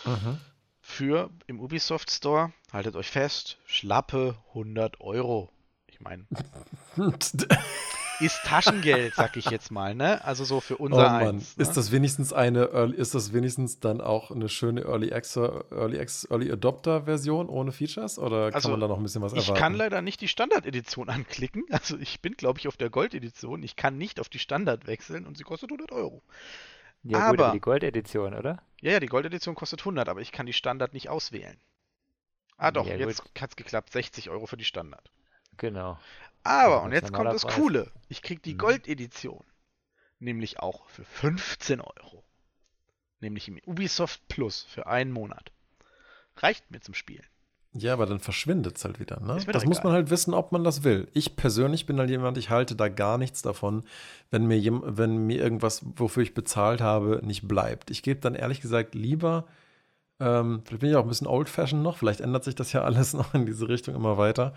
Mhm. 0.05 0.41
Für 0.81 1.31
im 1.47 1.61
Ubisoft 1.61 2.11
Store, 2.11 2.53
haltet 2.73 2.97
euch 2.97 3.11
fest, 3.11 3.59
schlappe 3.67 4.37
100 4.49 5.01
Euro. 5.01 5.51
Ich 5.87 6.01
meine. 6.01 6.27
ist 8.25 8.43
Taschengeld, 8.45 9.15
sag 9.15 9.37
ich 9.37 9.47
jetzt 9.51 9.71
mal, 9.71 9.95
ne? 9.95 10.25
Also 10.25 10.45
so 10.45 10.61
für 10.61 10.77
unser 10.77 10.99
oh 10.99 11.11
Mann. 11.11 11.37
Eins, 11.37 11.57
ne? 11.57 11.63
Ist 11.63 11.77
das 11.77 11.93
wenigstens 11.93 12.33
eine 12.33 12.71
Early, 12.73 12.97
ist 12.97 13.15
das 13.15 13.33
wenigstens 13.33 13.81
dann 13.81 14.01
auch 14.01 14.31
eine 14.31 14.49
schöne 14.49 14.83
Early 14.83 15.13
Access, 15.13 15.51
Early, 15.71 15.99
Access, 15.99 16.31
Early 16.31 16.51
Adopter 16.51 17.03
Version 17.03 17.49
ohne 17.49 17.73
Features 17.73 18.19
oder 18.19 18.55
also, 18.55 18.61
kann 18.61 18.71
man 18.73 18.81
da 18.81 18.89
noch 18.89 18.97
ein 18.97 19.03
bisschen 19.03 19.23
was 19.23 19.33
erwarten? 19.33 19.53
Ich 19.53 19.59
kann 19.59 19.75
leider 19.75 20.03
nicht 20.03 20.21
die 20.21 20.29
Standard-Edition 20.29 21.09
anklicken. 21.09 21.65
Also 21.71 21.99
ich 21.99 22.21
bin, 22.21 22.35
glaube 22.35 22.59
ich, 22.59 22.69
auf 22.69 22.77
der 22.77 22.91
Gold-Edition. 22.91 23.63
Ich 23.63 23.77
kann 23.77 23.99
nicht 23.99 24.21
auf 24.21 24.29
die 24.29 24.39
Standard 24.39 24.87
wechseln 24.87 25.27
und 25.27 25.37
sie 25.37 25.45
kostet 25.45 25.71
100 25.71 25.93
Euro. 25.93 26.23
Ja, 27.03 27.19
aber, 27.19 27.31
gut, 27.31 27.41
aber 27.41 27.53
die 27.53 27.61
Gold-Edition, 27.61 28.35
oder? 28.35 28.63
Ja, 28.81 28.93
ja, 28.93 29.01
die 29.01 29.07
Gold-Edition 29.07 29.55
kostet 29.55 29.81
100, 29.81 30.09
aber 30.09 30.21
ich 30.21 30.33
kann 30.33 30.47
die 30.47 30.53
Standard 30.53 30.93
nicht 30.95 31.09
auswählen. 31.09 31.59
Ah 32.57 32.71
doch, 32.71 32.87
ja, 32.87 32.95
jetzt 32.95 33.25
hat 33.41 33.51
es 33.51 33.57
geklappt. 33.57 33.91
60 33.93 34.31
Euro 34.31 34.47
für 34.47 34.57
die 34.57 34.65
Standard. 34.65 35.11
Genau. 35.57 35.99
Aber, 36.45 36.83
und 36.83 36.93
jetzt 36.93 37.13
kommt 37.13 37.33
das 37.33 37.43
Preis. 37.43 37.55
Coole. 37.55 37.91
Ich 38.09 38.23
krieg 38.23 38.43
die 38.43 38.55
mhm. 38.55 38.59
Gold-Edition. 38.59 39.45
Nämlich 40.19 40.61
auch 40.61 40.89
für 40.89 41.05
15 41.05 41.81
Euro. 41.81 42.25
Nämlich 43.21 43.49
im 43.49 43.59
Ubisoft 43.67 44.27
Plus 44.29 44.63
für 44.63 44.87
einen 44.87 45.13
Monat. 45.13 45.53
Reicht 46.37 46.71
mir 46.71 46.81
zum 46.81 46.95
Spielen. 46.95 47.27
Ja, 47.75 47.95
aber 47.95 48.05
dann 48.05 48.21
verschwindet 48.21 48.77
es 48.77 48.85
halt 48.85 49.01
wieder. 49.01 49.19
Ne? 49.21 49.39
Das 49.51 49.65
muss 49.65 49.83
man 49.83 49.95
halt 49.95 50.11
wissen, 50.11 50.35
ob 50.35 50.53
man 50.53 50.63
das 50.63 50.85
will. 50.85 51.09
Ich 51.15 51.37
persönlich 51.37 51.87
bin 51.87 51.99
halt 51.99 52.11
jemand, 52.11 52.37
ich 52.37 52.51
halte 52.51 52.77
da 52.77 52.89
gar 52.89 53.17
nichts 53.17 53.41
davon, 53.41 53.85
wenn 54.31 54.47
mir, 54.47 54.63
wenn 54.85 55.27
mir 55.27 55.41
irgendwas, 55.41 55.83
wofür 55.97 56.23
ich 56.23 56.35
bezahlt 56.35 56.83
habe, 56.83 57.21
nicht 57.25 57.49
bleibt. 57.49 57.91
Ich 57.91 58.03
gebe 58.03 58.21
dann 58.21 58.35
ehrlich 58.35 58.61
gesagt 58.61 58.95
lieber, 58.95 59.47
ähm, 60.21 60.63
vielleicht 60.65 60.81
bin 60.81 60.91
ich 60.91 60.97
auch 60.97 61.03
ein 61.03 61.09
bisschen 61.09 61.27
old-fashioned 61.27 61.83
noch, 61.83 61.97
vielleicht 61.97 62.21
ändert 62.21 62.45
sich 62.45 62.55
das 62.55 62.73
ja 62.75 62.83
alles 62.85 63.15
noch 63.15 63.33
in 63.33 63.47
diese 63.47 63.69
Richtung 63.69 63.95
immer 63.95 64.19
weiter. 64.19 64.55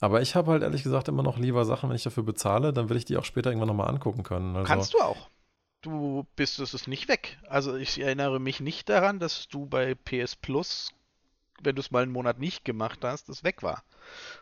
Aber 0.00 0.20
ich 0.20 0.34
habe 0.34 0.52
halt 0.52 0.62
ehrlich 0.62 0.82
gesagt 0.82 1.08
immer 1.08 1.22
noch 1.22 1.38
lieber 1.38 1.64
Sachen, 1.64 1.88
wenn 1.88 1.96
ich 1.96 2.02
dafür 2.02 2.22
bezahle, 2.22 2.72
dann 2.72 2.88
will 2.88 2.96
ich 2.96 3.04
die 3.04 3.16
auch 3.16 3.24
später 3.24 3.50
irgendwann 3.50 3.68
nochmal 3.68 3.88
angucken 3.88 4.22
können. 4.22 4.54
Also 4.56 4.66
Kannst 4.68 4.94
du 4.94 4.98
auch. 4.98 5.28
Du 5.80 6.26
bist 6.36 6.58
es 6.58 6.74
ist 6.74 6.88
nicht 6.88 7.08
weg. 7.08 7.38
Also 7.48 7.76
ich 7.76 8.00
erinnere 8.00 8.40
mich 8.40 8.60
nicht 8.60 8.88
daran, 8.88 9.18
dass 9.18 9.48
du 9.48 9.66
bei 9.66 9.94
PS 9.94 10.36
Plus 10.36 10.92
wenn 11.62 11.74
du 11.74 11.80
es 11.80 11.90
mal 11.90 12.02
einen 12.02 12.12
Monat 12.12 12.38
nicht 12.38 12.64
gemacht 12.64 13.00
hast, 13.02 13.28
es 13.28 13.44
weg 13.44 13.62
war. 13.62 13.82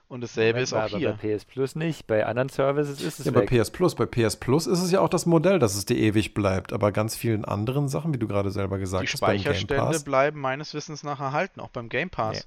Und 0.08 0.20
dasselbe 0.20 0.60
ist 0.60 0.72
auch 0.72 0.82
aber 0.82 0.98
hier. 0.98 1.16
bei 1.20 1.36
PS 1.36 1.44
Plus 1.44 1.74
nicht. 1.74 2.06
Bei 2.06 2.26
anderen 2.26 2.48
Services 2.48 3.00
ist 3.00 3.20
es 3.20 3.26
Ja, 3.26 3.34
weg. 3.34 3.48
bei 3.50 3.58
PS 3.62 3.70
Plus. 3.70 3.94
Bei 3.94 4.06
PS 4.06 4.36
Plus 4.36 4.66
ist 4.66 4.82
es 4.82 4.90
ja 4.90 5.00
auch 5.00 5.08
das 5.08 5.24
Modell, 5.26 5.58
dass 5.58 5.74
es 5.74 5.86
dir 5.86 5.96
ewig 5.96 6.34
bleibt. 6.34 6.72
Aber 6.72 6.92
ganz 6.92 7.16
vielen 7.16 7.44
anderen 7.44 7.88
Sachen, 7.88 8.12
wie 8.12 8.18
du 8.18 8.26
gerade 8.28 8.50
selber 8.50 8.78
gesagt 8.78 9.04
Die 9.04 9.08
hast, 9.12 9.20
beim 9.20 9.32
Game 9.32 9.40
Speicherstände 9.42 9.84
Pass. 9.92 10.04
bleiben 10.04 10.40
meines 10.40 10.74
Wissens 10.74 11.02
nach 11.02 11.20
erhalten, 11.20 11.60
auch 11.60 11.70
beim 11.70 11.88
Game 11.88 12.10
Pass. 12.10 12.46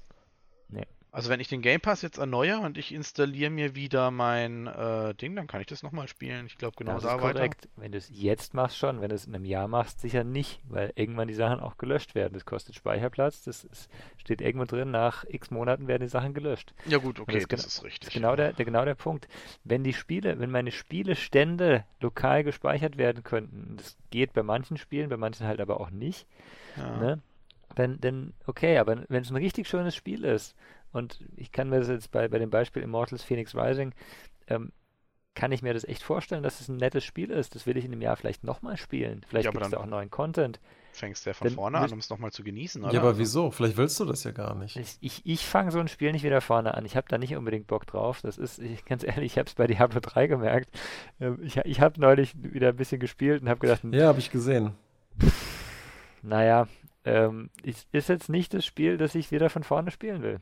Also 1.10 1.30
wenn 1.30 1.40
ich 1.40 1.48
den 1.48 1.62
Game 1.62 1.80
Pass 1.80 2.02
jetzt 2.02 2.18
erneuere 2.18 2.60
und 2.60 2.76
ich 2.76 2.92
installiere 2.92 3.50
mir 3.50 3.74
wieder 3.74 4.10
mein 4.10 4.66
äh, 4.66 5.14
Ding, 5.14 5.34
dann 5.36 5.46
kann 5.46 5.60
ich 5.62 5.66
das 5.66 5.82
nochmal 5.82 6.06
spielen. 6.06 6.44
Ich 6.46 6.58
glaube 6.58 6.76
genau 6.76 6.94
das 6.94 7.02
da 7.04 7.16
ist 7.16 7.22
weiter. 7.22 7.34
korrekt. 7.38 7.68
Wenn 7.76 7.92
du 7.92 7.98
es 7.98 8.10
jetzt 8.12 8.52
machst 8.52 8.76
schon, 8.76 9.00
wenn 9.00 9.08
du 9.08 9.14
es 9.14 9.24
in 9.24 9.34
einem 9.34 9.46
Jahr 9.46 9.68
machst, 9.68 10.00
sicher 10.00 10.22
nicht, 10.22 10.60
weil 10.68 10.92
irgendwann 10.96 11.26
die 11.26 11.34
Sachen 11.34 11.60
auch 11.60 11.78
gelöscht 11.78 12.14
werden. 12.14 12.34
Das 12.34 12.44
kostet 12.44 12.74
Speicherplatz, 12.74 13.42
das 13.42 13.64
ist, 13.64 13.88
steht 14.18 14.42
irgendwo 14.42 14.66
drin, 14.66 14.90
nach 14.90 15.24
x 15.28 15.50
Monaten 15.50 15.88
werden 15.88 16.02
die 16.02 16.08
Sachen 16.10 16.34
gelöscht. 16.34 16.74
Ja 16.84 16.98
gut, 16.98 17.20
okay, 17.20 17.40
das 17.40 17.48
das, 17.48 17.60
ist 17.60 17.66
ist 17.66 17.76
Das 17.78 17.84
richtig. 17.84 18.08
ist 18.08 18.14
genau 18.14 18.36
der, 18.36 18.52
der, 18.52 18.64
genau 18.66 18.84
der 18.84 18.94
Punkt. 18.94 19.28
Wenn 19.64 19.82
die 19.84 19.94
Spiele, 19.94 20.38
wenn 20.38 20.50
meine 20.50 20.70
Spielestände 20.70 21.84
lokal 22.00 22.44
gespeichert 22.44 22.98
werden 22.98 23.22
könnten, 23.22 23.76
das 23.78 23.96
geht 24.10 24.34
bei 24.34 24.42
manchen 24.42 24.76
Spielen, 24.76 25.08
bei 25.08 25.16
manchen 25.16 25.46
halt 25.46 25.60
aber 25.60 25.80
auch 25.80 25.90
nicht, 25.90 26.26
Ja. 26.76 26.96
ne? 26.98 27.22
Dann, 27.74 28.00
dann 28.00 28.32
okay, 28.46 28.78
aber 28.78 29.04
wenn 29.08 29.22
es 29.22 29.30
ein 29.30 29.36
richtig 29.36 29.68
schönes 29.68 29.94
Spiel 29.94 30.24
ist, 30.24 30.56
und 30.92 31.18
ich 31.36 31.52
kann 31.52 31.68
mir 31.68 31.78
das 31.78 31.88
jetzt 31.88 32.10
bei, 32.10 32.28
bei 32.28 32.38
dem 32.38 32.50
Beispiel 32.50 32.82
Immortals 32.82 33.22
Phoenix 33.22 33.54
Rising, 33.54 33.92
ähm, 34.48 34.72
kann 35.34 35.52
ich 35.52 35.62
mir 35.62 35.72
das 35.72 35.84
echt 35.84 36.02
vorstellen, 36.02 36.42
dass 36.42 36.60
es 36.60 36.68
ein 36.68 36.78
nettes 36.78 37.04
Spiel 37.04 37.30
ist. 37.30 37.54
Das 37.54 37.64
will 37.64 37.76
ich 37.76 37.84
in 37.84 37.92
einem 37.92 38.02
Jahr 38.02 38.16
vielleicht 38.16 38.42
nochmal 38.42 38.76
spielen. 38.76 39.24
Vielleicht 39.28 39.44
Ja, 39.44 39.50
gibt 39.52 39.62
es 39.64 39.70
da 39.70 39.76
auch 39.78 39.86
neuen 39.86 40.10
Content. 40.10 40.58
Fängst 40.92 41.24
du 41.24 41.30
ja 41.30 41.34
von 41.34 41.46
Dann 41.46 41.54
vorne 41.54 41.78
an, 41.78 41.92
um 41.92 41.98
es 42.00 42.10
nochmal 42.10 42.32
zu 42.32 42.42
genießen, 42.42 42.82
oder? 42.82 42.92
Ja, 42.92 42.98
aber 42.98 43.10
Also- 43.10 43.20
wieso? 43.20 43.50
Vielleicht 43.52 43.76
willst 43.76 44.00
du 44.00 44.04
das 44.04 44.24
ja 44.24 44.32
gar 44.32 44.56
nicht. 44.56 44.74
Ich, 44.76 44.96
ich, 45.00 45.24
ich 45.24 45.46
fange 45.46 45.70
so 45.70 45.78
ein 45.78 45.86
Spiel 45.86 46.10
nicht 46.10 46.24
wieder 46.24 46.40
vorne 46.40 46.74
an. 46.74 46.84
Ich 46.84 46.96
habe 46.96 47.06
da 47.08 47.18
nicht 47.18 47.36
unbedingt 47.36 47.68
Bock 47.68 47.86
drauf. 47.86 48.20
Das 48.20 48.36
ist, 48.36 48.58
ich, 48.58 48.84
ganz 48.84 49.04
ehrlich, 49.04 49.32
ich 49.32 49.38
habe 49.38 49.46
es 49.46 49.54
bei 49.54 49.68
Diablo 49.68 50.00
3 50.00 50.26
gemerkt. 50.26 50.70
Ähm, 51.20 51.38
Ich, 51.44 51.56
ich 51.58 51.80
habe 51.80 52.00
neulich 52.00 52.34
wieder 52.42 52.70
ein 52.70 52.76
bisschen 52.76 52.98
gespielt 52.98 53.40
und 53.42 53.48
habe 53.48 53.60
gedacht, 53.60 53.82
Ja, 53.92 54.08
habe 54.08 54.18
ich 54.18 54.32
gesehen. 54.32 54.72
naja, 56.22 56.66
ähm, 57.04 57.50
ist, 57.62 57.86
ist 57.92 58.08
jetzt 58.08 58.28
nicht 58.28 58.54
das 58.54 58.66
Spiel, 58.66 58.96
das 58.96 59.14
ich 59.14 59.30
wieder 59.30 59.50
von 59.50 59.62
vorne 59.62 59.90
spielen 59.92 60.22
will. 60.22 60.40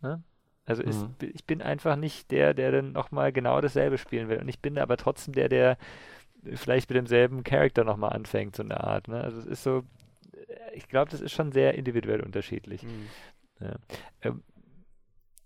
Ne? 0.00 0.22
Also 0.66 0.82
ist, 0.82 1.02
Mhm. 1.02 1.14
ich 1.34 1.44
bin 1.44 1.60
einfach 1.62 1.96
nicht 1.96 2.30
der, 2.30 2.54
der 2.54 2.72
dann 2.72 2.92
nochmal 2.92 3.32
genau 3.32 3.60
dasselbe 3.60 3.98
spielen 3.98 4.28
will. 4.28 4.38
Und 4.38 4.48
ich 4.48 4.60
bin 4.60 4.78
aber 4.78 4.96
trotzdem 4.96 5.34
der, 5.34 5.48
der 5.48 5.76
vielleicht 6.54 6.88
mit 6.90 6.96
demselben 6.96 7.44
Charakter 7.44 7.84
nochmal 7.84 8.12
anfängt, 8.12 8.56
so 8.56 8.62
eine 8.62 8.82
Art. 8.82 9.08
Ne? 9.08 9.20
Also 9.22 9.38
es 9.38 9.46
ist 9.46 9.62
so, 9.62 9.84
äh, 10.32 10.74
ich 10.74 10.88
glaube, 10.88 11.10
das 11.10 11.20
ist 11.20 11.32
schon 11.32 11.52
sehr 11.52 11.74
individuell 11.74 12.20
unterschiedlich. 12.20 12.82
Hm. 12.82 13.08
Ja. 13.60 13.76
Ähm, 14.22 14.42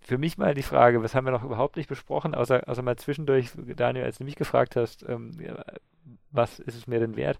für 0.00 0.18
mich 0.18 0.38
mal 0.38 0.54
die 0.54 0.62
Frage, 0.62 1.02
was 1.02 1.14
haben 1.14 1.26
wir 1.26 1.32
noch 1.32 1.44
überhaupt 1.44 1.76
nicht 1.76 1.88
besprochen, 1.88 2.34
außer, 2.34 2.66
außer 2.66 2.82
mal 2.82 2.96
zwischendurch, 2.96 3.50
Daniel, 3.76 4.04
als 4.04 4.18
du 4.18 4.24
mich 4.24 4.36
gefragt 4.36 4.74
hast, 4.74 5.06
ähm, 5.06 5.32
was 6.30 6.60
ist 6.60 6.76
es 6.76 6.86
mir 6.86 6.98
denn 6.98 7.16
wert? 7.16 7.38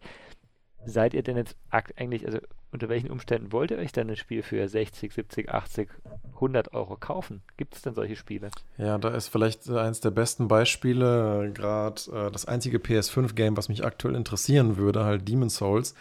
Seid 0.85 1.13
ihr 1.15 1.23
denn 1.23 1.37
jetzt 1.37 1.57
eigentlich, 1.97 2.25
also 2.25 2.39
unter 2.71 2.89
welchen 2.89 3.11
Umständen 3.11 3.53
wollt 3.53 3.71
ihr 3.71 3.79
euch 3.79 3.93
denn 3.93 4.11
ein 4.11 4.17
Spiel 4.17 4.43
für 4.43 4.69
60, 4.69 5.13
70, 5.13 5.51
80, 5.51 5.89
100 6.35 6.73
Euro 6.75 6.97
kaufen? 6.97 7.43
Gibt 7.57 7.75
es 7.75 7.83
denn 7.83 7.95
solche 7.95 8.17
Spiele? 8.17 8.51
Ja, 8.77 8.99
da 8.99 9.09
ist 9.09 9.29
vielleicht 9.29 9.69
äh, 9.69 9.79
eins 9.79 10.01
der 10.01 10.11
besten 10.11 10.49
Beispiele, 10.49 11.51
gerade 11.55 12.01
äh, 12.13 12.31
das 12.31 12.47
einzige 12.47 12.79
PS5-Game, 12.79 13.57
was 13.57 13.69
mich 13.69 13.85
aktuell 13.85 14.15
interessieren 14.15 14.77
würde, 14.77 15.05
halt 15.05 15.29
Demon's 15.29 15.57
Souls. 15.57 15.95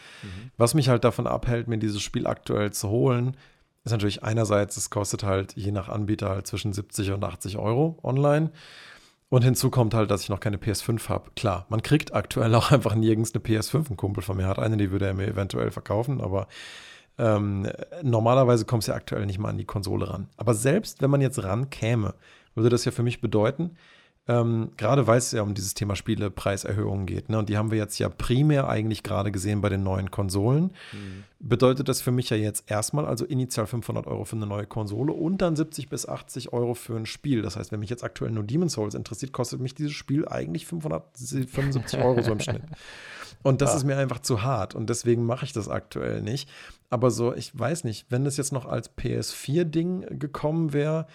Was 0.57 0.73
mich 0.73 0.89
halt 0.89 1.03
davon 1.03 1.27
abhält, 1.27 1.67
mir 1.67 1.77
dieses 1.77 2.01
Spiel 2.01 2.27
aktuell 2.27 2.71
zu 2.71 2.89
holen, 2.89 3.35
ist 3.85 3.91
natürlich 3.91 4.23
einerseits, 4.23 4.75
es 4.75 4.89
kostet 4.89 5.23
halt 5.23 5.53
je 5.55 5.71
nach 5.71 5.87
Anbieter 5.87 6.29
halt 6.29 6.47
zwischen 6.47 6.73
70 6.73 7.11
und 7.11 7.23
80 7.23 7.57
Euro 7.57 7.97
online. 8.03 8.51
Und 9.29 9.43
hinzu 9.43 9.69
kommt 9.69 9.93
halt, 9.93 10.09
dass 10.09 10.23
ich 10.23 10.29
noch 10.29 10.39
keine 10.39 10.57
PS5 10.57 11.09
habe. 11.09 11.31
Klar, 11.35 11.65
man 11.69 11.81
kriegt 11.81 12.13
aktuell 12.13 12.53
auch 12.55 12.71
einfach 12.71 12.95
nirgends 12.95 13.33
eine 13.33 13.43
PS5. 13.43 13.91
Ein 13.91 13.97
Kumpel 13.97 14.23
von 14.23 14.37
mir 14.37 14.47
hat 14.47 14.59
eine, 14.59 14.77
die 14.77 14.91
würde 14.91 15.07
er 15.07 15.13
mir 15.13 15.27
eventuell 15.27 15.71
verkaufen, 15.71 16.21
aber 16.21 16.47
ähm, 17.17 17.67
normalerweise 18.03 18.65
kommt 18.65 18.83
es 18.83 18.87
ja 18.87 18.95
aktuell 18.95 19.25
nicht 19.25 19.39
mal 19.39 19.49
an 19.49 19.57
die 19.57 19.65
Konsole 19.65 20.09
ran. 20.09 20.29
Aber 20.37 20.53
selbst 20.53 21.01
wenn 21.01 21.09
man 21.09 21.21
jetzt 21.21 21.43
rankäme, 21.43 22.13
würde 22.55 22.69
das 22.69 22.85
ja 22.85 22.91
für 22.91 23.03
mich 23.03 23.21
bedeuten, 23.21 23.75
ähm, 24.27 24.71
gerade 24.77 25.07
weil 25.07 25.17
es 25.17 25.31
ja 25.31 25.41
um 25.41 25.53
dieses 25.53 25.73
Thema 25.73 25.95
Spielepreiserhöhungen 25.95 27.05
geht, 27.05 27.29
ne? 27.29 27.37
und 27.39 27.49
die 27.49 27.57
haben 27.57 27.71
wir 27.71 27.77
jetzt 27.77 27.97
ja 27.99 28.09
primär 28.09 28.67
eigentlich 28.67 29.03
gerade 29.03 29.31
gesehen 29.31 29.61
bei 29.61 29.69
den 29.69 29.83
neuen 29.83 30.11
Konsolen, 30.11 30.71
bedeutet 31.39 31.87
das 31.87 32.01
für 32.01 32.11
mich 32.11 32.29
ja 32.29 32.37
jetzt 32.37 32.69
erstmal 32.69 33.05
also 33.05 33.23
initial 33.25 33.67
500 33.67 34.07
Euro 34.07 34.25
für 34.25 34.35
eine 34.35 34.47
neue 34.47 34.65
Konsole 34.65 35.13
und 35.13 35.37
dann 35.41 35.55
70 35.55 35.87
bis 35.89 36.07
80 36.07 36.51
Euro 36.53 36.73
für 36.73 36.95
ein 36.95 37.05
Spiel. 37.05 37.41
Das 37.41 37.55
heißt, 37.55 37.71
wenn 37.71 37.79
mich 37.79 37.89
jetzt 37.89 38.03
aktuell 38.03 38.31
nur 38.31 38.43
Demon's 38.43 38.73
Souls 38.73 38.95
interessiert, 38.95 39.31
kostet 39.31 39.59
mich 39.61 39.75
dieses 39.75 39.93
Spiel 39.93 40.27
eigentlich 40.27 40.65
575 40.65 41.99
Euro 41.99 42.21
so 42.21 42.31
im 42.31 42.39
Schnitt. 42.39 42.63
Und 43.43 43.61
das 43.61 43.73
Ah. 43.73 43.77
ist 43.77 43.83
mir 43.83 43.97
einfach 43.97 44.19
zu 44.19 44.41
hart 44.41 44.73
und 44.75 44.89
deswegen 44.89 45.25
mache 45.25 45.45
ich 45.45 45.53
das 45.53 45.69
aktuell 45.69 46.21
nicht. 46.21 46.49
Aber 46.89 47.11
so, 47.11 47.33
ich 47.35 47.57
weiß 47.57 47.83
nicht, 47.83 48.07
wenn 48.09 48.25
das 48.25 48.35
jetzt 48.37 48.51
noch 48.51 48.65
als 48.65 48.89
PS4-Ding 48.97 50.19
gekommen 50.19 50.73
wäre, 50.73 51.05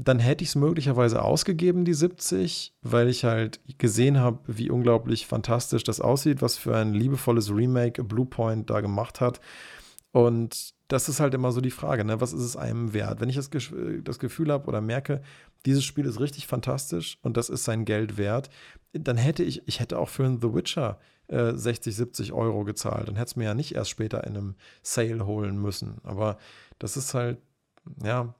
dann 0.00 0.20
hätte 0.20 0.44
ich 0.44 0.50
es 0.50 0.54
möglicherweise 0.54 1.22
ausgegeben, 1.22 1.84
die 1.84 1.92
70, 1.92 2.72
weil 2.82 3.08
ich 3.08 3.24
halt 3.24 3.60
gesehen 3.78 4.18
habe, 4.18 4.38
wie 4.46 4.70
unglaublich 4.70 5.26
fantastisch 5.26 5.82
das 5.82 6.00
aussieht, 6.00 6.40
was 6.40 6.56
für 6.56 6.76
ein 6.76 6.94
liebevolles 6.94 7.50
Remake 7.50 8.04
Bluepoint 8.04 8.70
da 8.70 8.80
gemacht 8.80 9.20
hat. 9.20 9.40
Und 10.12 10.72
das 10.86 11.08
ist 11.08 11.18
halt 11.18 11.34
immer 11.34 11.50
so 11.50 11.60
die 11.60 11.72
Frage, 11.72 12.04
ne? 12.04 12.20
was 12.20 12.32
ist 12.32 12.44
es 12.44 12.56
einem 12.56 12.94
wert? 12.94 13.20
Wenn 13.20 13.28
ich 13.28 13.34
das, 13.34 13.50
das 14.04 14.18
Gefühl 14.20 14.52
habe 14.52 14.68
oder 14.68 14.80
merke, 14.80 15.20
dieses 15.66 15.84
Spiel 15.84 16.06
ist 16.06 16.20
richtig 16.20 16.46
fantastisch 16.46 17.18
und 17.22 17.36
das 17.36 17.50
ist 17.50 17.64
sein 17.64 17.84
Geld 17.84 18.16
wert, 18.16 18.50
dann 18.92 19.16
hätte 19.16 19.42
ich, 19.42 19.66
ich 19.66 19.80
hätte 19.80 19.98
auch 19.98 20.08
für 20.08 20.24
ein 20.24 20.40
The 20.40 20.54
Witcher 20.54 21.00
äh, 21.26 21.52
60, 21.54 21.94
70 21.94 22.32
Euro 22.32 22.62
gezahlt. 22.62 23.08
Dann 23.08 23.16
hätte 23.16 23.30
es 23.30 23.36
mir 23.36 23.44
ja 23.44 23.54
nicht 23.54 23.74
erst 23.74 23.90
später 23.90 24.24
in 24.24 24.36
einem 24.36 24.54
Sale 24.82 25.26
holen 25.26 25.60
müssen. 25.60 25.96
Aber 26.04 26.38
das 26.78 26.96
ist 26.96 27.14
halt, 27.14 27.38
ja, 28.02 28.34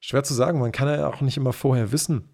schwer 0.00 0.22
zu 0.24 0.34
sagen. 0.34 0.58
Man 0.58 0.72
kann 0.72 0.88
ja 0.88 1.08
auch 1.08 1.20
nicht 1.20 1.36
immer 1.36 1.52
vorher 1.52 1.92
wissen, 1.92 2.28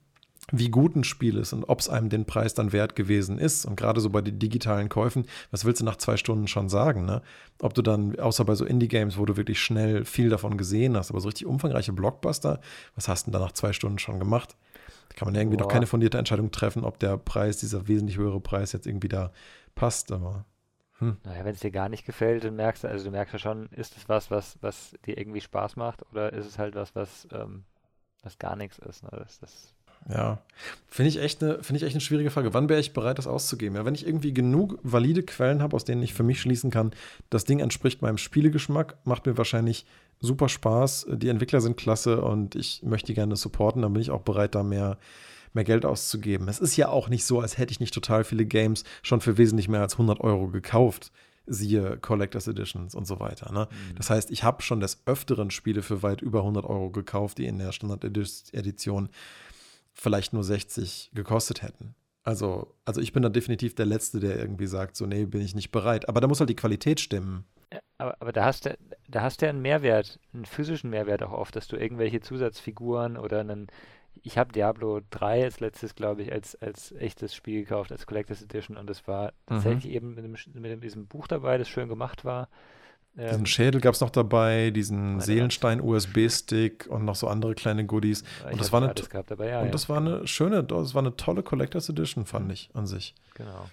wie 0.52 0.68
gut 0.68 0.94
ein 0.94 1.04
Spiel 1.04 1.38
ist 1.38 1.52
und 1.52 1.64
ob 1.64 1.80
es 1.80 1.88
einem 1.88 2.10
den 2.10 2.26
Preis 2.26 2.54
dann 2.54 2.72
wert 2.72 2.96
gewesen 2.96 3.38
ist. 3.38 3.64
Und 3.64 3.76
gerade 3.76 4.00
so 4.00 4.10
bei 4.10 4.20
den 4.20 4.38
digitalen 4.38 4.88
Käufen, 4.88 5.24
was 5.50 5.64
willst 5.64 5.80
du 5.80 5.84
nach 5.84 5.96
zwei 5.96 6.16
Stunden 6.16 6.48
schon 6.48 6.68
sagen, 6.68 7.04
ne? 7.06 7.22
Ob 7.60 7.72
du 7.72 7.82
dann, 7.82 8.18
außer 8.18 8.44
bei 8.44 8.54
so 8.54 8.64
Indie-Games, 8.64 9.16
wo 9.16 9.24
du 9.24 9.36
wirklich 9.36 9.60
schnell 9.60 10.04
viel 10.04 10.28
davon 10.28 10.58
gesehen 10.58 10.96
hast, 10.96 11.10
aber 11.10 11.20
so 11.20 11.28
richtig 11.28 11.46
umfangreiche 11.46 11.92
Blockbuster, 11.92 12.60
was 12.94 13.08
hast 13.08 13.26
du 13.26 13.30
denn 13.30 13.40
da 13.40 13.44
nach 13.46 13.52
zwei 13.52 13.72
Stunden 13.72 13.98
schon 13.98 14.18
gemacht? 14.18 14.56
Da 15.08 15.16
kann 15.16 15.28
man 15.28 15.34
irgendwie 15.34 15.56
noch 15.56 15.66
Boah. 15.66 15.72
keine 15.72 15.86
fundierte 15.86 16.18
Entscheidung 16.18 16.50
treffen, 16.50 16.84
ob 16.84 16.98
der 16.98 17.16
Preis, 17.16 17.56
dieser 17.58 17.88
wesentlich 17.88 18.18
höhere 18.18 18.40
Preis 18.40 18.72
jetzt 18.72 18.86
irgendwie 18.86 19.08
da 19.08 19.32
passt, 19.74 20.12
aber 20.12 20.44
Naja, 21.00 21.44
wenn 21.44 21.54
es 21.54 21.60
dir 21.60 21.70
gar 21.70 21.88
nicht 21.88 22.06
gefällt, 22.06 22.44
dann 22.44 22.56
merkst 22.56 22.84
du, 22.84 22.88
also 22.88 23.04
du 23.06 23.10
merkst 23.10 23.32
ja 23.32 23.38
schon, 23.38 23.66
ist 23.70 23.96
es 23.96 24.08
was, 24.08 24.30
was, 24.30 24.56
was 24.60 24.94
dir 25.06 25.18
irgendwie 25.18 25.40
Spaß 25.40 25.76
macht 25.76 26.02
oder 26.10 26.32
ist 26.32 26.46
es 26.46 26.58
halt 26.58 26.74
was, 26.74 26.94
was, 26.94 27.26
ähm, 27.32 27.64
was 28.22 28.38
gar 28.38 28.56
nichts 28.56 28.78
ist. 28.78 29.02
Ne? 29.02 29.10
Das, 29.12 29.38
das, 29.40 29.74
Ja, 30.08 30.42
finde 30.86 31.08
ich, 31.08 31.18
echt 31.18 31.42
eine- 31.42 31.62
finde 31.62 31.78
ich 31.78 31.82
echt 31.84 31.94
eine 31.94 32.00
schwierige 32.00 32.30
Frage. 32.30 32.52
Wann 32.54 32.68
wäre 32.68 32.80
ich 32.80 32.92
bereit, 32.92 33.18
das 33.18 33.26
auszugeben? 33.26 33.76
Ja, 33.76 33.84
wenn 33.84 33.94
ich 33.94 34.06
irgendwie 34.06 34.32
genug 34.34 34.78
valide 34.82 35.22
Quellen 35.22 35.62
habe, 35.62 35.74
aus 35.76 35.84
denen 35.84 36.02
ich 36.02 36.14
für 36.14 36.22
mich 36.22 36.40
schließen 36.40 36.70
kann, 36.70 36.92
das 37.30 37.44
Ding 37.44 37.60
entspricht 37.60 38.02
meinem 38.02 38.18
Spielegeschmack, 38.18 38.96
macht 39.04 39.26
mir 39.26 39.36
wahrscheinlich 39.38 39.86
super 40.20 40.48
Spaß, 40.48 41.06
die 41.10 41.28
Entwickler 41.28 41.60
sind 41.60 41.76
klasse 41.76 42.20
und 42.22 42.54
ich 42.54 42.82
möchte 42.82 43.08
die 43.08 43.14
gerne 43.14 43.36
supporten, 43.36 43.82
dann 43.82 43.92
bin 43.92 44.02
ich 44.02 44.10
auch 44.10 44.22
bereit, 44.22 44.54
da 44.54 44.62
mehr, 44.62 44.98
mehr 45.54 45.64
Geld 45.64 45.84
auszugeben. 45.84 46.48
Es 46.48 46.60
ist 46.60 46.76
ja 46.76 46.88
auch 46.88 47.08
nicht 47.08 47.24
so, 47.24 47.40
als 47.40 47.58
hätte 47.58 47.72
ich 47.72 47.80
nicht 47.80 47.94
total 47.94 48.24
viele 48.24 48.44
Games 48.44 48.84
schon 49.02 49.20
für 49.20 49.38
wesentlich 49.38 49.68
mehr 49.68 49.80
als 49.80 49.94
100 49.94 50.20
Euro 50.20 50.48
gekauft. 50.48 51.12
Siehe 51.46 51.98
Collectors 51.98 52.48
Editions 52.48 52.94
und 52.94 53.06
so 53.06 53.20
weiter. 53.20 53.52
Ne? 53.52 53.68
Das 53.96 54.08
heißt, 54.08 54.30
ich 54.30 54.44
habe 54.44 54.62
schon 54.62 54.80
des 54.80 55.02
Öfteren 55.06 55.50
Spiele 55.50 55.82
für 55.82 56.02
weit 56.02 56.22
über 56.22 56.40
100 56.40 56.64
Euro 56.64 56.90
gekauft, 56.90 57.38
die 57.38 57.46
in 57.46 57.58
der 57.58 57.72
Standard-Edition 57.72 59.10
vielleicht 59.92 60.32
nur 60.32 60.42
60 60.42 61.10
gekostet 61.14 61.62
hätten. 61.62 61.94
Also, 62.22 62.74
also 62.86 63.02
ich 63.02 63.12
bin 63.12 63.22
da 63.22 63.28
definitiv 63.28 63.74
der 63.74 63.84
Letzte, 63.84 64.18
der 64.18 64.38
irgendwie 64.38 64.66
sagt, 64.66 64.96
so, 64.96 65.04
nee, 65.04 65.26
bin 65.26 65.42
ich 65.42 65.54
nicht 65.54 65.70
bereit. 65.70 66.08
Aber 66.08 66.22
da 66.22 66.26
muss 66.26 66.40
halt 66.40 66.48
die 66.48 66.56
Qualität 66.56 66.98
stimmen. 66.98 67.44
Aber, 67.98 68.16
aber 68.20 68.32
da 68.32 68.46
hast 68.46 68.64
du, 68.64 68.76
da 69.08 69.20
hast 69.20 69.40
du 69.40 69.46
ja 69.46 69.50
einen 69.50 69.60
Mehrwert, 69.60 70.18
einen 70.32 70.46
physischen 70.46 70.90
Mehrwert 70.90 71.22
auch 71.22 71.32
oft, 71.32 71.54
dass 71.54 71.68
du 71.68 71.76
irgendwelche 71.76 72.20
Zusatzfiguren 72.20 73.18
oder 73.18 73.40
einen, 73.40 73.66
ich 74.22 74.38
habe 74.38 74.52
Diablo 74.52 75.00
3 75.10 75.44
als 75.44 75.60
letztes, 75.60 75.94
glaube 75.94 76.22
ich, 76.22 76.32
als, 76.32 76.54
als 76.56 76.92
echtes 76.92 77.34
Spiel 77.34 77.60
gekauft, 77.62 77.92
als 77.92 78.06
Collectors 78.06 78.42
Edition 78.42 78.76
und 78.76 78.88
es 78.90 79.06
war 79.06 79.32
tatsächlich 79.46 79.92
eben 79.92 80.14
mit, 80.14 80.24
dem, 80.24 80.36
mit 80.54 80.70
dem, 80.70 80.80
diesem 80.80 81.06
Buch 81.06 81.26
dabei, 81.26 81.58
das 81.58 81.68
schön 81.68 81.88
gemacht 81.88 82.24
war. 82.24 82.48
Diesen 83.16 83.40
Ähm, 83.40 83.46
Schädel 83.46 83.80
gab 83.80 83.94
es 83.94 84.00
noch 84.00 84.10
dabei, 84.10 84.70
diesen 84.70 85.20
Seelenstein-USB-Stick 85.20 86.86
und 86.88 87.04
noch 87.04 87.14
so 87.14 87.28
andere 87.28 87.54
kleine 87.54 87.86
Goodies. 87.86 88.24
und 88.50 88.60
das 88.60 88.72
war 88.72 88.82
eine, 88.82 88.92
dabei, 88.92 89.48
ja, 89.48 89.60
und 89.60 89.66
ja, 89.66 89.70
das 89.70 89.88
war 89.88 89.98
eine 89.98 90.26
schöne, 90.26 90.64
das 90.64 90.94
war 90.94 91.02
eine 91.02 91.16
tolle 91.16 91.42
Collectors 91.44 91.88
Edition, 91.88 92.26
fand 92.26 92.50
ich 92.50 92.70
an 92.74 92.86
sich. 92.86 93.14
genau. 93.34 93.68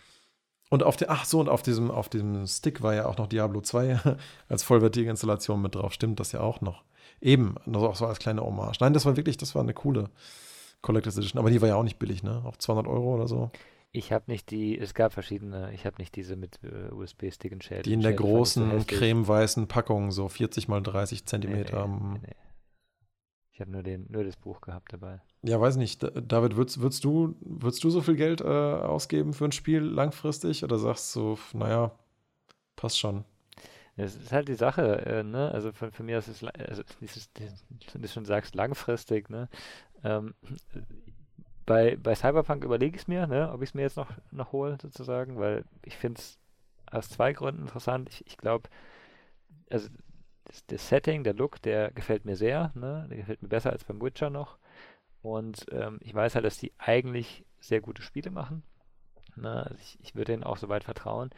Und 0.70 0.84
auf 0.84 0.96
der, 0.96 1.12
ach 1.12 1.26
so, 1.26 1.42
und 1.42 1.50
auf 1.50 1.64
diesem, 1.64 1.92
auf 1.92 2.08
diesem 2.08 2.48
Stick 2.48 2.82
war 2.82 2.94
ja 2.94 3.06
auch 3.06 3.18
noch 3.18 3.28
Diablo 3.28 3.60
2 3.60 4.00
als 4.48 4.64
vollwertige 4.64 5.10
Installation 5.10 5.62
mit 5.62 5.76
drauf. 5.76 5.92
Stimmt 5.92 6.22
das 6.22 6.32
ja 6.32 6.40
auch 6.40 6.62
noch. 6.62 6.84
Eben, 7.22 7.56
also 7.66 7.90
auch 7.90 7.96
so 7.96 8.06
als 8.08 8.20
kleine 8.20 8.42
Hommage. 8.42 8.78
Nein, 8.82 8.94
das 8.94 9.06
war 9.06 9.16
wirklich, 9.16 9.38
das 9.38 9.54
war 9.56 9.62
eine 9.62 9.74
coole 9.74 10.10
Collector's 10.82 11.18
Edition. 11.18 11.40
Aber 11.40 11.52
die 11.52 11.62
war 11.62 11.70
ja 11.70 11.76
auch 11.76 11.84
nicht 11.84 12.00
billig, 12.00 12.24
ne? 12.24 12.42
Auch 12.46 12.58
200 12.58 12.88
Euro 12.88 13.14
oder 13.14 13.28
so. 13.28 13.52
Ich 13.92 14.12
habe 14.12 14.26
nicht 14.28 14.50
die, 14.52 14.78
es 14.78 14.94
gab 14.94 15.14
verschiedene, 15.14 15.72
ich 15.74 15.86
habe 15.86 15.98
nicht 16.00 16.16
diese 16.16 16.36
mit 16.36 16.60
äh, 16.64 16.94
USB-Stick 16.94 17.52
und 17.52 17.64
Shell. 17.64 17.84
Die 17.84 17.94
in 17.94 18.02
der 18.02 18.14
großen, 18.14 18.80
so 18.80 18.86
cremeweißen 18.88 19.68
Packung, 19.68 20.12
so 20.12 20.30
40 20.30 20.68
mal 20.68 20.82
30 20.82 21.26
Zentimeter. 21.26 21.88
Nee, 21.88 22.14
nee, 22.14 22.20
nee, 22.24 22.36
ich 23.52 23.60
habe 23.60 23.72
nur, 23.72 23.84
nur 24.10 24.24
das 24.24 24.38
Buch 24.38 24.62
gehabt 24.62 24.94
dabei. 24.94 25.22
Ja, 25.44 25.60
weiß 25.60 25.76
nicht. 25.76 26.04
David, 26.04 26.56
würdest, 26.56 26.82
würdest, 26.82 27.04
du, 27.04 27.36
würdest 27.42 27.84
du 27.84 27.90
so 27.90 28.02
viel 28.02 28.16
Geld 28.16 28.42
äh, 28.42 28.46
ausgeben 28.46 29.34
für 29.34 29.46
ein 29.46 29.52
Spiel 29.52 29.82
langfristig? 29.82 30.64
Oder 30.64 30.80
sagst 30.80 31.16
du, 31.16 31.38
naja, 31.54 31.92
passt 32.76 32.98
schon? 32.98 33.26
Das 33.98 34.16
ist 34.16 34.32
halt 34.32 34.48
die 34.48 34.56
Sache, 34.56 35.06
äh, 35.06 35.24
ne? 35.24 35.52
Also 35.52 35.72
für, 35.72 35.92
für 35.92 36.04
mich 36.04 36.16
ist 36.16 36.28
es, 36.28 36.44
also 36.44 36.84
wie 37.00 38.00
du 38.00 38.08
schon 38.08 38.26
sagst, 38.26 38.56
langfristig, 38.56 39.30
ne? 39.30 39.50
Ähm, 40.04 40.34
bei, 41.66 41.96
bei 41.96 42.16
Cyberpunk 42.16 42.64
überlege 42.64 42.96
ich 42.96 43.04
es 43.04 43.08
mir, 43.08 43.28
ne, 43.28 43.52
ob 43.52 43.62
ich 43.62 43.70
es 43.70 43.74
mir 43.74 43.84
jetzt 43.84 43.98
noch, 43.98 44.10
noch 44.32 44.52
hole, 44.52 44.78
sozusagen, 44.82 45.40
weil 45.40 45.64
ich 45.84 45.96
finde 45.96 46.20
es 46.20 46.38
aus 46.90 47.10
zwei 47.10 47.34
Gründen 47.34 47.64
interessant. 47.64 48.10
Ich, 48.10 48.26
ich 48.28 48.38
glaube, 48.38 48.70
also 49.70 49.90
das, 50.46 50.66
das, 50.68 50.90
Setting, 50.90 51.24
der 51.24 51.34
Look, 51.34 51.62
der 51.62 51.92
gefällt 51.92 52.26
mir 52.26 52.36
sehr, 52.36 52.72
ne? 52.76 53.08
Der 53.10 53.18
gefällt 53.18 53.42
mir 53.42 53.50
besser 53.50 53.72
als 53.72 53.84
beim 53.84 54.02
Witcher 54.02 54.30
noch. 54.30 54.58
Und 55.22 55.66
ähm, 55.72 56.00
ich 56.02 56.14
weiß 56.14 56.36
halt, 56.36 56.46
dass 56.46 56.58
die 56.58 56.74
eigentlich 56.78 57.46
sehr 57.60 57.80
gute 57.80 58.02
Spiele 58.02 58.32
machen. 58.32 58.64
Ne? 59.36 59.66
Also 59.66 59.76
ich, 59.82 59.98
ich 60.02 60.16
würde 60.16 60.34
denen 60.34 60.44
auch 60.44 60.58
soweit 60.58 60.84
vertrauen. 60.84 61.30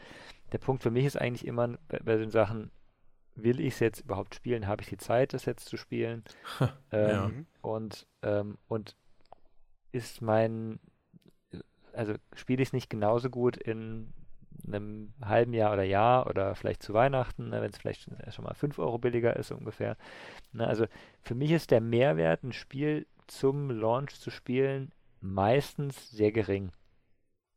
Der 0.51 0.57
Punkt 0.57 0.83
für 0.83 0.91
mich 0.91 1.05
ist 1.05 1.19
eigentlich 1.19 1.47
immer 1.47 1.67
bei, 1.87 1.99
bei 1.99 2.17
den 2.17 2.29
Sachen, 2.29 2.71
will 3.35 3.59
ich 3.59 3.73
es 3.75 3.79
jetzt 3.79 4.01
überhaupt 4.01 4.35
spielen? 4.35 4.67
Habe 4.67 4.81
ich 4.83 4.89
die 4.89 4.97
Zeit, 4.97 5.33
das 5.33 5.45
jetzt 5.45 5.67
zu 5.67 5.77
spielen? 5.77 6.23
ähm, 6.91 7.09
ja. 7.09 7.31
Und, 7.61 8.07
ähm, 8.21 8.57
und 8.67 8.95
ist 9.91 10.21
mein, 10.21 10.79
also 11.93 12.15
spiele 12.35 12.61
ich 12.61 12.69
es 12.69 12.73
nicht 12.73 12.89
genauso 12.89 13.29
gut 13.29 13.57
in 13.57 14.13
einem 14.65 15.13
halben 15.21 15.53
Jahr 15.53 15.73
oder 15.73 15.83
Jahr 15.83 16.27
oder 16.27 16.55
vielleicht 16.55 16.83
zu 16.83 16.93
Weihnachten, 16.93 17.49
ne, 17.49 17.61
wenn 17.61 17.71
es 17.71 17.77
vielleicht 17.77 18.09
schon 18.33 18.43
mal 18.43 18.53
5 18.53 18.79
Euro 18.79 18.97
billiger 18.97 19.35
ist 19.35 19.51
ungefähr. 19.51 19.97
Ne, 20.51 20.67
also 20.67 20.85
für 21.21 21.35
mich 21.35 21.51
ist 21.51 21.71
der 21.71 21.81
Mehrwert, 21.81 22.43
ein 22.43 22.53
Spiel 22.53 23.05
zum 23.27 23.71
Launch 23.71 24.19
zu 24.19 24.29
spielen, 24.29 24.91
meistens 25.21 26.11
sehr 26.11 26.31
gering. 26.31 26.71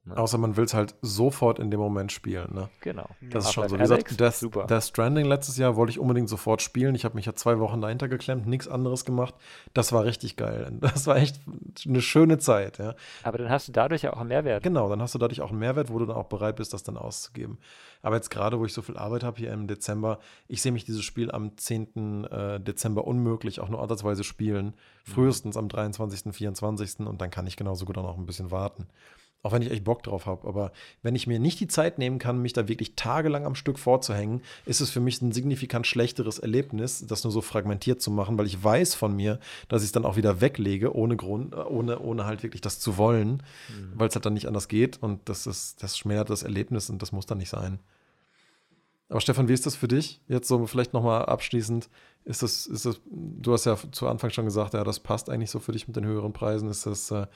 Ne? 0.07 0.17
Außer 0.17 0.39
man 0.39 0.57
will 0.57 0.65
es 0.65 0.73
halt 0.73 0.95
sofort 1.03 1.59
in 1.59 1.71
dem 1.71 1.81
Moment 1.81 2.13
spielen. 2.13 2.55
Ne? 2.55 2.69
Genau. 2.81 3.09
Das 3.21 3.47
ist 3.47 3.53
schon 3.53 3.69
so. 3.69 3.75
Wie 3.75 3.81
gesagt, 3.81 4.21
das, 4.21 4.39
super. 4.39 4.65
das 4.69 4.89
Stranding 4.89 5.27
letztes 5.27 5.57
Jahr 5.57 5.75
wollte 5.75 5.91
ich 5.91 5.99
unbedingt 5.99 6.29
sofort 6.29 6.63
spielen. 6.63 6.95
Ich 6.95 7.05
habe 7.05 7.17
mich 7.17 7.27
ja 7.27 7.35
zwei 7.35 7.59
Wochen 7.59 7.81
dahinter 7.81 8.09
geklemmt, 8.09 8.47
nichts 8.47 8.69
anderes 8.69 9.05
gemacht. 9.05 9.35
Das 9.75 9.93
war 9.93 10.05
richtig 10.05 10.37
geil. 10.37 10.73
Das 10.97 11.07
war 11.07 11.17
echt 11.17 11.41
eine 11.85 12.01
schöne 12.01 12.39
Zeit. 12.39 12.79
Ja. 12.79 12.95
Aber 13.23 13.39
dann 13.39 13.51
hast 13.51 13.69
du 13.69 13.73
dadurch 13.73 14.03
ja 14.03 14.13
auch 14.13 14.21
einen 14.21 14.29
Mehrwert. 14.29 14.63
Genau, 14.63 14.89
dann 14.89 15.03
hast 15.03 15.15
du 15.15 15.19
dadurch 15.19 15.43
auch 15.43 15.51
einen 15.51 15.59
Mehrwert, 15.59 15.93
wo 15.93 15.99
du 15.99 16.07
dann 16.07 16.17
auch 16.17 16.27
bereit 16.27 16.57
bist, 16.57 16.73
das 16.73 16.85
dann 16.85 16.97
auszugeben. 16.97 17.59
Aber 18.03 18.17
jetzt 18.17 18.31
gerade, 18.31 18.59
wo 18.61 18.65
ich 18.65 18.73
so 18.73 18.83
viel 18.83 18.97
Arbeit 18.97 19.25
habe 19.25 19.37
hier 19.39 19.53
im 19.53 19.67
Dezember, 19.67 20.21
ich 20.49 20.63
sehe 20.63 20.73
mich 20.73 20.85
dieses 20.85 21.03
Spiel 21.05 21.31
am 21.33 21.57
10. 21.57 22.25
Äh, 22.25 22.61
Dezember 22.61 23.05
unmöglich 23.05 23.61
auch 23.61 23.69
nur 23.69 23.83
ansatzweise 23.83 24.25
spielen. 24.25 24.67
Mhm. 24.67 25.11
Frühestens 25.11 25.57
am 25.57 25.69
23., 25.69 26.33
24. 26.33 27.01
und 27.01 27.21
dann 27.21 27.31
kann 27.31 27.47
ich 27.47 27.57
genauso 27.57 27.85
gut 27.85 27.99
auch 27.99 28.05
noch 28.05 28.17
ein 28.17 28.27
bisschen 28.27 28.51
warten. 28.51 28.87
Auch 29.47 29.53
wenn 29.53 29.63
ich 29.63 29.71
echt 29.71 29.85
Bock 29.85 30.03
drauf 30.03 30.27
habe. 30.27 30.49
Aber 30.49 30.73
wenn 31.05 31.15
ich 31.15 31.29
mir 31.29 31.39
nicht 31.39 31.61
die 31.61 31.69
Zeit 31.69 31.99
nehmen 31.99 32.19
kann, 32.19 32.43
mich 32.43 32.53
da 32.53 32.67
wirklich 32.67 32.97
tagelang 32.97 33.47
am 33.47 33.55
Stück 33.55 33.79
vorzuhängen, 33.79 34.43
ist 34.65 34.81
es 34.81 34.91
für 34.91 34.99
mich 34.99 35.23
ein 35.23 35.31
signifikant 35.31 35.87
schlechteres 35.87 36.41
Erlebnis, 36.41 37.07
das 37.07 37.23
nur 37.23 37.33
so 37.33 37.41
fragmentiert 37.43 38.03
zu 38.03 38.11
machen, 38.11 38.37
weil 38.39 38.47
ich 38.47 38.65
weiß 38.65 38.97
von 38.97 39.15
mir, 39.15 39.39
dass 39.69 39.83
ich 39.83 39.87
es 39.87 39.93
dann 39.93 40.05
auch 40.05 40.17
wieder 40.17 40.41
weglege, 40.41 40.97
ohne 40.97 41.15
Grund, 41.15 41.55
ohne, 41.55 42.01
ohne 42.01 42.27
halt 42.27 42.43
wirklich 42.43 42.61
das 42.61 42.81
zu 42.81 42.97
wollen, 42.97 43.45
mhm. 43.69 43.93
weil 43.95 44.09
es 44.09 44.17
halt 44.17 44.27
dann 44.27 44.35
nicht 44.35 44.49
anders 44.49 44.67
geht. 44.67 45.01
Und 45.01 45.29
das 45.29 45.47
ist, 45.47 45.81
das 45.81 45.97
schmälert 45.97 46.29
das 46.29 46.43
Erlebnis 46.43 46.91
und 46.91 47.01
das 47.01 47.13
muss 47.13 47.27
dann 47.27 47.39
nicht 47.39 47.51
sein. 47.51 47.79
Aber 49.09 49.21
Stefan, 49.21 49.47
wie 49.47 49.53
ist 49.53 49.65
das 49.65 49.77
für 49.77 49.87
dich? 49.87 50.21
Jetzt 50.27 50.49
so 50.49 50.67
vielleicht 50.67 50.93
nochmal 50.93 51.27
abschließend. 51.27 51.89
Ist 52.25 52.43
das, 52.43 52.67
ist 52.67 52.85
das, 52.85 53.01
du 53.05 53.53
hast 53.53 53.65
ja 53.65 53.79
zu 53.93 54.09
Anfang 54.09 54.31
schon 54.31 54.45
gesagt, 54.45 54.75
ja, 54.75 54.83
das 54.83 54.99
passt 54.99 55.31
eigentlich 55.31 55.53
so 55.53 55.61
für 55.61 55.71
dich 55.71 55.87
mit 55.87 55.97
den 55.97 56.05
höheren 56.05 56.33
Preisen. 56.33 56.69
Ist 56.69 56.85
das, 56.85 57.13
äh, 57.13 57.29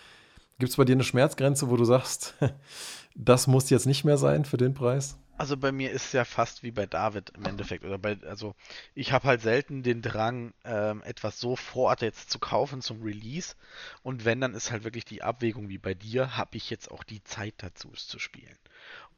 Gibt 0.60 0.70
es 0.70 0.76
bei 0.76 0.84
dir 0.84 0.92
eine 0.92 1.04
Schmerzgrenze, 1.04 1.70
wo 1.70 1.76
du 1.76 1.86
sagst, 1.86 2.34
das 3.14 3.46
muss 3.46 3.70
jetzt 3.70 3.86
nicht 3.86 4.04
mehr 4.04 4.18
sein 4.18 4.44
für 4.44 4.58
den 4.58 4.74
Preis? 4.74 5.16
Also 5.38 5.56
bei 5.56 5.72
mir 5.72 5.90
ist 5.90 6.04
es 6.04 6.12
ja 6.12 6.26
fast 6.26 6.62
wie 6.62 6.70
bei 6.70 6.84
David 6.84 7.30
im 7.30 7.46
Endeffekt. 7.46 7.82
Oder 7.86 7.96
bei, 7.96 8.18
also 8.26 8.54
ich 8.94 9.12
habe 9.12 9.26
halt 9.26 9.40
selten 9.40 9.82
den 9.82 10.02
Drang, 10.02 10.52
ähm, 10.64 11.02
etwas 11.02 11.40
sofort 11.40 12.02
jetzt 12.02 12.30
zu 12.30 12.38
kaufen 12.38 12.82
zum 12.82 13.02
Release. 13.02 13.54
Und 14.02 14.26
wenn, 14.26 14.42
dann 14.42 14.52
ist 14.52 14.70
halt 14.70 14.84
wirklich 14.84 15.06
die 15.06 15.22
Abwägung 15.22 15.70
wie 15.70 15.78
bei 15.78 15.94
dir, 15.94 16.36
habe 16.36 16.58
ich 16.58 16.68
jetzt 16.68 16.90
auch 16.90 17.04
die 17.04 17.24
Zeit 17.24 17.54
dazu, 17.56 17.90
es 17.94 18.06
zu 18.06 18.18
spielen. 18.18 18.58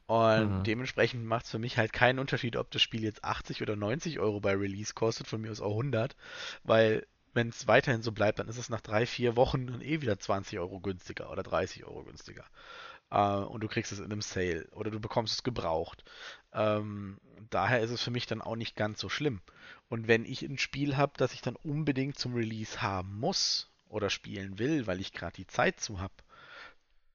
Und 0.05 0.59
mhm. 0.59 0.63
dementsprechend 0.63 1.25
macht 1.25 1.43
es 1.43 1.51
für 1.51 1.59
mich 1.59 1.77
halt 1.77 1.91
keinen 1.91 2.19
Unterschied, 2.19 2.55
ob 2.55 2.71
das 2.71 2.81
Spiel 2.81 3.03
jetzt 3.03 3.25
80 3.25 3.61
oder 3.61 3.75
90 3.75 4.19
Euro 4.19 4.39
bei 4.39 4.53
Release 4.53 4.93
kostet, 4.93 5.27
von 5.27 5.41
mir 5.41 5.51
aus 5.51 5.59
auch 5.59 5.71
100, 5.71 6.15
weil 6.63 7.05
wenn 7.33 7.49
es 7.49 7.67
weiterhin 7.67 8.01
so 8.01 8.11
bleibt, 8.11 8.39
dann 8.39 8.47
ist 8.47 8.57
es 8.57 8.69
nach 8.69 8.81
drei, 8.81 9.05
vier 9.05 9.35
Wochen 9.35 9.67
dann 9.67 9.81
eh 9.81 10.01
wieder 10.01 10.19
20 10.19 10.59
Euro 10.59 10.79
günstiger 10.79 11.31
oder 11.31 11.43
30 11.43 11.85
Euro 11.85 12.03
günstiger. 12.03 12.45
Äh, 13.09 13.17
und 13.17 13.61
du 13.61 13.67
kriegst 13.67 13.91
es 13.91 13.99
in 13.99 14.05
einem 14.05 14.21
Sale 14.21 14.67
oder 14.71 14.91
du 14.91 14.99
bekommst 14.99 15.33
es 15.33 15.43
gebraucht. 15.43 16.03
Ähm, 16.53 17.19
daher 17.49 17.81
ist 17.81 17.91
es 17.91 18.01
für 18.01 18.11
mich 18.11 18.27
dann 18.27 18.41
auch 18.41 18.55
nicht 18.55 18.75
ganz 18.75 18.99
so 18.99 19.09
schlimm. 19.09 19.41
Und 19.89 20.07
wenn 20.07 20.25
ich 20.25 20.41
ein 20.41 20.57
Spiel 20.57 20.97
habe, 20.97 21.13
das 21.17 21.33
ich 21.33 21.41
dann 21.41 21.55
unbedingt 21.55 22.17
zum 22.17 22.33
Release 22.33 22.81
haben 22.81 23.19
muss 23.19 23.69
oder 23.87 24.09
spielen 24.09 24.59
will, 24.59 24.87
weil 24.87 24.99
ich 24.99 25.13
gerade 25.13 25.35
die 25.35 25.47
Zeit 25.47 25.79
zu 25.79 25.99
habe, 25.99 26.13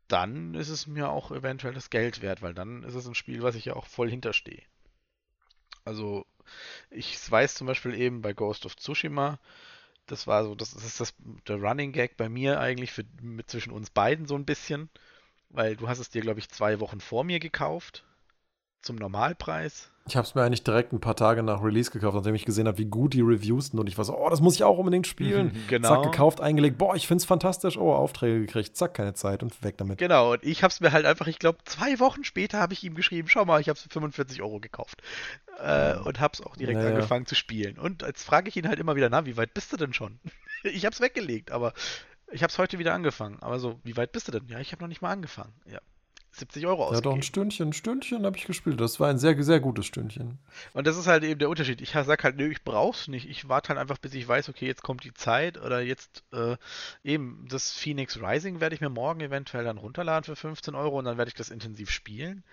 dann 0.08 0.54
ist 0.54 0.70
es 0.70 0.86
mir 0.86 1.10
auch 1.10 1.30
eventuell 1.30 1.74
das 1.74 1.90
Geld 1.90 2.22
wert, 2.22 2.40
weil 2.40 2.54
dann 2.54 2.82
ist 2.82 2.94
es 2.94 3.06
ein 3.06 3.14
Spiel, 3.14 3.42
was 3.42 3.54
ich 3.54 3.66
ja 3.66 3.74
auch 3.74 3.86
voll 3.86 4.08
hinterstehe. 4.08 4.62
Also 5.84 6.26
ich 6.90 7.30
weiß 7.30 7.54
zum 7.54 7.66
Beispiel 7.66 7.94
eben 7.94 8.22
bei 8.22 8.32
Ghost 8.32 8.64
of 8.66 8.76
Tsushima, 8.76 9.38
das 10.10 10.26
war 10.26 10.44
so, 10.44 10.54
das 10.54 10.72
ist 10.72 11.00
das, 11.00 11.14
der 11.46 11.56
Running 11.56 11.92
Gag 11.92 12.16
bei 12.16 12.28
mir 12.28 12.60
eigentlich 12.60 12.92
für, 12.92 13.04
mit 13.22 13.50
zwischen 13.50 13.72
uns 13.72 13.90
beiden 13.90 14.26
so 14.26 14.34
ein 14.34 14.44
bisschen, 14.44 14.90
weil 15.50 15.76
du 15.76 15.88
hast 15.88 15.98
es 15.98 16.10
dir, 16.10 16.22
glaube 16.22 16.40
ich, 16.40 16.48
zwei 16.50 16.80
Wochen 16.80 17.00
vor 17.00 17.24
mir 17.24 17.40
gekauft 17.40 18.04
zum 18.82 18.96
Normalpreis. 18.96 19.90
Ich 20.06 20.16
habe 20.16 20.26
es 20.26 20.34
mir 20.34 20.42
eigentlich 20.42 20.64
direkt 20.64 20.94
ein 20.94 21.00
paar 21.00 21.16
Tage 21.16 21.42
nach 21.42 21.62
Release 21.62 21.90
gekauft, 21.90 22.14
nachdem 22.14 22.34
ich 22.34 22.46
gesehen 22.46 22.66
habe, 22.66 22.78
wie 22.78 22.86
gut 22.86 23.12
die 23.12 23.20
Reviews 23.20 23.66
sind. 23.66 23.78
Und 23.78 23.88
ich 23.88 23.98
war 23.98 24.06
so, 24.06 24.16
oh, 24.16 24.30
das 24.30 24.40
muss 24.40 24.54
ich 24.54 24.64
auch 24.64 24.78
unbedingt 24.78 25.06
spielen. 25.06 25.54
genau. 25.68 25.88
Zack, 25.88 26.10
gekauft, 26.10 26.40
eingelegt. 26.40 26.78
Boah, 26.78 26.96
ich 26.96 27.06
finde 27.06 27.20
es 27.20 27.26
fantastisch. 27.26 27.76
Oh, 27.76 27.92
Aufträge 27.92 28.40
gekriegt. 28.40 28.74
Zack, 28.74 28.94
keine 28.94 29.12
Zeit 29.12 29.42
und 29.42 29.62
weg 29.62 29.76
damit. 29.76 29.98
Genau, 29.98 30.32
und 30.32 30.44
ich 30.44 30.62
habe 30.62 30.72
es 30.72 30.80
mir 30.80 30.92
halt 30.92 31.04
einfach, 31.04 31.26
ich 31.26 31.38
glaube, 31.38 31.58
zwei 31.64 31.98
Wochen 32.00 32.24
später 32.24 32.58
habe 32.58 32.72
ich 32.72 32.82
ihm 32.84 32.94
geschrieben, 32.94 33.28
schau 33.28 33.44
mal, 33.44 33.60
ich 33.60 33.68
habe 33.68 33.76
es 33.76 33.82
für 33.82 33.90
45 33.90 34.40
Euro 34.40 34.60
gekauft. 34.60 35.02
Äh, 35.58 35.96
und 35.98 36.20
habe 36.20 36.32
es 36.32 36.40
auch 36.40 36.56
direkt 36.56 36.78
naja. 36.78 36.94
angefangen 36.94 37.26
zu 37.26 37.34
spielen. 37.34 37.78
Und 37.78 38.00
jetzt 38.00 38.24
frage 38.24 38.48
ich 38.48 38.56
ihn 38.56 38.68
halt 38.68 38.78
immer 38.78 38.96
wieder, 38.96 39.10
na, 39.10 39.26
wie 39.26 39.36
weit 39.36 39.52
bist 39.52 39.72
du 39.72 39.76
denn 39.76 39.92
schon? 39.92 40.18
ich 40.62 40.86
habe 40.86 40.94
es 40.94 41.02
weggelegt, 41.02 41.50
aber 41.50 41.74
ich 42.32 42.42
habe 42.42 42.50
es 42.50 42.58
heute 42.58 42.78
wieder 42.78 42.94
angefangen. 42.94 43.36
Aber 43.42 43.58
so, 43.58 43.78
wie 43.84 43.96
weit 43.98 44.12
bist 44.12 44.28
du 44.28 44.32
denn? 44.32 44.48
Ja, 44.48 44.58
ich 44.58 44.72
habe 44.72 44.82
noch 44.82 44.88
nicht 44.88 45.02
mal 45.02 45.10
angefangen. 45.10 45.52
Ja, 45.66 45.80
70 46.38 46.66
Euro 46.66 46.84
ausgegeben. 46.84 47.04
Ja, 47.04 47.10
doch 47.10 47.16
ein 47.16 47.22
Stündchen, 47.22 47.68
ein 47.68 47.72
Stündchen 47.72 48.24
habe 48.24 48.36
ich 48.36 48.46
gespielt. 48.46 48.80
Das 48.80 49.00
war 49.00 49.08
ein 49.08 49.18
sehr, 49.18 49.42
sehr 49.42 49.60
gutes 49.60 49.86
Stündchen. 49.86 50.38
Und 50.72 50.86
das 50.86 50.96
ist 50.96 51.06
halt 51.06 51.24
eben 51.24 51.38
der 51.38 51.48
Unterschied. 51.48 51.80
Ich 51.80 51.90
sage 51.90 52.22
halt, 52.22 52.36
nö, 52.36 52.48
ich 52.50 52.62
brauch's 52.64 53.08
nicht. 53.08 53.28
Ich 53.28 53.48
warte 53.48 53.70
halt 53.70 53.78
einfach, 53.78 53.98
bis 53.98 54.14
ich 54.14 54.26
weiß, 54.26 54.48
okay, 54.48 54.66
jetzt 54.66 54.82
kommt 54.82 55.04
die 55.04 55.14
Zeit 55.14 55.60
oder 55.60 55.80
jetzt 55.80 56.24
äh, 56.32 56.56
eben 57.04 57.46
das 57.48 57.72
Phoenix 57.72 58.20
Rising 58.20 58.60
werde 58.60 58.74
ich 58.74 58.80
mir 58.80 58.90
morgen 58.90 59.20
eventuell 59.20 59.64
dann 59.64 59.78
runterladen 59.78 60.24
für 60.24 60.36
15 60.36 60.74
Euro 60.74 60.98
und 60.98 61.04
dann 61.04 61.18
werde 61.18 61.28
ich 61.28 61.34
das 61.34 61.50
intensiv 61.50 61.90
spielen. 61.90 62.44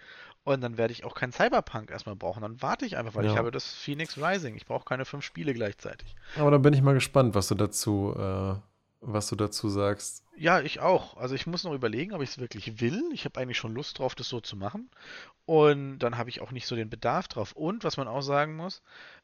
Und 0.43 0.61
dann 0.61 0.77
werde 0.77 0.93
ich 0.93 1.03
auch 1.03 1.15
kein 1.15 1.31
Cyberpunk 1.31 1.89
erstmal 1.89 2.15
brauchen. 2.15 2.41
Dann 2.41 2.61
warte 2.61 2.85
ich 2.85 2.97
einfach, 2.97 3.15
weil 3.15 3.25
ja. 3.25 3.31
ich 3.31 3.37
habe 3.37 3.49
das 3.49 3.73
Phoenix 3.73 4.17
Rising. 4.17 4.55
Ich 4.55 4.67
brauche 4.67 4.85
keine 4.85 5.03
fünf 5.03 5.25
Spiele 5.25 5.55
gleichzeitig. 5.55 6.15
Aber 6.37 6.51
dann 6.51 6.61
bin 6.61 6.73
ich 6.73 6.83
mal 6.83 6.93
gespannt, 6.93 7.33
was 7.33 7.47
du 7.47 7.55
dazu 7.55 8.15
äh 8.15 8.55
was 9.01 9.27
du 9.27 9.35
dazu 9.35 9.69
sagst. 9.69 10.23
Ja, 10.37 10.59
ich 10.61 10.79
auch. 10.79 11.15
Also 11.17 11.35
ich 11.35 11.47
muss 11.47 11.63
noch 11.63 11.73
überlegen, 11.73 12.13
ob 12.13 12.21
ich 12.21 12.31
es 12.31 12.39
wirklich 12.39 12.81
will. 12.81 13.03
Ich 13.13 13.25
habe 13.25 13.39
eigentlich 13.39 13.57
schon 13.57 13.73
Lust 13.73 13.99
drauf, 13.99 14.15
das 14.15 14.27
so 14.27 14.41
zu 14.41 14.57
machen. 14.57 14.89
Und 15.45 15.99
dann 15.99 16.17
habe 16.17 16.29
ich 16.29 16.41
auch 16.41 16.51
nicht 16.51 16.67
so 16.67 16.75
den 16.75 16.89
Bedarf 16.89 17.27
drauf. 17.27 17.53
Und 17.53 17.83
was 17.83 17.97
man 17.97 18.07
auch 18.07 18.21
sagen 18.21 18.55
muss, 18.55 18.81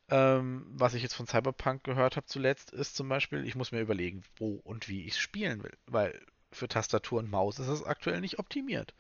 ähm, 0.10 0.66
was 0.70 0.94
ich 0.94 1.04
jetzt 1.04 1.16
von 1.16 1.28
Cyberpunk 1.28 1.84
gehört 1.84 2.16
habe 2.16 2.28
zuletzt, 2.28 2.72
ist 2.72 2.96
zum 2.96 3.10
Beispiel, 3.10 3.46
ich 3.46 3.56
muss 3.56 3.72
mir 3.72 3.82
überlegen, 3.82 4.24
wo 4.38 4.62
und 4.64 4.88
wie 4.88 5.06
ich 5.06 5.14
es 5.14 5.20
spielen 5.20 5.64
will. 5.64 5.78
Weil 5.88 6.20
für 6.52 6.68
Tastatur 6.68 7.20
und 7.20 7.30
Maus 7.32 7.60
ist 7.60 7.68
es 7.68 7.84
aktuell 7.84 8.22
nicht 8.22 8.40
optimiert. 8.40 8.94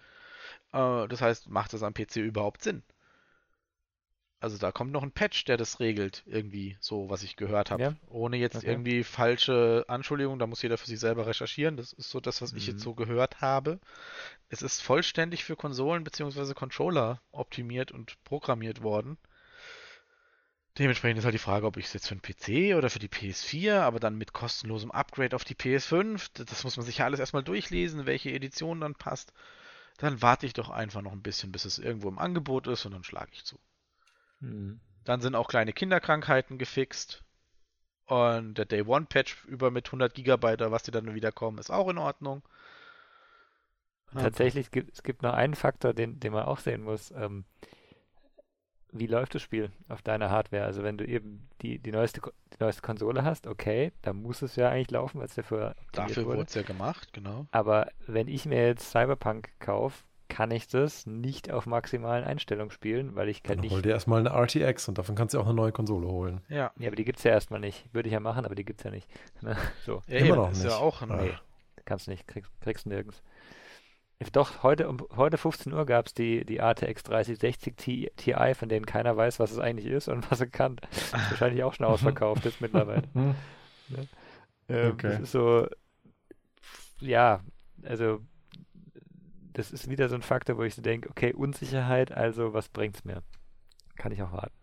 Äh, 0.73 1.07
das 1.07 1.21
heißt, 1.21 1.49
macht 1.49 1.73
es 1.73 1.83
am 1.83 1.93
PC 1.93 2.17
überhaupt 2.17 2.63
Sinn? 2.63 2.83
Also 4.41 4.57
da 4.57 4.73
kommt 4.73 4.91
noch 4.91 5.03
ein 5.03 5.11
Patch, 5.13 5.45
der 5.45 5.55
das 5.55 5.79
regelt, 5.79 6.23
irgendwie, 6.25 6.75
so 6.81 7.09
was 7.09 7.23
ich 7.23 7.37
gehört 7.37 7.71
habe. 7.71 7.81
Ja? 7.83 7.95
Ohne 8.09 8.35
jetzt 8.37 8.57
Okay. 8.57 8.71
irgendwie 8.71 9.03
falsche 9.05 9.85
Anschuldigungen, 9.87 10.37
da 10.39 10.47
muss 10.47 10.61
jeder 10.63 10.77
für 10.77 10.87
sich 10.87 10.99
selber 10.99 11.27
recherchieren. 11.27 11.77
Das 11.77 11.93
ist 11.93 12.09
so 12.09 12.19
das, 12.19 12.41
was 12.41 12.51
ich 12.53 12.65
Mhm. 12.65 12.71
jetzt 12.73 12.81
so 12.81 12.93
gehört 12.93 13.39
habe. 13.39 13.79
Es 14.49 14.61
ist 14.63 14.81
vollständig 14.81 15.43
für 15.45 15.55
Konsolen 15.55 16.03
bzw. 16.03 16.53
Controller 16.55 17.21
optimiert 17.31 17.91
und 17.91 18.21
programmiert 18.25 18.83
worden. 18.83 19.17
Dementsprechend 20.77 21.17
ist 21.19 21.23
halt 21.23 21.33
die 21.33 21.37
Frage, 21.39 21.65
ob 21.65 21.77
ich 21.77 21.85
es 21.85 21.93
jetzt 21.93 22.09
für 22.09 22.15
den 22.15 22.21
PC 22.21 22.75
oder 22.75 22.89
für 22.89 22.99
die 22.99 23.07
PS4, 23.07 23.83
aber 23.83 24.01
dann 24.01 24.17
mit 24.17 24.33
kostenlosem 24.33 24.91
Upgrade 24.91 25.33
auf 25.33 25.45
die 25.45 25.55
PS5. 25.55 26.27
d- 26.29 26.43
Das 26.43 26.65
muss 26.65 26.75
man 26.75 26.85
sich 26.85 26.97
ja 26.97 27.05
alles 27.05 27.21
erstmal 27.21 27.43
durchlesen, 27.43 28.05
welche 28.05 28.31
Edition 28.31 28.81
dann 28.81 28.95
passt. 28.95 29.31
Dann 29.97 30.21
warte 30.21 30.45
ich 30.47 30.53
doch 30.53 30.69
einfach 30.69 31.01
noch 31.03 31.13
ein 31.13 31.23
bisschen, 31.23 31.51
bis 31.53 31.65
es 31.65 31.79
irgendwo 31.79 32.09
im 32.09 32.19
Angebot 32.19 32.67
ist 32.67 32.85
und 32.85 32.93
dann 32.93 33.03
schlage 33.05 33.31
ich 33.33 33.45
zu. 33.45 33.59
Mhm. 34.41 34.79
Dann 35.03 35.21
sind 35.21 35.35
auch 35.35 35.47
kleine 35.47 35.73
Kinderkrankheiten 35.73 36.57
gefixt. 36.57 37.23
Und 38.05 38.55
der 38.57 38.65
Day 38.65 38.81
One 38.81 39.05
Patch 39.05 39.45
über 39.45 39.71
mit 39.71 39.87
100 39.87 40.13
Gigabyte, 40.13 40.69
was 40.69 40.83
die 40.83 40.91
dann 40.91 41.15
wieder 41.15 41.31
kommen, 41.31 41.57
ist 41.57 41.71
auch 41.71 41.87
in 41.89 41.97
Ordnung. 41.97 42.41
Ja. 44.13 44.23
Tatsächlich 44.23 44.71
gibt 44.71 44.91
es 44.91 45.03
gibt 45.03 45.21
noch 45.23 45.33
einen 45.33 45.55
Faktor, 45.55 45.93
den, 45.93 46.19
den 46.19 46.33
man 46.33 46.43
auch 46.43 46.59
sehen 46.59 46.83
muss. 46.83 47.11
Ähm, 47.11 47.45
wie 48.91 49.07
läuft 49.07 49.35
das 49.35 49.41
Spiel 49.41 49.71
auf 49.87 50.01
deiner 50.01 50.29
Hardware? 50.29 50.65
Also 50.65 50.83
wenn 50.83 50.97
du 50.97 51.05
eben 51.05 51.47
die, 51.61 51.79
die, 51.79 51.91
neueste, 51.91 52.21
die 52.21 52.57
neueste 52.59 52.81
Konsole 52.81 53.23
hast, 53.23 53.47
okay, 53.47 53.93
dann 54.01 54.17
muss 54.17 54.41
es 54.41 54.57
ja 54.57 54.69
eigentlich 54.69 54.91
laufen, 54.91 55.19
weil 55.19 55.27
es 55.27 55.35
dafür 55.35 55.75
Dafür 55.93 56.25
wurde. 56.25 56.39
wurde 56.39 56.47
es 56.49 56.55
ja 56.55 56.63
gemacht, 56.63 57.13
genau. 57.13 57.47
Aber 57.51 57.87
wenn 58.07 58.27
ich 58.27 58.45
mir 58.45 58.67
jetzt 58.67 58.91
Cyberpunk 58.91 59.49
kaufe, 59.59 60.03
kann 60.33 60.49
ich 60.51 60.67
das 60.67 61.05
nicht 61.05 61.51
auf 61.51 61.65
maximalen 61.65 62.23
Einstellungen 62.23 62.71
spielen, 62.71 63.15
weil 63.15 63.27
ich 63.29 63.39
halt 63.39 63.49
Dann 63.57 63.59
nicht. 63.59 63.71
hol 63.73 63.81
dir 63.81 63.89
erstmal 63.91 64.19
eine 64.25 64.29
RTX 64.29 64.87
und 64.87 64.97
davon 64.97 65.15
kannst 65.15 65.33
du 65.33 65.39
auch 65.39 65.45
eine 65.45 65.53
neue 65.53 65.71
Konsole 65.73 66.07
holen. 66.07 66.41
Ja. 66.47 66.71
Ja, 66.79 66.87
aber 66.87 66.95
die 66.95 67.03
gibt 67.03 67.17
es 67.19 67.23
ja 67.25 67.31
erstmal 67.31 67.59
nicht. 67.59 67.85
Würde 67.93 68.07
ich 68.07 68.13
ja 68.13 68.19
machen, 68.21 68.45
aber 68.45 68.55
die 68.55 68.63
gibt 68.65 68.79
es 68.79 68.85
ja 68.85 68.91
nicht. 68.91 69.07
Ne? 69.41 69.57
So, 69.85 70.01
Ja, 70.07 70.17
Immer 70.19 70.25
eben, 70.27 70.35
noch 70.37 70.51
ist 70.51 70.63
nicht. 70.63 70.71
ja 70.71 70.77
auch 70.77 71.01
ein, 71.01 71.09
Nee. 71.09 71.33
kannst 71.85 72.07
nicht, 72.07 72.27
kriegst, 72.27 72.49
kriegst 72.61 72.85
nirgends. 72.87 73.21
Doch, 74.33 74.61
heute 74.63 74.87
um 74.87 74.99
heute 75.15 75.37
15 75.39 75.73
Uhr 75.73 75.85
gab 75.87 76.05
es 76.05 76.13
die, 76.13 76.45
die 76.45 76.61
ATX 76.61 77.01
3060 77.03 77.75
Ti, 77.75 78.11
Ti, 78.15 78.35
von 78.53 78.69
denen 78.69 78.85
keiner 78.85 79.17
weiß, 79.17 79.39
was 79.39 79.51
es 79.51 79.57
eigentlich 79.59 79.87
ist 79.87 80.07
und 80.07 80.25
was 80.31 80.39
er 80.39 80.47
kann. 80.47 80.77
Ist 80.91 81.13
wahrscheinlich 81.13 81.63
auch 81.63 81.73
schon 81.73 81.85
ausverkauft 81.87 82.45
jetzt 82.45 82.61
mittlerweile. 82.61 83.03
Hm. 83.13 83.35
Ähm, 84.69 84.91
Okay. 84.93 85.09
Das 85.09 85.19
ist 85.21 85.31
so, 85.33 85.67
ja, 86.99 87.41
also 87.83 88.19
das 89.53 89.71
ist 89.71 89.89
wieder 89.89 90.09
so 90.09 90.15
ein 90.15 90.21
Faktor, 90.21 90.57
wo 90.57 90.63
ich 90.63 90.75
so 90.75 90.81
denke, 90.81 91.09
okay, 91.09 91.33
Unsicherheit, 91.33 92.11
also 92.11 92.53
was 92.53 92.69
bringt's 92.69 93.03
mir? 93.03 93.23
Kann 93.95 94.11
ich 94.11 94.21
auch 94.21 94.31
warten. 94.31 94.53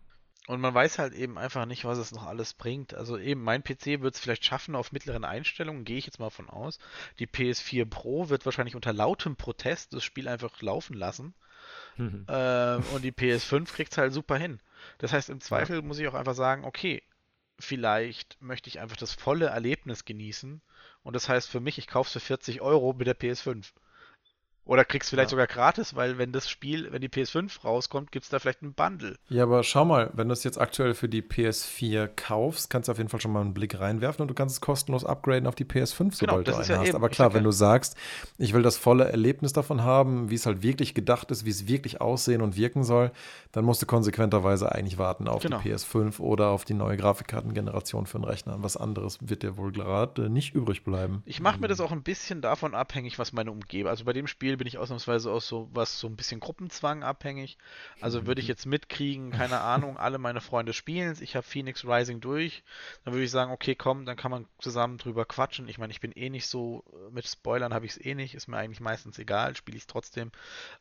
Und 0.47 0.61
man 0.61 0.73
weiß 0.73 0.97
halt 0.97 1.13
eben 1.13 1.37
einfach 1.37 1.67
nicht, 1.67 1.85
was 1.85 1.99
es 1.99 2.11
noch 2.11 2.25
alles 2.25 2.55
bringt. 2.55 2.95
Also 2.95 3.19
eben, 3.19 3.43
mein 3.43 3.63
PC 3.63 4.01
wird 4.01 4.15
es 4.15 4.19
vielleicht 4.19 4.43
schaffen 4.43 4.75
auf 4.75 4.91
mittleren 4.91 5.23
Einstellungen, 5.23 5.85
gehe 5.85 5.97
ich 5.97 6.07
jetzt 6.07 6.19
mal 6.19 6.31
von 6.31 6.49
aus. 6.49 6.79
Die 7.19 7.27
PS4 7.27 7.85
Pro 7.85 8.29
wird 8.29 8.45
wahrscheinlich 8.45 8.75
unter 8.75 8.91
lautem 8.91 9.35
Protest 9.35 9.93
das 9.93 10.03
Spiel 10.03 10.27
einfach 10.27 10.59
laufen 10.63 10.95
lassen. 10.95 11.35
Mhm. 11.97 12.25
Ähm, 12.27 12.83
und 12.95 13.03
die 13.03 13.11
PS5 13.11 13.71
kriegt 13.71 13.91
es 13.91 13.99
halt 13.99 14.11
super 14.11 14.37
hin. 14.37 14.59
Das 14.97 15.13
heißt, 15.13 15.29
im 15.29 15.39
Zweifel 15.39 15.83
muss 15.83 15.99
ich 15.99 16.07
auch 16.07 16.15
einfach 16.15 16.33
sagen, 16.33 16.65
okay, 16.65 17.03
vielleicht 17.59 18.41
möchte 18.41 18.69
ich 18.69 18.79
einfach 18.79 18.97
das 18.97 19.13
volle 19.13 19.47
Erlebnis 19.47 20.03
genießen. 20.03 20.61
Und 21.03 21.15
das 21.15 21.29
heißt 21.29 21.47
für 21.47 21.59
mich, 21.59 21.77
ich 21.77 21.87
kaufe 21.87 22.07
es 22.07 22.13
für 22.13 22.19
40 22.19 22.61
Euro 22.61 22.93
mit 22.93 23.05
der 23.05 23.15
PS5. 23.15 23.71
Oder 24.69 24.85
kriegst 24.85 25.09
vielleicht 25.09 25.29
Ja. 25.29 25.31
sogar 25.31 25.47
gratis, 25.47 25.95
weil 25.95 26.19
wenn 26.19 26.31
das 26.31 26.47
Spiel, 26.47 26.91
wenn 26.91 27.01
die 27.01 27.09
PS5 27.09 27.63
rauskommt, 27.63 28.11
gibt 28.11 28.25
es 28.25 28.29
da 28.29 28.37
vielleicht 28.37 28.61
ein 28.61 28.73
Bundle. 28.73 29.15
Ja, 29.27 29.41
aber 29.43 29.63
schau 29.63 29.83
mal, 29.83 30.11
wenn 30.13 30.27
du 30.27 30.33
es 30.33 30.43
jetzt 30.43 30.61
aktuell 30.61 30.93
für 30.93 31.09
die 31.09 31.23
PS4 31.23 32.07
kaufst, 32.07 32.69
kannst 32.69 32.87
du 32.87 32.91
auf 32.91 32.99
jeden 32.99 33.09
Fall 33.09 33.19
schon 33.19 33.31
mal 33.33 33.41
einen 33.41 33.55
Blick 33.55 33.79
reinwerfen 33.79 34.21
und 34.21 34.27
du 34.27 34.35
kannst 34.35 34.53
es 34.57 34.61
kostenlos 34.61 35.03
upgraden 35.05 35.47
auf 35.47 35.55
die 35.55 35.65
PS5, 35.65 35.97
Genau, 36.19 36.33
sobald 36.33 36.47
das 36.47 36.55
du 36.57 36.61
ist 36.61 36.67
eine 36.69 36.75
ja 36.75 36.79
hast. 36.81 36.87
eben, 36.89 36.95
Aber 36.97 37.09
klar, 37.09 37.33
wenn 37.33 37.43
du 37.43 37.51
sagst, 37.51 37.97
ich 38.37 38.53
will 38.53 38.61
das 38.61 38.77
volle 38.77 39.05
Erlebnis 39.09 39.53
davon 39.53 39.83
haben, 39.83 40.29
wie 40.29 40.35
es 40.35 40.45
halt 40.45 40.61
wirklich 40.61 40.93
gedacht 40.93 41.31
ist, 41.31 41.45
wie 41.45 41.49
es 41.49 41.67
wirklich 41.67 41.99
aussehen 41.99 42.41
und 42.43 42.55
wirken 42.55 42.83
soll, 42.83 43.11
dann 43.51 43.65
musst 43.65 43.81
du 43.81 43.87
konsequenterweise 43.87 44.71
eigentlich 44.71 44.99
warten 44.99 45.27
auf 45.27 45.41
Genau. 45.41 45.61
die 45.63 45.69
PS5 45.73 46.19
oder 46.19 46.49
auf 46.49 46.63
die 46.63 46.75
neue 46.75 46.95
Grafikkartengeneration 46.95 48.05
für 48.05 48.19
den 48.19 48.23
Rechner. 48.25 48.57
Was 48.61 48.77
anderes 48.77 49.17
wird 49.21 49.41
dir 49.41 49.57
wohl 49.57 49.71
gerade 49.71 50.29
nicht 50.29 50.53
übrig 50.53 50.83
bleiben. 50.83 51.23
Ich 51.25 51.39
mache 51.39 51.59
mir 51.59 51.67
das 51.67 51.79
auch 51.79 51.91
ein 51.91 52.03
bisschen 52.03 52.41
davon 52.41 52.75
abhängig, 52.75 53.17
was 53.17 53.33
meine 53.33 53.51
Umgebung. 53.51 53.89
Also 53.89 54.05
bei 54.05 54.13
dem 54.13 54.27
Spiel 54.27 54.58
bin 54.59 54.67
ich 54.67 54.77
ausnahmsweise 54.77 55.31
auch 55.31 55.41
so 55.41 55.67
was 55.73 55.99
so 55.99 56.07
ein 56.07 56.15
bisschen 56.15 56.39
Gruppenzwang 56.39 57.03
abhängig. 57.03 57.57
Also 57.99 58.27
würde 58.27 58.41
ich 58.41 58.47
jetzt 58.47 58.67
mitkriegen, 58.67 59.31
keine 59.31 59.59
Ahnung, 59.61 59.97
alle 59.97 60.19
meine 60.19 60.41
Freunde 60.41 60.73
spielen 60.73 61.09
es, 61.11 61.21
ich 61.21 61.35
habe 61.35 61.47
Phoenix 61.47 61.83
Rising 61.83 62.21
durch, 62.21 62.63
dann 63.03 63.13
würde 63.13 63.25
ich 63.25 63.31
sagen, 63.31 63.51
okay, 63.51 63.73
komm, 63.73 64.05
dann 64.05 64.15
kann 64.17 64.29
man 64.29 64.45
zusammen 64.59 64.99
drüber 64.99 65.25
quatschen. 65.25 65.67
Ich 65.67 65.79
meine, 65.79 65.91
ich 65.91 65.99
bin 65.99 66.11
eh 66.11 66.29
nicht 66.29 66.45
so 66.45 66.83
äh, 66.93 67.11
mit 67.11 67.27
Spoilern 67.27 67.73
habe 67.73 67.87
ich 67.87 67.93
es 67.93 68.05
eh 68.05 68.13
nicht, 68.13 68.35
ist 68.35 68.47
mir 68.47 68.57
eigentlich 68.57 68.81
meistens 68.81 69.17
egal, 69.17 69.55
spiele 69.55 69.77
ich 69.77 69.83
es 69.83 69.87
trotzdem. 69.87 70.31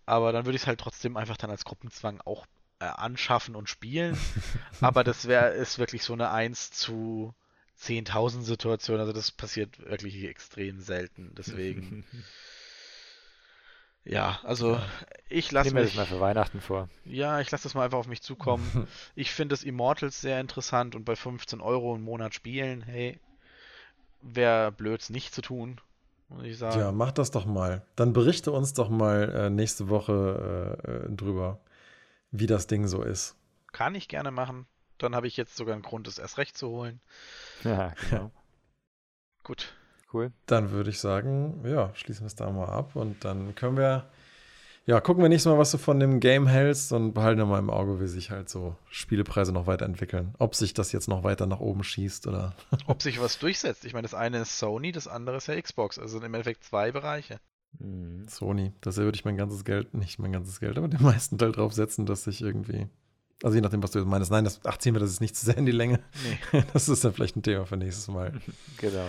Aber 0.04 0.32
dann 0.32 0.44
würde 0.44 0.56
ich 0.56 0.62
es 0.62 0.66
halt 0.66 0.80
trotzdem 0.80 1.16
einfach 1.16 1.38
dann 1.38 1.50
als 1.50 1.64
Gruppenzwang 1.64 2.20
auch 2.20 2.44
äh, 2.80 2.84
anschaffen 2.84 3.56
und 3.56 3.68
spielen. 3.68 4.18
Aber 4.80 5.04
das 5.04 5.26
wäre 5.26 5.50
ist 5.54 5.78
wirklich 5.78 6.02
so 6.02 6.12
eine 6.12 6.30
1 6.30 6.70
zu 6.72 7.34
10.000 7.80 8.42
Situation. 8.42 9.00
Also 9.00 9.12
das 9.12 9.30
passiert 9.30 9.78
wirklich 9.78 10.24
extrem 10.24 10.80
selten. 10.80 11.32
Deswegen, 11.36 12.04
ja, 14.08 14.40
also 14.42 14.80
ich 15.28 15.52
lasse 15.52 15.74
wir 15.74 15.82
das 15.82 15.90
mich, 15.90 15.96
mal 15.96 16.06
für 16.06 16.20
Weihnachten 16.20 16.60
vor. 16.60 16.88
ja, 17.04 17.40
ich 17.40 17.50
lasse 17.50 17.64
das 17.64 17.74
mal 17.74 17.84
einfach 17.84 17.98
auf 17.98 18.06
mich 18.08 18.22
zukommen. 18.22 18.88
Ich 19.14 19.30
finde 19.30 19.52
das 19.52 19.62
Immortals 19.62 20.20
sehr 20.20 20.40
interessant 20.40 20.94
und 20.94 21.04
bei 21.04 21.16
15 21.16 21.60
Euro 21.60 21.94
im 21.94 22.02
Monat 22.02 22.34
spielen, 22.34 22.82
hey, 22.82 23.18
wäre 24.22 24.72
blöds 24.72 25.10
nicht 25.10 25.34
zu 25.34 25.42
tun, 25.42 25.80
muss 26.28 26.44
ich 26.44 26.58
sagen. 26.58 26.80
Ja, 26.80 26.92
mach 26.92 27.12
das 27.12 27.30
doch 27.30 27.46
mal. 27.46 27.82
Dann 27.96 28.12
berichte 28.12 28.50
uns 28.52 28.72
doch 28.72 28.88
mal 28.88 29.30
äh, 29.34 29.50
nächste 29.50 29.88
Woche 29.88 31.06
äh, 31.08 31.12
drüber, 31.14 31.60
wie 32.30 32.46
das 32.46 32.66
Ding 32.66 32.86
so 32.86 33.02
ist. 33.02 33.36
Kann 33.72 33.94
ich 33.94 34.08
gerne 34.08 34.30
machen. 34.30 34.66
Dann 34.98 35.14
habe 35.14 35.28
ich 35.28 35.36
jetzt 35.36 35.56
sogar 35.56 35.74
einen 35.74 35.82
Grund, 35.82 36.08
es 36.08 36.18
erst 36.18 36.38
recht 36.38 36.56
zu 36.56 36.68
holen. 36.68 37.00
Ja, 37.64 37.92
genau. 38.08 38.30
Gut. 39.44 39.74
Cool. 40.12 40.32
Dann 40.46 40.70
würde 40.70 40.90
ich 40.90 41.00
sagen, 41.00 41.60
ja, 41.64 41.90
schließen 41.94 42.22
wir 42.22 42.28
es 42.28 42.34
da 42.34 42.50
mal 42.50 42.68
ab 42.68 42.96
und 42.96 43.24
dann 43.24 43.54
können 43.54 43.76
wir, 43.76 44.06
ja, 44.86 45.00
gucken 45.00 45.22
wir 45.22 45.28
nächstes 45.28 45.50
Mal, 45.50 45.58
was 45.58 45.70
du 45.70 45.76
von 45.76 46.00
dem 46.00 46.18
Game 46.18 46.46
hältst 46.46 46.92
und 46.92 47.12
behalten 47.12 47.38
wir 47.38 47.46
mal 47.46 47.58
im 47.58 47.68
Auge, 47.68 48.00
wie 48.00 48.06
sich 48.06 48.30
halt 48.30 48.48
so 48.48 48.74
Spielepreise 48.88 49.52
noch 49.52 49.66
weiterentwickeln. 49.66 50.34
Ob 50.38 50.54
sich 50.54 50.72
das 50.72 50.92
jetzt 50.92 51.08
noch 51.08 51.24
weiter 51.24 51.46
nach 51.46 51.60
oben 51.60 51.84
schießt 51.84 52.26
oder. 52.26 52.54
Ob 52.86 53.02
sich 53.02 53.20
was 53.20 53.38
durchsetzt. 53.38 53.84
Ich 53.84 53.92
meine, 53.92 54.04
das 54.04 54.14
eine 54.14 54.38
ist 54.38 54.58
Sony, 54.58 54.92
das 54.92 55.08
andere 55.08 55.36
ist 55.36 55.48
ja 55.48 55.60
Xbox. 55.60 55.98
Also 55.98 56.18
im 56.18 56.24
Endeffekt 56.24 56.64
zwei 56.64 56.90
Bereiche. 56.90 57.38
Mhm. 57.78 58.26
Sony. 58.28 58.72
Da 58.80 58.96
würde 58.96 59.16
ich 59.16 59.26
mein 59.26 59.36
ganzes 59.36 59.64
Geld, 59.64 59.92
nicht 59.92 60.18
mein 60.18 60.32
ganzes 60.32 60.58
Geld, 60.58 60.78
aber 60.78 60.88
den 60.88 61.02
meisten 61.02 61.36
Teil 61.36 61.52
drauf 61.52 61.74
setzen, 61.74 62.06
dass 62.06 62.26
ich 62.26 62.40
irgendwie. 62.40 62.88
Also 63.42 63.56
je 63.56 63.60
nachdem, 63.60 63.82
was 63.82 63.90
du 63.90 64.02
meinst. 64.06 64.30
Nein, 64.30 64.44
das, 64.44 64.60
ach, 64.64 64.78
ziehen 64.78 64.94
wir 64.94 65.00
das 65.00 65.10
ist 65.10 65.20
nicht 65.20 65.36
zu 65.36 65.44
sehr 65.44 65.58
in 65.58 65.66
die 65.66 65.72
Länge. 65.72 66.00
Nee. 66.52 66.64
Das 66.72 66.88
ist 66.88 67.04
dann 67.04 67.12
vielleicht 67.12 67.36
ein 67.36 67.42
Thema 67.42 67.66
für 67.66 67.76
nächstes 67.76 68.08
Mal. 68.08 68.32
Genau. 68.78 69.06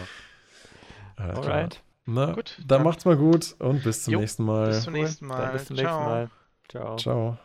Alles 1.20 1.42
klar. 1.42 1.56
Alright. 1.56 1.84
Na, 2.06 2.34
Gut, 2.34 2.56
dann 2.60 2.68
dann- 2.68 2.84
macht's 2.84 3.06
mal 3.06 3.18
gut 3.18 3.56
und 3.60 3.84
bis 3.84 4.04
zum 4.04 4.14
Jo, 4.14 4.20
nächsten 4.22 4.44
Mal. 4.44 4.68
Bis 4.68 4.84
zum 4.84 4.94
nächsten 4.94 5.28
Mal. 5.28 5.52
Bis 5.52 5.66
zum 5.66 5.78
Ciao. 5.78 5.86
nächsten 6.00 6.10
Mal. 6.10 6.30
Ciao. 6.70 6.96
Ciao. 6.98 7.38